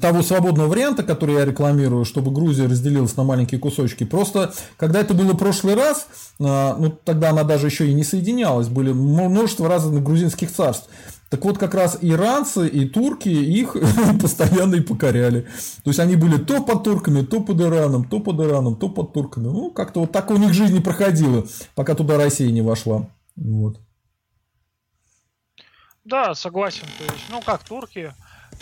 того 0.00 0.22
свободного 0.22 0.68
варианта, 0.68 1.02
который 1.02 1.36
я 1.36 1.44
рекламирую, 1.44 2.04
чтобы 2.04 2.30
Грузия 2.30 2.66
разделилась 2.66 3.16
на 3.16 3.24
маленькие 3.24 3.60
кусочки. 3.60 4.04
Просто, 4.04 4.54
когда 4.76 5.00
это 5.00 5.14
было 5.14 5.32
в 5.32 5.38
прошлый 5.38 5.74
раз, 5.74 6.06
а, 6.40 6.76
ну, 6.78 6.90
тогда 6.90 7.30
она 7.30 7.44
даже 7.44 7.66
еще 7.66 7.88
и 7.88 7.94
не 7.94 8.04
соединялась, 8.04 8.68
были 8.68 8.92
множество 8.92 9.68
разных 9.68 10.02
грузинских 10.02 10.50
царств. 10.50 10.88
Так 11.30 11.44
вот, 11.46 11.56
как 11.56 11.74
раз 11.74 11.96
иранцы 12.02 12.68
и 12.68 12.86
турки 12.86 13.28
их 13.28 13.74
постоянно 14.20 14.76
и 14.76 14.80
покоряли. 14.80 15.46
То 15.82 15.90
есть, 15.90 15.98
они 15.98 16.16
были 16.16 16.36
то 16.36 16.62
под 16.62 16.84
турками, 16.84 17.22
то 17.24 17.40
под 17.40 17.60
Ираном, 17.60 18.04
то 18.04 18.20
под 18.20 18.40
Ираном, 18.40 18.76
то 18.76 18.88
под 18.88 19.12
турками. 19.12 19.44
Ну, 19.44 19.70
как-то 19.70 20.00
вот 20.00 20.12
так 20.12 20.30
у 20.30 20.36
них 20.36 20.52
жизнь 20.52 20.74
не 20.74 20.80
проходила, 20.80 21.46
пока 21.74 21.94
туда 21.94 22.18
Россия 22.18 22.50
не 22.50 22.60
вошла. 22.60 23.08
Вот. 23.36 23.78
Да, 26.04 26.34
согласен. 26.34 26.84
То 26.98 27.04
есть, 27.04 27.26
ну, 27.30 27.40
как 27.40 27.62
турки, 27.62 28.12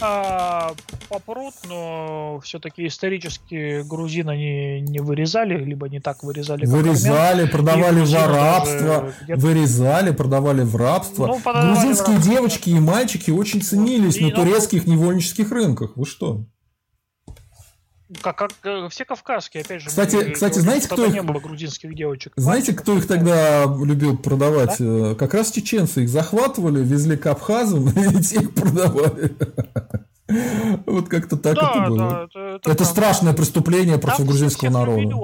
а, 0.01 0.73
попрут, 1.09 1.55
но 1.69 2.41
все-таки 2.43 2.87
исторически 2.87 3.83
грузин 3.83 4.29
они 4.29 4.81
не 4.81 5.01
вырезали, 5.01 5.63
либо 5.63 5.89
не 5.89 6.01
так 6.01 6.23
вырезали. 6.23 6.67
Вырезали, 6.67 7.47
продавали 7.47 8.01
в 8.01 8.15
рабство, 8.15 9.13
вырезали, 9.29 10.13
продавали 10.13 10.63
в 10.63 10.77
рабство. 10.77 11.27
Ну, 11.27 11.41
Грузинские 11.41 12.17
в 12.17 12.23
девочки 12.23 12.71
и 12.71 12.79
мальчики 12.79 13.31
очень 13.31 13.63
ценились 13.63 14.17
и, 14.17 14.25
на 14.25 14.29
ну, 14.31 14.35
турецких 14.35 14.87
невольнических 14.87 15.51
рынках. 15.51 15.93
Вы 15.97 16.07
что? 16.07 16.45
Как, 18.23 18.37
как 18.37 18.53
э, 18.65 18.89
все 18.91 19.05
кавказские, 19.05 19.63
опять 19.63 19.83
же. 19.83 19.89
Кстати, 19.89 20.17
мы, 20.17 20.31
кстати 20.31 20.59
знаете, 20.59 20.89
кто 20.89 21.07
их... 21.07 21.13
не 21.13 21.23
было 21.23 21.39
грузинских 21.39 21.95
девочек. 21.95 22.33
Знаете, 22.37 22.73
кто 22.73 22.97
их 22.97 23.07
тогда 23.07 23.65
любил 23.65 24.17
продавать? 24.17 24.77
Да? 24.79 25.13
Э, 25.13 25.15
как 25.15 25.35
раз 25.35 25.51
чеченцы 25.53 26.03
их 26.03 26.09
захватывали, 26.09 26.81
везли 26.83 27.17
к 27.17 27.27
абхазам 27.27 27.89
и 27.91 28.23
те 28.23 28.41
их 28.41 28.55
продавали. 28.55 29.37
Вот 30.87 31.09
как-то 31.09 31.37
так 31.37 31.57
это 31.57 31.89
было. 31.89 32.29
это, 32.65 32.85
страшное 32.85 33.33
преступление 33.33 33.99
против 33.99 34.27
грузинского 34.27 34.71
народа 34.71 35.09
да. 35.09 35.17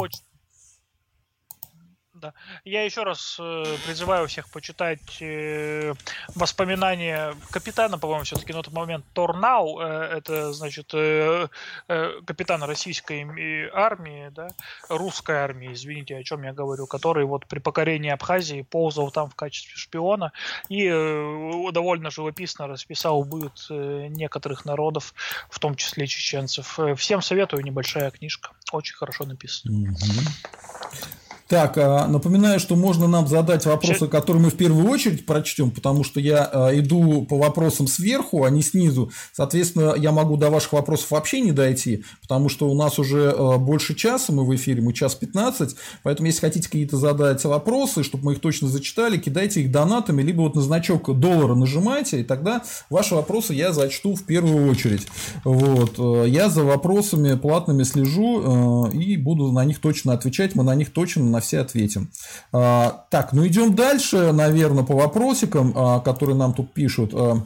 Я 2.66 2.82
еще 2.82 3.04
раз 3.04 3.36
э, 3.38 3.76
призываю 3.86 4.26
всех 4.26 4.48
почитать 4.48 5.22
э, 5.22 5.94
воспоминания 6.34 7.36
капитана, 7.52 7.96
по-моему, 7.96 8.24
все-таки 8.24 8.52
на 8.52 8.64
тот 8.64 8.74
момент 8.74 9.04
Торнау, 9.12 9.78
э, 9.78 9.84
это, 10.18 10.52
значит, 10.52 10.90
э, 10.92 11.46
э, 11.86 12.20
капитан 12.26 12.64
российской 12.64 13.70
армии, 13.72 14.30
да, 14.30 14.48
русской 14.88 15.36
армии, 15.36 15.74
извините, 15.74 16.16
о 16.16 16.24
чем 16.24 16.42
я 16.42 16.52
говорю, 16.52 16.88
который 16.88 17.24
вот 17.24 17.46
при 17.46 17.60
покорении 17.60 18.10
Абхазии 18.10 18.62
ползал 18.62 19.12
там 19.12 19.30
в 19.30 19.36
качестве 19.36 19.76
шпиона 19.76 20.32
и 20.68 20.88
э, 20.88 21.70
довольно 21.70 22.10
живописно 22.10 22.66
расписал 22.66 23.22
быт 23.22 23.64
э, 23.70 24.08
некоторых 24.08 24.64
народов, 24.64 25.14
в 25.50 25.60
том 25.60 25.76
числе 25.76 26.08
чеченцев. 26.08 26.80
Э, 26.80 26.96
всем 26.96 27.22
советую, 27.22 27.62
небольшая 27.62 28.10
книжка, 28.10 28.50
очень 28.72 28.96
хорошо 28.96 29.24
написана. 29.24 29.92
Mm-hmm. 29.92 31.25
Так, 31.48 31.78
а, 31.78 32.08
напоминаю, 32.08 32.58
что 32.58 32.74
можно 32.74 33.06
нам 33.06 33.28
задать 33.28 33.66
вопросы, 33.66 34.08
которые 34.08 34.42
мы 34.42 34.50
в 34.50 34.56
первую 34.56 34.90
очередь 34.90 35.26
прочтем, 35.26 35.70
потому 35.70 36.02
что 36.02 36.18
я 36.18 36.44
а, 36.44 36.76
иду 36.76 37.22
по 37.22 37.38
вопросам 37.38 37.86
сверху, 37.86 38.42
а 38.42 38.50
не 38.50 38.62
снизу. 38.62 39.12
Соответственно, 39.32 39.94
я 39.96 40.10
могу 40.10 40.36
до 40.36 40.50
ваших 40.50 40.72
вопросов 40.72 41.12
вообще 41.12 41.40
не 41.40 41.52
дойти, 41.52 42.04
потому 42.20 42.48
что 42.48 42.68
у 42.68 42.74
нас 42.74 42.98
уже 42.98 43.30
а, 43.30 43.58
больше 43.58 43.94
часа, 43.94 44.32
мы 44.32 44.44
в 44.44 44.52
эфире, 44.56 44.82
мы 44.82 44.92
час 44.92 45.14
15, 45.14 45.76
поэтому 46.02 46.26
если 46.26 46.40
хотите 46.40 46.66
какие-то 46.66 46.96
задать 46.96 47.44
вопросы, 47.44 48.02
чтобы 48.02 48.24
мы 48.24 48.32
их 48.32 48.40
точно 48.40 48.66
зачитали, 48.66 49.16
кидайте 49.16 49.60
их 49.60 49.70
донатами, 49.70 50.22
либо 50.22 50.40
вот 50.40 50.56
на 50.56 50.62
значок 50.62 51.16
доллара 51.16 51.54
нажимайте, 51.54 52.22
и 52.22 52.24
тогда 52.24 52.64
ваши 52.90 53.14
вопросы 53.14 53.54
я 53.54 53.72
зачту 53.72 54.16
в 54.16 54.24
первую 54.24 54.68
очередь. 54.68 55.06
Вот. 55.44 56.26
Я 56.26 56.48
за 56.48 56.64
вопросами 56.64 57.36
платными 57.36 57.84
слежу 57.84 58.88
и 58.88 59.16
буду 59.16 59.52
на 59.52 59.64
них 59.64 59.78
точно 59.78 60.12
отвечать, 60.12 60.56
мы 60.56 60.64
на 60.64 60.74
них 60.74 60.90
точно 60.90 61.35
на 61.36 61.40
все 61.40 61.60
ответим. 61.60 62.10
А, 62.52 63.04
так, 63.10 63.32
ну 63.32 63.46
идем 63.46 63.74
дальше, 63.74 64.32
наверное, 64.32 64.84
по 64.84 64.94
вопросикам, 64.94 65.72
а, 65.76 66.00
которые 66.00 66.36
нам 66.36 66.54
тут 66.54 66.72
пишут. 66.72 67.10
А, 67.12 67.42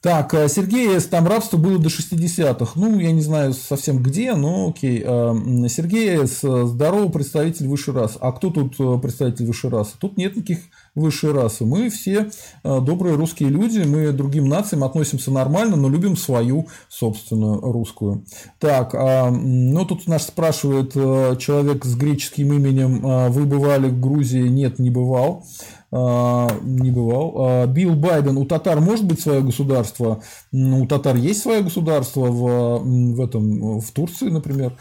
так, 0.00 0.32
Сергей, 0.48 0.98
там 1.00 1.26
рабство 1.26 1.56
было 1.56 1.78
до 1.78 1.88
60-х. 1.88 2.72
Ну, 2.76 2.98
я 2.98 3.10
не 3.10 3.20
знаю 3.20 3.52
совсем 3.52 4.00
где, 4.00 4.34
но 4.34 4.68
окей. 4.68 5.00
Сергей, 5.02 6.20
здоровый 6.24 7.10
представитель 7.10 7.66
высшей 7.66 7.94
расы. 7.94 8.16
А 8.20 8.30
кто 8.30 8.50
тут 8.50 8.76
представитель 9.02 9.46
высшей 9.46 9.70
расы? 9.70 9.94
Тут 9.98 10.16
нет 10.16 10.36
никаких 10.36 10.60
высшей 10.94 11.32
расы. 11.32 11.64
Мы 11.64 11.90
все 11.90 12.30
э, 12.64 12.80
добрые 12.80 13.16
русские 13.16 13.48
люди, 13.50 13.80
мы 13.80 14.12
другим 14.12 14.48
нациям 14.48 14.84
относимся 14.84 15.30
нормально, 15.30 15.76
но 15.76 15.88
любим 15.88 16.16
свою 16.16 16.68
собственную 16.88 17.60
русскую. 17.60 18.24
Так, 18.58 18.94
а, 18.94 19.30
ну 19.30 19.84
тут 19.84 20.06
нас 20.06 20.26
спрашивает 20.26 20.92
э, 20.94 21.36
человек 21.38 21.84
с 21.84 21.94
греческим 21.94 22.52
именем, 22.52 23.06
э, 23.06 23.28
вы 23.28 23.44
бывали 23.44 23.88
в 23.88 24.00
Грузии? 24.00 24.48
Нет, 24.48 24.78
не 24.78 24.90
бывал. 24.90 25.44
А, 25.90 26.48
не 26.62 26.90
бывал. 26.90 27.34
А, 27.38 27.66
Билл 27.66 27.94
Байден, 27.94 28.36
у 28.36 28.44
татар 28.44 28.80
может 28.80 29.06
быть 29.06 29.20
свое 29.20 29.40
государство? 29.40 30.22
У 30.52 30.86
татар 30.86 31.16
есть 31.16 31.40
свое 31.40 31.62
государство 31.62 32.26
в, 32.26 32.78
в, 33.14 33.20
этом, 33.22 33.80
в 33.80 33.90
Турции, 33.92 34.28
например. 34.28 34.74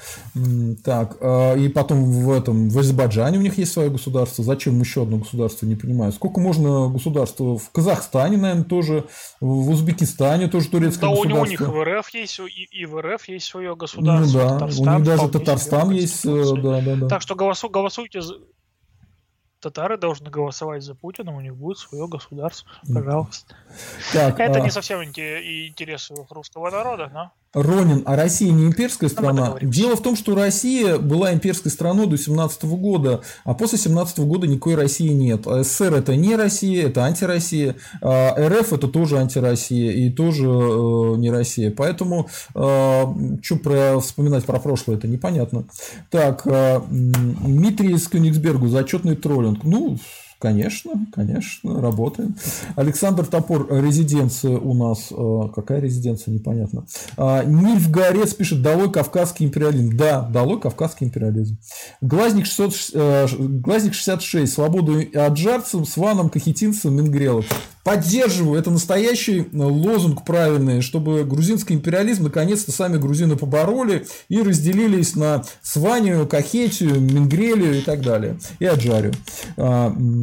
Так, 0.83 1.17
а, 1.21 1.55
и 1.55 1.69
потом 1.69 2.11
в 2.11 2.31
этом, 2.31 2.69
в 2.69 2.77
Азербайджане 2.77 3.37
у 3.37 3.41
них 3.41 3.57
есть 3.57 3.71
свое 3.71 3.89
государство. 3.89 4.43
Зачем 4.43 4.79
еще 4.81 5.03
одно 5.03 5.17
государство, 5.17 5.65
не 5.65 5.75
понимаю. 5.75 6.11
Сколько 6.11 6.41
можно 6.41 6.89
государства? 6.89 7.57
В 7.57 7.69
Казахстане, 7.71 8.35
наверное, 8.35 8.65
тоже, 8.65 9.05
в 9.39 9.69
Узбекистане 9.69 10.47
тоже 10.47 10.67
турецкое 10.67 11.09
да, 11.09 11.15
государство. 11.15 11.41
у 11.41 11.47
них 11.47 11.61
в 11.61 11.83
РФ 11.83 12.09
есть, 12.13 12.39
и, 12.39 12.81
и 12.81 12.85
в 12.85 12.99
РФ 13.01 13.29
есть 13.29 13.45
свое 13.45 13.77
государство. 13.77 14.39
Ну, 14.39 14.45
да, 14.45 14.53
Татарстан, 14.55 14.87
у 14.87 14.97
них 14.97 15.07
даже 15.07 15.29
Татарстан 15.29 15.91
есть. 15.91 16.25
Э, 16.25 16.43
да, 16.61 16.81
да, 16.81 16.95
да. 16.95 17.07
Так 17.07 17.21
что 17.21 17.35
голосуйте 17.35 18.19
татары 19.59 19.97
должны 19.97 20.29
голосовать 20.29 20.83
за 20.83 20.95
Путина, 20.95 21.35
у 21.35 21.41
них 21.41 21.55
будет 21.55 21.77
свое 21.77 22.07
государство. 22.07 22.69
Пожалуйста. 22.93 23.55
Так, 24.13 24.39
Это 24.39 24.59
а... 24.59 24.61
не 24.61 24.71
совсем 24.71 25.03
интересы 25.03 26.15
русского 26.29 26.69
народа, 26.69 27.09
но... 27.13 27.31
Ронин, 27.53 28.03
а 28.05 28.15
Россия 28.15 28.51
не 28.51 28.65
имперская 28.65 29.09
страна? 29.09 29.55
Дело 29.61 29.95
в 29.95 30.01
том, 30.01 30.15
что 30.15 30.35
Россия 30.35 30.97
была 30.97 31.33
имперской 31.33 31.71
страной 31.71 32.07
до 32.07 32.17
17 32.17 32.65
года, 32.65 33.21
а 33.43 33.53
после 33.53 33.77
17 33.77 34.19
года 34.19 34.47
никакой 34.47 34.75
России 34.75 35.09
нет. 35.09 35.47
А 35.47 35.63
СССР 35.63 35.95
это 35.95 36.15
не 36.15 36.35
Россия, 36.35 36.87
это 36.87 37.05
антироссия, 37.05 37.75
а 38.01 38.35
РФ 38.37 38.73
это 38.73 38.87
тоже 38.87 39.17
антироссия 39.17 39.91
и 39.91 40.09
тоже 40.09 40.45
э, 40.45 41.15
не 41.17 41.31
Россия. 41.31 41.71
Поэтому 41.71 42.29
э, 42.53 43.03
что 43.41 43.55
про, 43.57 43.99
вспоминать 43.99 44.45
про 44.45 44.59
прошлое, 44.59 44.97
это 44.97 45.07
непонятно. 45.07 45.65
Так, 46.09 46.43
э, 46.45 46.81
Дмитрий 46.89 47.93
из 47.93 48.07
Кёнигсбергу, 48.07 48.67
зачетный 48.67 49.15
троллинг. 49.15 49.63
Ну, 49.63 49.97
Конечно, 50.39 51.07
конечно, 51.13 51.81
работаем. 51.81 52.35
Александр 52.75 53.25
Топор, 53.25 53.67
резиденция 53.71 54.57
у 54.57 54.75
нас. 54.75 55.11
Э, 55.11 55.49
какая 55.53 55.79
резиденция, 55.79 56.31
непонятно. 56.31 56.85
А, 57.17 57.43
Нильф 57.43 57.89
Горец 57.89 58.35
пишет, 58.35 58.61
долой 58.61 58.91
кавказский 58.91 59.47
империализм. 59.47 59.97
Да, 59.97 60.21
долой 60.21 60.59
кавказский 60.59 61.07
империализм. 61.07 61.57
Глазник, 62.01 62.45
600, 62.45 62.73
э, 62.93 63.27
Глазник 63.39 63.95
66, 63.95 64.53
свободу 64.53 65.01
аджарцам, 65.15 65.85
сванам, 65.85 66.29
кахетинцам, 66.29 66.95
мингрелов. 66.95 67.45
Поддерживаю, 67.87 68.59
это 68.59 68.69
настоящий 68.69 69.39
э, 69.39 69.45
лозунг 69.53 70.25
правильный, 70.25 70.81
чтобы 70.81 71.23
грузинский 71.23 71.73
империализм 71.73 72.23
наконец-то 72.25 72.73
сами 72.73 72.97
грузины 72.97 73.37
побороли 73.37 74.05
и 74.27 74.41
разделились 74.41 75.15
на 75.15 75.45
Сванию, 75.61 76.27
Кахетию, 76.27 76.99
Мингрелию 76.99 77.79
и 77.79 77.81
так 77.81 78.01
далее. 78.01 78.37
И 78.59 78.65
Аджарию. 78.65 79.13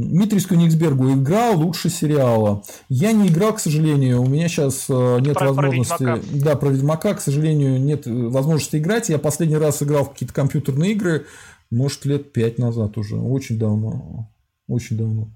Дмитрий 0.09 0.41
Скуниксбергу 0.41 1.13
играл 1.15 1.59
лучше 1.59 1.91
сериала. 1.91 2.63
Я 2.89 3.13
не 3.13 3.29
играл, 3.29 3.55
к 3.55 3.61
сожалению, 3.61 4.23
у 4.23 4.27
меня 4.27 4.49
сейчас 4.49 4.87
э, 4.89 5.19
нет 5.21 5.35
про, 5.35 5.53
возможности... 5.53 6.05
Про 6.05 6.21
да, 6.33 6.57
про 6.57 6.69
Ведьмака, 6.71 7.15
к 7.15 7.21
сожалению, 7.21 7.81
нет 7.81 8.07
возможности 8.07 8.77
играть. 8.77 9.09
Я 9.09 9.19
последний 9.19 9.57
раз 9.57 9.83
играл 9.83 10.05
в 10.05 10.13
какие-то 10.13 10.35
компьютерные 10.35 10.93
игры, 10.93 11.27
может, 11.71 12.05
лет 12.05 12.33
пять 12.33 12.59
назад 12.59 12.97
уже, 12.99 13.17
очень 13.17 13.59
давно. 13.59 14.31
Очень 14.67 14.97
давно. 14.97 15.29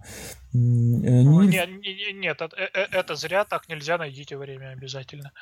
Ну, 0.53 1.43
нет, 1.43 1.69
нет, 2.15 2.41
это, 2.41 2.57
э, 2.57 2.87
это 2.93 3.15
зря, 3.15 3.45
так 3.45 3.69
нельзя, 3.69 3.99
найдите 3.99 4.37
время 4.37 4.71
обязательно. 4.71 5.33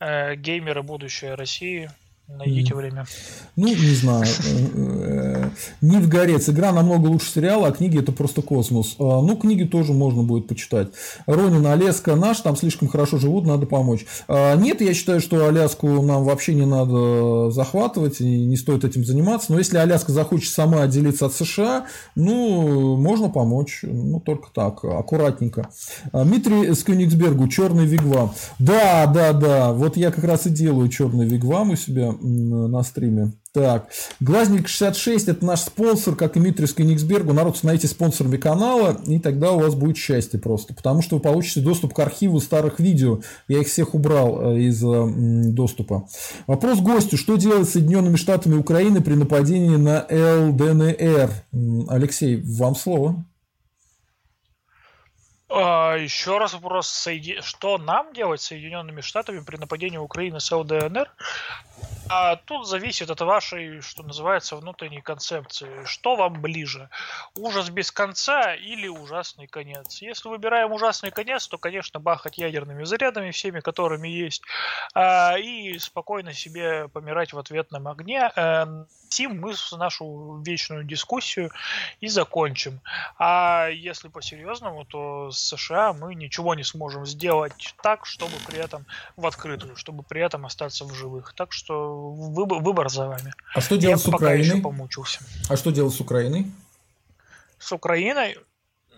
Э, 0.00 0.34
геймеры 0.34 0.82
будущее 0.82 1.34
России, 1.34 1.90
Найдите 2.28 2.74
mm. 2.74 2.76
время. 2.76 3.06
Ну, 3.54 3.68
не 3.68 3.94
знаю. 3.94 4.26
Э, 4.74 5.48
не 5.80 5.98
в 5.98 6.08
горец. 6.08 6.48
Игра 6.48 6.72
намного 6.72 7.06
лучше 7.06 7.30
сериала, 7.30 7.68
а 7.68 7.72
книги 7.72 8.00
это 8.00 8.10
просто 8.10 8.42
космос. 8.42 8.96
А, 8.98 9.22
ну, 9.22 9.36
книги 9.36 9.62
тоже 9.62 9.92
можно 9.92 10.24
будет 10.24 10.48
почитать. 10.48 10.88
Ронин, 11.26 11.64
Аляска 11.64 12.16
наш, 12.16 12.40
там 12.40 12.56
слишком 12.56 12.88
хорошо 12.88 13.18
живут, 13.18 13.46
надо 13.46 13.66
помочь. 13.66 14.06
А, 14.26 14.56
нет, 14.56 14.80
я 14.80 14.92
считаю, 14.92 15.20
что 15.20 15.46
Аляску 15.46 16.02
нам 16.02 16.24
вообще 16.24 16.54
не 16.54 16.66
надо 16.66 17.52
захватывать, 17.52 18.20
и 18.20 18.44
не 18.44 18.56
стоит 18.56 18.84
этим 18.84 19.04
заниматься. 19.04 19.52
Но 19.52 19.58
если 19.58 19.78
Аляска 19.78 20.10
захочет 20.10 20.52
сама 20.52 20.82
отделиться 20.82 21.26
от 21.26 21.32
США, 21.32 21.86
ну, 22.16 22.96
можно 22.96 23.28
помочь. 23.28 23.80
Ну, 23.84 24.18
только 24.18 24.48
так, 24.52 24.84
аккуратненько. 24.84 25.68
А, 26.10 26.24
Дмитрий 26.24 26.74
с 26.74 26.82
Кёнигсбергу, 26.82 27.46
черный 27.46 27.86
вигвам. 27.86 28.32
Да, 28.58 29.06
да, 29.06 29.32
да. 29.32 29.72
Вот 29.72 29.96
я 29.96 30.10
как 30.10 30.24
раз 30.24 30.46
и 30.46 30.50
делаю 30.50 30.88
черный 30.88 31.24
вигвам 31.24 31.70
у 31.70 31.76
себя 31.76 32.15
на 32.20 32.82
стриме. 32.82 33.32
Так, 33.52 33.88
Глазник 34.20 34.68
66 34.68 35.28
это 35.28 35.44
наш 35.44 35.60
спонсор, 35.60 36.14
как 36.14 36.36
и 36.36 36.40
Митрис 36.40 36.74
Кенигсбергу. 36.74 37.32
Народ, 37.32 37.56
становитесь 37.56 37.90
спонсорами 37.90 38.36
канала, 38.36 39.00
и 39.06 39.18
тогда 39.18 39.52
у 39.52 39.60
вас 39.60 39.74
будет 39.74 39.96
счастье 39.96 40.38
просто. 40.38 40.74
Потому 40.74 41.00
что 41.02 41.16
вы 41.16 41.22
получите 41.22 41.60
доступ 41.60 41.94
к 41.94 41.98
архиву 42.00 42.40
старых 42.40 42.80
видео. 42.80 43.20
Я 43.48 43.60
их 43.60 43.68
всех 43.68 43.94
убрал 43.94 44.56
э, 44.56 44.60
из 44.60 44.80
доступа. 45.54 46.06
Вопрос 46.46 46.80
гостю. 46.80 47.16
Что 47.16 47.36
делать 47.36 47.68
с 47.68 47.72
Соединенными 47.72 48.16
Штатами 48.16 48.56
Украины 48.56 49.00
при 49.00 49.14
нападении 49.14 49.76
на 49.76 50.06
ЛДНР? 50.10 51.30
Алексей, 51.88 52.42
вам 52.42 52.74
слово. 52.74 53.24
А, 55.48 55.94
еще 55.94 56.38
раз 56.38 56.54
вопрос, 56.54 57.08
что 57.40 57.78
нам 57.78 58.12
делать 58.12 58.40
с 58.40 58.46
Соединенными 58.46 59.00
Штатами 59.00 59.40
при 59.40 59.56
нападении 59.56 59.96
Украины 59.96 60.40
с 60.40 60.50
ЛДНР? 60.50 61.08
А 62.08 62.36
тут 62.36 62.68
зависит 62.68 63.10
от 63.10 63.20
вашей, 63.20 63.80
что 63.80 64.04
называется, 64.04 64.56
внутренней 64.56 65.00
концепции. 65.00 65.84
Что 65.84 66.14
вам 66.14 66.40
ближе? 66.40 66.88
Ужас 67.34 67.68
без 67.68 67.90
конца 67.90 68.54
или 68.54 68.86
ужасный 68.86 69.48
конец? 69.48 70.00
Если 70.02 70.28
выбираем 70.28 70.72
ужасный 70.72 71.10
конец, 71.10 71.48
то, 71.48 71.58
конечно, 71.58 71.98
бахать 71.98 72.38
ядерными 72.38 72.84
зарядами, 72.84 73.32
всеми, 73.32 73.58
которыми 73.58 74.08
есть, 74.08 74.42
а, 74.94 75.36
и 75.36 75.76
спокойно 75.78 76.32
себе 76.32 76.88
помирать 76.88 77.32
в 77.32 77.38
ответном 77.38 77.88
огне. 77.88 78.30
Тим, 79.08 79.32
эм, 79.32 79.40
мы 79.40 79.54
нашу 79.72 80.42
вечную 80.46 80.84
дискуссию 80.84 81.50
и 82.00 82.06
закончим. 82.06 82.80
А 83.18 83.66
если 83.68 84.08
по-серьезному, 84.08 84.84
то 84.84 85.32
с 85.32 85.38
США 85.38 85.92
мы 85.92 86.14
ничего 86.14 86.54
не 86.54 86.64
сможем 86.64 87.04
сделать 87.04 87.74
так, 87.82 88.06
чтобы 88.06 88.36
при 88.46 88.60
этом 88.60 88.86
в 89.16 89.26
открытую, 89.26 89.74
чтобы 89.74 90.04
при 90.04 90.20
этом 90.20 90.46
остаться 90.46 90.84
в 90.84 90.94
живых. 90.94 91.32
Так 91.34 91.52
что 91.52 91.65
выбор, 91.74 92.60
выбор 92.60 92.88
за 92.88 93.06
вами. 93.06 93.32
А 93.54 93.60
что 93.60 93.76
делать 93.76 94.04
Я 94.04 94.10
с 94.10 94.14
Украиной? 94.14 94.44
Еще 94.44 94.58
помучился. 94.58 95.20
А 95.48 95.56
что 95.56 95.70
делать 95.70 95.94
с 95.94 96.00
Украиной? 96.00 96.50
С 97.58 97.72
Украиной? 97.72 98.38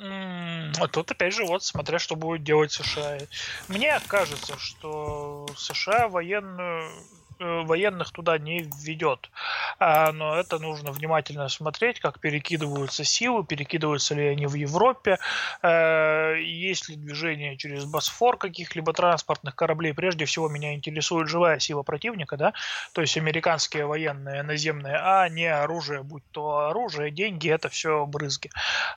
А 0.00 0.86
тут 0.88 1.10
опять 1.10 1.34
же 1.34 1.44
вот 1.44 1.64
смотря 1.64 1.98
что 1.98 2.14
будет 2.14 2.44
делать 2.44 2.70
США. 2.72 3.18
Мне 3.66 4.00
кажется, 4.06 4.56
что 4.58 5.48
США 5.56 6.08
военную 6.08 6.90
военных 7.38 8.10
туда 8.12 8.38
не 8.38 8.62
введет. 8.62 9.30
А, 9.78 10.12
но 10.12 10.36
это 10.36 10.58
нужно 10.58 10.92
внимательно 10.92 11.48
смотреть, 11.48 12.00
как 12.00 12.20
перекидываются 12.20 13.04
силы, 13.04 13.44
перекидываются 13.44 14.14
ли 14.14 14.26
они 14.26 14.46
в 14.46 14.54
Европе, 14.54 15.18
э, 15.62 16.36
есть 16.40 16.88
ли 16.88 16.96
движение 16.96 17.56
через 17.56 17.84
Босфор 17.84 18.36
каких-либо 18.36 18.92
транспортных 18.92 19.54
кораблей. 19.54 19.94
Прежде 19.94 20.24
всего 20.24 20.48
меня 20.48 20.74
интересует 20.74 21.28
живая 21.28 21.58
сила 21.58 21.82
противника, 21.82 22.36
да, 22.36 22.52
то 22.92 23.00
есть 23.00 23.16
американские 23.16 23.86
военные, 23.86 24.42
наземные, 24.42 24.96
а 24.96 25.28
не 25.28 25.46
оружие, 25.46 26.02
будь 26.02 26.24
то 26.32 26.68
оружие, 26.68 27.10
деньги, 27.10 27.48
это 27.50 27.68
все 27.68 28.04
брызги. 28.06 28.50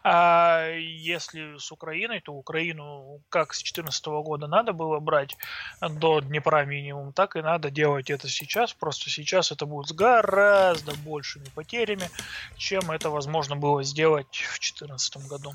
А 0.04 0.68
если 0.72 1.58
с 1.58 1.72
Украиной, 1.72 2.22
то 2.22 2.34
Украину 2.34 3.22
как 3.30 3.54
с 3.54 3.60
2014 3.60 4.06
года 4.08 4.48
надо 4.48 4.74
было 4.74 5.00
брать 5.00 5.38
до 5.82 6.20
Днепра 6.22 6.66
минимум, 6.66 7.14
так 7.14 7.36
и 7.36 7.42
надо 7.42 7.70
делать 7.70 8.10
это 8.10 8.31
сейчас, 8.32 8.74
просто 8.74 9.10
сейчас 9.10 9.52
это 9.52 9.66
будет 9.66 9.88
с 9.88 9.94
гораздо 9.94 10.94
большими 11.06 11.46
потерями, 11.54 12.10
чем 12.58 12.90
это 12.92 13.10
возможно 13.10 13.56
было 13.56 13.84
сделать 13.84 14.28
в 14.28 14.60
2014 14.60 15.28
году. 15.28 15.54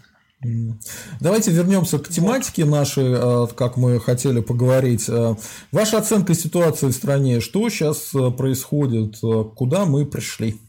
Давайте 1.20 1.50
вернемся 1.50 1.98
к 1.98 2.08
тематике 2.08 2.64
вот. 2.64 2.70
нашей, 2.70 3.14
э, 3.14 3.46
как 3.54 3.76
мы 3.76 3.98
хотели 3.98 4.40
поговорить. 4.40 5.08
Э, 5.08 5.34
ваша 5.72 5.98
оценка 5.98 6.34
ситуации 6.34 6.88
в 6.88 6.92
стране, 6.92 7.40
что 7.40 7.68
сейчас 7.70 8.14
э, 8.14 8.30
происходит, 8.30 9.18
куда 9.56 9.86
мы 9.86 10.04
пришли? 10.04 10.60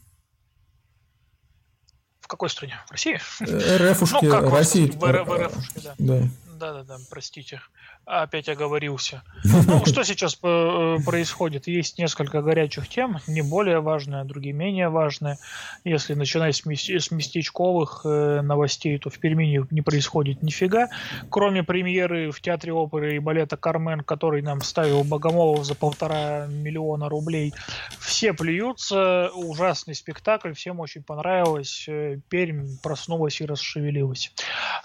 В 2.20 2.28
какой 2.28 2.48
стране? 2.48 2.76
В 2.88 2.92
России? 2.92 3.20
РФушки, 3.40 4.24
ну, 4.24 4.30
как 4.30 4.50
России. 4.50 4.90
В, 4.90 5.04
РФушке, 5.04 5.80
да. 5.82 5.94
да. 5.98 6.22
Да, 6.58 6.72
да, 6.72 6.82
да, 6.82 6.98
простите 7.08 7.60
опять 8.08 8.48
оговорился. 8.48 9.22
Ну, 9.68 9.84
что 9.84 10.02
сейчас 10.02 10.38
э, 10.42 10.96
происходит? 11.04 11.66
Есть 11.66 11.98
несколько 11.98 12.40
горячих 12.40 12.88
тем, 12.88 13.18
не 13.26 13.42
более 13.42 13.80
важные, 13.80 14.22
а 14.22 14.24
другие 14.24 14.54
менее 14.54 14.88
важные. 14.88 15.36
Если 15.84 16.14
начинать 16.14 16.56
с, 16.56 16.64
местечковых 16.64 18.02
э, 18.04 18.40
новостей, 18.40 18.98
то 18.98 19.10
в 19.10 19.18
Перми 19.18 19.66
не 19.70 19.82
происходит 19.82 20.42
нифига. 20.42 20.88
Кроме 21.28 21.62
премьеры 21.62 22.30
в 22.30 22.40
Театре 22.40 22.72
оперы 22.72 23.16
и 23.16 23.18
балета 23.18 23.56
«Кармен», 23.56 24.00
который 24.00 24.40
нам 24.42 24.62
ставил 24.62 25.04
Богомолов 25.04 25.66
за 25.66 25.74
полтора 25.74 26.46
миллиона 26.46 27.08
рублей, 27.08 27.52
все 27.98 28.32
плюются. 28.32 29.30
Ужасный 29.34 29.94
спектакль, 29.94 30.52
всем 30.52 30.80
очень 30.80 31.02
понравилось. 31.02 31.84
Э, 31.88 32.18
Пермь 32.30 32.78
проснулась 32.82 33.40
и 33.40 33.46
расшевелилась. 33.46 34.32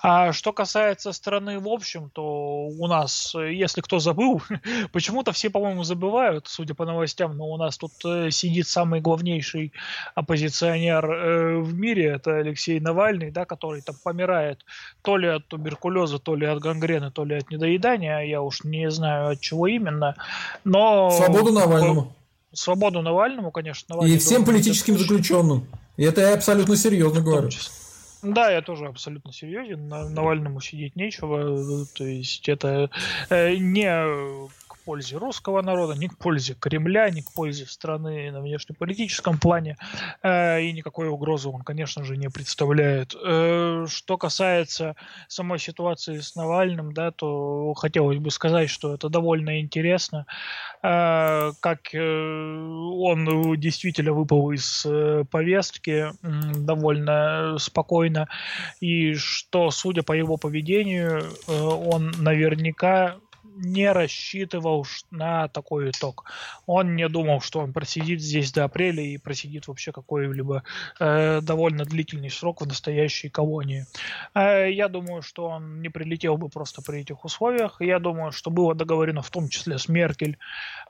А 0.01 0.33
что 0.33 0.51
касается 0.51 1.13
страны 1.13 1.59
в 1.59 1.69
общем, 1.69 2.09
то 2.09 2.65
у 2.65 2.87
нас 2.87 3.12
нас, 3.13 3.35
э, 3.35 3.53
если 3.53 3.81
кто 3.81 3.99
забыл, 3.99 4.41
почему-то 4.91 5.31
все, 5.31 5.49
по-моему, 5.49 5.83
забывают, 5.83 6.47
судя 6.47 6.73
по 6.73 6.85
новостям, 6.85 7.37
но 7.37 7.45
у 7.47 7.57
нас 7.57 7.77
тут 7.77 7.91
э, 8.05 8.31
сидит 8.31 8.67
самый 8.67 9.01
главнейший 9.01 9.73
оппозиционер 10.15 11.05
э, 11.05 11.59
в 11.59 11.73
мире, 11.73 12.05
это 12.05 12.37
Алексей 12.37 12.79
Навальный, 12.79 13.31
да, 13.31 13.45
который 13.45 13.81
там 13.81 13.95
помирает 14.03 14.59
то 15.01 15.17
ли 15.17 15.27
от 15.27 15.47
туберкулеза, 15.47 16.19
то 16.19 16.35
ли 16.35 16.45
от 16.45 16.59
гангрены, 16.59 17.11
то 17.11 17.25
ли 17.25 17.35
от 17.35 17.51
недоедания, 17.51 18.19
я 18.19 18.41
уж 18.41 18.63
не 18.63 18.89
знаю 18.91 19.33
от 19.33 19.41
чего 19.41 19.67
именно, 19.67 20.15
но... 20.63 21.11
Свободу 21.11 21.51
Навальному. 21.51 22.13
Свободу 22.53 23.01
Навальному, 23.01 23.51
конечно. 23.51 23.95
Навальный 23.95 24.15
и 24.15 24.19
всем 24.19 24.45
политическим 24.45 24.97
заключенным. 24.97 25.67
И 25.97 26.03
это 26.03 26.21
я 26.21 26.33
абсолютно 26.33 26.75
серьезно 26.75 27.21
говорю. 27.21 27.49
Да, 28.23 28.49
я 28.49 28.61
тоже 28.61 28.85
абсолютно 28.85 29.33
серьезен. 29.33 29.87
На 29.87 30.09
Навальному 30.09 30.61
сидеть 30.61 30.95
нечего. 30.95 31.85
То 31.93 32.05
есть 32.05 32.47
это 32.47 32.89
э, 33.29 33.55
не 33.55 34.49
пользе 34.85 35.17
русского 35.17 35.61
народа, 35.61 35.93
ни 35.93 36.07
к 36.07 36.17
пользе 36.17 36.55
Кремля, 36.59 37.09
ни 37.09 37.21
к 37.21 37.33
пользе 37.33 37.65
страны 37.65 38.31
на 38.31 38.41
внешнеполитическом 38.41 39.37
плане, 39.37 39.77
э, 40.21 40.61
и 40.61 40.73
никакой 40.73 41.07
угрозы 41.07 41.49
он, 41.49 41.61
конечно 41.61 42.03
же, 42.03 42.17
не 42.17 42.29
представляет. 42.29 43.15
Э, 43.15 43.85
что 43.87 44.17
касается 44.17 44.95
самой 45.27 45.59
ситуации 45.59 46.19
с 46.19 46.35
Навальным, 46.35 46.93
да, 46.93 47.11
то 47.11 47.73
хотелось 47.73 48.19
бы 48.19 48.31
сказать, 48.31 48.69
что 48.69 48.93
это 48.93 49.09
довольно 49.09 49.59
интересно, 49.59 50.25
э, 50.81 51.51
как 51.59 51.93
э, 51.93 51.99
он 51.99 53.59
действительно 53.59 54.13
выпал 54.13 54.51
из 54.51 54.85
э, 54.85 55.23
повестки 55.29 56.07
э, 56.11 56.11
довольно 56.55 57.57
спокойно, 57.59 58.27
и 58.79 59.13
что, 59.15 59.71
судя 59.71 60.03
по 60.03 60.13
его 60.13 60.37
поведению, 60.37 61.23
э, 61.47 61.61
он 61.61 62.11
наверняка 62.17 63.17
не 63.55 63.91
рассчитывал 63.91 64.85
на 65.11 65.47
такой 65.47 65.91
итог. 65.91 66.25
Он 66.65 66.95
не 66.95 67.07
думал, 67.09 67.41
что 67.41 67.59
он 67.59 67.73
просидит 67.73 68.21
здесь 68.21 68.51
до 68.51 68.65
апреля 68.65 69.03
и 69.03 69.17
просидит 69.17 69.67
вообще 69.67 69.91
какой-либо 69.91 70.63
э, 70.99 71.41
довольно 71.41 71.85
длительный 71.85 72.29
срок 72.29 72.61
в 72.61 72.67
настоящей 72.67 73.29
колонии. 73.29 73.85
Э, 74.33 74.71
я 74.71 74.87
думаю, 74.87 75.21
что 75.21 75.45
он 75.45 75.81
не 75.81 75.89
прилетел 75.89 76.37
бы 76.37 76.49
просто 76.49 76.81
при 76.81 77.01
этих 77.01 77.25
условиях. 77.25 77.77
Я 77.79 77.99
думаю, 77.99 78.31
что 78.31 78.49
было 78.49 78.75
договорено 78.75 79.21
в 79.21 79.29
том 79.29 79.49
числе 79.49 79.77
с 79.77 79.87
Меркель, 79.87 80.37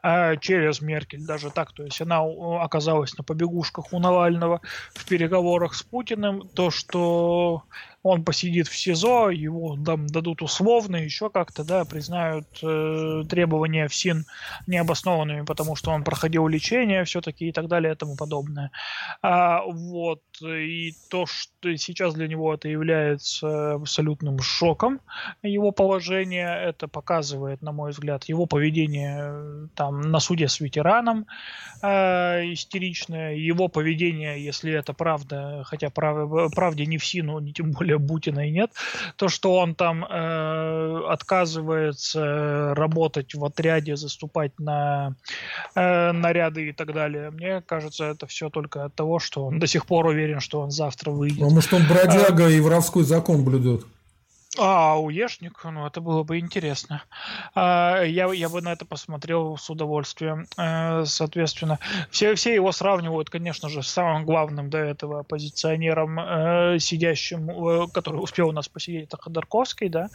э, 0.01 0.37
через 0.37 0.81
Меркель 0.81 1.25
даже 1.25 1.49
так. 1.49 1.73
То 1.73 1.83
есть 1.83 2.01
она 2.01 2.21
оказалась 2.61 3.17
на 3.17 3.23
побегушках 3.23 3.93
у 3.93 3.99
Навального 3.99 4.61
в 4.93 5.05
переговорах 5.05 5.73
с 5.73 5.83
Путиным. 5.83 6.47
То, 6.49 6.71
что 6.71 7.63
он 8.03 8.25
посидит 8.25 8.67
в 8.67 8.75
СИЗО, 8.77 9.29
его 9.29 9.77
там 9.83 10.07
дадут 10.07 10.41
условно, 10.41 10.97
еще 10.97 11.29
как-то, 11.29 11.63
да, 11.63 11.85
признают 11.85 12.45
э, 12.61 13.23
требования 13.29 13.87
в 13.87 13.95
СИН 13.95 14.25
необоснованными, 14.67 15.45
потому 15.45 15.77
что 15.77 15.91
он 15.91 16.03
проходил 16.03 16.47
лечение 16.49 17.05
все-таки 17.05 17.47
и 17.47 17.51
так 17.53 17.67
далее 17.67 17.93
и 17.93 17.95
тому 17.95 18.17
подобное. 18.17 18.71
А, 19.21 19.61
вот, 19.65 20.21
и 20.41 20.93
то, 21.09 21.25
что 21.25 21.75
сейчас 21.77 22.13
для 22.13 22.27
него 22.27 22.53
это 22.53 22.67
является 22.67 23.75
абсолютным 23.75 24.39
шоком, 24.39 24.99
его 25.41 25.71
положение, 25.71 26.61
это 26.61 26.89
показывает, 26.89 27.61
на 27.61 27.71
мой 27.71 27.91
взгляд, 27.91 28.25
его 28.25 28.45
поведение 28.45 29.17
э, 29.21 29.67
там 29.75 30.01
на 30.01 30.19
суде 30.19 30.49
с 30.49 30.59
ветераном 30.59 31.25
э, 31.81 32.51
истеричное, 32.51 33.35
его 33.35 33.69
поведение, 33.69 34.43
если 34.43 34.73
это 34.73 34.91
правда, 34.93 35.63
хотя 35.65 35.89
прав, 35.89 36.51
правде 36.53 36.85
не 36.85 36.97
в 36.97 37.05
СИНу, 37.05 37.39
не 37.39 37.53
тем 37.53 37.71
более 37.71 37.92
Бутина 37.97 38.47
и 38.47 38.51
нет, 38.51 38.71
то, 39.15 39.29
что 39.29 39.57
он 39.57 39.75
там 39.75 40.05
э, 40.05 41.01
отказывается 41.09 42.73
работать 42.75 43.35
в 43.35 43.43
отряде, 43.45 43.95
заступать 43.95 44.51
на 44.59 45.15
э, 45.75 46.11
наряды 46.11 46.69
и 46.69 46.73
так 46.73 46.93
далее, 46.93 47.31
мне 47.31 47.61
кажется, 47.61 48.05
это 48.05 48.27
все 48.27 48.49
только 48.49 48.85
от 48.85 48.95
того, 48.95 49.19
что 49.19 49.45
он 49.45 49.59
до 49.59 49.67
сих 49.67 49.85
пор 49.85 50.05
уверен, 50.07 50.39
что 50.39 50.61
он 50.61 50.71
завтра 50.71 51.11
выйдет. 51.11 51.39
Потому 51.39 51.61
что 51.61 51.75
он 51.77 51.87
бродяга 51.87 52.45
а, 52.45 52.49
и 52.49 52.59
воровской 52.59 53.03
закон 53.03 53.43
блюдет. 53.43 53.85
А, 54.59 54.99
уешник, 54.99 55.63
ну 55.63 55.87
это 55.87 55.99
было 55.99 56.21
бы 56.23 56.37
интересно. 56.37 57.03
А, 57.55 58.03
я, 58.03 58.31
я 58.31 58.49
бы 58.49 58.61
на 58.61 58.73
это 58.73 58.85
посмотрел 58.85 59.57
с 59.57 59.67
удовольствием. 59.69 60.45
А, 60.57 61.05
соответственно, 61.05 61.79
все, 62.11 62.35
все 62.35 62.53
его 62.53 62.71
сравнивают, 62.71 63.31
конечно 63.31 63.67
же, 63.67 63.81
с 63.81 63.87
самым 63.87 64.25
главным 64.25 64.69
до 64.69 64.77
этого 64.77 65.21
оппозиционером, 65.21 66.19
э, 66.19 66.77
сидящим, 66.79 67.49
э, 67.49 67.87
который 67.91 68.17
успел 68.17 68.49
у 68.49 68.51
нас 68.51 68.67
посидеть, 68.67 69.05
это 69.05 69.17
Ходорковский, 69.17 69.89
да, 69.89 70.09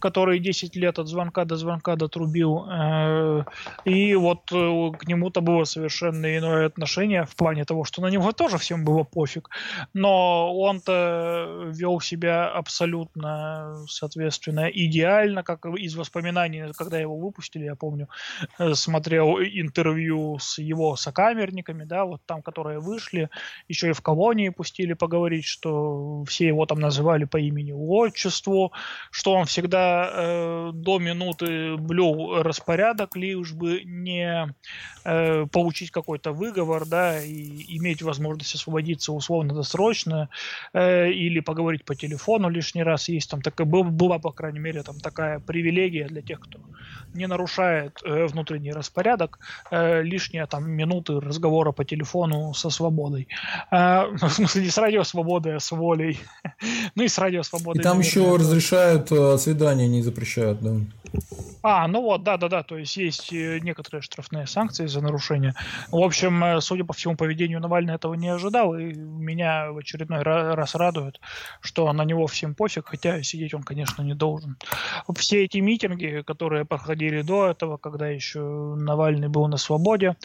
который 0.00 0.40
10 0.40 0.74
лет 0.74 0.98
от 0.98 1.06
звонка 1.06 1.44
до 1.44 1.56
звонка 1.56 1.94
дотрубил. 1.94 2.66
Э, 2.68 3.44
и 3.84 4.16
вот 4.16 4.50
э, 4.50 4.90
к 4.98 5.06
нему-то 5.06 5.40
было 5.40 5.62
совершенно 5.64 6.36
иное 6.36 6.66
отношение 6.66 7.26
в 7.26 7.36
плане 7.36 7.64
того, 7.64 7.84
что 7.84 8.02
на 8.02 8.08
него 8.08 8.32
тоже 8.32 8.58
всем 8.58 8.84
было 8.84 9.04
пофиг. 9.04 9.50
Но 9.92 10.52
он-то 10.52 11.70
вел 11.70 12.00
себя 12.00 12.50
абсолютно 12.50 13.83
соответственно, 13.88 14.68
идеально, 14.68 15.42
как 15.42 15.66
из 15.66 15.94
воспоминаний, 15.96 16.72
когда 16.76 16.98
его 16.98 17.16
выпустили, 17.16 17.64
я 17.64 17.74
помню, 17.74 18.08
э, 18.58 18.74
смотрел 18.74 19.38
интервью 19.38 20.38
с 20.38 20.58
его 20.58 20.96
сокамерниками, 20.96 21.84
да, 21.84 22.04
вот 22.04 22.20
там, 22.26 22.42
которые 22.42 22.80
вышли, 22.80 23.30
еще 23.68 23.90
и 23.90 23.92
в 23.92 24.00
колонии 24.00 24.48
пустили 24.50 24.92
поговорить, 24.92 25.44
что 25.44 26.24
все 26.24 26.46
его 26.46 26.66
там 26.66 26.80
называли 26.80 27.24
по 27.24 27.38
имени 27.38 27.72
отчеству, 27.72 28.72
что 29.10 29.34
он 29.34 29.46
всегда 29.46 30.10
э, 30.12 30.70
до 30.72 30.98
минуты 30.98 31.76
блюл 31.76 32.42
распорядок, 32.42 33.16
лишь 33.16 33.52
бы 33.52 33.82
не 33.84 34.54
э, 35.04 35.46
получить 35.46 35.90
какой-то 35.90 36.32
выговор, 36.32 36.86
да, 36.86 37.22
и 37.22 37.76
иметь 37.76 38.02
возможность 38.02 38.54
освободиться 38.54 39.12
условно-досрочно, 39.12 40.28
э, 40.72 41.10
или 41.10 41.40
поговорить 41.40 41.84
по 41.84 41.94
телефону 41.94 42.48
лишний 42.48 42.82
раз. 42.82 43.08
Есть 43.08 43.30
там 43.30 43.42
такая 43.42 43.66
была, 43.82 44.18
по 44.18 44.32
крайней 44.32 44.60
мере, 44.60 44.82
там 44.82 45.00
такая 45.00 45.40
привилегия 45.40 46.06
для 46.06 46.22
тех, 46.22 46.40
кто 46.40 46.60
не 47.14 47.26
нарушает 47.26 48.00
э, 48.04 48.26
внутренний 48.26 48.72
распорядок, 48.72 49.38
э, 49.70 50.02
лишние 50.02 50.46
там 50.46 50.70
минуты 50.70 51.20
разговора 51.20 51.72
по 51.72 51.84
телефону 51.84 52.52
со 52.54 52.70
свободой. 52.70 53.28
Э, 53.70 54.06
в 54.20 54.28
смысле, 54.28 54.62
не 54.62 54.70
с 54.70 54.78
радиосвободой, 54.78 55.56
а 55.56 55.60
с 55.60 55.70
волей. 55.70 56.18
ну 56.94 57.04
и 57.04 57.08
с 57.08 57.18
радиосвободой. 57.18 57.80
И 57.80 57.82
там 57.82 57.98
наверное, 57.98 58.22
еще 58.22 58.36
разрешают 58.36 59.12
э, 59.12 59.38
свидания, 59.38 59.88
не 59.88 60.02
запрещают, 60.02 60.60
да. 60.60 60.76
А, 61.66 61.88
ну 61.88 62.02
вот, 62.02 62.22
да-да-да, 62.24 62.62
то 62.62 62.76
есть 62.76 62.94
есть 62.98 63.32
э, 63.32 63.58
некоторые 63.60 64.02
штрафные 64.02 64.46
санкции 64.46 64.84
за 64.86 65.00
нарушение. 65.00 65.54
В 65.90 65.96
общем, 65.96 66.44
э, 66.44 66.60
судя 66.60 66.84
по 66.84 66.92
всему 66.92 67.16
поведению 67.16 67.58
Навальный 67.60 67.94
этого 67.94 68.12
не 68.12 68.28
ожидал, 68.28 68.76
и 68.76 68.92
меня 68.92 69.72
в 69.72 69.78
очередной 69.78 70.20
раз 70.22 70.74
радует, 70.74 71.20
что 71.62 71.90
на 71.94 72.04
него 72.04 72.26
всем 72.26 72.54
пофиг, 72.54 72.88
хотя 72.88 73.22
сидеть 73.22 73.54
он, 73.54 73.62
конечно, 73.62 74.02
не 74.02 74.14
должен. 74.14 74.58
Все 75.16 75.44
эти 75.44 75.56
митинги, 75.56 76.22
которые 76.26 76.66
проходили 76.66 77.22
до 77.22 77.46
этого, 77.46 77.78
когда 77.78 78.08
еще 78.08 78.40
Навальный 78.40 79.28
был 79.28 79.48
на 79.48 79.56
свободе, 79.56 80.16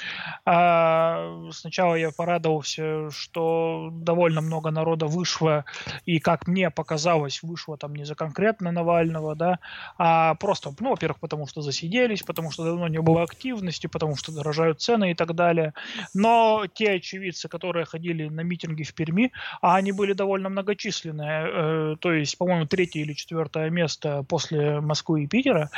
а, 0.44 1.50
сначала 1.52 1.96
я 1.96 2.12
порадовался, 2.12 3.12
что 3.12 3.90
довольно 3.94 4.42
много 4.42 4.72
народа 4.72 5.06
вышло, 5.06 5.64
и, 6.06 6.20
как 6.20 6.48
мне 6.48 6.70
показалось, 6.70 7.44
вышло 7.44 7.78
там 7.78 7.96
не 7.96 8.04
за 8.04 8.16
конкретно 8.16 8.74
Навального, 8.74 9.36
да, 9.36 9.60
а 9.98 10.36
просто, 10.36 10.72
ну, 10.80 10.92
во-первых, 10.92 11.20
потому 11.20 11.48
что 11.48 11.62
засиделись, 11.62 12.24
потому 12.24 12.52
что 12.52 12.64
давно 12.64 12.88
не 12.88 13.02
было 13.02 13.24
активности, 13.24 13.88
потому 13.88 14.16
что 14.16 14.32
дорожают 14.32 14.82
цены 14.82 15.12
и 15.12 15.14
так 15.16 15.36
далее. 15.36 15.74
Но 16.14 16.66
те 16.74 16.94
очевидцы, 16.94 17.48
которые 17.48 17.86
ходили 17.86 18.28
на 18.30 18.42
митинги 18.42 18.84
в 18.84 18.94
Перми, 18.94 19.32
а 19.62 19.76
они 19.76 19.92
были 19.92 20.14
довольно 20.14 20.50
многочисленные, 20.50 21.48
э, 21.48 21.96
то 22.00 22.14
есть, 22.14 22.38
по-моему, 22.38 22.66
третье 22.66 23.02
или 23.02 23.14
четвертое 23.14 23.70
место 23.70 24.24
после 24.28 24.80
Москвы 24.82 25.24
и 25.24 25.28
Питера 25.28 25.70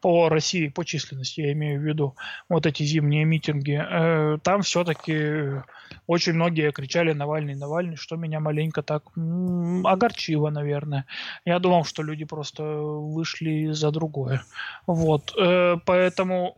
по 0.00 0.28
России, 0.28 0.68
по 0.68 0.84
численности, 0.84 1.40
я 1.40 1.52
имею 1.52 1.80
в 1.80 1.84
виду, 1.84 2.14
вот 2.48 2.66
эти 2.66 2.82
зимние 2.82 3.24
митинги, 3.24 3.80
э, 3.80 4.38
там 4.42 4.62
все-таки 4.62 5.62
очень 6.06 6.34
многие 6.34 6.72
кричали 6.72 7.12
Навальный, 7.12 7.54
Навальный, 7.54 7.96
что 7.96 8.16
меня 8.16 8.40
маленько 8.40 8.82
так 8.82 9.02
м- 9.16 9.86
огорчило, 9.86 10.50
наверное. 10.50 11.06
Я 11.44 11.58
думал, 11.58 11.84
что 11.84 12.02
люди 12.02 12.24
просто 12.24 12.62
вышли 12.62 13.72
за 13.72 13.90
другое. 13.90 14.37
Вот, 14.86 15.34
э, 15.38 15.76
поэтому... 15.84 16.56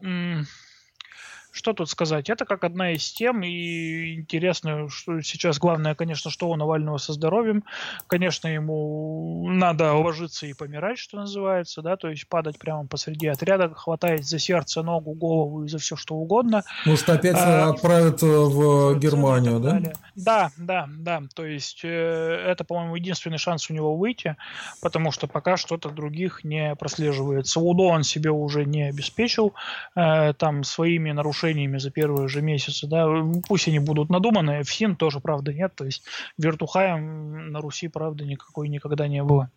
Что 1.53 1.73
тут 1.73 1.91
сказать? 1.91 2.31
Это 2.31 2.45
как 2.45 2.63
одна 2.63 2.93
из 2.93 3.11
тем, 3.13 3.43
и 3.43 4.15
интересно, 4.15 4.89
что 4.89 5.21
сейчас 5.21 5.59
главное, 5.59 5.95
конечно, 5.95 6.31
что 6.31 6.49
у 6.49 6.57
Навального 6.57 6.99
со 6.99 7.13
здоровьем. 7.13 7.65
Конечно, 8.07 8.47
ему 8.47 9.49
надо 9.51 9.93
ложиться 9.95 10.47
и 10.47 10.55
помирать, 10.55 10.99
что 10.99 11.19
называется, 11.19 11.83
да, 11.83 11.97
то 11.97 12.09
есть 12.09 12.29
падать 12.29 12.59
прямо 12.59 12.87
посреди 12.87 13.27
отряда, 13.27 13.75
хватать 13.75 14.25
за 14.25 14.39
сердце, 14.39 14.83
ногу, 14.83 15.13
голову 15.13 15.65
и 15.65 15.69
за 15.69 15.79
все 15.79 15.97
что 15.97 16.15
угодно. 16.15 16.63
Может, 16.87 17.09
опять 17.09 17.37
а, 17.37 17.71
отправят 17.71 18.23
в 18.23 18.99
Германию, 18.99 19.59
да? 19.59 19.71
Далее. 19.73 19.95
Да, 20.15 20.51
да, 20.57 20.89
да. 20.89 21.23
То 21.35 21.45
есть 21.45 21.81
э, 21.83 22.45
это, 22.47 22.63
по-моему, 22.63 22.95
единственный 22.95 23.39
шанс 23.39 23.71
у 23.71 23.75
него 23.75 23.97
выйти, 23.97 24.37
потому 24.81 25.11
что 25.11 25.27
пока 25.27 25.57
что-то 25.57 25.91
других 25.91 26.45
не 26.45 26.77
прослеживается. 26.77 27.59
УДО 27.59 27.89
он 27.89 28.05
себе 28.05 28.31
уже 28.31 28.65
не 28.65 28.85
обеспечил, 28.85 29.55
э, 29.97 30.33
там 30.35 30.63
своими 30.63 31.11
нарушениями 31.11 31.40
нарушениями 31.41 31.79
за 31.79 31.91
первые 31.91 32.29
же 32.29 32.43
месяцы, 32.43 32.87
да, 32.87 33.07
пусть 33.49 33.69
они 33.69 33.79
будут 33.79 34.11
надуманные, 34.11 34.63
в 34.63 34.73
СИН 34.73 34.97
тоже, 34.97 35.21
правда, 35.21 35.53
нет, 35.53 35.73
то 35.75 35.85
есть 35.85 36.03
вертухаем 36.39 37.53
на 37.53 37.61
Руси, 37.61 37.89
правда, 37.89 38.25
никакой 38.25 38.69
никогда 38.69 39.09
не 39.09 39.23
было. 39.23 39.51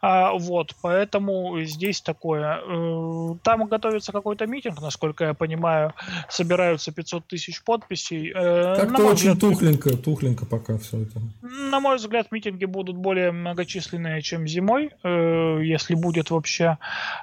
А, 0.00 0.32
вот, 0.32 0.74
поэтому 0.82 1.60
здесь 1.62 2.00
такое. 2.00 2.60
Э, 2.66 3.34
там 3.42 3.66
готовится 3.66 4.12
какой-то 4.12 4.46
митинг, 4.46 4.80
насколько 4.80 5.24
я 5.24 5.34
понимаю, 5.34 5.94
собираются 6.28 6.92
500 6.92 7.26
тысяч 7.26 7.62
подписей. 7.62 8.32
Э, 8.34 8.76
Как-то 8.76 9.04
очень 9.04 9.32
взгляд, 9.32 9.40
тухленько, 9.40 9.96
тухленько 9.96 10.46
пока 10.46 10.78
все 10.78 11.02
это. 11.02 11.20
На 11.42 11.80
мой 11.80 11.96
взгляд, 11.96 12.32
митинги 12.32 12.64
будут 12.64 12.96
более 12.96 13.32
многочисленные, 13.32 14.22
чем 14.22 14.46
зимой, 14.46 14.90
э, 15.02 15.60
если 15.62 15.94
будет 15.94 16.30
вообще, 16.30 16.78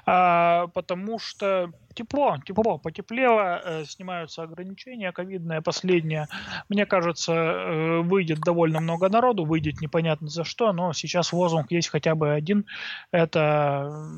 а, 0.06 0.66
потому 0.68 1.18
что 1.18 1.72
тепло, 1.94 2.36
тепло, 2.44 2.78
потеплело, 2.78 3.60
э, 3.64 3.84
снимаются 3.84 4.42
ограничения 4.42 5.12
ковидные, 5.12 5.60
последние. 5.60 6.28
Мне 6.68 6.86
кажется, 6.86 7.32
э, 7.32 8.00
выйдет 8.00 8.40
довольно 8.40 8.80
много 8.80 9.08
народу, 9.08 9.44
выйдет 9.44 9.80
непонятно 9.80 10.28
за 10.28 10.44
что, 10.44 10.72
но 10.72 10.92
сейчас 10.92 11.32
лозунг 11.32 11.72
есть 11.72 11.88
хотя 11.88 12.14
бы 12.14 12.32
один, 12.32 12.64
это 13.10 14.08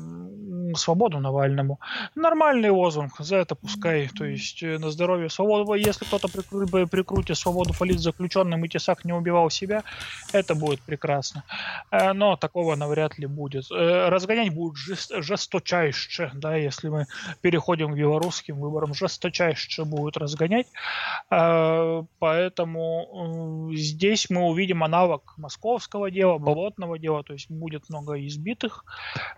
свободу 0.75 1.19
Навальному. 1.19 1.79
Нормальный 2.15 2.69
лозунг, 2.69 3.13
за 3.19 3.37
это 3.37 3.55
пускай, 3.55 4.07
то 4.07 4.25
есть 4.25 4.63
э, 4.63 4.77
на 4.77 4.91
здоровье 4.91 5.29
свободу. 5.29 5.73
Если 5.73 6.05
кто-то 6.05 6.27
прикру- 6.27 6.87
прикрутит 6.87 7.37
свободу 7.37 7.73
политзаключенным 7.77 8.63
и 8.65 8.69
Тесак 8.69 9.05
не 9.05 9.13
убивал 9.13 9.49
себя, 9.49 9.83
это 10.31 10.55
будет 10.55 10.81
прекрасно. 10.81 11.43
Но 11.91 12.35
такого 12.37 12.75
навряд 12.75 13.19
ли 13.19 13.27
будет. 13.27 13.65
Разгонять 13.69 14.53
будет 14.53 14.77
жесточайше, 14.77 16.31
да, 16.33 16.55
если 16.55 16.89
мы 16.89 17.07
переходим 17.41 17.62
переходим 17.63 17.93
к 17.93 17.97
белорусским 17.97 18.59
выборам, 18.59 18.93
жесточайше 18.93 19.85
будут 19.85 20.17
разгонять. 20.17 20.67
А, 21.29 22.03
поэтому 22.19 23.69
э, 23.71 23.75
здесь 23.75 24.29
мы 24.29 24.41
увидим 24.41 24.83
аналог 24.83 25.33
московского 25.37 26.11
дела, 26.11 26.37
болотного 26.37 26.99
дела, 26.99 27.23
то 27.23 27.33
есть 27.33 27.49
будет 27.49 27.89
много 27.89 28.13
избитых, 28.27 28.83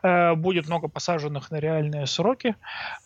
э, 0.04 0.34
будет 0.36 0.68
много 0.68 0.88
посаженных 0.88 1.52
на 1.52 1.60
реальные 1.60 2.08
сроки, 2.08 2.56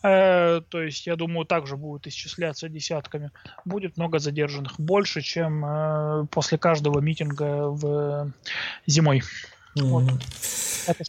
э, 0.02 0.60
то 0.68 0.82
есть 0.82 1.06
я 1.06 1.16
думаю 1.16 1.44
также 1.44 1.76
будет 1.76 2.06
исчисляться 2.06 2.68
десятками, 2.68 3.30
будет 3.64 3.98
много 3.98 4.18
задержанных, 4.18 4.72
больше, 4.78 5.20
чем 5.20 6.28
после 6.30 6.58
каждого 6.58 7.00
митинга 7.00 7.68
в 7.68 8.32
зимой. 8.86 9.22
Вот. 9.76 10.04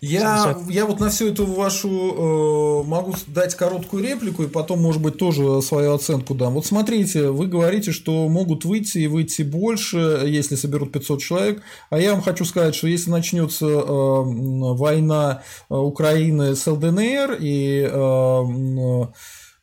Я, 0.02 0.58
я 0.70 0.86
вот 0.86 1.00
на 1.00 1.10
всю 1.10 1.30
эту 1.30 1.46
вашу 1.46 1.90
э, 1.90 2.88
могу 2.88 3.16
дать 3.28 3.56
короткую 3.56 4.04
реплику 4.04 4.44
и 4.44 4.48
потом, 4.48 4.82
может 4.82 5.02
быть, 5.02 5.18
тоже 5.18 5.62
свою 5.62 5.94
оценку 5.94 6.36
дам. 6.36 6.54
Вот 6.54 6.66
смотрите, 6.66 7.30
вы 7.30 7.48
говорите, 7.48 7.92
что 7.92 8.28
могут 8.28 8.66
выйти 8.66 9.00
и 9.00 9.08
выйти 9.08 9.42
больше, 9.42 10.22
если 10.26 10.56
соберут 10.56 10.92
500 10.92 11.22
человек. 11.22 11.62
А 11.90 12.00
я 12.00 12.12
вам 12.12 12.22
хочу 12.22 12.46
сказать, 12.46 12.76
что 12.76 12.88
если 12.88 13.10
начнется 13.10 13.66
э, 13.66 13.82
война 13.84 15.42
э, 15.70 15.76
Украины 15.76 16.56
с 16.56 16.68
ЛДНР 16.68 17.38
и 17.40 17.90
э, 17.92 19.06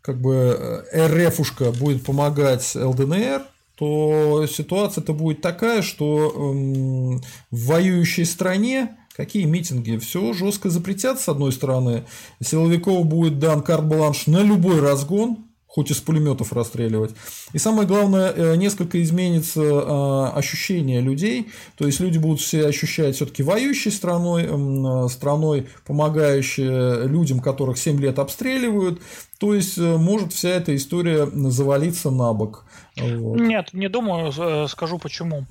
как 0.00 0.20
бы 0.20 0.84
э, 0.92 1.28
РФушка 1.28 1.70
будет 1.70 2.04
помогать 2.04 2.74
ЛДНР, 2.74 3.42
то 3.78 4.44
ситуация-то 4.50 5.12
будет 5.12 5.40
такая, 5.40 5.82
что 5.82 6.32
эм, 6.34 7.20
в 7.50 7.66
воюющей 7.66 8.24
стране 8.24 8.96
какие 9.16 9.44
митинги? 9.44 9.96
Все 9.98 10.32
жестко 10.32 10.68
запретят, 10.68 11.20
с 11.20 11.28
одной 11.28 11.52
стороны. 11.52 12.04
Силовиков 12.42 13.06
будет 13.06 13.38
дан 13.38 13.62
карт-бланш 13.62 14.26
на 14.26 14.42
любой 14.42 14.80
разгон, 14.80 15.48
хоть 15.68 15.92
из 15.92 15.98
пулеметов 15.98 16.52
расстреливать. 16.52 17.12
И 17.52 17.58
самое 17.58 17.86
главное, 17.86 18.32
э, 18.34 18.56
несколько 18.56 19.00
изменится 19.00 19.60
э, 19.62 20.36
ощущение 20.36 21.00
людей, 21.00 21.50
то 21.76 21.86
есть 21.86 22.00
люди 22.00 22.18
будут 22.18 22.40
все 22.40 22.66
ощущать 22.66 23.14
все-таки 23.14 23.44
воюющей 23.44 23.92
страной, 23.92 24.48
э, 24.50 25.08
страной, 25.08 25.68
помогающей 25.86 27.06
людям, 27.06 27.38
которых 27.38 27.78
7 27.78 28.00
лет 28.00 28.18
обстреливают, 28.18 29.00
то 29.38 29.54
есть 29.54 29.78
может 29.78 30.32
вся 30.32 30.48
эта 30.48 30.74
история 30.74 31.26
завалиться 31.32 32.10
на 32.10 32.32
бок. 32.32 32.64
Вот. 33.00 33.40
Нет, 33.40 33.72
не 33.72 33.88
думаю, 33.88 34.68
скажу 34.68 34.98
почему. 34.98 35.44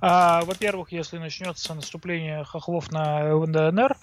А, 0.00 0.42
во-первых, 0.44 0.92
если 0.92 1.18
начнется 1.18 1.74
наступление 1.74 2.44
хохлов 2.44 2.90
на 2.92 3.34
ЛНДНР, 3.34 3.96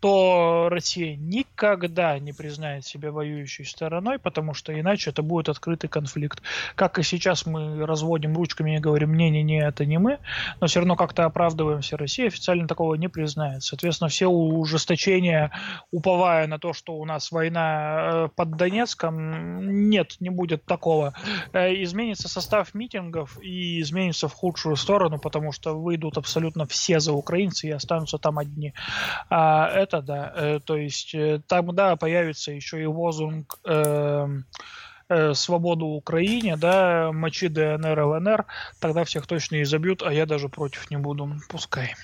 то 0.00 0.68
Россия 0.70 1.14
никогда 1.16 2.18
не 2.18 2.32
признает 2.32 2.84
себя 2.84 3.12
воюющей 3.12 3.66
стороной, 3.66 4.18
потому 4.18 4.54
что 4.54 4.78
иначе 4.78 5.10
это 5.10 5.22
будет 5.22 5.48
открытый 5.48 5.90
конфликт. 5.90 6.42
Как 6.74 6.98
и 6.98 7.02
сейчас 7.02 7.44
мы 7.44 7.84
разводим 7.86 8.34
ручками 8.34 8.76
и 8.76 8.80
говорим, 8.80 9.14
не-не-не, 9.14 9.62
это 9.62 9.84
не 9.84 9.98
мы, 9.98 10.18
но 10.60 10.66
все 10.66 10.80
равно 10.80 10.96
как-то 10.96 11.26
оправдываемся. 11.26 11.98
Россия 11.98 12.28
официально 12.28 12.66
такого 12.66 12.94
не 12.94 13.08
признает. 13.08 13.62
Соответственно, 13.62 14.08
все 14.08 14.26
ужесточения, 14.26 15.50
уповая 15.90 16.46
на 16.46 16.58
то, 16.58 16.72
что 16.72 16.94
у 16.94 17.04
нас 17.04 17.30
война 17.30 17.98
э, 18.00 18.28
под 18.34 18.56
Донецком, 18.56 19.90
нет, 19.90 20.16
не 20.20 20.30
будет 20.30 20.64
такого. 20.64 21.12
Э, 21.52 21.74
изменится 21.82 22.28
состав 22.28 22.72
митингов 22.74 23.38
и 23.42 23.80
изменится 23.80 24.28
в 24.28 24.32
худшую 24.32 24.76
сторону, 24.76 25.18
потому 25.18 25.52
что 25.52 25.78
выйдут 25.78 26.16
абсолютно 26.16 26.66
все 26.66 27.00
за 27.00 27.12
украинцы 27.12 27.68
и 27.68 27.70
останутся 27.70 28.16
там 28.16 28.38
одни. 28.38 28.72
А 29.28 29.66
это 29.90 30.02
да. 30.02 30.32
Э, 30.36 30.60
то 30.64 30.76
есть 30.76 31.14
э, 31.14 31.40
там, 31.46 31.74
да, 31.74 31.96
появится 31.96 32.52
еще 32.52 32.80
и 32.80 32.86
лозунг 32.86 33.58
э, 33.64 34.28
э, 35.08 35.34
«Свободу 35.34 35.86
Украине», 35.86 36.56
да, 36.56 37.10
«Мочи 37.12 37.48
ДНР, 37.48 38.00
ЛНР», 38.00 38.46
тогда 38.78 39.04
всех 39.04 39.26
точно 39.26 39.62
изобьют, 39.62 40.02
а 40.02 40.12
я 40.12 40.26
даже 40.26 40.48
против 40.48 40.90
не 40.90 40.96
буду, 40.96 41.32
пускай. 41.48 41.94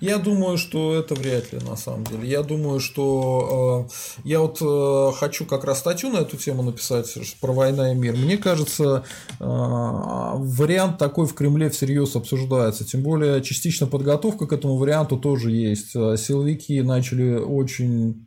Я 0.00 0.16
думаю, 0.16 0.56
что 0.56 0.94
это 0.94 1.14
вряд 1.14 1.52
ли 1.52 1.58
на 1.58 1.76
самом 1.76 2.04
деле. 2.04 2.26
Я 2.26 2.42
думаю, 2.42 2.80
что 2.80 3.86
э, 3.86 4.20
я 4.24 4.40
вот 4.40 4.56
э, 4.62 5.12
хочу 5.18 5.44
как 5.44 5.64
раз 5.64 5.80
статью 5.80 6.08
на 6.08 6.18
эту 6.18 6.38
тему 6.38 6.62
написать 6.62 7.14
про 7.38 7.52
война 7.52 7.92
и 7.92 7.94
мир. 7.94 8.16
Мне 8.16 8.38
кажется, 8.38 9.04
э, 9.38 9.44
вариант 9.44 10.96
такой 10.96 11.26
в 11.26 11.34
Кремле 11.34 11.68
всерьез 11.68 12.16
обсуждается. 12.16 12.86
Тем 12.86 13.02
более 13.02 13.42
частично 13.42 13.86
подготовка 13.86 14.46
к 14.46 14.52
этому 14.54 14.78
варианту 14.78 15.18
тоже 15.18 15.50
есть. 15.50 15.90
Силовики 15.90 16.80
начали 16.80 17.34
очень 17.34 18.24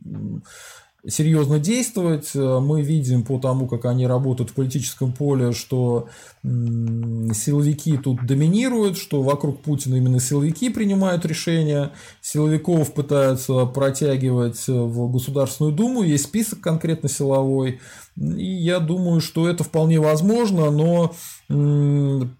серьезно 1.06 1.58
действовать. 1.58 2.30
Мы 2.34 2.82
видим 2.82 3.24
по 3.24 3.38
тому, 3.38 3.66
как 3.66 3.86
они 3.86 4.06
работают 4.06 4.50
в 4.50 4.54
политическом 4.54 5.12
поле, 5.12 5.52
что 5.52 6.08
силовики 6.44 7.96
тут 7.96 8.24
доминируют, 8.26 8.96
что 8.98 9.22
вокруг 9.22 9.60
Путина 9.62 9.96
именно 9.96 10.20
силовики 10.20 10.70
принимают 10.70 11.24
решения, 11.24 11.92
силовиков 12.20 12.92
пытаются 12.94 13.64
протягивать 13.66 14.66
в 14.66 15.12
Государственную 15.12 15.74
Думу, 15.74 16.02
есть 16.02 16.24
список 16.24 16.60
конкретно 16.60 17.08
силовой, 17.08 17.80
и 18.16 18.44
я 18.44 18.78
думаю, 18.78 19.20
что 19.20 19.48
это 19.48 19.64
вполне 19.64 19.98
возможно, 19.98 20.70
но 20.70 21.14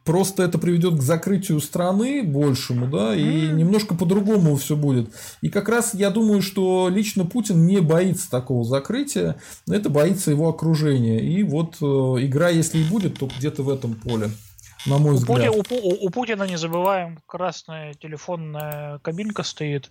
просто 0.04 0.42
это 0.42 0.58
приведет 0.58 0.98
к 0.98 1.02
закрытию 1.02 1.60
страны 1.60 2.22
большему, 2.22 2.88
да, 2.88 3.14
и 3.14 3.48
немножко 3.48 3.94
по-другому 3.94 4.56
все 4.56 4.76
будет. 4.76 5.10
И 5.42 5.48
как 5.48 5.68
раз 5.68 5.94
я 5.94 6.10
думаю, 6.10 6.42
что 6.42 6.88
лично 6.90 7.24
Путин 7.24 7.66
не 7.66 7.80
боится 7.80 8.30
такого 8.30 8.51
закрытия, 8.62 9.36
это 9.68 9.88
боится 9.88 10.30
его 10.30 10.48
окружение. 10.48 11.20
И 11.20 11.42
вот 11.42 11.76
э, 11.80 11.84
игра, 12.24 12.48
если 12.50 12.78
и 12.78 12.84
будет, 12.84 13.18
то 13.18 13.28
где-то 13.38 13.62
в 13.62 13.70
этом 13.70 13.94
поле 13.94 14.30
на 14.86 14.98
мой 14.98 15.14
взгляд. 15.14 15.50
У, 15.50 15.62
Пути, 15.62 15.80
у, 15.82 16.06
у 16.06 16.10
Путина, 16.10 16.44
не 16.44 16.56
забываем, 16.56 17.20
красная 17.26 17.94
телефонная 17.94 18.98
кабинка 18.98 19.42
стоит 19.42 19.90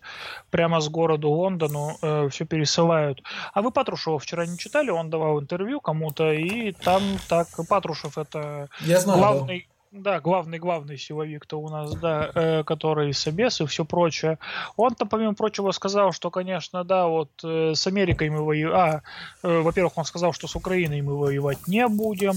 прямо 0.49 0.81
с 0.81 0.89
города 0.89 1.27
Лондону, 1.27 1.97
э, 2.01 2.29
все 2.29 2.45
пересылают. 2.45 3.21
А 3.53 3.61
вы 3.61 3.71
Патрушева 3.71 4.19
вчера 4.19 4.45
не 4.45 4.57
читали? 4.57 4.89
Он 4.89 5.09
давал 5.09 5.39
интервью 5.39 5.79
кому-то, 5.79 6.31
и 6.31 6.71
там 6.71 7.01
так 7.27 7.47
Патрушев 7.67 8.17
это 8.17 8.69
Я 8.81 8.99
знаю, 8.99 9.19
главный, 9.19 9.67
да, 9.67 9.70
главный-главный 9.91 10.97
силовик-то 10.97 11.57
у 11.57 11.69
нас, 11.69 11.93
да, 11.95 12.31
э, 12.33 12.63
который 12.63 13.13
Собес 13.13 13.59
и 13.59 13.65
все 13.65 13.83
прочее. 13.83 14.39
Он-то, 14.77 15.05
помимо 15.05 15.33
прочего, 15.33 15.71
сказал, 15.71 16.13
что, 16.13 16.31
конечно, 16.31 16.83
да, 16.83 17.07
вот 17.07 17.29
э, 17.43 17.73
с 17.75 17.87
Америкой 17.87 18.29
мы 18.29 18.43
воюем... 18.43 18.71
А, 18.73 19.01
э, 19.43 19.59
во-первых, 19.59 19.97
он 19.97 20.05
сказал, 20.05 20.31
что 20.31 20.47
с 20.47 20.55
Украиной 20.55 21.01
мы 21.01 21.17
воевать 21.17 21.67
не 21.67 21.87
будем, 21.87 22.35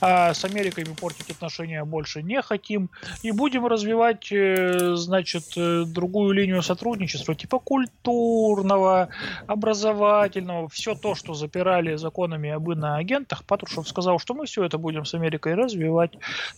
а 0.00 0.34
с 0.34 0.44
Америкой 0.44 0.84
мы 0.84 0.94
портить 0.94 1.30
отношения 1.30 1.84
больше 1.84 2.22
не 2.22 2.42
хотим, 2.42 2.90
и 3.22 3.30
будем 3.30 3.66
развивать, 3.66 4.32
э, 4.32 4.96
значит, 4.96 5.44
э, 5.56 5.84
другую 5.86 6.32
линию 6.32 6.62
сотрудничества, 6.62 7.36
типа 7.36 7.60
культурного, 7.60 9.10
образовательного, 9.46 10.68
все 10.68 10.96
то, 10.96 11.14
что 11.14 11.34
запирали 11.34 11.94
законами 11.94 12.50
об 12.50 12.68
иноагентах, 12.68 13.44
Патрушев 13.44 13.88
сказал, 13.88 14.18
что 14.18 14.34
мы 14.34 14.46
все 14.46 14.64
это 14.64 14.76
будем 14.76 15.04
с 15.04 15.14
Америкой 15.14 15.54
развивать. 15.54 16.10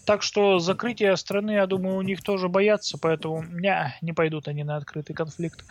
Так 0.07 0.23
что 0.23 0.38
что 0.39 0.61
закрытие 0.61 1.17
страны, 1.17 1.53
я 1.53 1.67
думаю, 1.67 1.97
у 1.97 2.03
них 2.03 2.23
тоже 2.23 2.49
боятся, 2.49 2.97
поэтому 2.97 3.43
не, 3.43 3.95
не 4.03 4.13
пойдут 4.13 4.47
они 4.47 4.63
на 4.63 4.77
открытый 4.77 5.15
конфликт. 5.15 5.65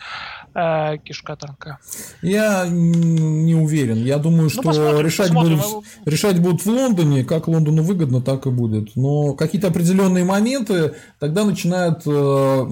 Э, 0.54 0.98
кишка 0.98 1.36
танка. 1.36 1.78
Я 2.20 2.66
не 2.68 3.54
уверен. 3.54 3.96
Я 4.04 4.18
думаю, 4.18 4.44
ну, 4.44 4.48
что 4.50 4.62
ну, 4.62 4.68
посмотрим, 4.68 5.06
решать, 5.06 5.28
посмотрим. 5.28 5.58
Будут, 5.58 5.84
решать 6.04 6.38
будут 6.40 6.60
в 6.62 6.66
Лондоне, 6.66 7.24
как 7.24 7.48
Лондону 7.48 7.82
выгодно, 7.82 8.20
так 8.20 8.46
и 8.46 8.50
будет. 8.50 8.94
Но 8.94 9.32
какие-то 9.32 9.68
определенные 9.68 10.24
моменты 10.24 10.94
тогда 11.18 11.44
начинают 11.44 12.02
э, 12.04 12.66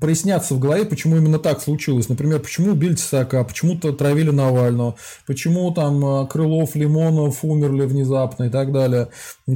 проясняться 0.00 0.54
в 0.54 0.58
голове, 0.58 0.84
почему 0.84 1.16
именно 1.16 1.38
так 1.38 1.60
случилось. 1.60 2.08
Например, 2.08 2.40
почему 2.40 2.72
убили 2.72 2.94
Тесака, 2.94 3.44
почему-то 3.44 3.92
травили 3.92 4.30
Навального, 4.30 4.96
почему 5.26 5.70
там 5.72 6.04
э, 6.04 6.26
Крылов, 6.26 6.74
Лимонов 6.74 7.44
умерли 7.44 7.86
внезапно 7.86 8.44
и 8.44 8.50
так 8.50 8.72
далее. 8.72 9.08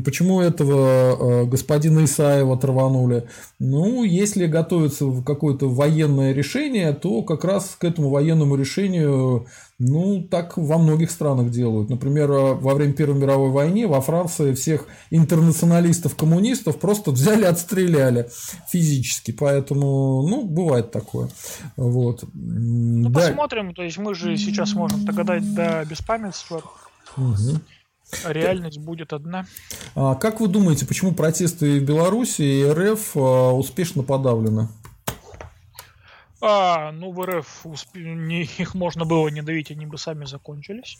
Почему 0.04 0.40
этого 0.40 1.42
э, 1.42 1.44
господина 1.46 1.79
Исаева 1.86 2.56
траванули. 2.56 3.28
Ну, 3.58 4.04
если 4.04 4.46
готовится 4.46 5.06
какое-то 5.24 5.68
военное 5.68 6.32
решение, 6.32 6.92
то 6.92 7.22
как 7.22 7.44
раз 7.44 7.76
к 7.78 7.84
этому 7.84 8.10
военному 8.10 8.56
решению 8.56 9.46
ну, 9.80 10.22
так 10.30 10.58
во 10.58 10.76
многих 10.76 11.10
странах 11.10 11.50
делают. 11.50 11.88
Например, 11.88 12.30
во 12.30 12.74
время 12.74 12.92
Первой 12.92 13.18
мировой 13.18 13.50
войны 13.50 13.88
во 13.88 14.02
Франции 14.02 14.52
всех 14.52 14.86
интернационалистов-коммунистов 15.10 16.78
просто 16.78 17.12
взяли, 17.12 17.44
отстреляли 17.44 18.28
физически. 18.68 19.30
Поэтому, 19.32 20.26
ну, 20.28 20.44
бывает 20.44 20.90
такое. 20.90 21.30
Вот. 21.76 22.24
Ну, 22.34 23.08
да. 23.08 23.20
посмотрим. 23.20 23.74
То 23.74 23.82
есть 23.82 23.96
мы 23.96 24.14
же 24.14 24.36
сейчас 24.36 24.74
можем 24.74 25.06
догадать 25.06 25.54
до 25.54 25.82
беспамятства. 25.88 26.62
Угу. 27.16 27.60
Реальность 28.26 28.78
будет 28.78 29.12
одна. 29.12 29.46
А 29.94 30.14
как 30.14 30.40
вы 30.40 30.48
думаете, 30.48 30.86
почему 30.86 31.12
протесты 31.12 31.80
в 31.80 31.84
Беларуси 31.84 32.42
и 32.42 32.64
РФ 32.64 33.16
а, 33.16 33.52
успешно 33.52 34.02
подавлены? 34.02 34.68
А, 36.42 36.90
ну, 36.92 37.12
в 37.12 37.22
РФ 37.26 37.66
усп... 37.66 37.96
не, 37.96 38.42
их 38.58 38.74
можно 38.74 39.04
было 39.04 39.28
не 39.28 39.42
давить, 39.42 39.70
они 39.70 39.84
бы 39.84 39.98
сами 39.98 40.24
закончились. 40.24 40.98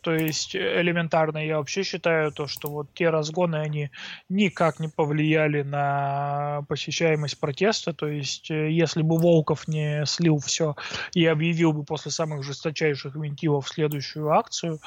То 0.00 0.12
есть, 0.12 0.56
элементарно 0.56 1.38
я 1.38 1.58
вообще 1.58 1.84
считаю 1.84 2.32
то, 2.32 2.48
что 2.48 2.68
вот 2.68 2.92
те 2.92 3.10
разгоны, 3.10 3.56
они 3.56 3.90
никак 4.28 4.80
не 4.80 4.88
повлияли 4.88 5.62
на 5.62 6.62
посещаемость 6.68 7.38
протеста. 7.38 7.92
То 7.92 8.08
есть, 8.08 8.50
э, 8.50 8.70
если 8.72 9.02
бы 9.02 9.16
Волков 9.16 9.68
не 9.68 10.04
слил 10.06 10.38
все 10.38 10.74
и 11.14 11.24
объявил 11.24 11.72
бы 11.72 11.84
после 11.84 12.10
самых 12.10 12.42
жесточайших 12.42 13.14
вентилов 13.14 13.68
следующую 13.68 14.30
акцию, 14.32 14.80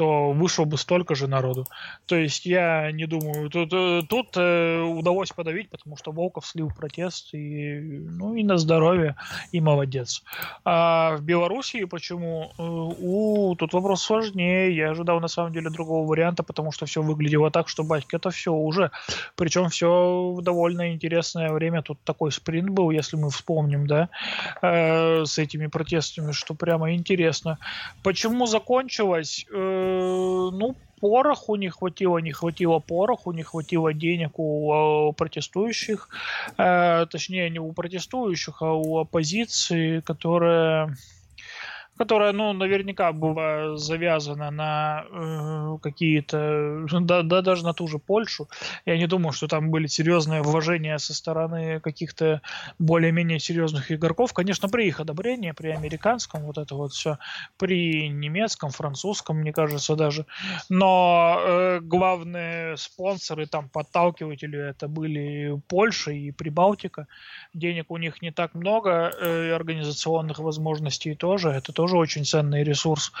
то 0.00 0.32
вышло 0.32 0.64
бы 0.64 0.78
столько 0.78 1.14
же 1.14 1.26
народу. 1.26 1.66
То 2.06 2.16
есть 2.16 2.46
я 2.46 2.90
не 2.90 3.04
думаю, 3.04 3.50
тут, 3.50 3.70
э, 3.70 4.00
тут 4.08 4.28
э, 4.34 4.80
удалось 4.80 5.30
подавить, 5.30 5.68
потому 5.68 5.98
что 5.98 6.10
Волков 6.10 6.46
слил 6.46 6.70
протест 6.74 7.34
и, 7.34 7.80
ну, 8.08 8.34
и 8.34 8.42
на 8.42 8.56
здоровье, 8.56 9.16
и 9.52 9.60
молодец. 9.60 10.22
А 10.64 11.16
в 11.16 11.22
Белоруссии 11.22 11.84
почему? 11.84 12.50
Э, 12.56 12.62
у, 12.62 13.54
тут 13.56 13.74
вопрос 13.74 14.02
сложнее. 14.02 14.74
Я 14.74 14.92
ожидал 14.92 15.20
на 15.20 15.28
самом 15.28 15.52
деле 15.52 15.68
другого 15.68 16.08
варианта, 16.08 16.42
потому 16.44 16.72
что 16.72 16.86
все 16.86 17.02
выглядело 17.02 17.50
так, 17.50 17.68
что 17.68 17.84
батька 17.84 18.16
это 18.16 18.30
все 18.30 18.54
уже. 18.54 18.90
Причем 19.36 19.68
все 19.68 20.32
в 20.34 20.40
довольно 20.40 20.94
интересное 20.94 21.52
время. 21.52 21.82
Тут 21.82 21.98
такой 22.04 22.32
спринт 22.32 22.70
был, 22.70 22.90
если 22.90 23.18
мы 23.18 23.28
вспомним, 23.28 23.86
да, 23.86 24.08
э, 24.62 25.26
с 25.26 25.36
этими 25.36 25.66
протестами, 25.66 26.32
что 26.32 26.54
прямо 26.54 26.94
интересно. 26.94 27.58
Почему 28.02 28.46
закончилось? 28.46 29.44
Э, 29.52 29.89
ну, 30.52 30.76
пороху 31.00 31.56
не 31.56 31.70
хватило, 31.70 32.18
не 32.18 32.32
хватило 32.32 32.78
пороху, 32.78 33.32
не 33.32 33.42
хватило 33.42 33.92
денег 33.92 34.38
у, 34.38 35.12
протестующих, 35.16 36.08
э, 36.58 37.06
точнее 37.10 37.50
не 37.50 37.58
у 37.58 37.72
протестующих, 37.72 38.62
а 38.62 38.72
у 38.72 38.98
оппозиции, 38.98 40.00
которая 40.00 40.96
которая, 42.00 42.32
ну, 42.32 42.54
наверняка 42.54 43.12
была 43.12 43.76
завязана 43.76 44.50
на 44.50 45.04
э, 45.10 45.76
какие-то, 45.82 46.86
да, 47.00 47.22
да, 47.22 47.42
даже 47.42 47.62
на 47.62 47.74
ту 47.74 47.88
же 47.88 47.98
Польшу. 47.98 48.48
Я 48.86 48.96
не 48.96 49.06
думаю, 49.06 49.32
что 49.32 49.48
там 49.48 49.70
были 49.70 49.86
серьезные 49.86 50.40
вложения 50.40 50.96
со 50.96 51.12
стороны 51.12 51.78
каких-то 51.80 52.40
более-менее 52.78 53.38
серьезных 53.38 53.92
игроков. 53.92 54.32
Конечно, 54.32 54.70
при 54.70 54.86
их 54.86 55.00
одобрении, 55.00 55.50
при 55.50 55.68
американском, 55.68 56.44
вот 56.44 56.56
это 56.56 56.74
вот 56.74 56.92
все, 56.92 57.18
при 57.58 58.08
немецком, 58.08 58.70
французском, 58.70 59.36
мне 59.36 59.52
кажется, 59.52 59.94
даже. 59.94 60.24
Но 60.70 61.36
э, 61.38 61.80
главные 61.82 62.78
спонсоры, 62.78 63.46
там, 63.46 63.68
подталкиватели, 63.68 64.70
это 64.70 64.88
были 64.88 65.60
Польша 65.68 66.12
и 66.12 66.30
Прибалтика. 66.30 67.06
Денег 67.52 67.90
у 67.90 67.98
них 67.98 68.22
не 68.22 68.30
так 68.30 68.54
много, 68.54 68.90
э, 68.90 69.52
организационных 69.54 70.38
возможностей 70.38 71.14
тоже. 71.14 71.50
Это 71.50 71.74
тоже 71.74 71.89
тоже 71.90 71.98
очень 71.98 72.24
ценный 72.24 72.62
ресурс. 72.62 73.12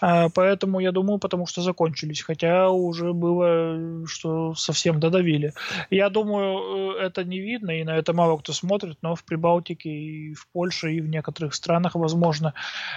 А, 0.00 0.28
поэтому 0.28 0.80
я 0.80 0.92
думаю, 0.92 1.18
потому 1.18 1.46
что 1.46 1.62
закончились. 1.62 2.22
Хотя 2.22 2.70
уже 2.70 3.12
было, 3.12 4.06
что 4.06 4.54
совсем 4.54 5.00
додавили. 5.00 5.52
Я 5.90 6.08
думаю, 6.08 6.96
э, 6.98 7.06
это 7.06 7.24
не 7.24 7.40
видно, 7.40 7.70
и 7.70 7.84
на 7.84 7.96
это 7.96 8.12
мало 8.12 8.38
кто 8.38 8.52
смотрит, 8.52 8.96
но 9.02 9.14
в 9.14 9.24
Прибалтике 9.24 9.90
и 9.90 10.34
в 10.34 10.46
Польше, 10.52 10.92
и 10.92 11.00
в 11.00 11.08
некоторых 11.08 11.54
странах, 11.54 11.94
возможно, 11.94 12.54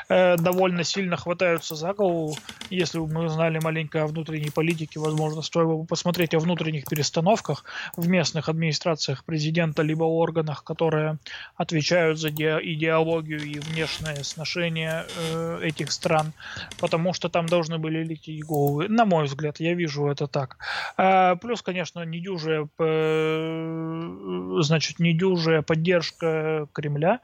э, 0.09 0.37
довольно 0.37 0.83
сильно 0.83 1.17
хватаются 1.17 1.75
за 1.75 1.93
голову. 1.93 2.37
Если 2.69 2.99
бы 2.99 3.07
мы 3.07 3.29
знали 3.29 3.59
маленько 3.59 4.03
о 4.03 4.07
внутренней 4.07 4.51
политике, 4.51 4.99
возможно, 4.99 5.41
стоило 5.41 5.77
бы 5.77 5.85
посмотреть 5.85 6.33
о 6.33 6.39
внутренних 6.39 6.85
перестановках 6.85 7.63
в 7.97 8.07
местных 8.07 8.49
администрациях 8.49 9.23
президента, 9.25 9.83
либо 9.83 10.03
органах, 10.03 10.63
которые 10.63 11.17
отвечают 11.55 12.19
за 12.19 12.29
идеологию 12.29 13.41
и 13.41 13.59
внешнее 13.59 14.23
сношение 14.23 15.05
э, 15.17 15.59
этих 15.63 15.91
стран, 15.91 16.33
потому 16.79 17.13
что 17.13 17.29
там 17.29 17.47
должны 17.47 17.77
были 17.77 18.03
лететь 18.03 18.43
головы. 18.43 18.87
На 18.87 19.05
мой 19.05 19.25
взгляд, 19.25 19.59
я 19.59 19.73
вижу 19.73 20.07
это 20.07 20.27
так. 20.27 20.57
А, 20.97 21.35
плюс, 21.35 21.61
конечно, 21.61 22.03
недюжая, 22.05 22.67
э, 22.79 24.61
значит, 24.61 24.99
недюжая 24.99 25.61
поддержка 25.61 26.67
Кремля. 26.73 27.19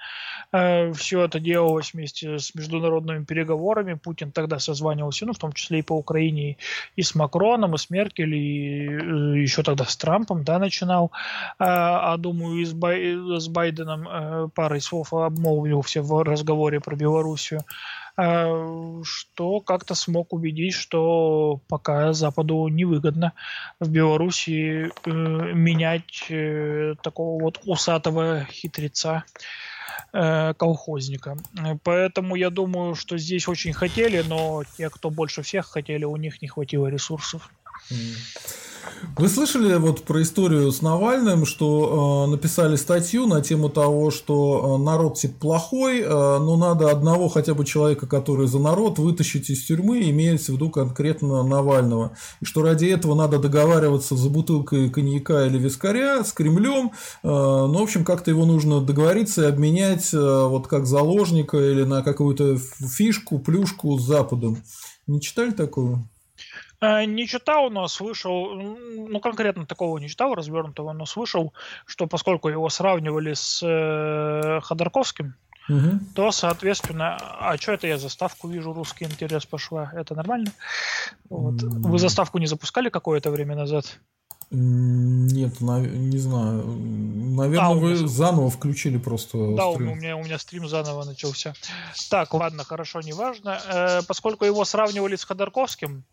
Э, 0.52 0.92
все 0.94 1.24
это 1.24 1.40
делалось 1.40 1.94
вместе 1.94 2.40
с 2.40 2.56
международными 2.56 3.24
переговорами. 3.24 3.94
Путин 3.96 4.32
тогда 4.32 4.60
созванивался, 4.60 5.26
ну, 5.26 5.34
в 5.34 5.40
том 5.40 5.54
числе 5.54 5.80
и 5.80 5.82
по 5.84 5.94
Украине, 5.94 6.58
и 6.96 7.02
с 7.02 7.16
Макроном, 7.16 7.76
и 7.76 7.78
с 7.78 7.90
Меркель, 7.90 8.36
и 8.36 8.88
э, 8.88 9.42
еще 9.42 9.64
тогда 9.64 9.86
с 9.86 9.96
Трампом, 9.98 10.44
да, 10.44 10.60
начинал. 10.60 11.12
А, 11.60 12.14
а 12.14 12.18
думаю, 12.18 12.62
и 12.62 12.66
с, 12.66 12.74
Бай, 12.74 13.16
с 13.40 13.48
Байденом 13.48 14.08
э, 14.08 14.50
парой 14.54 14.82
слов 14.82 15.14
обмолвился 15.14 16.02
в 16.02 16.24
разговоре 16.24 16.80
про 16.80 16.96
Белоруссию. 16.96 17.62
Э, 18.16 19.02
что 19.04 19.60
как-то 19.60 19.96
смог 19.96 20.34
убедить, 20.34 20.76
что 20.76 21.62
пока 21.68 22.14
Западу 22.14 22.68
невыгодно 22.68 23.34
в 23.80 23.90
Беларуси 23.90 24.92
э, 25.06 25.10
менять 25.10 26.26
э, 26.30 26.94
такого 27.02 27.42
вот 27.42 27.60
усатого 27.66 28.46
хитреца 28.50 29.24
колхозника. 30.12 31.38
Поэтому 31.84 32.36
я 32.36 32.52
думаю, 32.52 32.94
что 32.94 33.18
здесь 33.18 33.48
очень 33.48 33.74
хотели, 33.74 34.24
но 34.28 34.64
те, 34.78 34.92
кто 34.92 35.10
больше 35.10 35.42
всех 35.42 35.66
хотели, 35.66 36.04
у 36.04 36.16
них 36.18 36.40
не 36.44 36.48
хватило 36.48 36.86
ресурсов. 36.86 37.50
Вы 39.16 39.30
слышали 39.30 39.76
вот 39.76 40.04
про 40.04 40.22
историю 40.22 40.72
с 40.72 40.82
Навальным, 40.82 41.46
что 41.46 42.26
э, 42.26 42.32
написали 42.32 42.76
статью 42.76 43.28
на 43.28 43.42
тему 43.42 43.70
того, 43.70 44.10
что 44.10 44.78
э, 44.80 44.84
народ 44.84 45.20
типа 45.20 45.40
плохой, 45.40 46.02
э, 46.02 46.10
но 46.10 46.58
надо 46.58 46.90
одного 46.90 47.30
хотя 47.30 47.54
бы 47.54 47.64
человека, 47.64 48.08
который 48.08 48.48
за 48.48 48.60
народ, 48.60 48.98
вытащить 48.98 49.50
из 49.50 49.66
тюрьмы, 49.66 50.10
имеется 50.10 50.52
в 50.52 50.56
виду 50.56 50.70
конкретно 50.72 51.44
Навального. 51.44 52.18
И 52.42 52.46
что 52.46 52.64
ради 52.64 52.86
этого 52.86 53.14
надо 53.14 53.38
договариваться 53.38 54.16
за 54.16 54.30
бутылкой 54.30 54.90
коньяка 54.90 55.46
или 55.46 55.60
вискаря 55.60 56.24
с 56.24 56.32
Кремлем. 56.34 56.92
Э, 57.24 57.28
ну, 57.28 57.80
в 57.80 57.84
общем, 57.84 58.04
как-то 58.04 58.32
его 58.32 58.46
нужно 58.46 58.82
договориться 58.82 59.44
и 59.44 59.48
обменять 59.48 60.14
э, 60.14 60.48
вот 60.48 60.68
как 60.68 60.88
заложника 60.88 61.58
или 61.58 61.84
на 61.84 62.02
какую-то 62.02 62.58
фишку, 62.58 63.38
плюшку 63.38 64.00
с 64.00 64.04
Западом. 64.04 64.58
Не 65.06 65.22
читали 65.22 65.52
такого? 65.52 66.04
Э, 66.84 67.06
не 67.06 67.28
читал, 67.28 67.70
но 67.70 67.88
слышал, 67.88 68.54
ну 68.54 69.20
конкретно 69.22 69.66
такого 69.66 69.98
не 70.00 70.10
читал, 70.10 70.36
развернутого, 70.36 70.92
но 70.92 71.06
слышал, 71.06 71.54
что 71.86 72.08
поскольку 72.08 72.50
его 72.50 72.70
сравнивали 72.70 73.34
с 73.34 73.62
э, 73.64 74.60
Ходорковским, 74.62 75.36
угу. 75.70 76.00
то, 76.14 76.32
соответственно, 76.32 77.18
а 77.40 77.56
что 77.58 77.72
это 77.72 77.88
я 77.88 77.98
заставку 77.98 78.50
вижу, 78.50 78.74
русский 78.74 79.06
интерес 79.06 79.46
пошла, 79.46 79.92
это 79.96 80.14
нормально? 80.14 80.52
Вот. 81.30 81.62
Вы 81.62 82.00
заставку 82.00 82.38
не 82.38 82.48
запускали 82.48 82.90
какое-то 82.90 83.32
время 83.32 83.56
назад? 83.56 84.00
Нет, 84.52 85.62
не 85.62 86.18
знаю. 86.18 86.64
Наверное, 86.66 87.70
а, 87.70 87.74
вы 87.74 87.94
меня... 87.94 88.08
заново 88.08 88.52
включили 88.52 88.98
просто. 88.98 89.56
Да, 89.56 89.72
стрим. 89.72 89.92
у 89.92 89.96
меня, 89.96 90.16
у 90.18 90.24
меня 90.24 90.38
стрим 90.38 90.68
заново 90.68 91.06
начался. 91.06 91.56
Так, 92.12 92.34
ладно, 92.34 92.64
хорошо, 92.64 93.02
неважно. 93.02 93.60
Э, 93.68 94.02
поскольку 94.08 94.46
его 94.46 94.64
сравнивали 94.64 95.16
с 95.16 95.24
Ходорковским, 95.24 96.04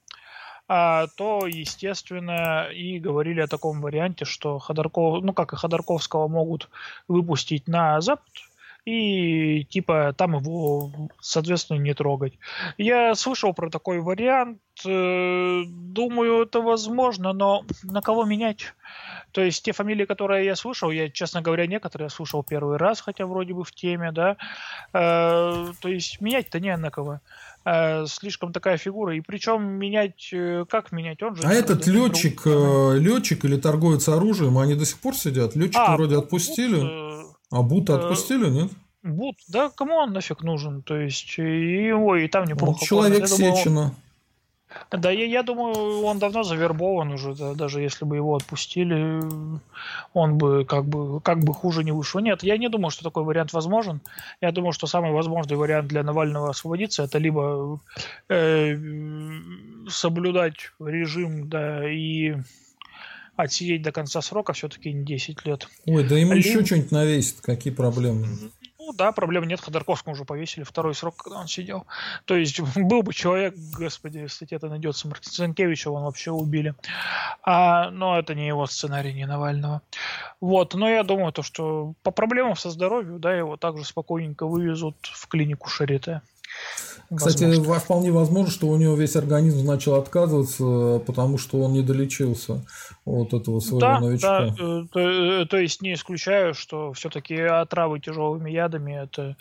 то, 0.70 1.46
естественно, 1.48 2.68
и 2.72 3.00
говорили 3.00 3.40
о 3.40 3.48
таком 3.48 3.80
варианте, 3.80 4.24
что 4.24 4.58
Ходорков, 4.60 5.22
ну 5.24 5.32
как 5.32 5.52
и 5.52 5.56
Ходорковского 5.56 6.28
могут 6.28 6.68
выпустить 7.08 7.66
на 7.66 8.00
Запад, 8.00 8.30
и 8.84 9.64
типа 9.64 10.14
там 10.16 10.36
его, 10.36 10.90
соответственно, 11.20 11.78
не 11.78 11.94
трогать. 11.94 12.34
Я 12.78 13.14
слышал 13.14 13.52
про 13.52 13.70
такой 13.70 14.00
вариант, 14.00 14.60
э, 14.86 15.62
думаю, 15.66 16.42
это 16.42 16.60
возможно, 16.60 17.32
но 17.32 17.64
на 17.82 18.00
кого 18.00 18.24
менять? 18.24 18.74
То 19.32 19.42
есть 19.42 19.62
те 19.64 19.72
фамилии, 19.72 20.06
которые 20.06 20.44
я 20.44 20.56
слышал, 20.56 20.90
я, 20.90 21.08
честно 21.08 21.42
говоря, 21.42 21.66
некоторые 21.66 22.06
я 22.06 22.10
слушал 22.10 22.42
первый 22.42 22.78
раз, 22.78 23.00
хотя 23.00 23.26
вроде 23.26 23.54
бы 23.54 23.64
в 23.64 23.72
теме, 23.72 24.12
да. 24.12 24.36
Э, 24.92 25.66
то 25.80 25.88
есть 25.88 26.20
менять-то 26.20 26.58
не 26.58 26.76
на 26.76 26.90
кого. 26.90 27.20
Э, 27.64 28.06
слишком 28.06 28.52
такая 28.52 28.78
фигура. 28.78 29.14
И 29.14 29.20
причем 29.20 29.62
менять, 29.62 30.30
э, 30.32 30.64
как 30.68 30.92
менять? 30.92 31.22
Он 31.22 31.36
же 31.36 31.42
а 31.44 31.52
этот 31.52 31.86
летчик, 31.86 32.42
э, 32.46 32.96
летчик 32.98 33.44
или 33.44 33.56
торговец 33.56 34.08
оружием, 34.08 34.56
они 34.58 34.74
до 34.74 34.86
сих 34.86 34.98
пор 34.98 35.14
сидят? 35.14 35.56
Летчика 35.56 35.88
а, 35.88 35.96
вроде 35.96 36.18
отпустили. 36.18 36.80
Бут, 36.80 37.36
а 37.50 37.62
Бута 37.62 37.96
отпустили, 37.96 38.48
нет? 38.48 38.70
Бут, 39.02 39.36
да, 39.48 39.70
кому 39.70 39.94
он 39.94 40.12
нафиг 40.12 40.42
нужен? 40.42 40.82
То 40.82 40.96
есть, 40.96 41.38
и 41.38 41.86
его 41.86 42.16
и 42.16 42.28
там 42.28 42.46
неплохо. 42.46 42.78
Ну, 42.80 42.86
человек 42.86 43.28
Сечина. 43.28 43.94
Да, 44.90 45.10
я, 45.10 45.26
я 45.26 45.42
думаю, 45.42 46.02
он 46.04 46.18
давно 46.18 46.42
завербован 46.42 47.12
уже, 47.12 47.34
да, 47.34 47.54
даже 47.54 47.80
если 47.80 48.04
бы 48.04 48.16
его 48.16 48.36
отпустили, 48.36 49.20
он 50.12 50.38
бы 50.38 50.64
как 50.64 50.84
бы 50.84 51.20
как 51.20 51.42
бы 51.44 51.54
хуже 51.54 51.84
не 51.84 51.92
вышел. 51.92 52.20
Нет, 52.20 52.42
я 52.42 52.56
не 52.56 52.68
думаю, 52.68 52.90
что 52.90 53.04
такой 53.04 53.24
вариант 53.24 53.52
возможен. 53.52 54.00
Я 54.40 54.52
думаю, 54.52 54.72
что 54.72 54.86
самый 54.86 55.12
возможный 55.12 55.56
вариант 55.56 55.88
для 55.88 56.02
Навального 56.02 56.50
освободиться 56.50 57.04
это 57.04 57.18
либо 57.18 57.80
э, 58.28 58.76
соблюдать 59.88 60.72
режим, 60.78 61.48
да, 61.48 61.88
и 61.90 62.36
отсидеть 63.36 63.82
до 63.82 63.92
конца 63.92 64.20
срока 64.22 64.52
все-таки 64.52 64.92
не 64.92 65.04
10 65.04 65.46
лет. 65.46 65.68
Ой, 65.86 66.04
да 66.04 66.16
ему 66.16 66.32
либо... 66.34 66.46
еще 66.46 66.64
что-нибудь 66.64 66.92
навесит, 66.92 67.40
какие 67.40 67.72
проблемы? 67.72 68.26
Ну 68.90 68.96
да, 68.96 69.12
проблем 69.12 69.44
нет, 69.44 69.60
Ходорковскому 69.60 70.14
уже 70.14 70.24
повесили 70.24 70.64
второй 70.64 70.96
срок, 70.96 71.14
когда 71.16 71.38
он 71.38 71.46
сидел. 71.46 71.86
То 72.24 72.34
есть 72.34 72.58
был 72.76 73.02
бы 73.04 73.14
человек, 73.14 73.54
господи, 73.78 74.26
статья-то 74.26 74.68
найдется, 74.68 75.06
Марцинкевича 75.06 75.90
вон 75.90 76.02
вообще 76.02 76.32
убили. 76.32 76.74
А, 77.44 77.90
но 77.90 78.18
это 78.18 78.34
не 78.34 78.48
его 78.48 78.66
сценарий, 78.66 79.12
не 79.14 79.26
Навального. 79.26 79.82
Вот, 80.40 80.74
но 80.74 80.90
я 80.90 81.04
думаю, 81.04 81.30
то, 81.30 81.44
что 81.44 81.94
по 82.02 82.10
проблемам 82.10 82.56
со 82.56 82.70
здоровьем, 82.70 83.20
да, 83.20 83.32
его 83.32 83.56
также 83.56 83.84
спокойненько 83.84 84.44
вывезут 84.44 84.96
в 85.06 85.28
клинику 85.28 85.68
Шарите. 85.68 86.22
Кстати, 87.14 87.44
возможно. 87.44 87.80
вполне 87.80 88.12
возможно, 88.12 88.50
что 88.50 88.68
у 88.68 88.76
него 88.76 88.94
весь 88.94 89.16
организм 89.16 89.66
начал 89.66 89.94
отказываться, 89.96 91.02
потому 91.04 91.38
что 91.38 91.60
он 91.60 91.72
не 91.72 91.82
долечился 91.82 92.64
от 93.04 93.34
этого 93.34 93.60
своего 93.60 93.80
да, 93.80 94.00
новичка. 94.00 94.40
Да, 94.40 94.54
э, 94.58 94.84
то, 94.92 95.00
э, 95.00 95.46
то 95.46 95.56
есть 95.56 95.82
не 95.82 95.94
исключаю, 95.94 96.54
что 96.54 96.92
все-таки 96.92 97.34
отравы 97.34 97.98
тяжелыми 97.98 98.50
ядами 98.50 99.02
это 99.02 99.36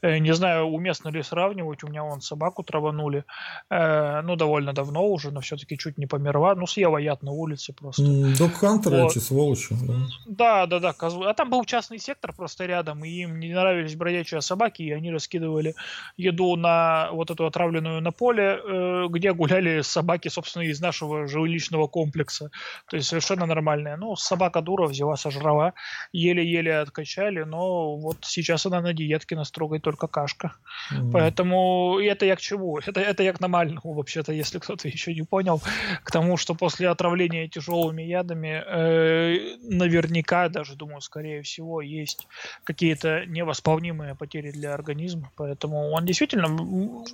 Э, 0.00 0.18
не 0.18 0.32
знаю, 0.32 0.66
уместно 0.66 1.08
ли 1.08 1.22
сравнивать, 1.22 1.82
у 1.82 1.88
меня 1.88 2.04
вон 2.04 2.20
собаку 2.20 2.62
траванули, 2.62 3.24
э, 3.68 4.20
ну, 4.22 4.36
довольно 4.36 4.72
давно 4.72 5.04
уже, 5.04 5.32
но 5.32 5.40
все-таки 5.40 5.76
чуть 5.76 5.98
не 5.98 6.06
померла, 6.06 6.54
ну, 6.54 6.66
съела 6.66 6.98
яд 6.98 7.22
на 7.22 7.32
улице 7.32 7.72
просто. 7.72 8.02
Док 8.38 8.54
Хантер 8.54 8.92
вот. 8.92 9.10
эти 9.10 9.18
сволочи. 9.18 9.74
Да, 10.26 10.66
да, 10.66 10.78
да, 10.78 10.92
козлы. 10.92 11.28
А 11.28 11.34
там 11.34 11.50
был 11.50 11.64
частный 11.64 11.98
сектор 11.98 12.32
просто 12.32 12.66
рядом, 12.66 13.04
и 13.04 13.08
им 13.08 13.40
не 13.40 13.52
нравились 13.52 13.96
бродячие 13.96 14.40
собаки, 14.40 14.82
и 14.82 14.92
они 14.92 15.10
раскидывали 15.10 15.74
еду 16.16 16.54
на 16.54 16.97
вот 17.12 17.30
эту 17.30 17.46
отравленную 17.46 18.00
на 18.00 18.12
поле, 18.12 18.60
э, 18.62 19.06
где 19.10 19.32
гуляли 19.32 19.82
собаки, 19.82 20.28
собственно, 20.28 20.64
из 20.64 20.80
нашего 20.80 21.26
жилищного 21.26 21.86
комплекса. 21.86 22.50
То 22.90 22.96
есть 22.96 23.08
совершенно 23.08 23.46
нормальная. 23.46 23.96
Ну, 23.96 24.16
собака 24.16 24.60
дура 24.60 24.86
взяла, 24.86 25.16
сожрала, 25.16 25.72
еле-еле 26.12 26.78
откачали, 26.78 27.44
но 27.44 27.96
вот 27.96 28.18
сейчас 28.22 28.66
она 28.66 28.80
на 28.80 28.92
диетке 28.92 29.36
на 29.36 29.44
строгой 29.44 29.80
только 29.80 30.06
кашка. 30.06 30.52
Mm-hmm. 30.92 31.10
Поэтому 31.12 31.98
это 32.00 32.26
я 32.26 32.36
к 32.36 32.40
чему? 32.40 32.78
Это, 32.78 33.00
это 33.00 33.22
я 33.22 33.32
к 33.32 33.40
нормальному, 33.40 33.94
вообще-то, 33.94 34.32
если 34.32 34.58
кто-то 34.58 34.88
еще 34.88 35.14
не 35.14 35.22
понял, 35.22 35.60
к 36.02 36.10
тому, 36.10 36.36
что 36.36 36.54
после 36.54 36.88
отравления 36.88 37.48
тяжелыми 37.48 38.02
ядами 38.02 38.62
э, 38.66 39.56
наверняка, 39.62 40.48
даже 40.48 40.76
думаю, 40.76 41.00
скорее 41.00 41.42
всего, 41.42 41.80
есть 41.80 42.26
какие-то 42.64 43.26
невосполнимые 43.26 44.14
потери 44.14 44.50
для 44.50 44.74
организма. 44.74 45.30
Поэтому 45.36 45.90
он 45.90 46.04
действительно 46.04 46.48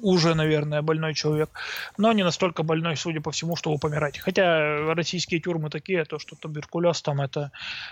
уже, 0.02 0.34
наверное, 0.34 0.82
больной 0.82 1.14
человек, 1.14 1.50
но 1.96 2.12
не 2.12 2.22
настолько 2.22 2.62
больной, 2.62 2.96
судя 2.96 3.20
по 3.20 3.30
всему, 3.30 3.56
чтобы 3.56 3.78
помирать. 3.78 4.18
Хотя 4.18 4.94
российские 4.94 5.40
тюрьмы 5.40 5.70
такие, 5.70 6.04
то, 6.04 6.18
что 6.18 6.36
туберкулез 6.36 7.02
там 7.02 7.20
это 7.20 7.50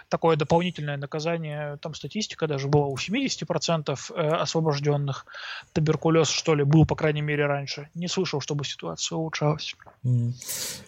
такое 0.09 0.36
дополнительное 0.36 0.96
наказание, 0.96 1.78
там 1.80 1.94
статистика 1.94 2.46
даже 2.46 2.68
была 2.68 2.86
у 2.86 2.96
70% 2.96 3.98
э, 4.14 4.28
освобожденных. 4.28 5.26
Туберкулез, 5.72 6.28
что 6.28 6.54
ли, 6.54 6.64
был, 6.64 6.86
по 6.86 6.94
крайней 6.94 7.22
мере, 7.22 7.46
раньше. 7.46 7.88
Не 7.94 8.09
слышал, 8.09 8.40
чтобы 8.40 8.64
ситуация 8.64 9.16
улучшалась. 9.16 9.74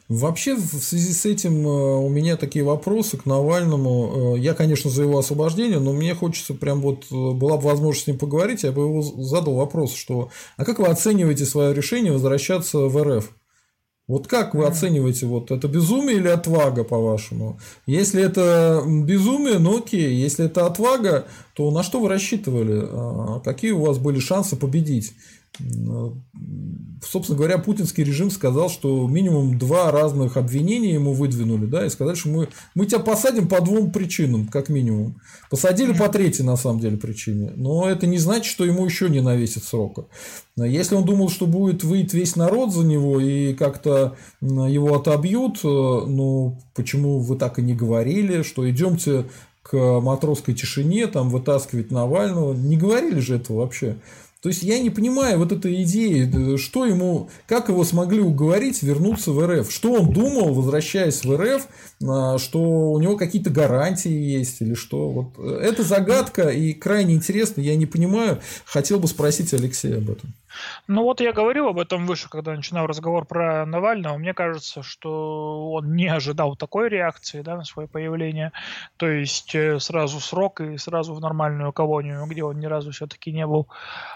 Вообще, 0.08 0.54
в 0.54 0.82
связи 0.82 1.12
с 1.12 1.24
этим 1.26 1.66
э, 1.66 1.70
у 1.70 2.08
меня 2.08 2.36
такие 2.36 2.64
вопросы 2.64 3.16
к 3.16 3.26
Навальному. 3.26 4.36
Э, 4.36 4.38
я, 4.38 4.54
конечно, 4.54 4.90
за 4.90 5.02
его 5.02 5.18
освобождение, 5.18 5.78
но 5.78 5.92
мне 5.92 6.14
хочется 6.14 6.54
прям 6.54 6.80
вот, 6.80 7.10
была 7.10 7.56
бы 7.56 7.64
возможность 7.64 8.04
с 8.04 8.06
ним 8.08 8.18
поговорить, 8.18 8.62
я 8.64 8.72
бы 8.72 8.82
его 8.82 9.02
задал 9.02 9.54
вопрос, 9.54 9.94
что 9.94 10.30
а 10.56 10.64
как 10.64 10.78
вы 10.84 10.92
оцениваете 10.92 11.44
свое 11.44 11.74
решение 11.74 12.12
возвращаться 12.12 12.78
в 12.78 13.02
РФ? 13.02 13.30
Вот 14.06 14.26
как 14.26 14.54
вы 14.54 14.66
оцениваете, 14.66 15.24
вот 15.24 15.50
это 15.50 15.66
безумие 15.66 16.18
или 16.18 16.28
отвага, 16.28 16.84
по-вашему? 16.84 17.58
Если 17.86 18.22
это 18.22 18.82
безумие, 18.86 19.58
ну 19.58 19.78
окей. 19.78 20.14
Если 20.14 20.44
это 20.44 20.66
отвага, 20.66 21.26
то 21.54 21.70
на 21.70 21.82
что 21.82 22.00
вы 22.00 22.10
рассчитывали? 22.10 22.86
А 22.86 23.40
какие 23.40 23.70
у 23.70 23.80
вас 23.80 23.96
были 23.96 24.18
шансы 24.18 24.56
победить? 24.56 25.14
Собственно 27.02 27.38
говоря, 27.38 27.58
путинский 27.58 28.02
режим 28.04 28.30
сказал, 28.30 28.68
что 28.68 29.06
минимум 29.06 29.58
два 29.58 29.90
разных 29.90 30.36
обвинения 30.36 30.94
ему 30.94 31.12
выдвинули, 31.12 31.66
да, 31.66 31.86
и 31.86 31.90
сказали, 31.90 32.16
что 32.16 32.28
мы, 32.28 32.48
мы 32.74 32.86
тебя 32.86 32.98
посадим 32.98 33.48
по 33.48 33.60
двум 33.60 33.92
причинам, 33.92 34.48
как 34.48 34.68
минимум. 34.68 35.20
Посадили 35.50 35.92
по 35.92 36.08
третьей, 36.08 36.44
на 36.44 36.56
самом 36.56 36.80
деле, 36.80 36.96
причине. 36.96 37.52
Но 37.54 37.88
это 37.88 38.06
не 38.06 38.18
значит, 38.18 38.46
что 38.46 38.64
ему 38.64 38.84
еще 38.84 39.08
не 39.08 39.20
навесит 39.20 39.64
срока. 39.64 40.06
Если 40.56 40.94
он 40.94 41.04
думал, 41.04 41.30
что 41.30 41.46
будет 41.46 41.84
выйти 41.84 42.16
весь 42.16 42.36
народ 42.36 42.72
за 42.72 42.84
него 42.84 43.20
и 43.20 43.54
как-то 43.54 44.16
его 44.40 44.94
отобьют, 44.94 45.58
э, 45.64 45.66
ну, 45.66 46.58
почему 46.74 47.18
вы 47.18 47.36
так 47.36 47.58
и 47.58 47.62
не 47.62 47.74
говорили, 47.74 48.42
что 48.42 48.68
идемте 48.68 49.26
к 49.62 50.00
матросской 50.00 50.54
тишине, 50.54 51.06
там 51.06 51.30
вытаскивать 51.30 51.90
Навального. 51.90 52.52
Не 52.52 52.76
говорили 52.76 53.18
же 53.18 53.36
этого 53.36 53.58
вообще. 53.58 53.96
То 54.44 54.50
есть 54.50 54.62
я 54.62 54.78
не 54.78 54.90
понимаю 54.90 55.38
вот 55.38 55.52
этой 55.52 55.82
идеи, 55.84 56.58
что 56.58 56.84
ему, 56.84 57.30
как 57.46 57.70
его 57.70 57.82
смогли 57.82 58.20
уговорить 58.20 58.82
вернуться 58.82 59.32
в 59.32 59.42
РФ, 59.42 59.72
что 59.72 59.92
он 59.92 60.12
думал, 60.12 60.52
возвращаясь 60.52 61.24
в 61.24 61.34
РФ, 61.34 61.66
а, 62.06 62.36
что 62.36 62.60
у 62.92 63.00
него 63.00 63.16
какие-то 63.16 63.48
гарантии 63.48 64.12
есть 64.12 64.60
или 64.60 64.74
что. 64.74 65.08
Вот 65.08 65.28
э, 65.38 65.60
это 65.62 65.82
загадка 65.82 66.50
и 66.50 66.74
крайне 66.74 67.14
интересно, 67.14 67.62
я 67.62 67.74
не 67.74 67.86
понимаю, 67.86 68.42
хотел 68.66 69.00
бы 69.00 69.08
спросить 69.08 69.54
Алексея 69.54 69.96
об 69.96 70.10
этом. 70.10 70.34
Ну 70.86 71.02
вот 71.02 71.20
я 71.20 71.32
говорил 71.32 71.68
об 71.68 71.78
этом 71.78 72.06
выше, 72.06 72.28
когда 72.28 72.52
начинал 72.52 72.86
разговор 72.86 73.24
про 73.24 73.66
Навального. 73.66 74.16
Мне 74.18 74.34
кажется, 74.34 74.82
что 74.82 75.72
он 75.72 75.94
не 75.94 76.08
ожидал 76.08 76.56
такой 76.56 76.88
реакции 76.88 77.42
да, 77.42 77.56
на 77.56 77.64
свое 77.64 77.88
появление. 77.88 78.52
То 78.96 79.06
есть 79.06 79.54
э, 79.54 79.78
сразу 79.78 80.20
срок 80.20 80.60
и 80.60 80.78
сразу 80.78 81.14
в 81.14 81.20
нормальную 81.20 81.72
колонию, 81.72 82.24
где 82.26 82.44
он 82.44 82.58
ни 82.58 82.66
разу 82.66 82.90
все-таки 82.90 83.32
не 83.32 83.46
был. 83.46 83.68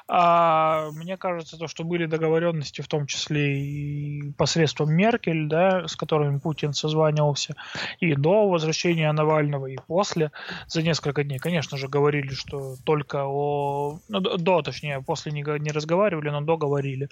А 0.06 0.90
мне 0.92 1.16
кажется, 1.16 1.58
то, 1.58 1.68
что 1.68 1.84
были 1.84 2.06
договоренности, 2.06 2.80
в 2.80 2.88
том 2.88 3.06
числе 3.06 3.60
и 3.60 4.32
посредством 4.32 4.92
Меркель, 4.92 5.48
да, 5.48 5.86
с 5.86 5.96
которыми 5.96 6.38
Путин 6.38 6.72
созванивался, 6.72 7.54
и 8.00 8.14
до 8.14 8.48
возвращения 8.48 9.10
Навального, 9.12 9.66
и 9.66 9.76
после, 9.86 10.32
за 10.66 10.82
несколько 10.82 11.24
дней, 11.24 11.38
конечно 11.38 11.76
же, 11.76 11.88
говорили, 11.88 12.30
что 12.34 12.76
только 12.84 13.24
о... 13.26 13.98
Ну, 14.08 14.20
до, 14.20 14.62
точнее, 14.62 15.02
после 15.02 15.32
не, 15.32 15.42
не 15.58 15.70
разговаривали, 15.70 16.27
но 16.30 16.40
договорили. 16.40 17.08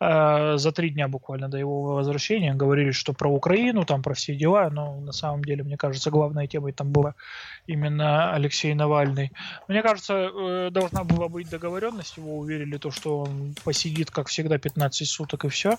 Э, 0.00 0.56
за 0.56 0.72
три 0.72 0.90
дня 0.90 1.08
буквально 1.08 1.48
до 1.48 1.58
его 1.58 1.94
возвращения 1.94 2.54
говорили, 2.54 2.90
что 2.92 3.12
про 3.12 3.30
Украину, 3.30 3.84
там 3.84 4.02
про 4.02 4.14
все 4.14 4.34
дела, 4.34 4.70
но 4.70 5.00
на 5.00 5.12
самом 5.12 5.44
деле, 5.44 5.64
мне 5.64 5.76
кажется, 5.76 6.10
главной 6.10 6.46
темой 6.46 6.72
там 6.72 6.92
была 6.92 7.14
именно 7.66 8.32
Алексей 8.32 8.74
Навальный. 8.74 9.32
Мне 9.68 9.82
кажется, 9.82 10.30
э, 10.32 10.70
должна 10.70 11.04
была 11.04 11.28
быть 11.28 11.50
договоренность, 11.50 12.16
его 12.16 12.38
уверили, 12.38 12.78
то, 12.78 12.90
что 12.90 13.20
он 13.20 13.54
посидит, 13.64 14.10
как 14.10 14.28
всегда, 14.28 14.58
15 14.58 15.08
суток 15.08 15.44
и 15.44 15.48
все, 15.48 15.78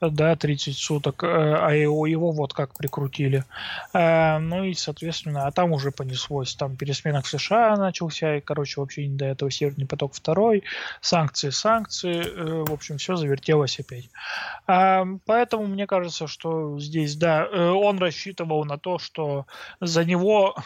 да, 0.00 0.36
30 0.36 0.76
суток, 0.76 1.24
э, 1.24 1.26
а 1.26 1.70
его, 1.72 2.06
его 2.06 2.32
вот 2.32 2.52
как 2.52 2.74
прикрутили. 2.74 3.44
Ну 3.92 4.64
и, 4.64 4.74
соответственно, 4.74 5.46
а 5.46 5.52
там 5.52 5.72
уже 5.72 5.90
понеслось, 5.90 6.54
там 6.54 6.76
пересменок 6.76 7.24
в 7.24 7.28
США 7.28 7.76
начался, 7.76 8.36
и, 8.36 8.40
короче, 8.40 8.80
вообще 8.80 9.06
не 9.06 9.16
до 9.16 9.26
этого 9.26 9.50
Северный 9.50 9.86
поток 9.86 10.14
второй, 10.14 10.62
санкции, 11.00 11.50
санкции, 11.50 12.19
э, 12.19 12.19
в 12.22 12.72
общем, 12.72 12.98
все 12.98 13.16
завертелось 13.16 13.78
опять. 13.80 14.08
А, 14.66 15.04
поэтому 15.26 15.66
мне 15.66 15.86
кажется, 15.86 16.26
что 16.26 16.78
здесь, 16.78 17.16
да, 17.16 17.46
э, 17.46 17.68
он 17.68 17.98
рассчитывал 17.98 18.64
на 18.64 18.78
то, 18.78 18.98
что 18.98 19.46
за 19.80 20.04
него 20.04 20.56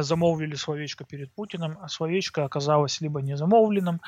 замолвили 0.00 0.54
словечко 0.54 1.04
перед 1.04 1.32
Путиным, 1.32 1.78
а 1.80 1.88
словечко 1.88 2.44
оказалось 2.44 3.00
либо 3.00 3.20
не 3.20 3.36
замолвленным, 3.36 4.00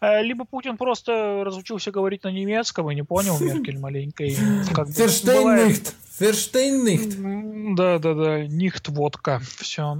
либо 0.00 0.44
Путин 0.44 0.76
просто 0.76 1.42
разучился 1.44 1.90
говорить 1.90 2.24
на 2.24 2.28
немецком 2.28 2.90
и 2.90 2.94
не 2.94 3.02
понял 3.02 3.38
Меркель 3.40 3.78
маленько. 3.78 4.24
Ферштейннихт. 4.28 5.94
Ферштейннихт. 6.18 7.76
Да, 7.76 7.98
да, 7.98 8.14
да. 8.14 8.46
Нихт 8.46 8.88
водка. 8.88 9.40
Все. 9.58 9.98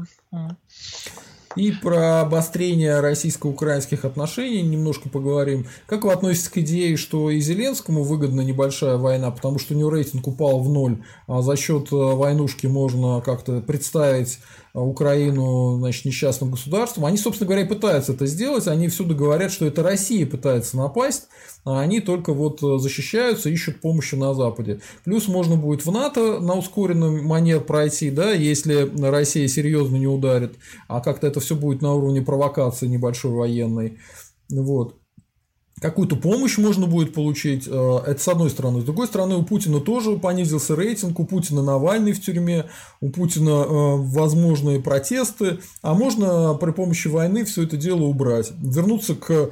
И 1.57 1.73
про 1.73 2.21
обострение 2.21 3.01
российско-украинских 3.01 4.05
отношений 4.05 4.63
немножко 4.63 5.09
поговорим. 5.09 5.67
Как 5.87 6.05
вы 6.05 6.13
относитесь 6.13 6.49
к 6.49 6.59
идее, 6.59 6.97
что 6.97 7.31
и 7.31 7.41
Зеленскому 7.41 8.03
выгодна 8.03 8.43
небольшая 8.43 8.99
война, 8.99 9.31
потому 9.31 9.59
что 9.59 9.75
у 9.75 9.77
него 9.77 9.91
рейтинг 9.91 10.27
упал 10.27 10.61
в 10.61 10.69
ноль, 10.69 10.99
а 11.27 11.41
за 11.41 11.57
счет 11.57 11.91
э, 11.93 11.97
войнушки 11.97 12.67
можно 12.67 13.23
как-то 13.23 13.61
представить 13.61 14.39
Украину 14.81 15.79
значит, 15.79 16.05
несчастным 16.05 16.51
государством. 16.51 17.07
Они, 17.07 17.17
собственно 17.17 17.47
говоря, 17.47 17.65
и 17.65 17.69
пытаются 17.69 18.13
это 18.13 18.27
сделать. 18.27 18.69
Они 18.69 18.89
всюду 18.89 19.15
говорят, 19.15 19.51
что 19.53 19.67
это 19.67 19.83
Россия 19.83 20.27
пытается 20.27 20.77
напасть, 20.77 21.29
а 21.65 21.81
они 21.81 22.01
только 22.01 22.33
вот 22.33 22.63
э, 22.63 22.79
защищаются, 22.79 23.49
ищут 23.49 23.81
помощи 23.81 24.15
на 24.15 24.35
Западе. 24.35 24.81
Плюс 25.05 25.29
можно 25.29 25.57
будет 25.57 25.87
в 25.87 25.91
НАТО 25.91 26.41
на 26.41 26.55
ускоренный 26.55 27.23
манер 27.23 27.61
пройти, 27.61 28.11
да, 28.11 28.33
если 28.33 28.91
Россия 29.01 29.49
серьезно 29.49 29.97
не 29.97 30.07
ударит, 30.07 30.57
а 30.89 31.01
как-то 31.01 31.27
это 31.27 31.41
все 31.41 31.57
будет 31.57 31.83
на 31.83 31.95
уровне 31.95 32.23
провокации 32.23 32.87
небольшой 32.87 33.33
военной. 33.33 33.99
Вот 34.51 34.97
какую-то 35.81 36.17
помощь 36.17 36.59
можно 36.59 36.87
будет 36.87 37.13
получить. 37.13 37.67
Э, 37.67 38.01
это 38.07 38.21
с 38.21 38.29
одной 38.29 38.51
стороны. 38.51 38.81
С 38.81 38.85
другой 38.85 39.07
стороны, 39.07 39.37
у 39.37 39.43
Путина 39.43 39.81
тоже 39.81 40.17
понизился 40.17 40.75
рейтинг, 40.75 41.21
у 41.21 41.25
Путина 41.25 41.63
Навальный 41.63 42.13
в 42.13 42.21
тюрьме, 42.21 42.67
у 43.01 43.11
Путина 43.11 43.51
э, 43.51 43.97
возможные 43.97 44.81
протесты, 44.81 45.59
а 45.83 45.95
можно 45.95 46.55
при 46.55 46.73
помощи 46.73 47.09
войны 47.09 47.45
все 47.45 47.65
это 47.65 47.77
дело 47.77 48.03
убрать. 48.03 48.53
Вернуться 48.61 49.15
к 49.15 49.51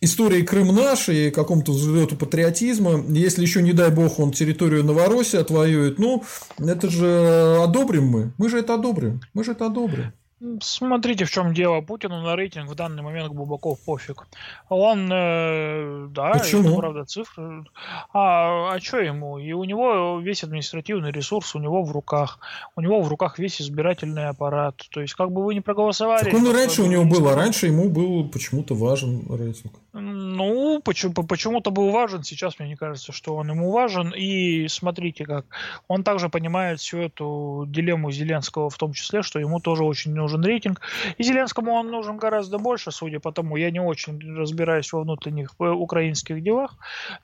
истории 0.00 0.42
Крым 0.42 0.74
наш 0.74 1.08
и 1.08 1.30
какому-то 1.30 1.72
взлету 1.72 2.16
патриотизма. 2.16 3.02
Если 3.08 3.42
еще, 3.42 3.62
не 3.62 3.72
дай 3.72 3.90
бог, 3.90 4.18
он 4.20 4.32
территорию 4.32 4.84
Новороссии 4.84 5.38
отвоюет, 5.38 5.98
ну, 5.98 6.24
это 6.58 6.88
же 6.88 7.58
одобрим 7.62 8.06
мы. 8.06 8.32
Мы 8.38 8.48
же 8.48 8.58
это 8.58 8.74
одобрим. 8.74 9.20
Мы 9.32 9.44
же 9.44 9.52
это 9.52 9.66
одобрим. 9.66 10.12
Смотрите, 10.60 11.24
в 11.24 11.30
чем 11.30 11.54
дело. 11.54 11.80
Путину 11.80 12.22
на 12.22 12.36
рейтинг 12.36 12.70
в 12.70 12.74
данный 12.74 13.02
момент 13.02 13.32
глубоко 13.32 13.76
пофиг. 13.76 14.26
Он, 14.68 15.10
э, 15.10 16.08
да, 16.10 16.32
Почему? 16.32 16.68
это 16.68 16.76
правда 16.76 17.04
цифры. 17.04 17.64
А, 18.12 18.74
а 18.74 18.80
что 18.80 18.98
ему? 18.98 19.38
И 19.38 19.52
у 19.52 19.64
него 19.64 20.20
весь 20.20 20.44
административный 20.44 21.12
ресурс 21.12 21.54
у 21.54 21.60
него 21.60 21.82
в 21.82 21.92
руках. 21.92 22.38
У 22.76 22.80
него 22.80 23.00
в 23.00 23.08
руках 23.08 23.38
весь 23.38 23.60
избирательный 23.62 24.28
аппарат. 24.28 24.76
То 24.90 25.00
есть, 25.00 25.14
как 25.14 25.30
бы 25.30 25.44
вы 25.44 25.54
не 25.54 25.60
проголосовали... 25.60 26.24
Так 26.24 26.34
он 26.34 26.46
и 26.46 26.52
раньше 26.52 26.82
у 26.82 26.86
него 26.86 27.04
был, 27.04 27.28
а 27.28 27.34
раньше 27.34 27.66
ему 27.66 27.88
был 27.88 28.28
почему-то 28.28 28.74
важен 28.74 29.24
рейтинг. 29.30 29.72
Ну, 29.92 30.80
почему, 30.84 31.14
почему-то 31.14 31.70
был 31.70 31.90
важен. 31.90 32.22
Сейчас 32.24 32.58
мне 32.58 32.68
не 32.68 32.76
кажется, 32.76 33.12
что 33.12 33.36
он 33.36 33.48
ему 33.48 33.70
важен. 33.70 34.12
И 34.14 34.66
смотрите 34.68 35.24
как. 35.24 35.46
Он 35.88 36.02
также 36.02 36.28
понимает 36.28 36.80
всю 36.80 36.98
эту 36.98 37.64
дилемму 37.68 38.10
Зеленского 38.10 38.68
в 38.68 38.76
том 38.76 38.92
числе, 38.92 39.22
что 39.22 39.38
ему 39.38 39.60
тоже 39.60 39.84
очень 39.84 40.12
нужен 40.12 40.33
нужен 40.34 40.44
рейтинг. 40.44 40.80
И 41.18 41.22
Зеленскому 41.22 41.72
он 41.72 41.90
нужен 41.90 42.16
гораздо 42.16 42.58
больше, 42.58 42.90
судя 42.90 43.20
по 43.20 43.32
тому, 43.32 43.56
я 43.56 43.70
не 43.70 43.80
очень 43.80 44.18
разбираюсь 44.36 44.92
во 44.92 45.00
внутренних 45.02 45.54
украинских 45.58 46.42
делах, 46.42 46.76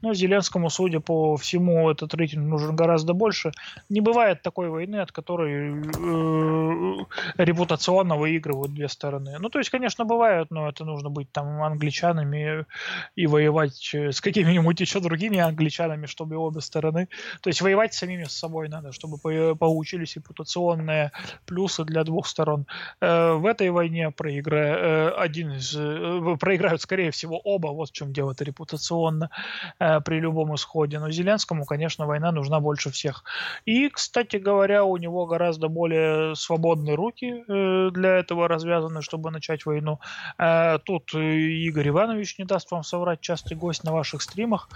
но 0.02 0.14
Зеленскому, 0.14 0.70
судя 0.70 1.00
по 1.00 1.36
всему, 1.36 1.90
этот 1.90 2.14
рейтинг 2.14 2.48
нужен 2.48 2.76
гораздо 2.76 3.12
больше. 3.12 3.52
Не 3.88 4.00
бывает 4.00 4.42
такой 4.42 4.68
войны, 4.68 5.02
от 5.02 5.12
которой 5.12 5.72
э, 5.72 7.44
репутационно 7.44 8.16
выигрывают 8.16 8.74
две 8.74 8.88
стороны. 8.88 9.38
Ну, 9.40 9.48
то 9.48 9.58
есть, 9.58 9.70
конечно, 9.70 10.04
бывают, 10.04 10.50
но 10.50 10.68
это 10.68 10.84
нужно 10.84 11.10
быть 11.10 11.32
там 11.32 11.62
англичанами 11.62 12.64
и 13.16 13.26
воевать 13.26 13.94
с 13.94 14.20
какими-нибудь 14.20 14.80
еще 14.80 15.00
другими 15.00 15.38
англичанами, 15.38 16.06
чтобы 16.06 16.36
обе 16.36 16.60
стороны... 16.60 17.08
То 17.40 17.50
есть, 17.50 17.62
воевать 17.62 17.94
самими 17.94 18.24
с 18.24 18.38
собой 18.38 18.68
надо, 18.68 18.92
чтобы 18.92 19.18
получились 19.54 20.16
репутационные 20.16 21.10
плюсы 21.46 21.84
для 21.84 22.04
двух 22.04 22.26
сторон. 22.26 22.66
Э, 23.00 23.32
в 23.34 23.46
этой 23.46 23.70
войне 23.70 24.10
проигра... 24.10 24.56
Э, 24.56 25.08
один 25.10 25.52
из... 25.52 25.74
Э, 25.76 26.36
проиграют, 26.38 26.82
скорее 26.82 27.10
всего, 27.10 27.38
оба. 27.38 27.68
Вот 27.68 27.90
в 27.90 27.92
чем 27.92 28.12
дело 28.12 28.32
это 28.32 28.44
репутационно 28.44 29.30
при 29.78 30.20
любом 30.20 30.54
исходе. 30.54 30.98
Но 30.98 31.10
Зеленскому, 31.10 31.64
конечно, 31.64 32.06
война 32.06 32.32
нужна 32.32 32.60
больше 32.60 32.90
всех. 32.90 33.24
И, 33.64 33.88
кстати 33.88 34.36
говоря, 34.36 34.84
у 34.84 34.96
него 34.96 35.26
гораздо 35.26 35.68
более 35.68 36.34
свободные 36.34 36.94
руки 36.94 37.44
для 37.46 38.16
этого 38.18 38.48
развязаны, 38.48 39.02
чтобы 39.02 39.30
начать 39.30 39.66
войну. 39.66 39.98
Тут 40.84 41.14
Игорь 41.14 41.88
Иванович 41.88 42.38
не 42.38 42.44
даст 42.44 42.70
вам 42.70 42.82
соврать, 42.82 43.20
частый 43.20 43.56
гость 43.56 43.84
на 43.84 43.92
ваших 43.92 44.22
стримах, 44.22 44.68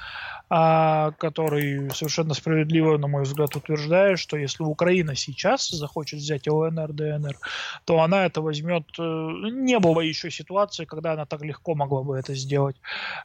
а, 0.51 1.13
который 1.13 1.91
совершенно 1.91 2.35
справедливо, 2.35 2.99
на 2.99 3.09
мой 3.09 3.23
взгляд, 3.23 3.57
утверждает, 3.57 4.19
что 4.19 4.37
если 4.37 4.63
Украина 4.63 5.15
сейчас 5.15 5.69
захочет 5.69 6.21
взять 6.21 6.47
ЛНР, 6.47 6.93
ДНР, 6.93 7.39
то 7.85 8.01
она 8.05 8.27
это 8.27 8.41
возьмет. 8.41 8.85
Э, 8.99 9.03
не 9.03 9.79
было 9.79 10.01
еще 10.01 10.31
ситуации, 10.31 10.85
когда 10.85 11.13
она 11.13 11.27
так 11.27 11.43
легко 11.43 11.75
могла 11.75 12.03
бы 12.03 12.17
это 12.19 12.35
сделать 12.35 12.77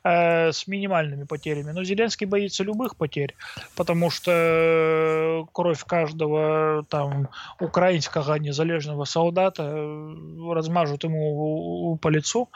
э, 0.03 0.51
с 0.51 0.67
минимальными 0.67 1.25
потерями. 1.25 1.71
Но 1.71 1.83
Зеленский 1.83 2.27
боится 2.27 2.63
любых 2.63 2.95
потерь, 2.95 3.35
потому 3.75 4.09
что 4.09 4.31
э, 4.31 5.45
кровь 5.53 5.83
каждого 5.83 6.85
там 6.89 7.29
украинского 7.59 8.35
незалежного 8.35 9.05
солдата 9.05 9.63
э, 9.63 10.53
размажут 10.53 11.03
ему 11.03 11.97
по 12.01 12.07
лицу, 12.09 12.49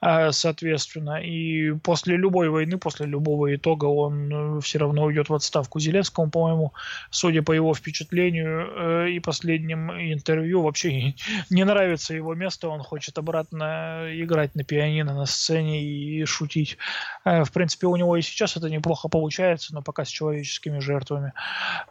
э, 0.00 0.32
соответственно. 0.32 1.22
И 1.22 1.72
после 1.72 2.16
любой 2.16 2.48
войны, 2.48 2.78
после 2.78 3.06
любого 3.06 3.54
итога 3.54 3.86
он 3.86 4.60
все 4.60 4.78
равно 4.78 5.04
уйдет 5.04 5.28
в 5.28 5.34
отставку. 5.34 5.80
Зеленскому, 5.80 6.30
по-моему, 6.30 6.72
судя 7.10 7.42
по 7.42 7.52
его 7.52 7.74
впечатлению 7.74 9.06
э, 9.06 9.10
и 9.10 9.20
последним 9.20 9.90
интервью, 9.90 10.62
вообще 10.62 11.14
не 11.50 11.64
нравится 11.66 12.14
его 12.14 12.34
место, 12.34 12.68
он 12.68 12.82
хочет 12.82 13.18
обратно 13.18 14.06
играть 14.10 14.54
на 14.54 14.64
пианино 14.64 15.14
на 15.14 15.26
сцене 15.26 15.82
и 15.82 16.24
шутить. 16.24 16.78
Э, 17.24 17.44
в 17.44 17.52
принципе, 17.52 17.86
у 17.86 17.96
него 17.96 18.16
и 18.16 18.22
сейчас 18.22 18.56
это 18.56 18.70
неплохо 18.70 19.08
получается, 19.08 19.74
но 19.74 19.82
пока 19.82 20.04
с 20.04 20.08
человеческими 20.08 20.78
жертвами. 20.78 21.32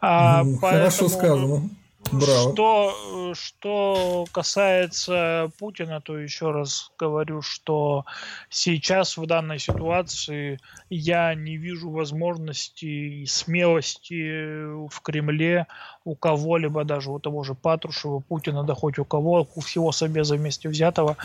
А, 0.01 0.43
Хорошо 0.43 0.59
поэтому... 0.61 1.09
сказано. 1.09 1.69
Браво. 2.11 2.53
Что, 2.53 3.33
что 3.33 4.25
касается 4.31 5.51
Путина, 5.59 6.01
то 6.01 6.17
еще 6.17 6.51
раз 6.51 6.91
говорю, 6.97 7.41
что 7.41 8.05
сейчас 8.49 9.17
в 9.17 9.25
данной 9.25 9.59
ситуации 9.59 10.59
я 10.89 11.33
не 11.35 11.57
вижу 11.57 11.89
возможности 11.89 12.85
и 12.85 13.25
смелости 13.25 14.87
в 14.87 15.01
Кремле 15.01 15.67
у 16.03 16.15
кого-либо, 16.15 16.83
даже 16.83 17.11
у 17.11 17.19
того 17.19 17.43
же 17.43 17.55
Патрушева, 17.55 18.19
Путина, 18.19 18.63
да 18.63 18.75
хоть 18.75 18.99
у 18.99 19.05
кого, 19.05 19.47
у 19.55 19.61
всего 19.61 19.91
Собеза 19.91 20.35
вместе 20.35 20.69
взятого, 20.69 21.17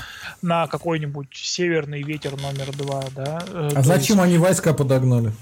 на 0.42 0.66
какой-нибудь 0.66 1.28
северный 1.34 2.02
ветер 2.02 2.40
номер 2.40 2.74
два. 2.76 3.02
Да? 3.14 3.42
Э, 3.48 3.70
а 3.74 3.82
зачем 3.82 4.16
есть... 4.16 4.28
они 4.28 4.38
войска 4.38 4.72
подогнали? 4.72 5.32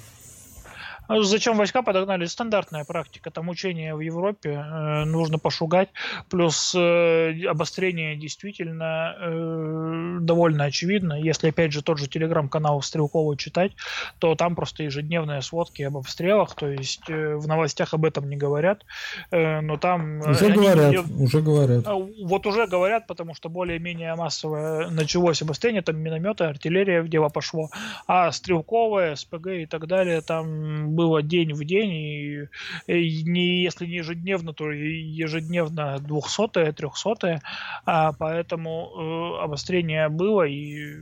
А 1.08 1.22
зачем 1.22 1.56
войска 1.56 1.82
подогнали? 1.82 2.26
Стандартная 2.26 2.84
практика. 2.84 3.30
Там 3.30 3.48
учения 3.48 3.94
в 3.94 4.00
Европе 4.00 4.50
э, 4.50 5.04
нужно 5.04 5.38
пошугать. 5.38 5.88
Плюс 6.28 6.74
э, 6.74 7.46
обострение 7.48 8.14
действительно 8.14 9.16
э, 9.18 10.18
довольно 10.20 10.64
очевидно. 10.64 11.14
Если, 11.14 11.48
опять 11.48 11.72
же, 11.72 11.82
тот 11.82 11.98
же 11.98 12.08
телеграм-канал 12.08 12.82
Стрелкова 12.82 13.38
читать, 13.38 13.72
то 14.18 14.34
там 14.34 14.54
просто 14.54 14.82
ежедневные 14.82 15.40
сводки 15.40 15.82
об 15.82 15.96
обстрелах. 15.96 16.54
То 16.54 16.68
есть 16.68 17.08
э, 17.08 17.36
в 17.36 17.48
новостях 17.48 17.94
об 17.94 18.04
этом 18.04 18.28
не 18.28 18.36
говорят. 18.36 18.84
Э, 19.30 19.62
но 19.62 19.78
там... 19.78 20.20
Уже 20.20 20.46
они, 20.46 20.54
говорят, 20.56 20.78
они, 20.78 21.24
уже 21.24 21.40
говорят. 21.40 21.86
А, 21.86 21.94
вот 21.94 22.46
уже 22.46 22.66
говорят, 22.66 23.06
потому 23.06 23.34
что 23.34 23.48
более-менее 23.48 24.14
массовое 24.14 24.90
началось 24.90 25.40
обострение. 25.40 25.80
Там 25.80 25.96
минометы, 25.96 26.44
артиллерия 26.44 27.00
в 27.00 27.08
дело 27.08 27.30
пошло. 27.30 27.70
А 28.06 28.30
стрелковая, 28.30 29.16
СПГ 29.16 29.46
и 29.46 29.66
так 29.66 29.86
далее, 29.86 30.20
там 30.20 30.97
было 30.98 31.22
день 31.22 31.52
в 31.52 31.64
день, 31.64 31.92
и, 31.92 32.48
и 32.92 33.22
не, 33.22 33.62
если 33.62 33.86
не 33.86 33.98
ежедневно, 33.98 34.52
то 34.52 34.70
ежедневно 34.72 35.98
200 36.00 36.72
300 36.72 37.40
а 37.86 38.12
поэтому 38.18 38.90
э, 39.38 39.44
обострение 39.44 40.08
было, 40.08 40.42
и 40.42 40.96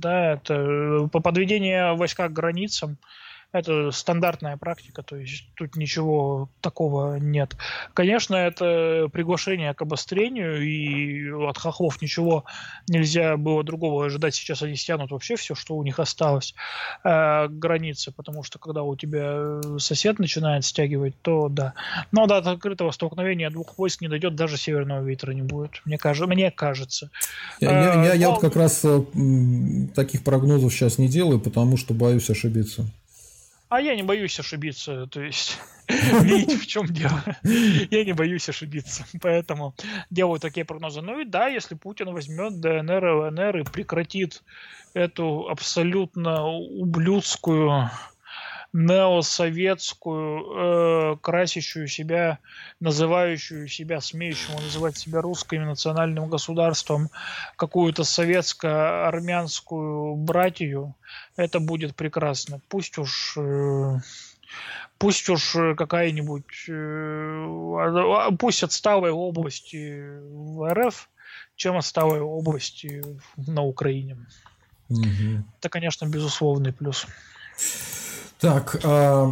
да, 0.00 0.34
это 0.34 1.08
по 1.12 1.20
подведение 1.20 1.94
войска 1.96 2.28
к 2.28 2.32
границам, 2.32 2.96
Это 3.52 3.90
стандартная 3.90 4.56
практика, 4.56 5.02
то 5.02 5.16
есть 5.16 5.44
тут 5.56 5.74
ничего 5.74 6.48
такого 6.60 7.16
нет. 7.16 7.56
Конечно, 7.94 8.36
это 8.36 9.08
приглашение 9.12 9.74
к 9.74 9.82
обострению, 9.82 10.62
и 10.62 11.30
от 11.30 11.58
хохлов 11.58 12.00
ничего 12.00 12.44
нельзя 12.88 13.36
было 13.36 13.64
другого 13.64 14.06
ожидать. 14.06 14.36
Сейчас 14.36 14.62
они 14.62 14.76
стянут 14.76 15.10
вообще 15.10 15.34
все, 15.34 15.56
что 15.56 15.74
у 15.74 15.82
них 15.82 15.98
осталось 15.98 16.54
э, 17.02 17.48
границы, 17.48 18.12
потому 18.12 18.44
что 18.44 18.60
когда 18.60 18.84
у 18.84 18.94
тебя 18.94 19.60
сосед 19.78 20.20
начинает 20.20 20.64
стягивать, 20.64 21.14
то 21.20 21.48
да. 21.48 21.74
Но 22.12 22.26
до 22.26 22.38
открытого 22.38 22.92
столкновения 22.92 23.50
двух 23.50 23.76
войск 23.78 24.00
не 24.00 24.08
дойдет, 24.08 24.36
даже 24.36 24.56
северного 24.56 25.04
ветра 25.04 25.32
не 25.32 25.42
будет. 25.42 25.82
Мне, 25.84 25.98
кажется, 25.98 26.28
мне 26.28 26.52
кажется. 26.52 27.10
Я, 27.58 27.70
я, 27.70 28.04
я, 28.04 28.14
я 28.14 28.30
вот 28.30 28.40
как 28.40 28.54
раз 28.54 28.84
э, 28.84 29.02
таких 29.94 30.22
прогнозов 30.22 30.72
сейчас 30.72 30.98
не 30.98 31.08
делаю, 31.08 31.40
потому 31.40 31.76
что 31.76 31.94
боюсь 31.94 32.30
ошибиться. 32.30 32.86
А 33.70 33.80
я 33.80 33.94
не 33.94 34.02
боюсь 34.02 34.38
ошибиться, 34.38 35.06
то 35.06 35.22
есть 35.22 35.58
видите, 35.88 36.56
в 36.56 36.66
чем 36.66 36.86
дело. 36.86 37.22
Я 37.44 38.04
не 38.04 38.12
боюсь 38.12 38.48
ошибиться, 38.48 39.06
поэтому 39.22 39.74
делаю 40.10 40.40
такие 40.40 40.66
прогнозы. 40.66 41.00
Ну 41.00 41.20
и 41.20 41.24
да, 41.24 41.46
если 41.46 41.76
Путин 41.76 42.12
возьмет 42.12 42.60
ДНР 42.60 43.06
и 43.06 43.10
ЛНР 43.10 43.58
и 43.58 43.62
прекратит 43.64 44.42
эту 44.92 45.48
абсолютно 45.48 46.46
ублюдскую 46.46 47.90
неосоветскую, 48.72 51.14
э, 51.14 51.16
красящую 51.20 51.88
себя, 51.88 52.38
называющую 52.78 53.66
себя, 53.68 54.00
смеющему 54.00 54.60
называть 54.60 54.96
себя 54.96 55.20
русским 55.20 55.66
национальным 55.66 56.28
государством, 56.28 57.10
какую-то 57.56 58.04
советско-армянскую 58.04 60.14
братью, 60.14 60.94
это 61.36 61.58
будет 61.60 61.96
прекрасно. 61.96 62.60
Пусть 62.68 62.98
уж... 62.98 63.36
Э, 63.36 63.98
пусть 64.98 65.28
уж 65.28 65.56
какая-нибудь, 65.76 66.68
э, 66.68 68.30
пусть 68.38 68.62
отсталые 68.62 69.12
области 69.12 70.20
в 70.30 70.72
РФ, 70.72 71.10
чем 71.56 71.76
отсталые 71.76 72.22
области 72.22 73.02
на 73.36 73.62
Украине. 73.62 74.16
Угу. 74.88 75.44
Это, 75.58 75.68
конечно, 75.68 76.06
безусловный 76.06 76.72
плюс. 76.72 77.06
Так, 78.40 78.80
а, 78.84 79.30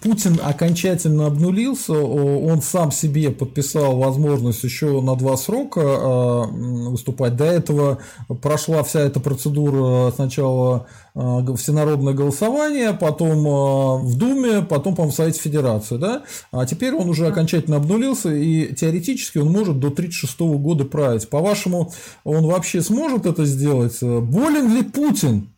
Путин 0.00 0.40
окончательно 0.42 1.26
обнулился, 1.26 1.92
он 1.92 2.62
сам 2.62 2.90
себе 2.90 3.30
подписал 3.30 3.98
возможность 3.98 4.64
еще 4.64 5.02
на 5.02 5.14
два 5.14 5.36
срока 5.36 5.82
а, 5.84 6.46
выступать. 6.46 7.36
До 7.36 7.44
этого 7.44 7.98
прошла 8.40 8.82
вся 8.82 9.00
эта 9.00 9.20
процедура 9.20 10.10
сначала 10.12 10.86
а, 11.14 11.44
всенародное 11.54 12.14
голосование, 12.14 12.94
потом 12.94 14.06
в 14.06 14.16
Думе, 14.16 14.62
потом, 14.62 14.94
по-моему, 14.94 15.12
в 15.12 15.16
Совете 15.16 15.40
Федерации, 15.40 15.98
да? 15.98 16.22
А 16.52 16.64
теперь 16.64 16.94
он 16.94 17.10
уже 17.10 17.26
окончательно 17.26 17.76
обнулился, 17.76 18.32
и 18.32 18.74
теоретически 18.74 19.36
он 19.36 19.48
может 19.52 19.78
до 19.80 19.88
1936 19.88 20.40
года 20.62 20.86
править. 20.86 21.28
По-вашему, 21.28 21.92
он 22.24 22.46
вообще 22.46 22.80
сможет 22.80 23.26
это 23.26 23.44
сделать? 23.44 24.00
Болен 24.00 24.74
ли 24.74 24.82
Путин? 24.82 25.52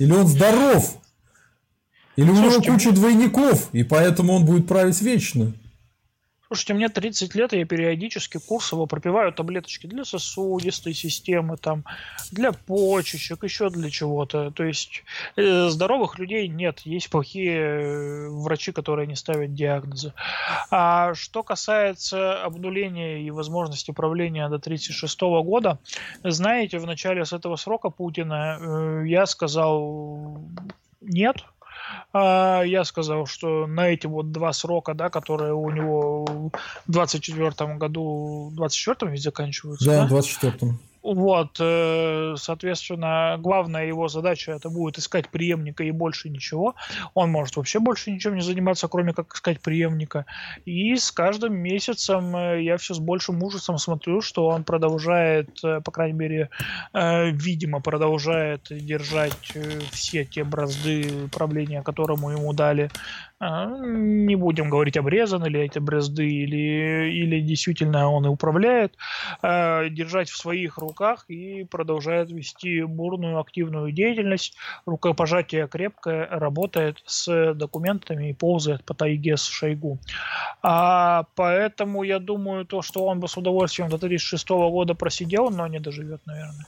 Или 0.00 0.10
он 0.10 0.26
здоров? 0.26 0.96
Или 2.16 2.30
у 2.30 2.34
него 2.34 2.62
куча 2.62 2.92
двойников, 2.92 3.68
и 3.72 3.82
поэтому 3.82 4.34
он 4.34 4.44
будет 4.44 4.68
править 4.68 5.00
вечно? 5.00 5.52
Слушайте, 6.54 6.74
мне 6.74 6.88
30 6.88 7.34
лет, 7.34 7.52
и 7.52 7.58
я 7.58 7.64
периодически 7.64 8.38
курсово 8.38 8.86
пропиваю 8.86 9.32
таблеточки 9.32 9.88
для 9.88 10.04
сосудистой 10.04 10.94
системы, 10.94 11.56
там, 11.56 11.84
для 12.30 12.52
почечек, 12.52 13.42
еще 13.42 13.70
для 13.70 13.90
чего-то. 13.90 14.52
То 14.52 14.62
есть 14.62 15.02
э, 15.34 15.68
здоровых 15.68 16.18
людей 16.18 16.46
нет, 16.46 16.80
есть 16.84 17.10
плохие 17.10 17.58
э, 17.58 18.28
врачи, 18.28 18.70
которые 18.70 19.08
не 19.08 19.16
ставят 19.16 19.54
диагнозы. 19.54 20.12
А 20.70 21.14
что 21.14 21.42
касается 21.42 22.44
обнуления 22.44 23.22
и 23.22 23.30
возможности 23.32 23.90
правления 23.90 24.48
до 24.48 24.56
1936 24.56 25.20
года, 25.44 25.80
знаете, 26.22 26.78
в 26.78 26.86
начале 26.86 27.24
с 27.24 27.32
этого 27.32 27.56
срока 27.56 27.90
Путина 27.90 28.58
э, 28.60 29.02
я 29.06 29.26
сказал 29.26 30.38
нет, 31.06 31.44
я 32.12 32.84
сказал, 32.84 33.26
что 33.26 33.66
на 33.66 33.88
эти 33.88 34.06
вот 34.06 34.32
два 34.32 34.52
срока, 34.52 34.94
да, 34.94 35.10
которые 35.10 35.54
у 35.54 35.70
него 35.70 36.50
в 36.86 36.92
24 36.92 37.74
году, 37.76 38.50
в 38.52 38.54
24 38.54 39.12
ведь 39.12 39.22
заканчиваются, 39.22 39.86
да? 39.86 40.06
Да, 40.06 40.06
в 40.06 40.18
24-м. 40.18 40.78
Вот, 41.04 41.58
э, 41.60 42.34
соответственно, 42.38 43.36
главная 43.38 43.84
его 43.84 44.08
задача 44.08 44.52
это 44.52 44.70
будет 44.70 44.96
искать 44.96 45.28
преемника 45.28 45.84
и 45.84 45.90
больше 45.90 46.30
ничего. 46.30 46.76
Он 47.12 47.30
может 47.30 47.56
вообще 47.56 47.78
больше 47.78 48.10
ничем 48.10 48.34
не 48.36 48.40
заниматься, 48.40 48.88
кроме 48.88 49.12
как 49.12 49.34
искать 49.34 49.60
преемника. 49.60 50.24
И 50.64 50.96
с 50.96 51.12
каждым 51.12 51.56
месяцем 51.56 52.34
э, 52.34 52.62
я 52.62 52.78
все 52.78 52.94
с 52.94 52.98
большим 53.00 53.42
ужасом 53.42 53.76
смотрю, 53.76 54.22
что 54.22 54.46
он 54.46 54.64
продолжает, 54.64 55.50
э, 55.62 55.82
по 55.82 55.90
крайней 55.90 56.18
мере, 56.18 56.48
видимо, 56.94 57.80
продолжает 57.80 58.68
держать 58.70 59.52
все 59.92 60.24
те 60.24 60.42
бразды 60.42 61.28
правления, 61.30 61.82
которому 61.82 62.30
ему 62.30 62.52
дали 62.54 62.90
не 63.40 64.36
будем 64.36 64.70
говорить, 64.70 64.96
обрезаны 64.96 65.46
ли 65.46 65.60
эти 65.60 65.78
бразды 65.78 66.26
или, 66.26 67.10
или 67.10 67.40
действительно 67.40 68.10
он 68.10 68.26
и 68.26 68.28
управляет, 68.28 68.96
а, 69.42 69.88
держать 69.88 70.30
в 70.30 70.36
своих 70.36 70.78
руках 70.78 71.24
и 71.28 71.64
продолжает 71.64 72.30
вести 72.30 72.82
бурную 72.82 73.40
активную 73.40 73.92
деятельность. 73.92 74.56
Рукопожатие 74.86 75.68
крепкое, 75.68 76.28
работает 76.30 77.02
с 77.06 77.54
документами 77.54 78.30
и 78.30 78.34
ползает 78.34 78.84
по 78.84 78.94
тайге 78.94 79.36
с 79.36 79.44
Шойгу. 79.44 79.98
А 80.62 81.24
поэтому 81.34 82.02
я 82.04 82.18
думаю, 82.18 82.64
то, 82.64 82.82
что 82.82 83.04
он 83.04 83.20
бы 83.20 83.28
с 83.28 83.36
удовольствием 83.36 83.88
до 83.88 83.96
1936 83.96 84.48
года 84.48 84.94
просидел, 84.94 85.50
но 85.50 85.66
не 85.66 85.80
доживет, 85.80 86.20
наверное. 86.24 86.66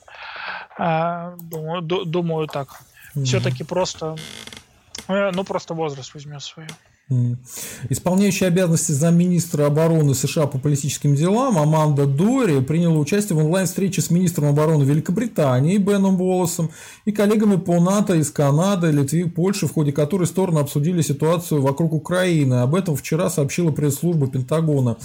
А, 0.78 1.36
думаю, 1.40 1.82
думаю 1.82 2.48
так. 2.48 2.68
Mm-hmm. 3.14 3.24
Все-таки 3.24 3.64
просто 3.64 4.16
ну, 5.08 5.44
просто 5.44 5.74
возраст 5.74 6.14
возьмет 6.14 6.42
свое. 6.42 6.68
Исполняющий 7.88 8.46
обязанности 8.46 8.90
замминистра 8.90 9.66
обороны 9.66 10.12
США 10.12 10.48
по 10.48 10.58
политическим 10.58 11.14
делам 11.14 11.56
Аманда 11.56 12.04
Дори 12.04 12.60
приняла 12.60 12.98
участие 12.98 13.38
в 13.38 13.44
онлайн-встрече 13.44 14.02
с 14.02 14.10
министром 14.10 14.48
обороны 14.48 14.82
Великобритании 14.82 15.76
Беном 15.76 16.16
Волосом 16.16 16.72
и 17.04 17.12
коллегами 17.12 17.56
по 17.56 17.78
НАТО 17.78 18.14
из 18.14 18.32
Канады, 18.32 18.90
Литвы, 18.90 19.30
Польши, 19.30 19.68
в 19.68 19.72
ходе 19.74 19.92
которой 19.92 20.26
стороны 20.26 20.58
обсудили 20.58 21.00
ситуацию 21.00 21.62
вокруг 21.62 21.92
Украины. 21.92 22.54
Об 22.54 22.74
этом 22.74 22.96
вчера 22.96 23.30
сообщила 23.30 23.70
пресс-служба 23.70 24.26
Пентагона. 24.26 24.96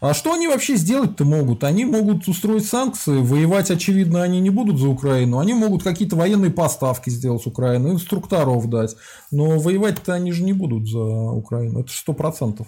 А 0.00 0.14
что 0.14 0.34
они 0.34 0.46
вообще 0.46 0.76
сделать-то 0.76 1.24
могут? 1.24 1.64
Они 1.64 1.84
могут 1.84 2.28
устроить 2.28 2.66
санкции, 2.66 3.18
воевать, 3.18 3.72
очевидно, 3.72 4.22
они 4.22 4.38
не 4.38 4.50
будут 4.50 4.78
за 4.78 4.86
Украину. 4.86 5.40
Они 5.40 5.54
могут 5.54 5.82
какие-то 5.82 6.14
военные 6.14 6.52
поставки 6.52 7.10
сделать 7.10 7.42
с 7.42 7.46
Украины, 7.46 7.88
инструкторов 7.88 8.70
дать. 8.70 8.94
Но 9.30 9.58
воевать-то 9.58 10.14
они 10.14 10.32
же 10.32 10.42
не 10.42 10.52
будут 10.52 10.88
за 10.88 11.00
Украину. 11.00 11.80
Это 11.80 11.90
сто 11.90 12.12
процентов. 12.12 12.66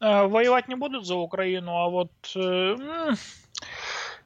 Э, 0.00 0.26
воевать 0.26 0.68
не 0.68 0.74
будут 0.74 1.06
за 1.06 1.14
Украину, 1.14 1.72
а 1.76 1.88
вот 1.88 2.12
э, 2.34 2.76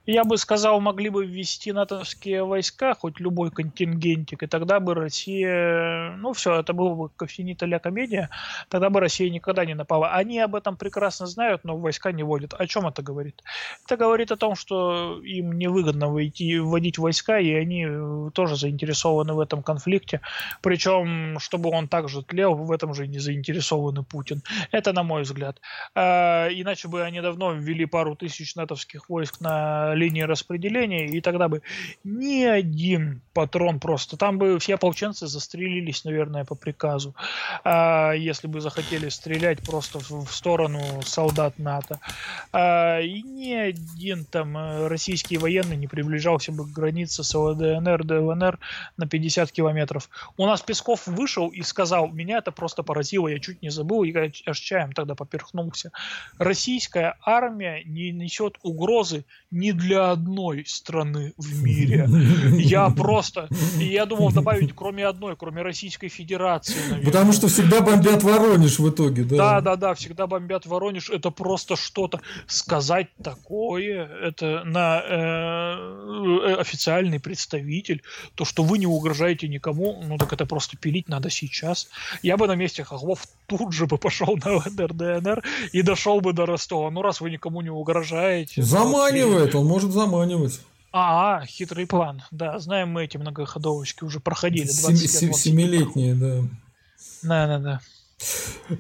я 0.07 0.25
бы 0.25 0.39
сказал, 0.39 0.81
могли 0.81 1.11
бы 1.11 1.27
ввести 1.27 1.73
натовские 1.73 2.45
войска, 2.45 2.95
хоть 2.95 3.19
любой 3.19 3.51
контингентик, 3.51 4.45
и 4.45 4.47
тогда 4.47 4.79
бы 4.79 4.95
Россия, 4.95 6.13
ну 6.19 6.33
все, 6.33 6.61
это 6.61 6.73
было 6.73 6.95
бы 6.95 7.09
кофенита 7.09 7.67
ля 7.67 7.81
комедия, 7.81 8.31
тогда 8.69 8.89
бы 8.89 9.01
Россия 9.01 9.29
никогда 9.31 9.65
не 9.65 9.75
напала. 9.75 10.13
Они 10.13 10.39
об 10.39 10.55
этом 10.55 10.77
прекрасно 10.77 11.27
знают, 11.27 11.65
но 11.65 11.77
войска 11.77 12.13
не 12.13 12.23
вводят. 12.23 12.55
О 12.55 12.67
чем 12.67 12.87
это 12.87 13.03
говорит? 13.03 13.43
Это 13.85 13.97
говорит 13.97 14.31
о 14.31 14.37
том, 14.37 14.55
что 14.55 15.21
им 15.25 15.53
невыгодно 15.53 16.09
войти, 16.09 16.59
вводить 16.59 16.99
войска, 16.99 17.41
и 17.41 17.53
они 17.53 17.87
тоже 18.33 18.57
заинтересованы 18.57 19.35
в 19.35 19.41
этом 19.41 19.63
конфликте. 19.63 20.21
Причем, 20.63 21.41
чтобы 21.41 21.71
он 21.71 21.89
также 21.89 22.23
тлел, 22.23 22.55
в 22.55 22.71
этом 22.71 22.95
же 22.95 23.09
не 23.09 23.19
заинтересованы 23.19 24.05
Путин. 24.05 24.43
Это 24.71 24.93
на 24.93 25.03
мой 25.03 25.23
взгляд. 25.23 25.61
А, 25.95 26.49
иначе 26.49 26.87
бы 26.87 27.03
они 27.03 27.21
давно 27.21 27.53
ввели 27.53 27.87
пару 27.87 28.15
тысяч 28.15 28.55
натовских 28.55 29.09
войск 29.09 29.41
на 29.41 29.96
линии 29.97 30.23
распределения, 30.23 31.07
и 31.07 31.21
тогда 31.21 31.49
бы 31.49 31.63
ни 32.05 32.45
один 32.45 33.21
патрон 33.33 33.81
просто, 33.81 34.17
там 34.17 34.39
бы 34.39 34.59
все 34.59 34.75
ополченцы 34.75 35.27
застрелились, 35.27 36.05
наверное, 36.05 36.45
по 36.45 36.55
приказу, 36.55 37.15
а, 37.65 38.13
если 38.13 38.47
бы 38.47 38.61
захотели 38.61 39.09
стрелять 39.09 39.63
просто 39.63 39.99
в, 39.99 40.25
в 40.25 40.33
сторону 40.33 41.03
солдат 41.03 41.59
НАТО. 41.59 42.01
А, 42.53 43.01
и 43.01 43.23
ни 43.23 43.53
один 43.53 44.25
там 44.25 44.57
э, 44.57 44.89
российский 44.89 45.39
военный 45.39 45.77
не 45.77 45.87
приближался 45.87 46.53
бы 46.53 46.65
к 46.65 46.73
границе 46.73 47.25
с 47.25 47.35
ЛДНР, 47.35 48.05
ДЛНР 48.05 48.59
на 48.97 49.07
50 49.07 49.53
километров. 49.53 50.09
У 50.37 50.47
нас 50.47 50.63
Песков 50.63 51.07
вышел 51.07 51.49
и 51.49 51.63
сказал, 51.63 52.09
меня 52.09 52.39
это 52.39 52.53
просто 52.53 52.83
поразило, 52.83 53.29
я 53.29 53.39
чуть 53.39 53.63
не 53.63 53.71
забыл, 53.71 54.03
я 54.03 54.31
аж 54.47 54.59
чаем 54.59 54.93
тогда 54.93 55.15
поперхнулся. 55.15 55.93
Российская 56.39 57.17
армия 57.23 57.83
не 57.85 58.11
несет 58.11 58.59
угрозы 58.63 59.25
ни 59.51 59.73
для 59.73 59.86
для 59.87 60.11
одной 60.11 60.65
страны 60.67 61.33
в 61.37 61.63
мире. 61.63 62.09
Я 62.59 62.91
просто, 62.97 63.49
я 63.79 64.07
думал 64.07 64.33
добавить 64.33 64.73
кроме 64.75 65.07
одной, 65.07 65.37
кроме 65.37 65.63
Российской 65.63 66.09
Федерации. 66.09 66.75
Наверное. 66.75 67.05
Потому 67.05 67.33
что 67.33 67.49
всегда 67.49 67.81
бомбят 67.81 68.23
Воронеж 68.23 68.79
в 68.79 68.91
итоге, 68.91 69.25
да? 69.25 69.37
Да, 69.37 69.61
да, 69.61 69.77
да, 69.77 69.95
всегда 69.95 70.27
бомбят 70.27 70.67
Воронеж. 70.67 71.11
Это 71.11 71.31
просто 71.31 71.77
что-то. 71.77 72.21
Сказать 72.47 73.09
такое, 73.23 74.09
это 74.23 74.63
на 74.65 75.01
э, 75.01 76.55
официальный 76.61 77.21
представитель, 77.21 78.03
то, 78.35 78.45
что 78.45 78.63
вы 78.63 78.79
не 78.79 78.87
угрожаете 78.87 79.49
никому, 79.49 80.03
ну 80.05 80.19
так 80.19 80.33
это 80.33 80.47
просто 80.47 80.77
пилить 80.77 81.09
надо 81.09 81.31
сейчас. 81.31 81.89
Я 82.23 82.37
бы 82.37 82.47
на 82.47 82.57
месте 82.57 82.83
Хохлов 82.85 83.27
тут 83.47 83.73
же 83.73 83.87
бы 83.87 83.99
пошел 83.99 84.37
на 84.45 84.61
ДНР 84.67 85.43
и 85.73 85.83
дошел 85.83 86.21
бы 86.21 86.33
до 86.33 86.47
Ростова. 86.47 86.91
Ну 86.91 87.03
раз 87.03 87.21
вы 87.21 87.31
никому 87.31 87.61
не 87.63 87.71
угрожаете. 87.71 88.63
Заманивает, 88.63 89.55
он 89.55 89.67
может 89.77 89.93
заманивать. 89.93 90.61
А, 90.93 91.45
хитрый 91.45 91.87
план. 91.87 92.23
Да, 92.31 92.59
знаем 92.59 92.89
мы 92.91 93.05
эти 93.05 93.19
многоходовочки, 93.19 94.05
уже 94.05 94.19
проходили. 94.19 94.67
Семилетние, 94.67 96.15
да. 96.15 96.43
Да, 97.23 97.47
да, 97.47 97.59
да. 97.59 97.81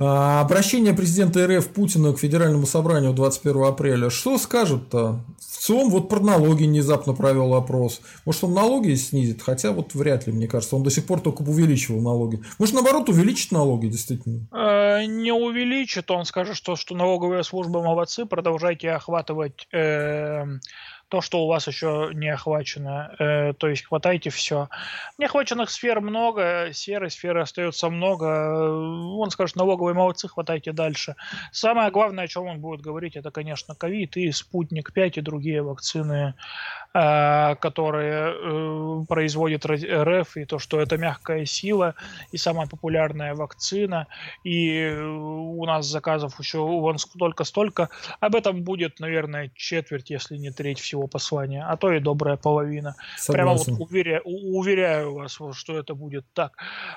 А, 0.01 0.41
обращение 0.41 0.95
президента 0.95 1.47
РФ 1.47 1.69
Путина 1.69 2.13
к 2.13 2.19
Федеральному 2.19 2.67
собранию 2.67 3.13
21 3.13 3.65
апреля. 3.65 4.11
Что 4.11 4.39
скажет-то? 4.39 5.21
В 5.39 5.59
ЦИОМ 5.59 5.91
вот 5.91 6.09
про 6.09 6.21
налоги 6.21 6.65
внезапно 6.65 7.13
провел 7.13 7.55
опрос. 7.55 8.01
Может, 8.25 8.45
он 8.45 8.55
налоги 8.55 8.95
снизит? 8.95 9.43
Хотя 9.43 9.73
вот 9.73 9.95
вряд 9.95 10.27
ли, 10.27 10.33
мне 10.33 10.49
кажется. 10.49 10.77
Он 10.77 10.83
до 10.83 10.91
сих 10.91 11.07
пор 11.07 11.21
только 11.21 11.43
увеличивал 11.43 12.01
налоги. 12.01 12.43
Может, 12.59 12.75
наоборот, 12.75 13.09
увеличит 13.09 13.53
налоги, 13.53 13.89
действительно? 13.89 14.47
Э, 14.53 15.05
не 15.07 15.33
увеличит. 15.33 16.11
Он 16.11 16.25
скажет, 16.25 16.57
что, 16.57 16.77
что 16.77 16.95
налоговая 16.95 17.43
служба 17.43 17.83
молодцы, 17.83 18.27
продолжайте 18.27 18.91
охватывать 18.91 19.69
э, 19.73 20.45
то, 21.09 21.21
что 21.21 21.45
у 21.45 21.47
вас 21.47 21.67
еще 21.67 22.11
не 22.15 22.29
охвачено. 22.29 23.15
Э, 23.19 23.53
то 23.53 23.69
есть 23.69 23.85
хватайте 23.85 24.31
все. 24.31 24.69
Неохваченных 25.19 25.71
сфер 25.71 26.01
много, 26.01 26.71
серой 26.73 27.11
сферы 27.11 27.43
остается 27.43 27.89
много. 27.91 28.25
Он 28.25 29.31
скажет, 29.31 29.57
налоговые 29.57 29.95
молодцы, 29.95 30.29
хватайте 30.29 30.73
дальше. 30.73 31.15
Самое 31.53 31.91
главное, 31.91 32.25
о 32.25 32.29
чем 32.29 32.47
он 32.47 32.61
будет 32.61 32.81
говорить, 32.81 33.17
это, 33.17 33.31
конечно, 33.31 33.75
ковид 33.75 34.17
и 34.17 34.33
спутник 34.33 34.93
5 34.93 35.19
и 35.19 35.21
другие 35.21 35.63
вакцины, 35.63 36.35
э, 36.35 36.86
которые 36.97 38.33
э, 38.33 39.05
производит 39.07 39.67
РФ, 39.67 40.37
и 40.37 40.45
то, 40.47 40.59
что 40.59 40.81
это 40.81 40.97
мягкая 40.97 41.45
сила 41.45 41.95
и 42.33 42.39
самая 42.39 42.67
популярная 42.67 43.35
вакцина. 43.35 44.07
И 44.45 44.89
у 44.97 45.65
нас 45.67 45.87
заказов 45.87 46.39
еще 46.41 46.59
вон 46.59 46.99
столько-столько. 46.99 47.91
Об 48.21 48.35
этом 48.35 48.63
будет, 48.63 48.99
наверное, 49.01 49.51
четверть, 49.55 50.09
если 50.09 50.39
не 50.39 50.51
треть 50.51 50.81
всего 50.81 51.07
послания, 51.07 51.67
а 51.69 51.77
то 51.77 51.93
и 51.93 52.01
добрая 52.01 52.37
половина. 52.37 52.95
Согласен. 53.19 53.33
Прямо 53.35 53.79
вот 53.79 53.91
уверяю, 53.91 54.23
уверяю 54.25 55.15
вас, 55.15 55.39
что 55.53 55.79
это 55.79 55.95
будет 55.95 56.25
так. 56.33 56.53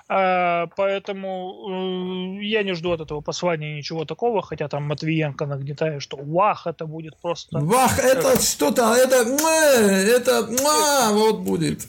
А, 0.08 0.68
поэтому 0.78 2.40
э, 2.40 2.46
я 2.46 2.64
не 2.64 2.74
жду 2.74 2.92
от 2.92 3.02
этого 3.02 3.20
послания 3.22 3.76
ничего 3.76 4.06
такого, 4.06 4.42
хотя 4.42 4.70
там 4.70 4.84
Матвиенко 4.84 5.46
нагнетает, 5.46 6.02
что 6.02 6.18
вах, 6.18 6.68
это 6.68 6.86
будет 6.86 7.18
просто... 7.22 7.60
Вах, 7.60 8.00
это 8.00 8.42
что-то, 8.42 8.94
это, 8.96 9.26
это, 9.92 10.48
вот 11.12 11.40
будет 11.40 11.88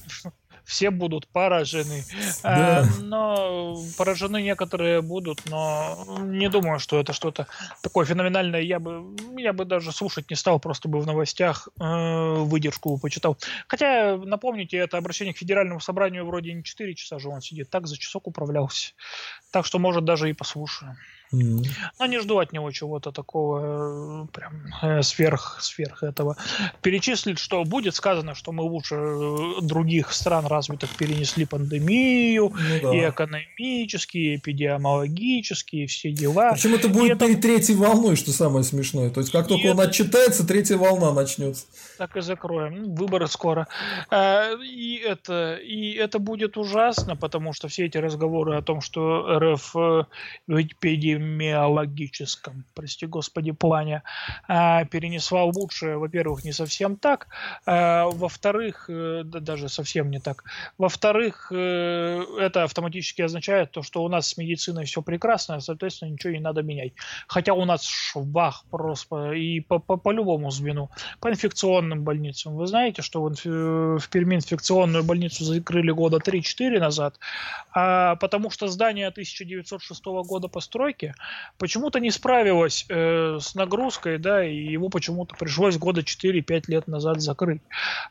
все 0.71 0.91
будут 0.91 1.27
поражены. 1.27 2.05
Да. 2.45 2.83
Э, 2.83 3.03
но 3.03 3.77
поражены 3.99 4.41
некоторые 4.41 5.03
будут, 5.03 5.41
но 5.47 6.07
не 6.23 6.49
думаю, 6.49 6.79
что 6.79 7.01
это 7.01 7.13
что-то 7.13 7.49
такое 7.83 8.07
феноменальное. 8.07 8.61
Я 8.61 8.79
бы, 8.79 9.17
я 9.37 9.53
бы 9.53 9.65
даже 9.65 9.91
слушать 9.91 10.31
не 10.31 10.37
стал, 10.37 10.61
просто 10.61 10.89
бы 10.89 11.01
в 11.01 11.07
новостях 11.07 11.69
э, 11.81 12.35
выдержку 12.45 12.97
почитал. 12.99 13.37
Хотя, 13.67 14.17
напомните, 14.17 14.77
это 14.77 14.97
обращение 14.97 15.35
к 15.35 15.39
федеральному 15.39 15.81
собранию 15.81 16.25
вроде 16.25 16.53
не 16.53 16.63
4 16.63 16.95
часа 16.95 17.19
же 17.19 17.29
он 17.31 17.41
сидит, 17.41 17.69
так 17.69 17.89
за 17.89 17.99
часок 17.99 18.29
управлялся. 18.29 18.93
Так 19.51 19.67
что, 19.67 19.81
может, 19.81 20.05
даже 20.05 20.31
и 20.31 20.35
послушаем. 20.35 20.97
Mm. 21.33 21.65
Но 22.01 22.07
не 22.07 22.19
жду 22.19 22.39
от 22.39 22.53
него 22.53 22.73
чего-то 22.73 23.13
такого 23.13 24.25
э, 24.25 24.27
прям 24.33 24.53
э, 24.83 25.03
сверх, 25.03 25.59
сверх 25.61 26.03
этого. 26.03 26.37
Перечислить, 26.83 27.39
что 27.39 27.63
будет 27.63 27.95
сказано, 27.95 28.35
что 28.35 28.51
мы 28.51 28.65
лучше 28.65 28.97
э, 28.97 29.61
других 29.63 30.13
стран 30.13 30.47
развитых 30.47 30.91
перенесли 30.97 31.45
пандемию, 31.45 32.53
ну, 32.53 32.81
да. 32.83 32.97
и 32.97 33.11
экономически, 33.11 34.19
и 34.19 34.37
эпидемиологически, 34.37 35.77
и 35.77 35.87
все 35.87 36.11
дела. 36.11 36.53
Причем 36.55 36.75
это 36.75 36.89
будет 36.89 37.21
перед 37.21 37.39
это... 37.39 37.43
третьей 37.43 37.77
волной, 37.77 38.17
что 38.17 38.33
самое 38.33 38.65
смешное. 38.65 39.11
То 39.11 39.21
есть, 39.21 39.31
как 39.31 39.47
только 39.47 39.69
и 39.69 39.71
он 39.71 39.79
это... 39.79 39.89
отчитается, 39.89 40.45
третья 40.45 40.79
волна 40.79 41.13
начнется. 41.13 41.67
Так 41.97 42.17
и 42.17 42.23
закроем. 42.23 42.83
Ну, 42.83 42.95
выборы 42.95 43.29
скоро. 43.29 43.69
И 44.13 45.01
это, 45.07 45.55
и 45.55 45.93
это 45.93 46.19
будет 46.19 46.57
ужасно, 46.57 47.15
потому 47.15 47.53
что 47.53 47.69
все 47.69 47.87
эти 47.87 47.99
разговоры 47.99 48.57
о 48.57 48.63
том, 48.63 48.81
что 48.81 49.39
РФ 49.39 49.75
в 49.75 50.07
эпидемии 50.49 51.20
эпидемиологическом, 51.21 52.65
прости 52.75 53.07
господи, 53.07 53.53
плане 53.53 54.03
э, 54.49 54.85
перенесла 54.87 55.45
лучше, 55.45 55.97
во-первых, 55.97 56.45
не 56.45 56.53
совсем 56.53 56.97
так, 56.97 57.29
э, 57.67 58.05
во-вторых, 58.05 58.87
э, 58.89 59.23
да, 59.25 59.41
даже 59.41 59.69
совсем 59.69 60.11
не 60.11 60.21
так, 60.21 60.45
во-вторых, 60.79 61.53
э, 61.53 62.23
это 62.39 62.65
автоматически 62.65 63.23
означает 63.23 63.71
то, 63.71 63.83
что 63.83 64.03
у 64.03 64.09
нас 64.09 64.29
с 64.29 64.37
медициной 64.37 64.85
все 64.85 65.03
прекрасно, 65.03 65.61
соответственно, 65.61 66.11
ничего 66.11 66.33
не 66.33 66.41
надо 66.41 66.63
менять. 66.63 66.93
Хотя 67.27 67.55
у 67.55 67.65
нас 67.65 67.85
швах 67.85 68.65
просто 68.71 69.33
и 69.33 69.61
по, 69.61 69.79
по, 69.79 69.97
по 69.97 70.13
любому 70.13 70.51
звену, 70.51 70.91
по 71.21 71.29
инфекционным 71.29 72.03
больницам. 72.03 72.57
Вы 72.57 72.67
знаете, 72.67 73.03
что 73.03 73.23
в, 73.23 73.99
в 73.99 74.09
Перми 74.09 74.37
инфекционную 74.37 75.05
больницу 75.05 75.45
закрыли 75.45 75.91
года 75.91 76.19
3-4 76.19 76.79
назад, 76.79 77.19
а, 77.73 78.17
потому 78.17 78.51
что 78.51 78.69
здание 78.69 79.09
1906 79.09 80.05
года 80.05 80.49
постройки 80.49 81.10
почему-то 81.59 82.01
не 82.01 82.11
справилась 82.11 82.87
э, 82.89 83.39
с 83.41 83.55
нагрузкой, 83.55 84.19
да, 84.19 84.45
и 84.45 84.55
его 84.55 84.89
почему-то 84.89 85.35
пришлось 85.37 85.77
года 85.77 86.01
4-5 86.01 86.65
лет 86.69 86.89
назад 86.89 87.21
закрыть. 87.21 87.61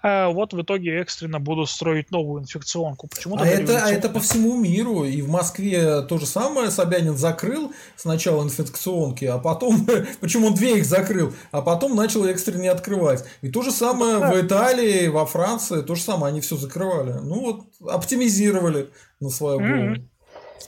А 0.01 0.29
вот 0.29 0.53
в 0.53 0.61
итоге 0.61 0.99
экстренно 0.99 1.39
будут 1.39 1.69
строить 1.69 2.11
новую 2.11 2.43
инфекционку. 2.43 3.07
Почему-то 3.07 3.43
а, 3.43 3.47
это, 3.47 3.83
а 3.83 3.89
это 3.89 4.09
по 4.09 4.19
всему 4.19 4.57
миру, 4.57 5.03
и 5.03 5.21
в 5.21 5.29
Москве 5.29 6.01
то 6.03 6.17
же 6.17 6.25
самое, 6.25 6.71
Собянин 6.71 7.17
закрыл 7.17 7.73
сначала 7.95 8.43
инфекционки, 8.43 9.25
а 9.25 9.37
потом, 9.37 9.87
почему 10.21 10.47
он 10.47 10.53
две 10.53 10.77
их 10.77 10.85
закрыл, 10.85 11.33
а 11.51 11.61
потом 11.61 11.95
начал 11.95 12.25
экстренне 12.25 12.71
открывать. 12.71 13.25
И 13.41 13.49
то 13.49 13.61
же 13.61 13.71
самое 13.71 14.19
в 14.19 14.41
Италии, 14.45 15.07
во 15.07 15.25
Франции, 15.25 15.81
то 15.81 15.95
же 15.95 16.01
самое, 16.01 16.31
они 16.31 16.41
все 16.41 16.55
закрывали. 16.55 17.13
Ну 17.21 17.39
вот, 17.41 17.65
оптимизировали 17.87 18.89
на 19.19 19.29
свою 19.29 19.59
голову. 19.59 19.95
Mm-hmm. 19.95 20.08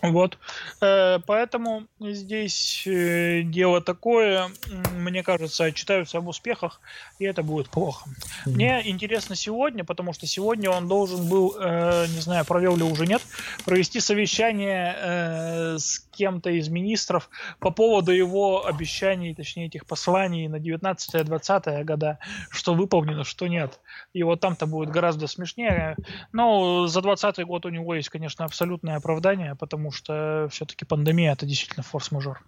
Вот, 0.01 0.37
э, 0.81 1.19
поэтому 1.25 1.83
здесь 1.99 2.83
э, 2.87 3.41
дело 3.43 3.81
такое, 3.81 4.49
мне 4.95 5.23
кажется, 5.23 5.65
отчитаются 5.65 6.17
об 6.17 6.27
успехах, 6.27 6.81
и 7.19 7.25
это 7.25 7.43
будет 7.43 7.69
плохо. 7.69 8.09
Mm-hmm. 8.09 8.51
Мне 8.51 8.89
интересно 8.89 9.35
сегодня, 9.35 9.83
потому 9.83 10.13
что 10.13 10.25
сегодня 10.25 10.69
он 10.69 10.87
должен 10.87 11.27
был, 11.27 11.55
э, 11.59 12.07
не 12.07 12.19
знаю, 12.19 12.45
провел 12.45 12.75
ли 12.75 12.83
уже 12.83 13.05
нет, 13.05 13.21
провести 13.65 13.99
совещание 13.99 15.77
с 15.77 15.99
кем-то 16.11 16.49
из 16.49 16.69
министров 16.69 17.29
по 17.59 17.71
поводу 17.71 18.11
его 18.11 18.65
обещаний, 18.65 19.33
точнее 19.33 19.67
этих 19.67 19.85
посланий 19.85 20.47
на 20.47 20.57
19-20 20.57 21.83
года, 21.83 22.19
что 22.49 22.73
выполнено, 22.73 23.23
что 23.23 23.47
нет. 23.47 23.79
И 24.13 24.23
вот 24.23 24.39
там-то 24.39 24.65
будет 24.65 24.89
гораздо 24.89 25.27
смешнее. 25.27 25.95
Но 26.31 26.87
за 26.87 27.01
20 27.01 27.45
год 27.45 27.65
у 27.65 27.69
него 27.69 27.95
есть, 27.95 28.09
конечно, 28.09 28.45
абсолютное 28.45 28.97
оправдание, 28.97 29.55
потому 29.55 29.80
что 29.89 30.47
все-таки 30.51 30.85
пандемия 30.85 31.31
это 31.31 31.47
действительно 31.47 31.81
форс-мажор. 31.81 32.43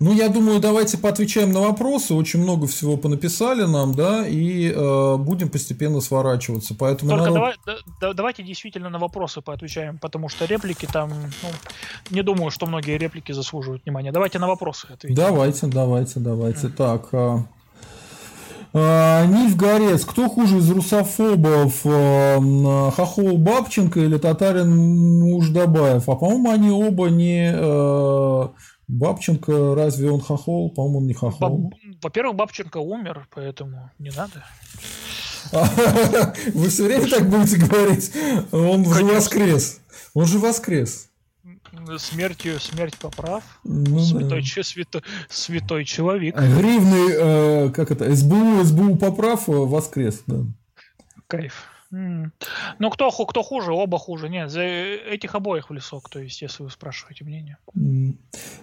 Ну, 0.00 0.12
я 0.12 0.28
думаю, 0.28 0.60
давайте 0.60 0.96
поотвечаем 0.96 1.52
на 1.52 1.60
вопросы. 1.60 2.14
Очень 2.14 2.40
много 2.40 2.68
всего 2.68 2.96
понаписали 2.96 3.64
нам, 3.64 3.94
да, 3.94 4.26
и 4.26 4.70
э, 4.70 5.16
будем 5.16 5.48
постепенно 5.48 6.00
сворачиваться. 6.00 6.76
Поэтому 6.78 7.10
Только 7.10 7.24
надо... 7.24 7.34
давай, 7.34 7.54
да, 8.00 8.12
давайте 8.12 8.44
действительно 8.44 8.90
на 8.90 8.98
вопросы 8.98 9.40
поотвечаем, 9.40 9.98
потому 9.98 10.28
что 10.28 10.44
реплики 10.44 10.86
там, 10.86 11.10
ну, 11.10 11.48
не 12.10 12.22
думаю, 12.22 12.50
что 12.50 12.66
многие 12.66 12.96
реплики 12.96 13.32
заслуживают 13.32 13.84
внимания. 13.84 14.12
Давайте 14.12 14.38
на 14.38 14.46
вопросы 14.46 14.86
ответим. 14.86 15.16
Давайте, 15.16 15.66
давайте, 15.66 16.20
давайте. 16.20 16.66
Mm. 16.68 16.70
Так, 16.70 17.08
а, 17.12 17.44
Нильф 18.74 19.56
Горец, 19.56 20.04
кто 20.04 20.28
хуже 20.28 20.58
из 20.58 20.70
русофобов, 20.70 21.80
а, 21.84 22.90
Хохол 22.90 23.38
Бабченко 23.38 24.00
или 24.00 24.18
Татарин 24.18 25.20
Муждабаев? 25.20 26.08
А 26.08 26.16
по-моему, 26.16 26.50
они 26.50 26.70
оба 26.70 27.08
не... 27.08 27.50
А, 27.54 28.52
Бабченко, 28.88 29.74
разве 29.74 30.10
он 30.10 30.20
хохол? 30.20 30.70
По-моему, 30.70 30.98
он 30.98 31.06
не 31.06 31.14
хохол. 31.14 31.72
Во-первых, 32.02 32.36
Бабченко 32.36 32.78
умер, 32.78 33.28
поэтому 33.34 33.90
не 33.98 34.10
надо. 34.10 34.44
Вы 36.54 36.68
все 36.68 36.84
время 36.84 37.06
так 37.08 37.28
будете 37.28 37.58
говорить? 37.58 38.12
Он 38.50 38.84
же 38.84 39.04
воскрес. 39.04 39.80
Он 40.14 40.26
же 40.26 40.38
воскрес. 40.38 41.07
Смертью 41.98 42.60
смерть 42.60 42.96
поправ. 42.96 43.42
Ну, 43.64 44.00
святой, 44.00 44.42
да. 44.42 44.62
святой, 44.62 45.02
святой 45.28 45.84
человек. 45.84 46.36
Гривный, 46.36 47.66
э, 47.66 47.70
как 47.70 47.90
это, 47.90 48.14
СБУ, 48.14 48.64
СБУ 48.64 48.96
поправ 48.96 49.48
э, 49.48 49.52
воскрес, 49.52 50.22
да. 50.26 50.44
Кайф. 51.26 51.68
Ну, 51.90 52.90
кто, 52.90 53.10
кто 53.10 53.42
хуже, 53.42 53.72
оба 53.72 53.98
хуже. 53.98 54.28
Нет, 54.28 54.50
за 54.50 54.60
этих 54.60 55.34
обоих 55.34 55.70
в 55.70 55.72
лесок, 55.72 56.10
то 56.10 56.18
есть, 56.20 56.42
если 56.42 56.62
вы 56.62 56.70
спрашиваете 56.70 57.24
мнение. 57.24 57.56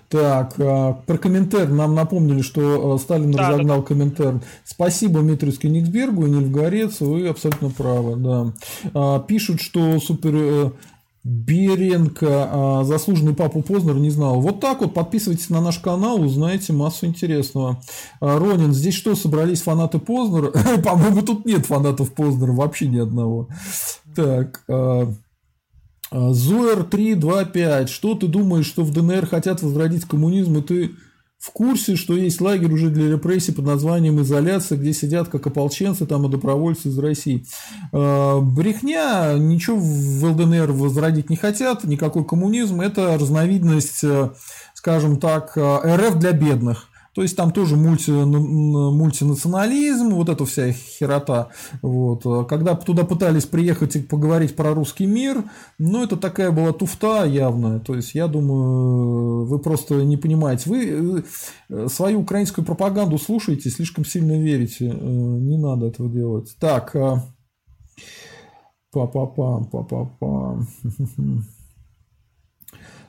Так, 0.09 0.53
а, 0.59 0.93
про 0.93 1.17
комментарий 1.17 1.73
нам 1.73 1.95
напомнили, 1.95 2.43
что 2.43 2.93
а, 2.93 2.99
Сталин 2.99 3.31
да, 3.31 3.49
разогнал 3.49 3.81
да. 3.81 3.87
комментарий. 3.87 4.41
Спасибо 4.63 5.21
Митрию 5.21 5.57
Кенигсбергу 5.57 6.27
и 6.27 6.29
Нильфгарец, 6.29 6.99
вы 6.99 7.27
абсолютно 7.27 7.71
правы, 7.71 8.15
да. 8.17 8.53
А, 8.93 9.19
пишут, 9.21 9.59
что 9.59 9.99
супер 9.99 10.35
э, 10.35 10.71
Беренко, 11.25 12.27
а, 12.29 12.83
заслуженный 12.83 13.33
папу 13.33 13.63
Познер, 13.63 13.95
не 13.95 14.11
знал. 14.11 14.39
Вот 14.41 14.59
так 14.59 14.81
вот, 14.81 14.93
подписывайтесь 14.93 15.49
на 15.49 15.59
наш 15.59 15.79
канал, 15.79 16.21
узнаете 16.21 16.71
массу 16.71 17.07
интересного. 17.07 17.81
А, 18.21 18.37
Ронин, 18.37 18.73
здесь 18.73 18.93
что, 18.93 19.15
собрались 19.15 19.63
фанаты 19.63 19.97
Познера? 19.97 20.51
По-моему, 20.83 21.23
тут 21.23 21.43
нет 21.45 21.65
фанатов 21.65 22.13
Познера, 22.13 22.51
вообще 22.51 22.87
ни 22.87 22.99
одного. 22.99 23.49
Так, 24.15 24.63
а, 24.69 25.11
Зоер 26.11 26.83
325, 26.83 27.89
что 27.89 28.13
ты 28.13 28.27
думаешь, 28.27 28.67
что 28.67 28.83
в 28.83 28.91
ДНР 28.91 29.25
хотят 29.25 29.63
возродить 29.63 30.05
коммунизм, 30.05 30.59
и 30.59 30.61
ты 30.61 30.91
в 31.45 31.51
курсе, 31.51 31.95
что 31.95 32.15
есть 32.15 32.41
лагерь 32.41 32.73
уже 32.73 32.89
для 32.89 33.07
репрессий 33.07 33.51
под 33.53 33.65
названием 33.65 34.19
изоляция, 34.19 34.79
где 34.79 34.93
сидят 34.93 35.27
как 35.27 35.45
ополченцы 35.45 36.07
там 36.07 36.25
и 36.25 36.31
добровольцы 36.31 36.89
из 36.89 36.97
России. 36.97 37.45
А, 37.91 38.39
брехня, 38.39 39.33
ничего 39.37 39.77
в 39.77 40.25
ЛДНР 40.25 40.71
возродить 40.71 41.29
не 41.29 41.35
хотят, 41.35 41.83
никакой 41.83 42.25
коммунизм, 42.25 42.81
это 42.81 43.15
разновидность, 43.19 44.03
э, 44.03 44.31
скажем 44.73 45.19
так, 45.19 45.55
э, 45.55 45.95
РФ 45.95 46.15
для 46.15 46.31
бедных. 46.31 46.87
То 47.15 47.21
есть 47.21 47.37
там 47.37 47.51
тоже 47.51 47.77
мульти, 47.77 48.11
мультинационализм, 48.11 50.09
вот 50.09 50.27
эта 50.27 50.45
вся 50.45 50.73
херота. 50.73 51.47
Вот. 51.81 52.23
Когда 52.49 52.75
туда 52.75 53.05
пытались 53.05 53.45
приехать 53.45 53.95
и 53.95 54.01
поговорить 54.01 54.57
про 54.57 54.73
русский 54.73 55.05
мир, 55.05 55.45
ну 55.79 56.03
это 56.03 56.17
такая 56.17 56.51
была 56.51 56.73
туфта 56.73 57.23
явная. 57.23 57.79
То 57.79 57.95
есть 57.95 58.15
я 58.15 58.27
думаю, 58.27 59.45
вы 59.45 59.59
просто 59.59 60.03
не 60.03 60.17
понимаете. 60.17 60.69
Вы 60.69 61.23
э, 61.69 61.87
свою 61.87 62.19
украинскую 62.19 62.65
пропаганду 62.65 63.17
слушаете, 63.17 63.69
слишком 63.69 64.03
сильно 64.03 64.37
верите. 64.37 64.87
Э, 64.87 64.93
не 64.93 65.57
надо 65.57 65.85
этого 65.87 66.09
делать. 66.09 66.53
Так. 66.59 66.93
А, 66.97 67.23
па-па-пам, 68.91 69.69
па-па-пам. 69.69 70.67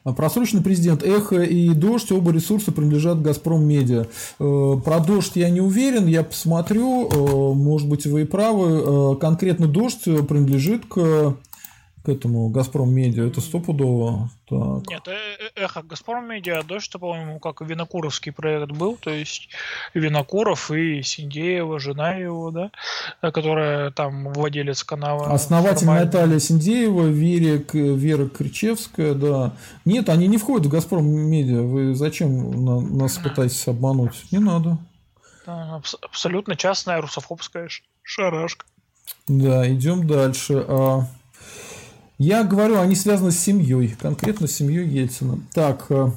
А 0.06 0.12
просроченный 0.12 0.62
президент 0.62 1.02
Эхо 1.02 1.42
и 1.42 1.70
Дождь, 1.70 2.12
оба 2.12 2.30
ресурса 2.30 2.70
принадлежат 2.70 3.20
Газпром 3.22 3.64
Медиа. 3.64 4.06
Э, 4.38 4.74
про 4.84 5.00
Дождь 5.00 5.32
я 5.34 5.50
не 5.50 5.60
уверен, 5.60 6.06
я 6.06 6.22
посмотрю, 6.22 7.08
э, 7.08 7.54
может 7.54 7.88
быть 7.88 8.06
вы 8.06 8.22
и 8.22 8.24
правы. 8.24 8.68
Э, 8.68 9.16
конкретно 9.20 9.66
Дождь 9.66 10.04
принадлежит 10.04 10.86
к 10.86 11.34
к 12.06 12.08
этому 12.08 12.48
Газпром 12.50 12.94
Медиа, 12.94 13.26
это 13.26 13.40
стопудово. 13.40 14.30
Так. 14.48 14.86
Нет, 14.86 15.08
эхо 15.56 15.82
Газпром 15.82 16.28
Медиа, 16.30 16.62
дождь, 16.62 16.92
по-моему, 16.92 17.40
как 17.40 17.60
Винокуровский 17.62 18.30
проект 18.30 18.70
был, 18.70 18.96
то 18.96 19.10
есть 19.10 19.48
Винокуров 19.92 20.70
и 20.70 21.02
Синдеева, 21.02 21.80
жена 21.80 22.12
его, 22.12 22.52
да, 22.52 22.70
которая 23.32 23.90
там 23.90 24.32
владелец 24.32 24.84
канала. 24.84 25.32
Основатель 25.32 25.80
формально. 25.80 26.04
Наталья 26.04 26.38
Синдеева, 26.38 27.08
Вера, 27.08 27.60
Вера 27.72 28.28
Кричевская, 28.28 29.14
да. 29.14 29.54
Нет, 29.84 30.08
они 30.08 30.28
не 30.28 30.38
входят 30.38 30.68
в 30.68 30.70
Газпром 30.70 31.04
Медиа. 31.04 31.62
Вы 31.62 31.96
зачем 31.96 32.96
нас 32.96 33.18
пытаетесь 33.18 33.66
обмануть? 33.66 34.30
Не 34.30 34.38
надо. 34.38 34.78
Да, 35.44 35.82
абсолютно 36.02 36.54
частная 36.54 37.00
русофобская 37.00 37.68
шарашка. 38.04 38.64
Да, 39.26 39.68
идем 39.72 40.06
дальше. 40.06 40.64
А, 40.68 41.00
я 42.18 42.44
говорю, 42.44 42.80
они 42.80 42.94
связаны 42.94 43.30
с 43.30 43.38
семьей, 43.38 43.94
конкретно 44.01 44.47
с 44.47 44.52
семьей 44.52 44.88
Ельцина. 44.88 45.38
Так, 45.52 45.86
э, 45.90 46.09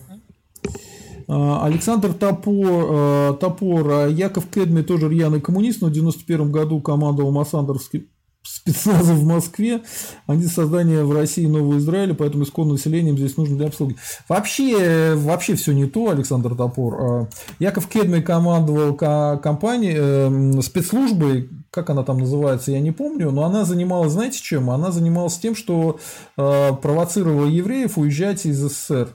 э, 1.28 1.58
Александр 1.62 2.14
Топор, 2.14 2.66
э, 2.66 3.34
Топор, 3.40 4.08
Яков 4.08 4.48
Кедми 4.48 4.82
тоже 4.82 5.10
рьяный 5.10 5.42
коммунист, 5.42 5.82
но 5.82 5.88
в 5.88 5.92
91 5.92 6.52
году 6.52 6.80
командовал 6.80 7.32
Массандровским 7.32 8.08
спецназа 8.42 9.14
в 9.14 9.26
Москве, 9.26 9.82
они 10.26 10.46
создание 10.46 11.04
в 11.04 11.12
России 11.12 11.46
нового 11.46 11.78
Израиля, 11.78 12.14
поэтому 12.14 12.46
исконным 12.46 12.76
населением 12.76 13.18
здесь 13.18 13.36
нужно 13.36 13.58
для 13.58 13.68
обслуги. 13.68 13.98
Вообще, 14.30 15.16
вообще 15.16 15.56
все 15.56 15.74
не 15.74 15.86
то, 15.86 16.10
Александр 16.10 16.56
Топор. 16.56 17.28
Яков 17.60 17.88
Кедми 17.88 18.22
командовал 18.22 18.96
компанией, 18.96 20.62
спецслужбой, 20.62 21.50
как 21.72 21.90
она 21.90 22.04
там 22.04 22.20
называется, 22.20 22.72
я 22.72 22.80
не 22.80 22.92
помню, 22.92 23.32
но 23.32 23.44
она 23.44 23.66
занималась, 23.66 24.14
знаете 24.14 24.42
чем? 24.42 24.70
Она 24.70 24.92
занималась 24.92 25.38
тем, 25.38 25.56
что 25.56 26.00
э, 26.38 26.74
провоцировала 26.82 27.46
евреев 27.46 27.98
уезжать 27.98 28.46
из 28.46 28.60
СССР. 28.60 29.10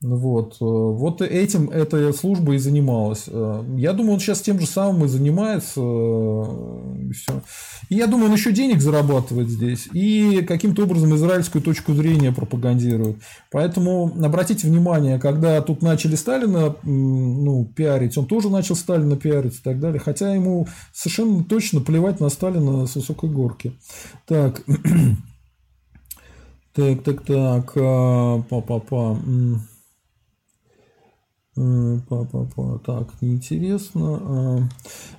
Вот. 0.00 0.54
Э, 0.60 0.64
вот 0.64 1.22
этим 1.22 1.70
эта 1.70 2.12
служба 2.12 2.54
и 2.54 2.58
занималась. 2.58 3.24
Э, 3.26 3.64
я 3.76 3.92
думаю, 3.92 4.14
он 4.14 4.20
сейчас 4.20 4.40
тем 4.40 4.60
же 4.60 4.66
самым 4.66 5.04
и 5.04 5.08
занимается. 5.08 5.80
Э, 5.80 6.94
и, 7.08 7.12
все. 7.12 7.42
и 7.88 7.96
я 7.96 8.06
думаю, 8.06 8.28
он 8.28 8.36
еще 8.36 8.52
денег 8.52 8.80
зарабатывает 8.80 9.48
здесь. 9.48 9.88
И 9.92 10.44
каким-то 10.46 10.84
образом 10.84 11.16
израильскую 11.16 11.62
точку 11.62 11.94
зрения 11.94 12.30
пропагандирует. 12.30 13.16
Поэтому 13.50 14.12
обратите 14.24 14.68
внимание, 14.68 15.18
когда 15.18 15.60
тут 15.62 15.82
начали 15.82 16.14
Сталина 16.14 16.76
ну, 16.84 17.64
пиарить, 17.64 18.16
он 18.16 18.26
тоже 18.26 18.50
начал 18.50 18.76
Сталина 18.76 19.16
пиарить 19.16 19.56
и 19.56 19.62
так 19.62 19.80
далее. 19.80 19.98
Хотя 19.98 20.32
ему 20.32 20.68
совершенно 20.92 21.42
точно 21.42 21.80
плевать 21.80 22.20
на 22.20 22.28
Сталина 22.28 22.86
с 22.86 22.94
высокой 22.94 23.30
горки. 23.30 23.72
Так. 24.26 24.62
Так, 26.74 27.02
так, 27.02 27.24
так. 27.24 27.74
Па-па-па. 27.74 29.18
Па-па-па. 32.08 32.78
Так, 32.86 33.08
неинтересно. 33.20 34.20
А, 34.22 34.68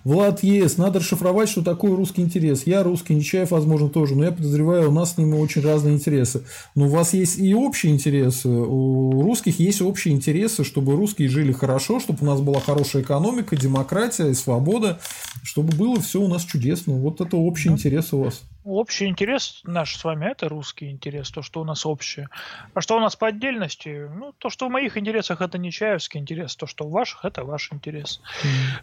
Влад 0.06 0.42
ЕС. 0.42 0.78
Надо 0.78 1.00
расшифровать, 1.00 1.50
что 1.50 1.62
такое 1.62 1.96
русский 1.96 2.22
интерес. 2.22 2.66
Я 2.66 2.84
русский, 2.84 3.14
Нечаев, 3.14 3.52
возможно, 3.52 3.90
тоже. 3.90 4.16
Но 4.16 4.24
я 4.24 4.32
подозреваю, 4.32 4.90
у 4.90 4.94
нас 4.94 5.16
с 5.16 5.18
ними 5.18 5.36
очень 5.36 5.62
разные 5.62 5.96
интересы. 5.96 6.44
Но 6.76 6.86
у 6.86 6.90
вас 6.90 7.14
есть 7.14 7.40
и 7.40 7.54
общие 7.54 7.94
интересы. 7.94 8.48
У 8.48 9.22
русских 9.22 9.60
есть 9.60 9.82
общие 9.82 10.14
интересы, 10.14 10.64
чтобы 10.64 10.96
русские 10.96 11.28
жили 11.28 11.52
хорошо, 11.52 12.00
чтобы 12.00 12.20
у 12.22 12.26
нас 12.26 12.40
была 12.40 12.62
хорошая 12.62 13.02
экономика, 13.02 13.58
демократия 13.58 14.30
и 14.30 14.34
свобода, 14.34 15.00
чтобы 15.44 15.76
было 15.76 16.00
все 16.00 16.22
у 16.22 16.28
нас 16.30 16.44
чудесно. 16.44 16.94
Вот 16.94 17.20
это 17.20 17.36
общий 17.36 17.68
да. 17.68 17.76
интерес 17.76 18.14
у 18.14 18.24
вас 18.24 18.44
общий 18.70 19.06
интерес 19.06 19.62
наш 19.64 19.96
с 19.96 20.04
вами 20.04 20.26
это 20.26 20.50
русский 20.50 20.90
интерес, 20.90 21.32
то, 21.32 21.42
что 21.42 21.62
у 21.62 21.64
нас 21.64 21.86
общее. 21.86 22.30
А 22.74 22.82
что 22.82 22.98
у 22.98 23.00
нас 23.00 23.16
по 23.16 23.28
отдельности? 23.28 24.10
Ну, 24.14 24.34
то, 24.38 24.50
что 24.50 24.68
в 24.68 24.72
моих 24.72 24.98
интересах 24.98 25.42
это 25.42 25.58
не 25.58 25.72
чаевский 25.72 26.20
интерес, 26.20 26.56
то, 26.56 26.68
что 26.68 26.86
в 26.86 26.92
ваших 26.92 27.26
это 27.26 27.44
ваш 27.44 27.72
интерес. 27.72 28.22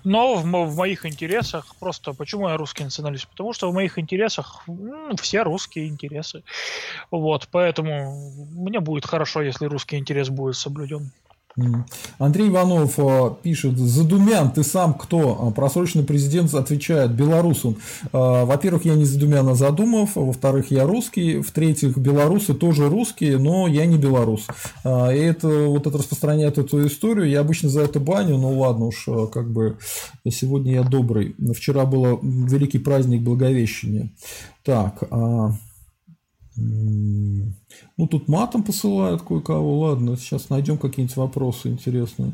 Но 0.05 0.35
в, 0.35 0.45
в 0.45 0.77
моих 0.77 1.07
интересах 1.07 1.77
просто 1.79 2.13
почему 2.13 2.49
я 2.49 2.57
русский 2.57 2.85
националист? 2.85 3.29
Потому 3.29 3.53
что 3.53 3.71
в 3.71 3.75
моих 3.75 3.99
интересах 3.99 4.63
ну, 4.67 5.17
все 5.17 5.43
русские 5.43 5.89
интересы. 5.89 6.43
Вот, 7.11 7.49
поэтому 7.51 8.33
мне 8.53 8.81
будет 8.81 9.07
хорошо, 9.07 9.43
если 9.43 9.67
русский 9.67 9.97
интерес 9.97 10.29
будет 10.29 10.57
соблюден. 10.57 11.13
Андрей 12.19 12.49
Иванов 12.49 12.99
э, 12.99 13.31
пишет, 13.43 13.79
Задумян, 13.79 14.51
ты 14.51 14.63
сам 14.63 14.93
кто? 14.93 15.39
А 15.41 15.51
просроченный 15.51 16.05
президент 16.05 16.53
отвечает, 16.53 17.13
белорусом. 17.13 17.77
Э, 18.13 18.45
во-первых, 18.45 18.85
я 18.85 18.95
не 18.95 19.07
Задумян, 19.07 19.49
а 19.49 19.55
Задумов. 19.55 20.17
Во-вторых, 20.17 20.71
я 20.71 20.87
русский. 20.87 21.39
В-третьих, 21.39 21.97
белорусы 21.97 22.53
тоже 22.53 22.91
русские, 22.91 23.39
но 23.39 23.67
я 23.69 23.87
не 23.87 23.97
белорус. 23.97 24.47
Э, 24.85 25.17
и 25.17 25.19
это 25.19 25.49
вот 25.49 25.87
это 25.87 25.97
распространяет 25.97 26.59
эту 26.59 26.87
историю. 26.87 27.29
Я 27.29 27.41
обычно 27.41 27.71
за 27.71 27.83
это 27.83 28.01
баню, 28.01 28.37
ну 28.37 28.59
ладно 28.59 28.87
уж, 28.87 29.09
как 29.33 29.51
бы 29.51 29.79
сегодня 30.29 30.75
я 30.75 30.83
добрый. 30.83 31.35
Вчера 31.55 31.87
был 31.87 32.21
великий 32.23 32.79
праздник 32.79 33.23
Благовещения. 33.23 34.11
Так, 34.63 35.05
а, 35.11 35.53
ну, 37.97 38.07
тут 38.07 38.29
матом 38.29 38.63
посылают 38.63 39.23
кое-кого. 39.23 39.81
Ладно, 39.81 40.17
сейчас 40.17 40.51
найдем 40.51 40.77
какие-нибудь 40.77 41.17
вопросы 41.17 41.69
интересные. 41.69 42.33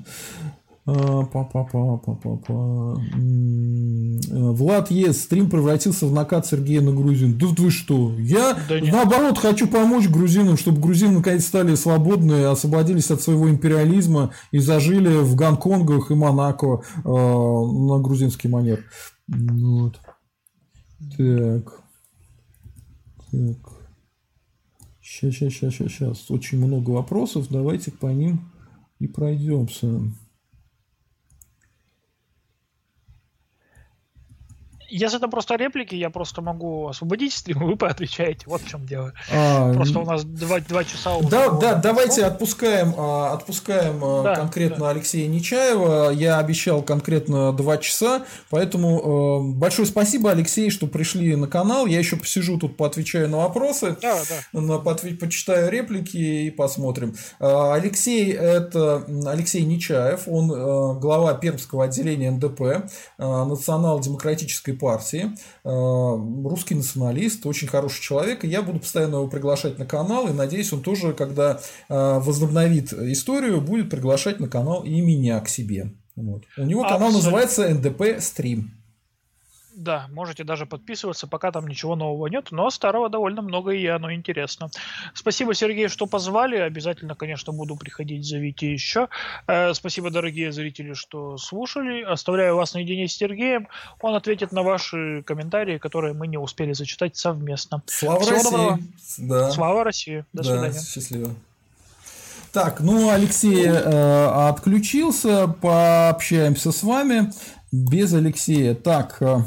А, 0.84 1.24
Па-па-па-па-па-па. 1.26 3.00
Влад 4.28 4.90
Ес, 4.90 5.22
стрим 5.22 5.48
превратился 5.48 6.06
в 6.06 6.12
накат 6.12 6.46
Сергея 6.46 6.80
на 6.80 6.92
грузин. 6.92 7.38
Да 7.38 7.46
вы 7.56 7.70
что? 7.70 8.12
Я, 8.18 8.58
да 8.68 8.80
наоборот, 8.80 9.38
хочу 9.38 9.68
помочь 9.68 10.08
грузинам, 10.08 10.56
чтобы 10.56 10.80
грузины 10.80 11.18
наконец 11.18 11.46
стали 11.46 11.76
свободны, 11.76 12.46
освободились 12.46 13.12
от 13.12 13.20
своего 13.22 13.48
империализма 13.48 14.32
и 14.50 14.58
зажили 14.58 15.20
в 15.22 15.36
Гонконгах 15.36 16.10
и 16.10 16.14
Монако 16.14 16.82
э, 16.96 17.08
на 17.08 18.00
грузинский 18.00 18.48
манер. 18.48 18.84
Вот. 19.28 20.00
Так. 21.16 21.82
Так. 23.30 23.71
Сейчас, 25.12 25.34
сейчас, 25.34 25.74
сейчас, 25.74 25.92
сейчас. 25.92 26.30
Очень 26.30 26.64
много 26.64 26.90
вопросов. 26.90 27.48
Давайте 27.50 27.90
по 27.90 28.06
ним 28.06 28.50
и 28.98 29.06
пройдемся. 29.06 30.00
Если 34.94 35.16
это 35.16 35.28
просто 35.28 35.54
реплики, 35.56 35.94
я 35.94 36.10
просто 36.10 36.42
могу 36.42 36.88
освободить 36.88 37.32
стрим, 37.32 37.60
вы 37.66 37.76
поотвечаете. 37.76 38.44
Вот 38.46 38.60
в 38.60 38.68
чем 38.68 38.84
дело. 38.84 39.14
А, 39.32 39.72
просто 39.72 40.00
у 40.00 40.04
нас 40.04 40.22
два, 40.22 40.60
два 40.60 40.84
часа 40.84 41.16
уже. 41.16 41.30
Да, 41.30 41.48
да, 41.48 41.74
давайте 41.76 42.26
отпускаем, 42.26 42.94
а, 42.98 43.32
отпускаем 43.32 44.04
а, 44.04 44.22
да, 44.22 44.34
конкретно 44.34 44.80
да. 44.80 44.90
Алексея 44.90 45.28
Нечаева. 45.28 46.10
Я 46.10 46.38
обещал 46.38 46.82
конкретно 46.82 47.54
два 47.54 47.78
часа, 47.78 48.26
поэтому 48.50 49.54
большое 49.54 49.88
спасибо, 49.88 50.30
Алексей, 50.30 50.68
что 50.68 50.86
пришли 50.86 51.36
на 51.36 51.48
канал. 51.48 51.86
Я 51.86 51.98
еще 51.98 52.16
посижу 52.16 52.58
тут, 52.58 52.76
поотвечаю 52.76 53.30
на 53.30 53.38
вопросы, 53.38 53.96
да, 54.02 54.18
да. 54.52 54.60
На, 54.60 54.78
почитаю 54.78 55.70
реплики 55.70 56.18
и 56.18 56.50
посмотрим. 56.50 57.16
Алексей 57.38 58.30
это 58.30 59.06
Алексей 59.26 59.62
Нечаев, 59.62 60.28
он 60.28 60.48
глава 61.00 61.32
Пермского 61.32 61.84
отделения 61.84 62.30
НДП, 62.30 62.90
национал-демократической 63.16 64.72
партии, 64.82 65.30
э, 65.64 66.48
русский 66.48 66.74
националист, 66.74 67.46
очень 67.46 67.68
хороший 67.68 68.02
человек, 68.02 68.44
и 68.44 68.48
я 68.48 68.62
буду 68.62 68.80
постоянно 68.80 69.16
его 69.16 69.28
приглашать 69.28 69.78
на 69.78 69.86
канал, 69.86 70.26
и 70.26 70.32
надеюсь, 70.32 70.72
он 70.72 70.82
тоже, 70.82 71.12
когда 71.12 71.60
э, 71.88 72.18
возобновит 72.18 72.92
историю, 72.92 73.60
будет 73.60 73.90
приглашать 73.90 74.40
на 74.40 74.48
канал 74.48 74.82
и 74.82 75.00
меня 75.00 75.40
к 75.40 75.48
себе. 75.48 75.92
Вот. 76.16 76.42
У 76.58 76.64
него 76.64 76.82
канал 76.82 77.08
Абсолютно. 77.08 77.30
называется 77.30 77.68
НДП 77.68 78.20
Стрим. 78.20 78.81
Да, 79.82 80.06
можете 80.12 80.44
даже 80.44 80.64
подписываться, 80.64 81.26
пока 81.26 81.50
там 81.50 81.66
ничего 81.66 81.96
нового 81.96 82.28
нет, 82.28 82.52
но 82.52 82.70
старого 82.70 83.08
довольно 83.08 83.42
много, 83.42 83.72
и 83.72 83.84
оно 83.86 84.12
интересно. 84.12 84.70
Спасибо, 85.12 85.54
Сергей, 85.54 85.88
что 85.88 86.06
позвали. 86.06 86.56
Обязательно, 86.56 87.16
конечно, 87.16 87.52
буду 87.52 87.74
приходить, 87.74 88.24
зовите 88.24 88.72
еще. 88.72 89.08
Э, 89.48 89.74
спасибо, 89.74 90.10
дорогие 90.10 90.52
зрители, 90.52 90.92
что 90.92 91.36
слушали. 91.36 92.02
Оставляю 92.02 92.54
вас 92.54 92.74
наедине 92.74 93.08
с 93.08 93.16
Сергеем. 93.16 93.66
Он 94.00 94.14
ответит 94.14 94.52
на 94.52 94.62
ваши 94.62 95.24
комментарии, 95.26 95.78
которые 95.78 96.14
мы 96.14 96.28
не 96.28 96.38
успели 96.38 96.74
зачитать 96.74 97.16
совместно. 97.16 97.82
Слава 97.86 98.20
Всего 98.20 98.36
России! 98.36 98.50
Доброго. 98.52 98.78
Да. 99.18 99.50
Слава 99.50 99.84
России! 99.84 100.24
До 100.32 100.44
да, 100.44 100.48
свидания. 100.48 100.80
Счастливо. 100.80 101.34
Так, 102.52 102.78
ну 102.78 103.10
Алексей 103.10 103.66
э, 103.66 104.48
отключился, 104.48 105.48
пообщаемся 105.48 106.70
с 106.70 106.84
вами 106.84 107.32
без 107.72 108.14
Алексея. 108.14 108.74
Так, 108.74 109.16
э, 109.22 109.38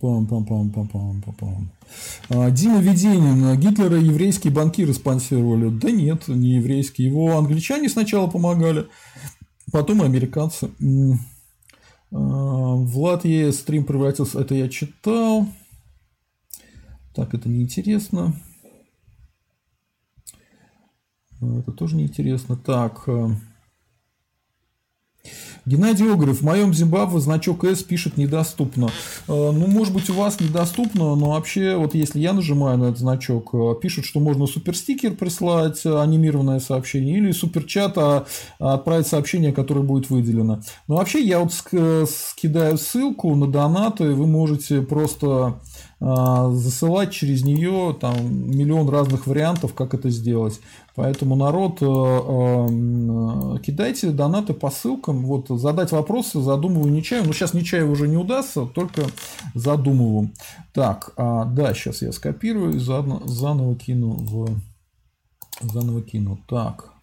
Пам-пам-пам-пам-пам-пам. 0.00 1.68
А, 2.28 2.50
Дима 2.50 2.78
Веденин. 2.80 3.58
Гитлера 3.58 3.96
еврейские 3.96 4.52
банкиры 4.52 4.92
спонсировали. 4.94 5.70
Да 5.70 5.90
нет, 5.90 6.28
не 6.28 6.56
еврейские. 6.56 7.08
Его 7.08 7.36
англичане 7.36 7.88
сначала 7.88 8.28
помогали, 8.28 8.86
потом 9.72 10.02
американцы. 10.02 10.70
А, 12.12 12.16
Влад 12.16 13.24
Е. 13.24 13.52
стрим 13.52 13.84
превратился. 13.84 14.40
Это 14.40 14.54
я 14.54 14.68
читал. 14.68 15.48
Так, 17.14 17.34
это 17.34 17.48
неинтересно. 17.48 18.40
Это 21.40 21.72
тоже 21.72 21.96
неинтересно. 21.96 22.56
Так. 22.56 23.08
А, 25.68 25.70
Геннадий 25.70 26.10
Огрев, 26.10 26.38
в 26.38 26.42
моем 26.42 26.72
Зимбабве 26.72 27.20
значок 27.20 27.64
S 27.64 27.82
пишет 27.82 28.16
недоступно. 28.16 28.86
Э, 28.86 29.50
ну, 29.52 29.66
может 29.66 29.92
быть, 29.92 30.08
у 30.10 30.14
вас 30.14 30.40
недоступно, 30.40 31.14
но 31.14 31.30
вообще, 31.30 31.76
вот 31.76 31.94
если 31.94 32.20
я 32.20 32.32
нажимаю 32.32 32.78
на 32.78 32.84
этот 32.84 32.98
значок, 32.98 33.50
э, 33.52 33.74
пишут, 33.80 34.04
что 34.04 34.20
можно 34.20 34.46
суперстикер 34.46 35.14
прислать, 35.14 35.84
э, 35.84 36.00
анимированное 36.00 36.60
сообщение, 36.60 37.18
или 37.18 37.32
суперчат, 37.32 37.98
а 37.98 38.26
отправить 38.58 39.06
сообщение, 39.06 39.52
которое 39.52 39.82
будет 39.82 40.10
выделено. 40.10 40.60
Но 40.86 40.96
вообще, 40.96 41.22
я 41.22 41.40
вот 41.40 41.52
скидаю 41.52 42.78
ссылку 42.78 43.34
на 43.34 43.46
донаты, 43.46 44.10
вы 44.12 44.26
можете 44.26 44.82
просто 44.82 45.58
засылать 46.00 47.12
через 47.12 47.42
нее 47.42 47.96
там 48.00 48.50
миллион 48.50 48.88
разных 48.88 49.26
вариантов, 49.26 49.74
как 49.74 49.94
это 49.94 50.10
сделать. 50.10 50.60
Поэтому 50.94 51.36
народ, 51.36 51.78
э, 51.80 51.86
э, 51.86 53.58
кидайте 53.60 54.10
донаты 54.10 54.52
по 54.52 54.68
ссылкам. 54.68 55.24
Вот 55.26 55.48
задать 55.48 55.92
вопросы 55.92 56.40
задумываю 56.40 56.92
Нечаеву. 56.92 57.26
Ну, 57.26 57.32
сейчас 57.32 57.54
Нечаеву 57.54 57.92
уже 57.92 58.08
не 58.08 58.16
удастся, 58.16 58.66
только 58.66 59.02
задумываю. 59.54 60.30
Так, 60.72 61.12
а, 61.16 61.44
да, 61.44 61.72
сейчас 61.74 62.02
я 62.02 62.10
скопирую 62.10 62.74
и 62.74 62.78
заново, 62.78 63.22
заново 63.28 63.76
кину 63.76 64.10
в... 64.10 64.48
Заново 65.60 66.02
кину. 66.02 66.40
Так. 66.48 66.97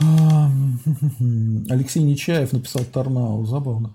Алексей 1.68 2.02
Нечаев 2.02 2.52
написал 2.52 2.82
Тарнау, 2.84 3.44
забавно. 3.44 3.94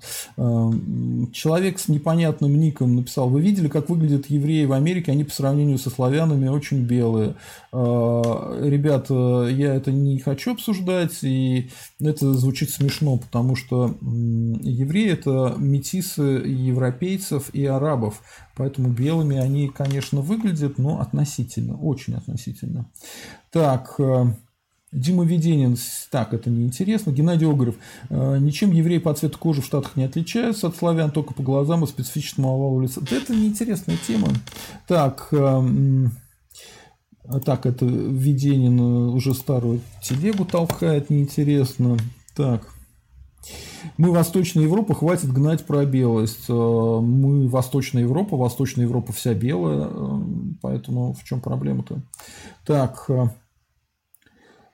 Человек 1.32 1.80
с 1.80 1.88
непонятным 1.88 2.60
ником 2.60 2.96
написал, 2.96 3.30
вы 3.30 3.42
видели, 3.42 3.68
как 3.68 3.90
выглядят 3.90 4.28
евреи 4.28 4.66
в 4.66 4.74
Америке, 4.74 5.12
они 5.12 5.24
по 5.24 5.32
сравнению 5.32 5.80
со 5.80 5.90
славянами 5.90 6.48
очень 6.48 6.84
белые. 6.84 7.36
А, 7.72 8.60
ребят, 8.62 9.10
я 9.10 9.76
это 9.76 9.92
не 9.92 10.20
хочу 10.20 10.54
обсуждать, 10.54 11.24
и 11.24 11.70
это 12.00 12.34
звучит 12.34 12.70
смешно, 12.70 13.18
потому 13.18 13.56
что 13.56 13.98
евреи 14.02 15.12
это 15.12 15.56
метисы 15.58 16.22
европейцев 16.22 17.50
и 17.54 17.66
арабов, 17.66 18.22
поэтому 18.56 18.90
белыми 18.90 19.38
они, 19.38 19.70
конечно, 19.70 20.22
выглядят, 20.22 20.78
но 20.78 21.02
относительно, 21.02 21.78
очень 21.78 22.16
относительно. 22.16 22.86
Так, 23.52 23.96
э, 24.00 24.26
Дима 24.92 25.26
Веденин, 25.26 25.78
так, 26.10 26.34
это 26.34 26.50
неинтересно. 26.50 27.12
Геннадий 27.12 27.48
Огарев, 27.48 27.76
э, 28.10 28.38
ничем 28.40 28.72
евреи 28.72 29.00
по 29.00 29.14
цвету 29.14 29.38
кожи 29.38 29.62
в 29.62 29.66
Штатах 29.66 29.96
не 29.98 30.06
отличаются 30.06 30.68
от 30.68 30.76
славян, 30.76 31.12
только 31.12 31.34
по 31.34 31.44
глазам 31.44 31.84
и 31.84 31.88
специфичному 31.88 32.54
овалу 32.54 32.82
лица. 32.82 33.02
Да 33.02 33.18
это 33.18 33.36
неинтересная 33.36 33.98
тема. 34.08 34.30
Так, 34.88 35.28
э, 35.32 36.08
так, 37.44 37.66
это 37.66 37.86
Веденин 37.86 38.80
уже 38.80 39.34
старую 39.34 39.82
телегу 40.02 40.46
толкает, 40.46 41.10
неинтересно. 41.10 41.98
Так, 42.36 42.74
мы 43.98 44.12
Восточная 44.12 44.64
Европа, 44.64 44.96
хватит 44.96 45.32
гнать 45.32 45.66
про 45.66 45.84
белость. 45.86 46.46
Э, 46.48 46.54
мы 46.54 47.50
Восточная 47.50 48.04
Европа, 48.04 48.38
Восточная 48.38 48.86
Европа 48.86 49.12
вся 49.12 49.34
белая, 49.34 49.90
поэтому 50.62 51.14
в 51.14 51.24
чем 51.26 51.42
проблема-то? 51.42 52.02
Так, 52.66 53.10
Э, 53.10 53.28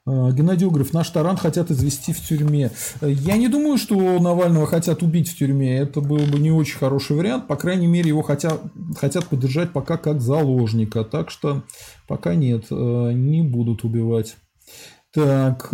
Геннадий 0.07 0.65
Угров, 0.65 0.93
наш 0.93 1.09
Таран 1.09 1.37
хотят 1.37 1.69
извести 1.69 2.11
в 2.11 2.19
тюрьме. 2.19 2.71
Я 3.01 3.37
не 3.37 3.47
думаю, 3.47 3.77
что 3.77 3.95
Навального 4.19 4.65
хотят 4.65 5.03
убить 5.03 5.29
в 5.29 5.37
тюрьме. 5.37 5.77
Это 5.77 6.01
был 6.01 6.17
бы 6.25 6.39
не 6.39 6.51
очень 6.51 6.79
хороший 6.79 7.15
вариант. 7.15 7.47
По 7.47 7.55
крайней 7.55 7.85
мере, 7.85 8.09
его 8.09 8.23
хотят, 8.23 8.61
хотят 8.97 9.27
поддержать 9.27 9.73
пока 9.73 9.97
как 9.97 10.19
заложника. 10.19 11.03
Так 11.03 11.29
что 11.29 11.63
пока 12.07 12.33
нет, 12.33 12.65
э, 12.71 13.11
не 13.13 13.43
будут 13.43 13.83
убивать. 13.83 14.37
Так, 15.13 15.71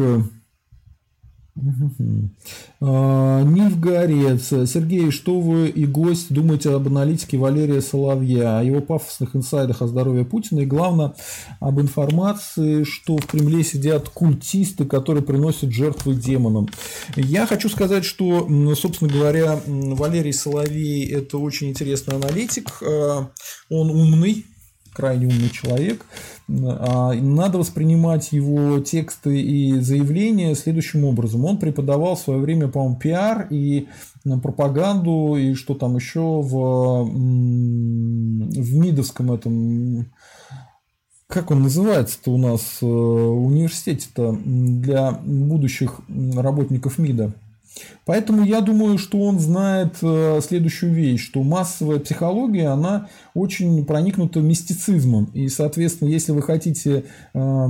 а, 2.80 3.44
Нивгарец. 3.44 4.70
Сергей, 4.70 5.12
что 5.12 5.40
вы 5.40 5.70
и 5.70 5.86
гость 5.86 6.32
думаете 6.32 6.72
об 6.72 6.88
аналитике 6.88 7.38
Валерия 7.38 7.82
Соловья, 7.82 8.60
о 8.60 8.64
его 8.64 8.82
пафосных 8.82 9.36
инсайдах 9.36 9.82
о 9.82 9.88
здоровье 9.88 10.26
Путина 10.26 10.62
и, 10.62 10.66
главное, 10.66 11.14
об 11.60 11.80
информации, 11.80 12.84
что 12.84 13.18
в 13.18 13.26
Кремле 13.26 13.64
сидят 13.64 14.10
культисты, 14.10 14.86
которые 14.86 15.24
приносят 15.24 15.72
жертвы 15.72 16.16
демонам. 16.16 16.68
Я 17.16 17.48
хочу 17.48 17.70
сказать, 17.70 18.06
что, 18.06 18.48
собственно 18.76 19.12
говоря, 19.12 19.60
Валерий 19.66 20.34
Соловей– 20.34 21.06
это 21.12 21.38
очень 21.38 21.70
интересный 21.70 22.16
аналитик, 22.16 22.82
а, 22.82 23.30
он 23.70 23.90
умный, 23.90 24.46
крайне 24.98 25.28
умный 25.28 25.49
человек. 25.49 26.06
А, 26.49 27.14
надо 27.14 27.60
воспринимать 27.60 28.32
его 28.32 28.80
тексты 28.80 29.40
и 29.40 29.80
заявления 29.80 30.56
следующим 30.56 31.06
образом. 31.06 31.45
Он 31.45 31.57
преподавал 31.57 32.15
в 32.15 32.19
свое 32.19 32.40
время, 32.40 32.68
по-моему, 32.68 32.95
пиар 32.98 33.48
и 33.52 33.88
пропаганду, 34.41 35.36
и 35.38 35.53
что 35.53 35.76
там 35.76 35.95
еще 35.95 36.41
в, 36.41 37.03
в 37.03 38.76
МИДовском 38.76 39.32
этом 39.32 40.07
как 41.28 41.52
он 41.52 41.61
называется-то 41.64 42.32
у 42.32 42.38
нас 42.38 42.78
э, 42.82 42.86
университете-то 42.86 44.40
для 44.45 45.11
будущих 45.11 45.99
работников 46.07 46.98
МИДа? 46.98 47.34
Поэтому 48.08 48.46
я 48.46 48.62
думаю, 48.62 48.98
что 48.98 49.20
он 49.20 49.38
знает 49.38 49.98
э, 50.02 50.40
следующую 50.42 50.94
вещь, 50.94 51.22
что 51.26 51.44
массовая 51.44 52.00
психология, 52.00 52.68
она 52.70 53.10
очень 53.34 53.86
проникнута 53.86 54.40
мистицизмом. 54.40 55.26
И, 55.34 55.50
соответственно, 55.50 56.08
если 56.08 56.32
вы 56.32 56.42
хотите 56.42 57.04
э, 57.34 57.68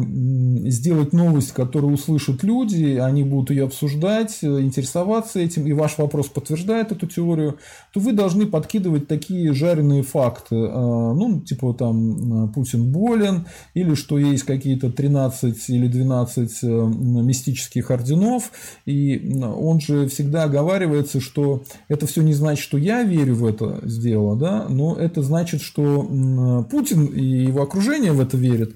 сделать 0.66 1.12
новость, 1.12 1.54
которую 1.54 1.96
услышат 1.96 2.44
люди, 2.44 2.98
они 2.98 3.24
будут 3.24 3.50
ее 3.50 3.64
обсуждать, 3.64 4.38
э, 4.44 4.62
интересоваться 4.62 5.40
этим, 5.40 5.66
и 5.66 5.74
ваш 5.74 5.98
вопрос 5.98 6.28
подтверждает 6.28 6.92
эту 6.92 7.08
теорию, 7.08 7.58
то 7.92 8.00
вы 8.00 8.14
должны 8.14 8.46
подкидывать 8.46 9.08
такие 9.08 9.52
жареные 9.54 10.04
факты. 10.04 10.56
Ну, 10.56 11.42
типа 11.42 11.74
там 11.74 12.52
Путин 12.54 12.92
болен, 12.92 13.48
или 13.74 13.96
что 13.96 14.20
есть 14.20 14.44
какие-то 14.44 14.92
13 14.92 15.70
или 15.70 15.88
12 15.88 16.64
мистических 16.64 17.90
орденов, 17.90 18.52
и 18.86 19.34
он 19.44 19.80
же 19.80 20.08
всегда 20.08 20.27
всегда 20.28 20.44
оговаривается, 20.44 21.22
что 21.22 21.64
это 21.88 22.06
все 22.06 22.22
не 22.22 22.34
значит, 22.34 22.62
что 22.62 22.78
я 22.78 23.04
верю 23.04 23.36
в 23.36 23.46
это 23.46 23.80
дело, 23.84 24.36
да, 24.36 24.66
но 24.68 24.94
это 24.96 25.22
значит, 25.22 25.62
что 25.62 26.66
Путин 26.70 27.06
и 27.06 27.24
его 27.24 27.62
окружение 27.62 28.12
в 28.12 28.20
это 28.20 28.36
верят. 28.36 28.74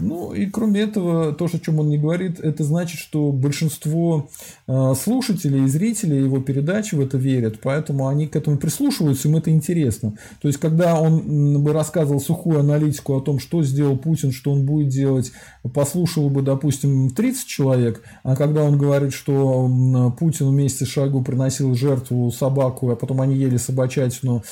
Ну 0.00 0.32
и 0.32 0.46
кроме 0.46 0.80
этого, 0.80 1.32
то, 1.34 1.44
о 1.44 1.58
чем 1.58 1.78
он 1.78 1.88
не 1.88 1.98
говорит, 1.98 2.40
это 2.40 2.64
значит, 2.64 2.98
что 2.98 3.30
большинство 3.30 4.30
э, 4.66 4.94
слушателей 5.00 5.64
и 5.64 5.68
зрителей 5.68 6.24
его 6.24 6.40
передач 6.40 6.92
в 6.92 7.00
это 7.00 7.18
верят, 7.18 7.60
поэтому 7.62 8.08
они 8.08 8.26
к 8.26 8.36
этому 8.36 8.56
прислушиваются, 8.56 9.28
им 9.28 9.36
это 9.36 9.50
интересно. 9.50 10.14
То 10.40 10.48
есть, 10.48 10.58
когда 10.58 10.98
он 10.98 11.62
бы 11.62 11.72
рассказывал 11.72 12.20
сухую 12.20 12.60
аналитику 12.60 13.16
о 13.16 13.20
том, 13.20 13.38
что 13.38 13.62
сделал 13.62 13.98
Путин, 13.98 14.32
что 14.32 14.52
он 14.52 14.64
будет 14.64 14.88
делать, 14.88 15.32
послушал 15.74 16.30
бы, 16.30 16.42
допустим, 16.42 17.10
30 17.10 17.46
человек, 17.46 18.02
а 18.22 18.34
когда 18.34 18.62
он 18.62 18.78
говорит, 18.78 19.12
что 19.12 20.12
Путин 20.18 20.48
вместе 20.48 20.86
с 20.86 20.88
Шойгу 20.88 21.22
приносил 21.22 21.74
жертву 21.74 22.30
собаку, 22.30 22.90
а 22.90 22.96
потом 22.96 23.20
они 23.20 23.36
ели 23.36 23.58
собачатину, 23.58 24.42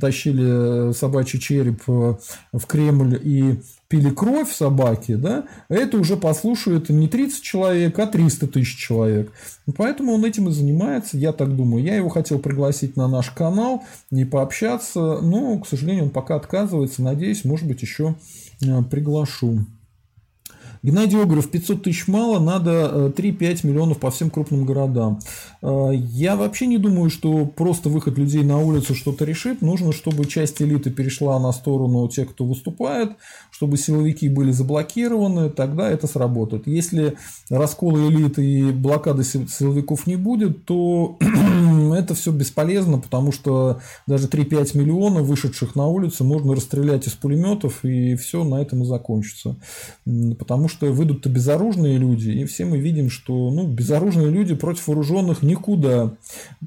тащили 0.00 0.92
собачий 0.92 1.38
череп 1.38 1.82
э, 1.86 2.14
в 2.52 2.66
Кремль 2.66 3.20
и 3.22 3.60
пили 3.88 4.10
кровь 4.10 4.52
собаки, 4.52 5.14
да, 5.14 5.44
это 5.68 5.96
уже 5.98 6.16
послушают 6.16 6.90
не 6.90 7.08
30 7.08 7.42
человек, 7.42 7.98
а 7.98 8.06
300 8.06 8.46
тысяч 8.48 8.76
человек. 8.76 9.32
Поэтому 9.76 10.12
он 10.12 10.24
этим 10.24 10.48
и 10.48 10.52
занимается, 10.52 11.16
я 11.16 11.32
так 11.32 11.56
думаю. 11.56 11.82
Я 11.82 11.96
его 11.96 12.10
хотел 12.10 12.38
пригласить 12.38 12.96
на 12.96 13.08
наш 13.08 13.30
канал 13.30 13.84
и 14.10 14.24
пообщаться, 14.24 15.20
но, 15.22 15.58
к 15.58 15.66
сожалению, 15.66 16.04
он 16.04 16.10
пока 16.10 16.36
отказывается. 16.36 17.02
Надеюсь, 17.02 17.44
может 17.44 17.66
быть, 17.66 17.82
еще 17.82 18.14
э, 18.62 18.82
приглашу. 18.82 19.64
Геннадий 20.88 21.20
Огров, 21.20 21.50
500 21.50 21.82
тысяч 21.82 22.08
мало, 22.08 22.38
надо 22.38 23.12
3-5 23.14 23.42
э, 23.42 23.68
миллионов 23.68 23.98
по 23.98 24.10
всем 24.10 24.30
крупным 24.30 24.64
городам. 24.64 25.18
Э, 25.60 25.90
я 25.92 26.34
вообще 26.34 26.66
не 26.66 26.78
думаю, 26.78 27.10
что 27.10 27.44
просто 27.44 27.90
выход 27.90 28.16
людей 28.16 28.42
на 28.42 28.58
улицу 28.58 28.94
что-то 28.94 29.26
решит. 29.26 29.60
Нужно, 29.60 29.92
чтобы 29.92 30.24
часть 30.24 30.62
элиты 30.62 30.90
перешла 30.90 31.38
на 31.40 31.52
сторону 31.52 32.08
тех, 32.08 32.30
кто 32.30 32.46
выступает, 32.46 33.10
чтобы 33.50 33.76
силовики 33.76 34.30
были 34.30 34.50
заблокированы, 34.50 35.50
тогда 35.50 35.90
это 35.90 36.06
сработает. 36.06 36.66
Если 36.66 37.18
раскола 37.50 38.08
элиты 38.08 38.42
и 38.42 38.72
блокады 38.72 39.24
силовиков 39.24 40.06
не 40.06 40.16
будет, 40.16 40.64
то 40.64 41.18
это 41.94 42.14
все 42.14 42.32
бесполезно, 42.32 42.96
потому 42.96 43.30
что 43.30 43.80
даже 44.06 44.26
3-5 44.28 44.78
миллионов 44.78 45.26
вышедших 45.26 45.74
на 45.74 45.86
улицу 45.86 46.24
можно 46.24 46.54
расстрелять 46.54 47.06
из 47.06 47.12
пулеметов, 47.12 47.84
и 47.84 48.14
все 48.14 48.42
на 48.42 48.62
этом 48.62 48.84
и 48.84 48.86
закончится. 48.86 49.56
Потому 50.38 50.68
что 50.68 50.77
выйдут-то 50.80 51.28
безоружные 51.28 51.98
люди, 51.98 52.30
и 52.30 52.44
все 52.44 52.64
мы 52.64 52.78
видим, 52.78 53.10
что 53.10 53.50
ну, 53.50 53.66
безоружные 53.66 54.30
люди 54.30 54.54
против 54.54 54.86
вооруженных 54.88 55.42
никуда. 55.42 56.16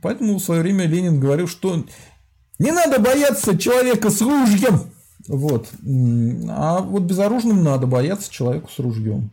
Поэтому 0.02 0.38
в 0.38 0.44
свое 0.44 0.62
время 0.62 0.86
Ленин 0.86 1.20
говорил, 1.20 1.48
что 1.48 1.86
не 2.60 2.72
надо 2.72 3.00
бояться 3.00 3.58
человека 3.58 4.10
с 4.10 4.22
ружьем. 4.22 4.92
Вот. 5.28 5.70
А 6.50 6.82
вот 6.82 7.04
безоружным 7.04 7.64
надо 7.64 7.88
бояться 7.88 8.32
человеку 8.32 8.70
с 8.70 8.80
ружьем. 8.80 9.32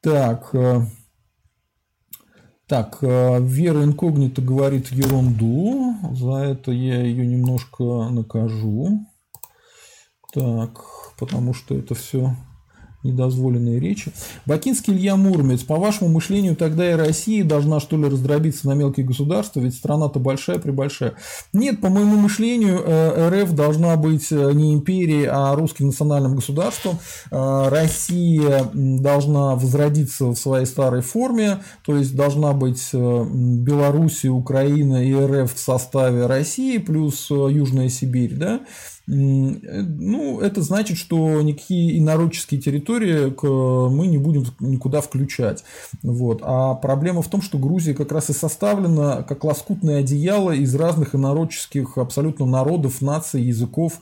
Так. 0.00 0.54
Э, 0.54 0.82
так, 2.66 2.98
э, 3.02 3.38
Вера 3.40 3.84
Инкогнито 3.84 4.42
говорит 4.42 4.88
ерунду. 4.90 5.96
За 6.12 6.38
это 6.38 6.72
я 6.72 7.02
ее 7.02 7.26
немножко 7.26 8.08
накажу. 8.08 9.06
Так, 10.32 10.84
потому 11.18 11.54
что 11.54 11.74
это 11.74 11.94
все 11.94 12.36
недозволенные 13.06 13.80
речи. 13.80 14.12
Бакинский 14.44 14.92
Илья 14.92 15.16
Муромец. 15.16 15.62
По 15.62 15.76
вашему 15.76 16.10
мышлению, 16.10 16.56
тогда 16.56 16.90
и 16.90 16.94
Россия 16.94 17.44
должна, 17.44 17.80
что 17.80 17.96
ли, 17.96 18.08
раздробиться 18.08 18.68
на 18.68 18.72
мелкие 18.72 19.06
государства, 19.06 19.60
ведь 19.60 19.74
страна-то 19.74 20.18
большая, 20.18 20.58
прибольшая. 20.58 21.14
Нет, 21.52 21.80
по 21.80 21.88
моему 21.88 22.16
мышлению, 22.16 22.82
э, 22.84 23.42
РФ 23.42 23.52
должна 23.52 23.96
быть 23.96 24.30
э, 24.30 24.52
не 24.52 24.74
империей, 24.74 25.26
а 25.26 25.54
русским 25.54 25.86
национальным 25.86 26.36
государством. 26.36 26.98
Э, 27.30 27.68
Россия 27.68 28.68
должна 28.72 29.54
возродиться 29.54 30.26
в 30.26 30.36
своей 30.36 30.66
старой 30.66 31.02
форме, 31.02 31.58
то 31.84 31.96
есть 31.96 32.14
должна 32.16 32.52
быть 32.52 32.90
Белоруссия, 32.92 34.28
Украина 34.28 35.04
и 35.04 35.14
РФ 35.14 35.54
в 35.54 35.58
составе 35.58 36.26
России, 36.26 36.78
плюс 36.78 37.30
Южная 37.30 37.88
Сибирь, 37.88 38.34
да, 38.34 38.60
ну, 39.08 40.40
это 40.40 40.62
значит, 40.62 40.98
что 40.98 41.40
никакие 41.40 41.98
инородческие 41.98 42.60
территории 42.60 43.32
мы 43.88 44.08
не 44.08 44.18
будем 44.18 44.44
никуда 44.58 45.00
включать. 45.00 45.62
Вот. 46.02 46.40
А 46.42 46.74
проблема 46.74 47.22
в 47.22 47.28
том, 47.28 47.40
что 47.40 47.56
Грузия 47.56 47.94
как 47.94 48.10
раз 48.10 48.30
и 48.30 48.32
составлена 48.32 49.22
как 49.22 49.44
лоскутное 49.44 50.00
одеяло 50.00 50.50
из 50.50 50.74
разных 50.74 51.14
инородческих 51.14 51.98
абсолютно 51.98 52.46
народов, 52.46 53.00
наций, 53.00 53.42
языков. 53.42 54.00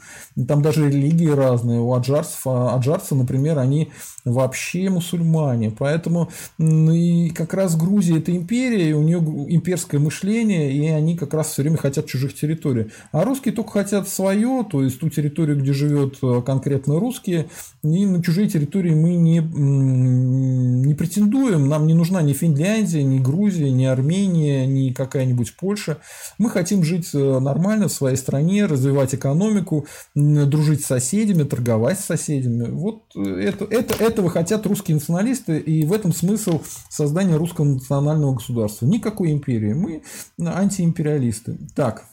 Там 0.48 0.62
даже 0.62 0.88
религии 0.88 1.28
разные. 1.28 1.80
У 1.80 1.92
аджарцев, 1.92 2.46
а 2.46 2.74
аджарцы, 2.74 3.14
например, 3.14 3.58
они 3.58 3.90
вообще 4.24 4.88
мусульмане. 4.88 5.70
Поэтому 5.70 6.30
и 6.58 7.28
как 7.30 7.52
раз 7.52 7.76
Грузия 7.76 8.18
это 8.18 8.34
империя, 8.34 8.88
и 8.88 8.92
у 8.94 9.02
нее 9.02 9.18
имперское 9.18 10.00
мышление, 10.00 10.72
и 10.72 10.88
они 10.88 11.14
как 11.14 11.34
раз 11.34 11.48
все 11.48 11.60
время 11.60 11.76
хотят 11.76 12.06
чужих 12.06 12.34
территорий. 12.34 12.86
А 13.12 13.24
русские 13.24 13.52
только 13.52 13.72
хотят 13.72 14.08
свое, 14.08 14.64
то 14.68 14.82
есть 14.82 14.93
есть 14.94 15.00
ту 15.00 15.10
территорию, 15.10 15.58
где 15.58 15.72
живет 15.72 16.16
э, 16.22 16.42
конкретно 16.44 16.98
русские, 16.98 17.46
и 17.82 18.06
на 18.06 18.22
чужие 18.22 18.48
территории 18.48 18.94
мы 18.94 19.16
не, 19.16 19.38
не 19.38 20.94
претендуем, 20.94 21.68
нам 21.68 21.86
не 21.86 21.94
нужна 21.94 22.22
ни 22.22 22.32
Финляндия, 22.32 23.02
ни 23.02 23.18
Грузия, 23.18 23.70
ни 23.70 23.84
Армения, 23.84 24.66
ни 24.66 24.92
какая-нибудь 24.92 25.56
Польша. 25.56 25.98
Мы 26.38 26.50
хотим 26.50 26.84
жить 26.84 27.10
э, 27.12 27.38
нормально 27.40 27.88
в 27.88 27.92
своей 27.92 28.16
стране, 28.16 28.66
развивать 28.66 29.14
экономику, 29.14 29.86
дружить 30.14 30.82
с 30.82 30.86
соседями, 30.86 31.42
торговать 31.42 32.00
с 32.00 32.04
соседями. 32.04 32.70
Вот 32.70 33.02
э, 33.16 33.20
это, 33.20 33.64
это, 33.64 34.02
этого 34.02 34.30
хотят 34.30 34.66
русские 34.66 34.96
националисты, 34.96 35.58
и 35.58 35.84
в 35.84 35.92
этом 35.92 36.12
смысл 36.12 36.62
создания 36.88 37.36
русского 37.36 37.64
национального 37.64 38.34
государства. 38.34 38.86
Никакой 38.86 39.32
империи. 39.32 39.72
Мы 39.72 40.02
антиимпериалисты. 40.38 41.58
Так. 41.74 42.04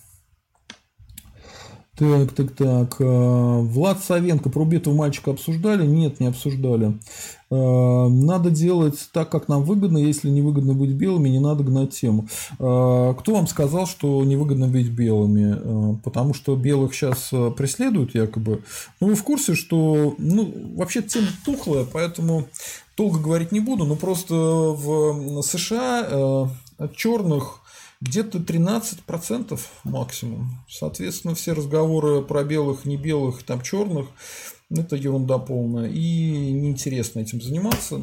Так, 2.02 2.32
так, 2.32 2.52
так. 2.54 2.96
Э, 3.00 3.60
Влад 3.62 4.04
Савенко 4.04 4.50
про 4.50 4.64
убитого 4.64 4.96
мальчика 4.96 5.30
обсуждали? 5.30 5.86
Нет, 5.86 6.20
не 6.20 6.26
обсуждали. 6.26 6.98
Э, 7.52 8.08
надо 8.08 8.50
делать 8.50 8.98
так, 9.14 9.30
как 9.30 9.48
нам 9.48 9.64
выгодно. 9.64 10.00
Если 10.00 10.28
невыгодно 10.28 10.74
быть 10.74 10.94
белыми, 10.94 11.30
не 11.30 11.38
надо 11.38 11.64
гнать 11.64 11.92
тему. 11.92 12.28
Э, 12.58 13.14
кто 13.20 13.36
вам 13.36 13.46
сказал, 13.46 13.86
что 13.86 14.24
невыгодно 14.24 14.68
быть 14.68 14.90
белыми? 14.90 16.00
Потому 16.04 16.34
что 16.34 16.56
белых 16.56 16.96
сейчас 16.96 17.30
преследуют 17.56 18.16
якобы. 18.16 18.64
Ну, 19.00 19.10
вы 19.10 19.14
в 19.14 19.24
курсе, 19.24 19.54
что 19.54 20.16
ну, 20.18 20.52
вообще 20.76 21.04
тема 21.04 21.28
тухлая, 21.46 21.86
поэтому 21.86 22.46
долго 22.98 23.20
говорить 23.20 23.52
не 23.52 23.60
буду. 23.60 23.86
Но 23.86 23.96
просто 23.96 24.34
в 24.34 25.44
США 25.44 26.50
черных 26.96 27.61
где-то 28.02 28.40
13% 28.40 29.60
максимум. 29.84 30.60
Соответственно, 30.70 31.36
все 31.36 31.54
разговоры 31.54 32.22
про 32.22 32.44
белых, 32.44 32.86
не 32.86 32.98
белых, 32.98 33.44
там 33.44 33.62
черных, 33.62 34.08
это 34.70 34.96
ерунда 34.96 35.38
полная. 35.38 35.90
И 35.90 36.52
неинтересно 36.52 37.20
этим 37.20 37.42
заниматься. 37.42 38.02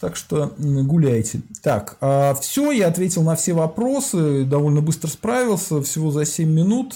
Так 0.00 0.16
что 0.16 0.54
гуляйте. 0.58 1.42
Так, 1.62 1.96
а 2.00 2.34
все, 2.34 2.70
я 2.70 2.86
ответил 2.86 3.22
на 3.22 3.34
все 3.34 3.52
вопросы, 3.52 4.44
довольно 4.44 4.80
быстро 4.80 5.08
справился, 5.08 5.82
всего 5.82 6.10
за 6.10 6.24
7 6.24 6.48
минут. 6.48 6.94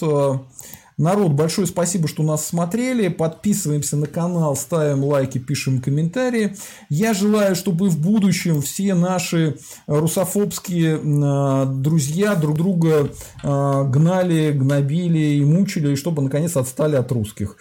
А, 0.97 1.01
Народ, 1.01 1.33
большое 1.33 1.67
спасибо, 1.67 2.07
что 2.07 2.23
нас 2.23 2.45
смотрели. 2.45 3.07
Подписываемся 3.07 3.97
на 3.97 4.07
канал, 4.07 4.55
ставим 4.55 5.03
лайки, 5.03 5.37
пишем 5.37 5.81
комментарии. 5.81 6.55
Я 6.89 7.13
желаю, 7.13 7.55
чтобы 7.55 7.89
в 7.89 7.99
будущем 7.99 8.61
все 8.61 8.93
наши 8.93 9.57
русофобские 9.87 10.99
э, 10.99 11.65
друзья 11.73 12.35
друг 12.35 12.57
друга 12.57 13.11
э, 13.43 13.83
гнали, 13.89 14.51
гнобили 14.51 15.37
и 15.37 15.45
мучили, 15.45 15.93
и 15.93 15.95
чтобы 15.95 16.21
наконец 16.21 16.55
отстали 16.57 16.95
от 16.95 17.11
русских. 17.11 17.57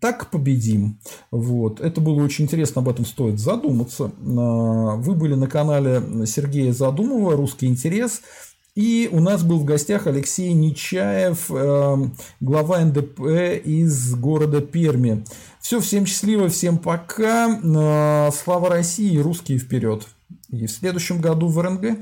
Так 0.00 0.30
победим. 0.30 0.98
Вот. 1.30 1.80
Это 1.80 2.00
было 2.00 2.22
очень 2.22 2.44
интересно, 2.44 2.82
об 2.82 2.88
этом 2.88 3.04
стоит 3.06 3.38
задуматься. 3.38 4.04
Э, 4.04 4.10
вы 4.20 5.14
были 5.14 5.34
на 5.34 5.46
канале 5.46 6.02
Сергея 6.26 6.72
Задумова 6.72 7.36
«Русский 7.36 7.66
интерес». 7.66 8.22
И 8.74 9.10
у 9.12 9.20
нас 9.20 9.42
был 9.42 9.58
в 9.58 9.66
гостях 9.66 10.06
Алексей 10.06 10.54
Нечаев, 10.54 11.50
эм, 11.50 12.16
глава 12.40 12.80
НДП 12.80 13.20
из 13.62 14.14
города 14.14 14.62
Перми. 14.62 15.26
Все, 15.60 15.78
всем 15.78 16.06
счастливо, 16.06 16.48
всем 16.48 16.78
пока. 16.78 17.60
Э, 17.62 18.30
слава 18.32 18.70
России, 18.70 19.18
русские 19.18 19.58
вперед. 19.58 20.06
И 20.48 20.66
в 20.66 20.70
следующем 20.70 21.20
году 21.20 21.48
в 21.48 21.60
РНГ. 21.60 21.98